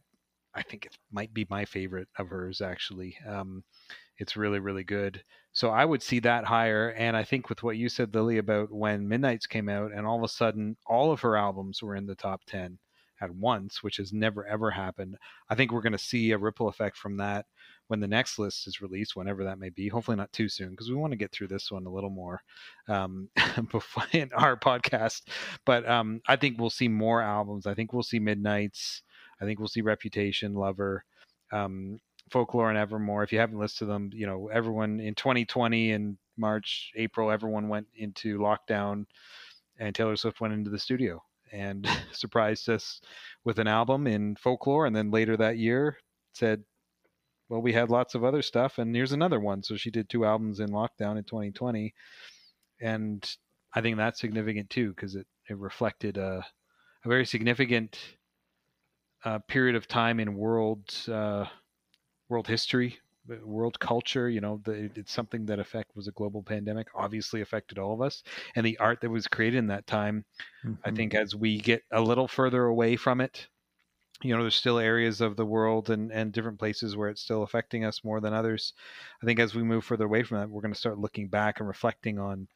I 0.55 0.63
think 0.63 0.85
it 0.85 0.99
might 1.11 1.33
be 1.33 1.47
my 1.49 1.65
favorite 1.65 2.09
of 2.19 2.29
hers 2.29 2.61
actually. 2.61 3.17
Um, 3.27 3.65
it's 4.19 4.36
really 4.36 4.59
really 4.59 4.85
good. 4.85 5.23
So 5.53 5.70
I 5.70 5.85
would 5.85 6.03
see 6.03 6.20
that 6.20 6.45
higher, 6.45 6.90
and 6.90 7.16
I 7.16 7.24
think 7.24 7.49
with 7.49 7.62
what 7.62 7.77
you 7.77 7.89
said, 7.89 8.15
Lily, 8.15 8.39
about 8.39 8.70
when 8.70 9.09
Midnights 9.09 9.47
came 9.47 9.69
out, 9.69 9.93
and 9.93 10.07
all 10.07 10.19
of 10.19 10.23
a 10.23 10.28
sudden 10.28 10.77
all 10.86 11.11
of 11.11 11.20
her 11.23 11.36
albums 11.36 11.82
were 11.82 11.97
in 11.97 12.07
the 12.07 12.15
top 12.15 12.43
ten 12.47 12.78
at 13.20 13.35
once, 13.35 13.82
which 13.82 13.97
has 13.97 14.12
never 14.12 14.47
ever 14.47 14.70
happened. 14.70 15.16
I 15.49 15.55
think 15.55 15.73
we're 15.73 15.82
going 15.82 15.93
to 15.93 15.99
see 15.99 16.31
a 16.31 16.39
ripple 16.39 16.69
effect 16.69 16.97
from 16.97 17.16
that 17.19 17.47
when 17.89 18.01
the 18.01 18.07
next 18.07 18.39
list 18.39 18.66
is 18.66 18.81
released, 18.81 19.16
whenever 19.16 19.45
that 19.45 19.59
may 19.59 19.70
be. 19.70 19.89
Hopefully, 19.89 20.16
not 20.16 20.32
too 20.32 20.49
soon 20.49 20.70
because 20.70 20.89
we 20.89 20.97
want 20.97 21.12
to 21.12 21.16
get 21.19 21.32
through 21.32 21.49
this 21.49 21.70
one 21.70 21.86
a 21.86 21.93
little 21.93 22.11
more 22.11 22.40
um, 22.89 23.28
before 23.70 24.05
in 24.12 24.31
our 24.35 24.57
podcast. 24.57 25.23
But 25.65 25.89
um, 25.89 26.20
I 26.28 26.36
think 26.36 26.59
we'll 26.59 26.70
see 26.70 26.89
more 26.89 27.23
albums. 27.23 27.66
I 27.66 27.74
think 27.74 27.93
we'll 27.93 28.03
see 28.03 28.19
Midnights. 28.19 29.03
I 29.40 29.45
think 29.45 29.59
we'll 29.59 29.69
see 29.69 29.81
Reputation, 29.81 30.55
Lover. 30.55 31.05
Um, 31.51 31.99
folklore 32.31 32.69
and 32.69 32.79
evermore 32.79 33.23
if 33.23 33.33
you 33.33 33.39
haven't 33.39 33.59
listened 33.59 33.87
to 33.89 33.93
them 33.93 34.11
you 34.13 34.27
know 34.27 34.49
everyone 34.53 35.01
in 35.01 35.15
2020 35.15 35.93
in 35.93 36.19
march 36.37 36.93
april 36.97 37.31
everyone 37.31 37.69
went 37.69 37.87
into 37.97 38.39
lockdown 38.39 39.05
and 39.79 39.95
taylor 39.95 40.17
swift 40.17 40.41
went 40.41 40.55
into 40.55 40.71
the 40.71 40.79
studio 40.79 41.23
and 41.53 41.89
surprised 42.13 42.69
us 42.69 43.01
with 43.45 43.59
an 43.59 43.67
album 43.67 44.07
in 44.07 44.37
folklore 44.37 44.87
and 44.87 44.95
then 44.95 45.11
later 45.11 45.37
that 45.37 45.59
year 45.59 45.97
said 46.33 46.63
well 47.49 47.63
we 47.63 47.73
had 47.73 47.91
lots 47.91 48.15
of 48.15 48.25
other 48.25 48.43
stuff 48.43 48.79
and 48.79 48.95
here's 48.95 49.13
another 49.13 49.41
one. 49.41 49.63
So 49.63 49.77
she 49.77 49.91
did 49.91 50.09
two 50.09 50.25
albums 50.25 50.61
in 50.61 50.71
lockdown 50.71 51.17
in 51.17 51.25
2020 51.25 51.95
and 52.81 53.37
i 53.75 53.81
think 53.81 53.97
that's 53.97 54.21
significant 54.21 54.71
too 54.71 54.91
because 54.91 55.17
it, 55.17 55.27
it 55.49 55.59
reflected 55.59 56.17
a, 56.17 56.45
a 57.05 57.09
very 57.09 57.27
significant 57.27 57.99
uh, 59.25 59.41
period 59.41 59.75
of 59.75 59.89
time 59.89 60.21
in 60.21 60.37
world 60.37 60.95
uh, 61.09 61.45
world 62.29 62.47
history 62.47 62.99
world 63.45 63.79
culture 63.79 64.29
you 64.29 64.41
know 64.41 64.61
the, 64.65 64.91
it's 64.95 65.13
something 65.13 65.45
that 65.47 65.59
affect 65.59 65.95
was 65.95 66.09
a 66.09 66.13
global 66.13 66.43
pandemic 66.43 66.87
obviously 66.95 67.41
affected 67.41 67.79
all 67.79 67.93
of 67.93 68.01
us 68.01 68.23
and 68.57 68.65
the 68.65 68.79
art 68.79 69.01
that 69.01 69.11
was 69.11 69.29
created 69.29 69.59
in 69.59 69.67
that 69.67 69.87
time 69.87 70.25
mm-hmm. 70.65 70.75
i 70.85 70.91
think 70.91 71.15
as 71.15 71.35
we 71.35 71.59
get 71.59 71.83
a 71.93 72.01
little 72.01 72.29
further 72.29 72.65
away 72.65 72.97
from 72.97 73.21
it 73.21 73.47
you 74.23 74.35
know 74.35 74.41
there's 74.41 74.55
still 74.55 74.79
areas 74.79 75.21
of 75.21 75.37
the 75.37 75.45
world 75.45 75.91
and 75.91 76.11
and 76.11 76.33
different 76.33 76.59
places 76.59 76.97
where 76.97 77.09
it's 77.09 77.21
still 77.21 77.43
affecting 77.43 77.85
us 77.85 78.03
more 78.03 78.21
than 78.21 78.33
others 78.33 78.73
i 79.23 79.27
think 79.27 79.39
as 79.39 79.55
we 79.55 79.63
move 79.63 79.85
further 79.85 80.07
away 80.07 80.23
from 80.23 80.39
that 80.39 80.49
we're 80.49 80.63
going 80.63 80.73
to 80.73 80.79
start 80.79 80.99
looking 80.99 81.29
back 81.29 81.61
and 81.61 81.69
reflecting 81.69 82.19
on 82.19 82.49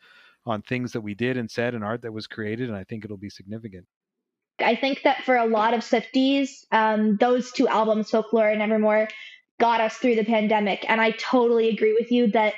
on 0.45 0.63
things 0.63 0.93
that 0.93 1.01
we 1.01 1.15
did 1.15 1.37
and 1.37 1.51
said 1.51 1.75
and 1.75 1.85
art 1.85 2.03
that 2.03 2.13
was 2.13 2.27
created 2.27 2.69
and 2.69 2.77
i 2.77 2.85
think 2.85 3.05
it'll 3.05 3.17
be 3.17 3.31
significant 3.31 3.87
I 4.59 4.77
think 4.77 5.03
that 5.03 5.25
for 5.25 5.37
a 5.37 5.47
lot 5.47 5.75
of 5.75 5.81
Swifties, 5.81 6.67
um, 6.71 7.17
those 7.17 7.51
two 7.51 7.67
albums, 7.67 8.11
Folklore 8.11 8.51
and 8.51 8.63
Evermore, 8.63 9.09
got 9.63 9.81
us 9.81 9.95
through 9.95 10.17
the 10.17 10.25
pandemic. 10.25 10.85
And 10.89 11.01
I 11.01 11.13
totally 11.13 11.69
agree 11.69 11.97
with 11.99 12.11
you 12.11 12.27
that 12.33 12.55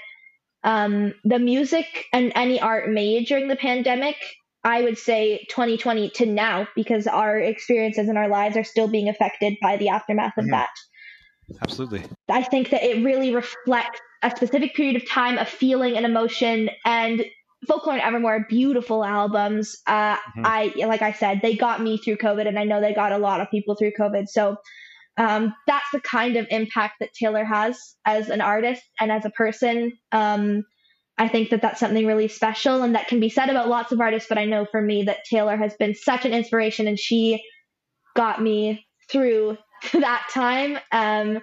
um, 0.64 1.12
the 1.22 1.38
music 1.38 2.06
and 2.14 2.32
any 2.34 2.58
art 2.58 2.88
made 2.88 3.26
during 3.26 3.46
the 3.46 3.56
pandemic, 3.56 4.16
I 4.64 4.80
would 4.80 4.96
say 4.96 5.46
2020 5.50 6.08
to 6.08 6.24
now, 6.24 6.66
because 6.74 7.06
our 7.06 7.38
experiences 7.38 8.08
and 8.08 8.16
our 8.16 8.28
lives 8.28 8.56
are 8.56 8.64
still 8.64 8.88
being 8.88 9.10
affected 9.10 9.58
by 9.60 9.76
the 9.76 9.90
aftermath 9.90 10.38
of 10.38 10.44
mm-hmm. 10.44 10.52
that. 10.52 10.70
Absolutely. 11.60 12.04
I 12.30 12.42
think 12.42 12.70
that 12.70 12.82
it 12.82 13.04
really 13.04 13.34
reflects 13.34 14.00
a 14.22 14.30
specific 14.30 14.74
period 14.74 14.96
of 14.96 15.06
time 15.06 15.36
of 15.36 15.46
feeling 15.46 15.98
and 15.98 16.06
emotion 16.06 16.70
and 16.86 17.22
folklore 17.68 17.94
and 17.94 18.02
evermore 18.02 18.46
beautiful 18.48 19.04
albums 19.04 19.76
uh, 19.86 20.16
mm-hmm. 20.16 20.42
i 20.44 20.70
like 20.86 21.00
i 21.00 21.12
said 21.12 21.40
they 21.40 21.56
got 21.56 21.80
me 21.80 21.96
through 21.96 22.16
covid 22.16 22.46
and 22.46 22.58
i 22.58 22.64
know 22.64 22.78
they 22.78 22.92
got 22.92 23.10
a 23.10 23.16
lot 23.16 23.40
of 23.40 23.50
people 23.50 23.74
through 23.74 23.90
covid 23.98 24.28
so 24.28 24.54
um, 25.16 25.54
that's 25.66 25.86
the 25.92 26.00
kind 26.00 26.36
of 26.36 26.46
impact 26.50 26.94
that 27.00 27.12
Taylor 27.12 27.44
has 27.44 27.94
as 28.04 28.28
an 28.28 28.40
artist 28.40 28.82
and 29.00 29.12
as 29.12 29.24
a 29.24 29.30
person. 29.30 29.92
Um, 30.12 30.64
I 31.16 31.28
think 31.28 31.50
that 31.50 31.62
that's 31.62 31.78
something 31.78 32.06
really 32.06 32.26
special, 32.26 32.82
and 32.82 32.96
that 32.96 33.06
can 33.06 33.20
be 33.20 33.28
said 33.28 33.48
about 33.48 33.68
lots 33.68 33.92
of 33.92 34.00
artists. 34.00 34.28
But 34.28 34.38
I 34.38 34.46
know 34.46 34.66
for 34.70 34.80
me 34.80 35.04
that 35.04 35.24
Taylor 35.30 35.56
has 35.56 35.74
been 35.74 35.94
such 35.94 36.24
an 36.24 36.32
inspiration, 36.32 36.88
and 36.88 36.98
she 36.98 37.42
got 38.16 38.42
me 38.42 38.84
through 39.08 39.56
that 39.92 40.26
time. 40.32 40.78
Um, 40.90 41.40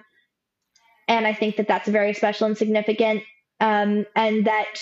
and 1.08 1.26
I 1.26 1.32
think 1.32 1.56
that 1.56 1.68
that's 1.68 1.88
very 1.88 2.12
special 2.12 2.46
and 2.46 2.56
significant, 2.56 3.22
um, 3.60 4.04
and 4.14 4.46
that 4.46 4.78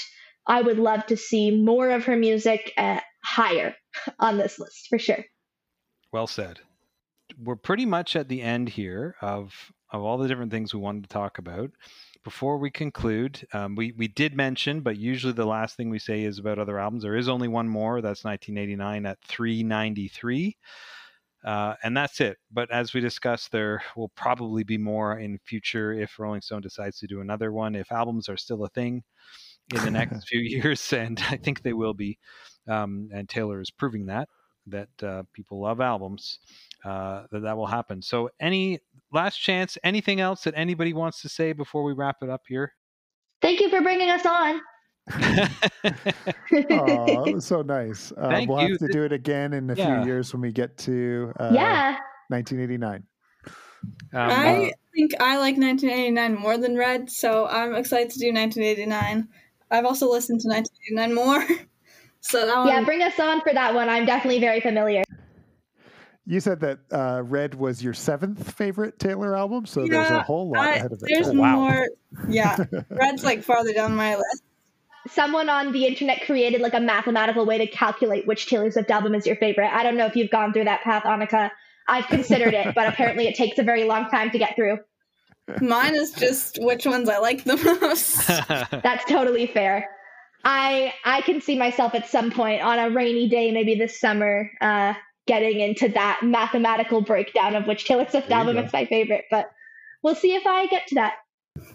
I 0.48 0.62
would 0.62 0.78
love 0.78 1.06
to 1.06 1.16
see 1.16 1.52
more 1.52 1.90
of 1.90 2.04
her 2.06 2.16
music 2.16 2.72
uh, 2.76 3.00
higher 3.24 3.76
on 4.18 4.38
this 4.38 4.58
list 4.58 4.88
for 4.88 4.98
sure. 4.98 5.24
Well 6.12 6.26
said 6.26 6.58
we're 7.42 7.56
pretty 7.56 7.86
much 7.86 8.16
at 8.16 8.28
the 8.28 8.42
end 8.42 8.68
here 8.70 9.16
of 9.20 9.72
of 9.92 10.02
all 10.02 10.18
the 10.18 10.28
different 10.28 10.52
things 10.52 10.72
we 10.72 10.80
wanted 10.80 11.02
to 11.02 11.08
talk 11.08 11.38
about. 11.38 11.70
Before 12.22 12.58
we 12.58 12.70
conclude, 12.70 13.46
um, 13.52 13.74
we 13.74 13.92
we 13.92 14.08
did 14.08 14.36
mention, 14.36 14.80
but 14.80 14.98
usually 14.98 15.32
the 15.32 15.46
last 15.46 15.76
thing 15.76 15.90
we 15.90 15.98
say 15.98 16.22
is 16.22 16.38
about 16.38 16.58
other 16.58 16.78
albums. 16.78 17.02
There 17.02 17.16
is 17.16 17.28
only 17.28 17.48
one 17.48 17.68
more. 17.68 18.00
That's 18.00 18.24
1989 18.24 19.06
at 19.06 19.18
393. 19.26 20.56
Uh, 21.42 21.74
and 21.82 21.96
that's 21.96 22.20
it. 22.20 22.36
But 22.52 22.70
as 22.70 22.92
we 22.92 23.00
discussed, 23.00 23.50
there 23.50 23.82
will 23.96 24.10
probably 24.10 24.62
be 24.62 24.76
more 24.76 25.18
in 25.18 25.38
future 25.46 25.92
if 25.92 26.18
Rolling 26.18 26.42
Stone 26.42 26.60
decides 26.60 26.98
to 26.98 27.06
do 27.06 27.22
another 27.22 27.50
one. 27.50 27.74
If 27.74 27.90
albums 27.90 28.28
are 28.28 28.36
still 28.36 28.62
a 28.64 28.68
thing 28.68 29.02
in 29.74 29.82
the 29.82 29.90
next 29.90 30.24
few 30.28 30.40
years, 30.40 30.92
and 30.92 31.18
I 31.30 31.38
think 31.38 31.62
they 31.62 31.72
will 31.72 31.94
be, 31.94 32.18
um, 32.68 33.08
and 33.14 33.26
Taylor 33.26 33.60
is 33.62 33.70
proving 33.70 34.06
that 34.06 34.28
that 34.66 35.02
uh, 35.02 35.22
people 35.32 35.62
love 35.62 35.80
albums 35.80 36.38
uh, 36.84 37.24
that 37.30 37.40
that 37.40 37.56
will 37.56 37.66
happen. 37.66 38.02
So, 38.02 38.30
any 38.40 38.80
last 39.12 39.36
chance? 39.38 39.76
Anything 39.84 40.20
else 40.20 40.42
that 40.44 40.54
anybody 40.56 40.92
wants 40.92 41.22
to 41.22 41.28
say 41.28 41.52
before 41.52 41.82
we 41.84 41.92
wrap 41.92 42.16
it 42.22 42.30
up 42.30 42.42
here? 42.48 42.72
Thank 43.42 43.60
you 43.60 43.70
for 43.70 43.80
bringing 43.80 44.10
us 44.10 44.26
on. 44.26 44.60
Oh, 46.70 47.24
that 47.24 47.32
was 47.32 47.44
so 47.46 47.62
nice. 47.66 48.12
Uh, 48.12 48.28
Thank 48.28 48.48
we'll 48.48 48.60
you. 48.62 48.70
have 48.72 48.78
to 48.78 48.88
do 48.88 49.04
it 49.04 49.12
again 49.12 49.52
in 49.52 49.70
a 49.70 49.74
Yeah. 49.74 50.02
few 50.02 50.10
years 50.10 50.32
when 50.32 50.42
we 50.42 50.52
get 50.52 50.76
to 50.78 51.32
uh, 51.38 51.50
yeah. 51.54 51.98
1989. 52.28 53.04
Um, 54.12 54.30
I 54.30 54.72
think 54.94 55.12
I 55.20 55.36
like 55.38 55.56
1989 55.56 56.34
more 56.34 56.58
than 56.58 56.76
Red, 56.76 57.10
so 57.10 57.46
I'm 57.46 57.74
excited 57.74 58.10
to 58.10 58.18
do 58.18 58.32
1989. 58.32 59.28
I've 59.70 59.84
also 59.84 60.10
listened 60.10 60.40
to 60.40 60.48
1989 60.48 61.14
more, 61.14 61.46
so 62.20 62.44
that 62.46 62.58
one. 62.58 62.68
Yeah, 62.68 62.84
bring 62.84 63.02
us 63.02 63.18
on 63.18 63.40
for 63.40 63.52
that 63.52 63.74
one. 63.74 63.88
I'm 63.88 64.04
definitely 64.04 64.40
very 64.40 64.60
familiar. 64.60 65.02
You 66.30 66.38
said 66.38 66.60
that 66.60 66.78
uh, 66.92 67.22
Red 67.24 67.56
was 67.56 67.82
your 67.82 67.92
seventh 67.92 68.52
favorite 68.54 69.00
Taylor 69.00 69.36
album, 69.36 69.66
so 69.66 69.84
there's 69.84 70.10
a 70.10 70.22
whole 70.22 70.48
lot 70.50 70.64
I- 70.64 70.74
ahead 70.74 70.92
of 70.92 71.02
it. 71.02 71.08
there's 71.12 71.26
Oh, 71.28 71.34
more. 71.34 71.88
Yeah, 72.28 72.56
Red's 72.88 73.24
like 73.24 73.42
farther 73.42 73.72
down 73.72 73.96
my 73.96 74.14
list. 74.14 74.42
Someone 75.08 75.48
on 75.48 75.72
the 75.72 75.86
internet 75.86 76.22
created 76.26 76.60
like 76.60 76.74
a 76.74 76.78
mathematical 76.78 77.46
way 77.46 77.58
to 77.58 77.66
calculate 77.66 78.28
which 78.28 78.46
Taylor 78.46 78.70
Swift 78.70 78.90
album 78.92 79.14
is 79.16 79.26
your 79.26 79.34
favorite. 79.36 79.72
I 79.72 79.82
don't 79.82 79.96
know 79.96 80.06
if 80.06 80.14
you've 80.14 80.30
gone 80.30 80.52
through 80.52 80.66
that 80.66 80.82
path, 80.82 81.02
Anika. 81.02 81.50
I've 81.88 82.06
considered 82.06 82.54
it, 82.54 82.76
but 82.76 82.86
apparently 82.86 83.26
it 83.26 83.34
takes 83.34 83.58
a 83.58 83.64
very 83.64 83.82
long 83.82 84.08
time 84.08 84.30
to 84.30 84.38
get 84.38 84.54
through. 84.54 84.78
Mine 85.60 85.96
is 85.96 86.12
just 86.12 86.58
which 86.62 86.86
ones 86.86 87.08
I 87.08 87.18
like 87.18 87.42
the 87.42 87.56
most. 87.80 88.24
That's 88.84 89.04
totally 89.06 89.48
fair. 89.48 89.88
I 90.44 90.94
I 91.04 91.22
can 91.22 91.40
see 91.40 91.58
myself 91.58 91.96
at 91.96 92.08
some 92.08 92.30
point 92.30 92.62
on 92.62 92.78
a 92.78 92.88
rainy 92.90 93.28
day, 93.28 93.50
maybe 93.50 93.74
this 93.74 93.98
summer, 93.98 94.48
uh, 94.60 94.94
getting 95.26 95.60
into 95.60 95.88
that 95.88 96.20
mathematical 96.22 97.00
breakdown 97.00 97.54
of 97.54 97.66
which 97.66 97.84
Taylor 97.84 98.06
Swift 98.08 98.30
album 98.30 98.56
go. 98.56 98.62
is 98.62 98.72
my 98.72 98.84
favorite. 98.86 99.24
But 99.30 99.50
we'll 100.02 100.14
see 100.14 100.34
if 100.34 100.46
I 100.46 100.66
get 100.66 100.86
to 100.88 100.94
that. 100.96 101.14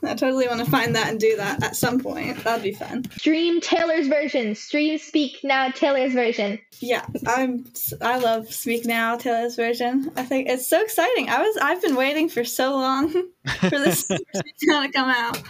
I 0.04 0.16
totally 0.16 0.48
want 0.48 0.64
to 0.64 0.70
find 0.72 0.96
that 0.96 1.10
and 1.10 1.20
do 1.20 1.36
that 1.38 1.64
at 1.64 1.76
some 1.76 2.00
point. 2.00 2.44
That'd 2.44 2.64
be 2.64 2.72
fun. 2.74 3.06
Stream 3.12 3.60
Taylor's 3.62 4.08
version. 4.08 4.56
Stream 4.56 4.98
Speak 4.98 5.40
Now 5.44 5.70
Taylor's 5.70 6.14
version. 6.14 6.60
Yeah, 6.80 7.06
I'm. 7.28 7.66
I 8.02 8.18
love 8.18 8.52
Speak 8.52 8.86
Now 8.86 9.16
Taylor's 9.18 9.56
version. 9.56 10.12
I 10.16 10.24
think 10.24 10.48
it's 10.50 10.68
so 10.68 10.82
exciting. 10.82 11.30
I 11.30 11.42
was. 11.42 11.58
I've 11.62 11.82
been 11.82 11.96
waiting 11.96 12.30
for 12.30 12.44
so 12.44 12.72
long 12.72 13.10
for 13.60 13.70
this 13.70 14.06
Speak 14.06 14.28
to 14.60 14.90
come 14.94 15.10
out. 15.10 15.42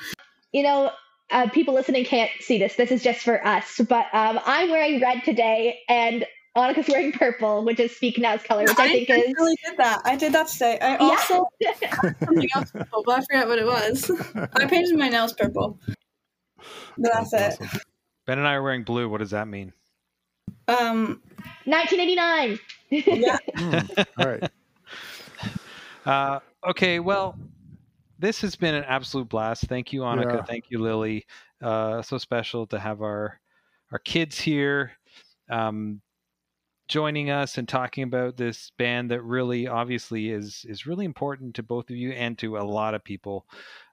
you 0.52 0.64
know, 0.64 0.92
uh, 1.32 1.50
people 1.50 1.74
listening 1.74 2.04
can't 2.06 2.32
see 2.40 2.58
this. 2.58 2.76
This 2.76 2.92
is 2.92 3.04
just 3.04 3.22
for 3.22 3.46
us. 3.46 3.80
But 3.88 4.08
um, 4.14 4.40
I'm 4.46 4.70
wearing 4.70 5.02
red 5.02 5.24
today, 5.24 5.80
and 5.88 6.26
Anika's 6.56 6.88
wearing 6.88 7.12
purple, 7.12 7.66
which 7.66 7.80
is 7.80 7.96
Speak 7.96 8.18
Now's 8.18 8.42
color, 8.44 8.64
which 8.64 8.80
I, 8.80 8.88
think 8.90 9.10
is. 9.10 9.18
I 9.18 9.34
really 9.38 9.58
did 9.66 9.78
that. 9.78 10.02
I 10.06 10.16
did 10.16 10.32
that 10.34 10.48
today. 10.48 10.80
I 10.80 10.96
also 10.98 11.50
something 12.24 12.50
else 12.56 12.72
purple, 12.72 13.04
but 13.06 13.20
I 13.20 13.26
forgot 13.26 13.48
what 13.48 13.60
it 13.60 13.66
was. 13.66 14.12
I 14.54 14.66
painted 14.66 14.98
my 14.98 15.10
nails 15.10 15.34
purple. 15.34 15.78
But 16.98 17.12
that's 17.14 17.34
it. 17.34 17.70
ben 18.26 18.40
and 18.40 18.48
I 18.48 18.54
are 18.54 18.64
wearing 18.64 18.84
blue. 18.84 19.10
What 19.10 19.18
does 19.18 19.32
that 19.32 19.48
mean? 19.48 19.74
Um, 20.68 21.22
1989. 21.66 22.60
yeah. 22.90 23.38
All 24.18 24.26
right. 24.26 24.52
Uh, 26.06 26.40
okay, 26.70 27.00
well, 27.00 27.38
this 28.20 28.40
has 28.42 28.56
been 28.56 28.76
an 28.76 28.86
absolute 28.86 29.28
blast. 29.28 29.66
Thank 29.66 29.92
you, 29.92 30.02
Anika. 30.02 30.36
Yeah. 30.36 30.44
Thank 30.44 30.66
you, 30.70 30.80
Lily. 30.80 31.26
Uh, 31.62 32.02
so 32.02 32.18
special 32.18 32.66
to 32.68 32.80
have 32.80 33.02
our 33.02 33.40
our 33.92 34.00
kids 34.00 34.40
here, 34.40 34.92
um, 35.50 36.02
joining 36.88 37.30
us 37.30 37.58
and 37.58 37.68
talking 37.68 38.04
about 38.04 38.38
this 38.38 38.72
band 38.78 39.12
that 39.12 39.22
really, 39.24 39.68
obviously, 39.68 40.30
is 40.30 40.66
is 40.68 40.86
really 40.86 41.06
important 41.06 41.56
to 41.56 41.64
both 41.64 41.90
of 41.90 41.96
you 41.96 42.12
and 42.12 42.38
to 42.40 42.58
a 42.58 42.60
lot 42.64 42.94
of 42.94 43.04
people. 43.04 43.46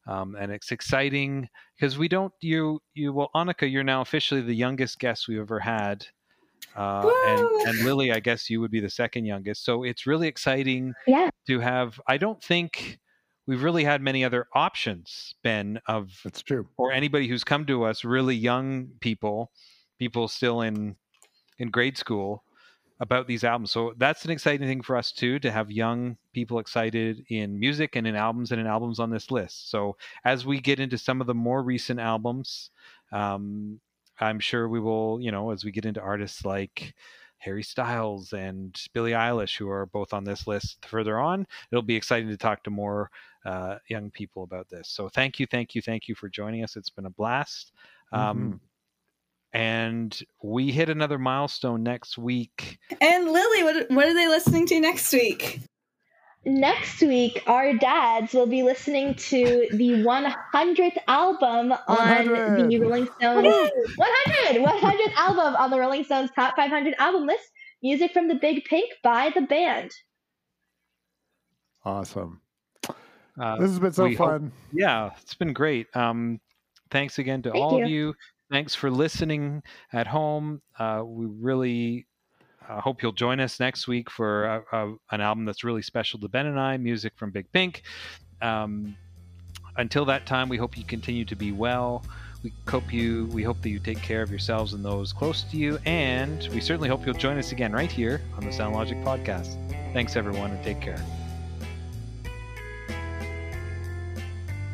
Um, 0.06 0.36
and 0.38 0.50
it's 0.52 0.72
exciting 0.72 1.48
because 1.76 1.96
we 1.98 2.08
don't 2.08 2.32
you 2.40 2.80
you 2.94 3.12
well 3.12 3.30
Anika, 3.34 3.70
you're 3.70 3.84
now 3.84 4.00
officially 4.00 4.40
the 4.40 4.54
youngest 4.54 4.98
guest 4.98 5.28
we've 5.28 5.38
ever 5.40 5.60
had. 5.60 6.06
Uh, 6.76 7.10
and, 7.26 7.40
and 7.68 7.84
Lily, 7.84 8.12
I 8.12 8.20
guess 8.20 8.48
you 8.48 8.60
would 8.60 8.70
be 8.70 8.80
the 8.80 8.88
second 8.88 9.26
youngest. 9.26 9.64
So 9.64 9.82
it's 9.82 10.06
really 10.06 10.26
exciting 10.28 10.94
Yeah. 11.06 11.28
to 11.46 11.60
have 11.60 12.00
i 12.06 12.16
don't 12.16 12.42
think 12.42 12.98
we've 13.46 13.62
really 13.64 13.82
had 13.84 14.00
many 14.00 14.24
other 14.24 14.46
options 14.54 15.34
ben 15.42 15.80
of 15.86 16.10
That's 16.24 16.40
true. 16.42 16.68
or 16.78 16.92
anybody 16.92 17.26
who's 17.26 17.42
come 17.44 17.66
to 17.66 17.82
us 17.84 18.04
really 18.04 18.36
young 18.36 18.88
people 19.00 19.50
people 19.98 20.28
still 20.28 20.60
in 20.62 20.94
in 21.58 21.70
grade 21.70 21.98
school 21.98 22.44
about 23.00 23.26
these 23.26 23.44
albums 23.44 23.70
so 23.70 23.92
that's 23.96 24.24
an 24.24 24.30
exciting 24.30 24.66
thing 24.66 24.82
for 24.82 24.96
us 24.96 25.12
too 25.12 25.38
to 25.38 25.50
have 25.50 25.70
young 25.70 26.16
people 26.32 26.58
excited 26.58 27.24
in 27.28 27.58
music 27.58 27.96
and 27.96 28.06
in 28.06 28.14
albums 28.14 28.52
and 28.52 28.60
in 28.60 28.66
albums 28.66 28.98
on 28.98 29.10
this 29.10 29.30
list 29.30 29.70
so 29.70 29.96
as 30.24 30.46
we 30.46 30.60
get 30.60 30.80
into 30.80 30.98
some 30.98 31.20
of 31.20 31.26
the 31.26 31.34
more 31.34 31.62
recent 31.62 31.98
albums 31.98 32.70
um, 33.12 33.80
i'm 34.20 34.38
sure 34.38 34.68
we 34.68 34.80
will 34.80 35.18
you 35.20 35.30
know 35.30 35.50
as 35.50 35.64
we 35.64 35.70
get 35.70 35.86
into 35.86 36.00
artists 36.00 36.44
like 36.44 36.94
Harry 37.42 37.64
Styles 37.64 38.32
and 38.32 38.80
Billie 38.92 39.10
Eilish, 39.10 39.56
who 39.56 39.68
are 39.68 39.86
both 39.86 40.12
on 40.12 40.22
this 40.22 40.46
list 40.46 40.86
further 40.86 41.18
on. 41.18 41.44
It'll 41.72 41.82
be 41.82 41.96
exciting 41.96 42.28
to 42.28 42.36
talk 42.36 42.62
to 42.62 42.70
more 42.70 43.10
uh, 43.44 43.78
young 43.88 44.12
people 44.12 44.44
about 44.44 44.68
this. 44.68 44.88
So 44.88 45.08
thank 45.08 45.40
you, 45.40 45.46
thank 45.46 45.74
you, 45.74 45.82
thank 45.82 46.06
you 46.06 46.14
for 46.14 46.28
joining 46.28 46.62
us. 46.62 46.76
It's 46.76 46.90
been 46.90 47.06
a 47.06 47.10
blast. 47.10 47.72
Um, 48.12 48.60
and 49.52 50.18
we 50.42 50.70
hit 50.72 50.88
another 50.88 51.18
milestone 51.18 51.82
next 51.82 52.16
week. 52.18 52.78
And 53.00 53.26
Lily, 53.30 53.62
what 53.64 53.90
what 53.90 54.06
are 54.06 54.14
they 54.14 54.28
listening 54.28 54.66
to 54.68 54.80
next 54.80 55.12
week? 55.12 55.60
Next 56.44 57.00
week, 57.00 57.40
our 57.46 57.72
dads 57.74 58.32
will 58.34 58.46
be 58.48 58.64
listening 58.64 59.14
to 59.14 59.68
the 59.70 59.90
100th 60.02 60.96
album 61.06 61.72
on 61.86 62.26
the 62.26 62.78
Rolling 62.80 63.06
Stones 63.06 63.46
100 63.96 64.64
100th 64.66 65.12
album 65.14 65.54
on 65.54 65.70
the 65.70 65.78
Rolling 65.78 66.02
Stones 66.02 66.30
Top 66.34 66.56
500 66.56 66.94
album 66.98 67.26
list. 67.28 67.44
Music 67.80 68.12
from 68.12 68.26
the 68.28 68.34
Big 68.34 68.64
Pink 68.64 68.90
by 69.04 69.30
the 69.34 69.42
band. 69.42 69.92
Awesome. 71.84 72.40
Uh, 73.40 73.56
This 73.58 73.70
has 73.70 73.78
been 73.80 73.92
so 73.92 74.04
we 74.04 74.14
hope- 74.14 74.28
fun. 74.30 74.52
yeah, 74.72 75.10
it's 75.20 75.34
been 75.34 75.52
great. 75.52 75.86
Um, 75.96 76.40
thanks 76.90 77.18
again 77.18 77.42
to 77.42 77.50
Thank 77.50 77.62
all 77.64 77.78
you. 77.78 77.84
of 77.84 77.90
you. 77.90 78.14
Thanks 78.52 78.74
for 78.74 78.90
listening 78.90 79.62
at 79.94 80.06
home. 80.06 80.60
Uh, 80.78 81.02
we 81.06 81.24
really 81.24 82.06
uh, 82.68 82.82
hope 82.82 83.02
you'll 83.02 83.12
join 83.12 83.40
us 83.40 83.58
next 83.58 83.88
week 83.88 84.10
for 84.10 84.44
a, 84.44 84.62
a, 84.72 84.94
an 85.10 85.22
album 85.22 85.46
that's 85.46 85.64
really 85.64 85.80
special 85.80 86.20
to 86.20 86.28
Ben 86.28 86.44
and 86.44 86.60
I, 86.60 86.76
music 86.76 87.14
from 87.16 87.30
Big 87.30 87.50
Pink. 87.52 87.80
Um, 88.42 88.94
until 89.78 90.04
that 90.04 90.26
time, 90.26 90.50
we 90.50 90.58
hope 90.58 90.76
you 90.76 90.84
continue 90.84 91.24
to 91.24 91.34
be 91.34 91.50
well. 91.50 92.04
We 92.44 92.52
hope 92.68 92.92
you. 92.92 93.24
We 93.32 93.42
hope 93.42 93.62
that 93.62 93.70
you 93.70 93.78
take 93.78 94.02
care 94.02 94.20
of 94.20 94.28
yourselves 94.28 94.74
and 94.74 94.84
those 94.84 95.14
close 95.14 95.44
to 95.44 95.56
you, 95.56 95.78
and 95.86 96.46
we 96.52 96.60
certainly 96.60 96.90
hope 96.90 97.06
you'll 97.06 97.14
join 97.14 97.38
us 97.38 97.52
again 97.52 97.72
right 97.72 97.90
here 97.90 98.20
on 98.36 98.44
the 98.44 98.52
Sound 98.52 98.74
Logic 98.74 98.98
podcast. 98.98 99.56
Thanks, 99.94 100.14
everyone, 100.14 100.50
and 100.50 100.62
take 100.62 100.82
care. 100.82 101.02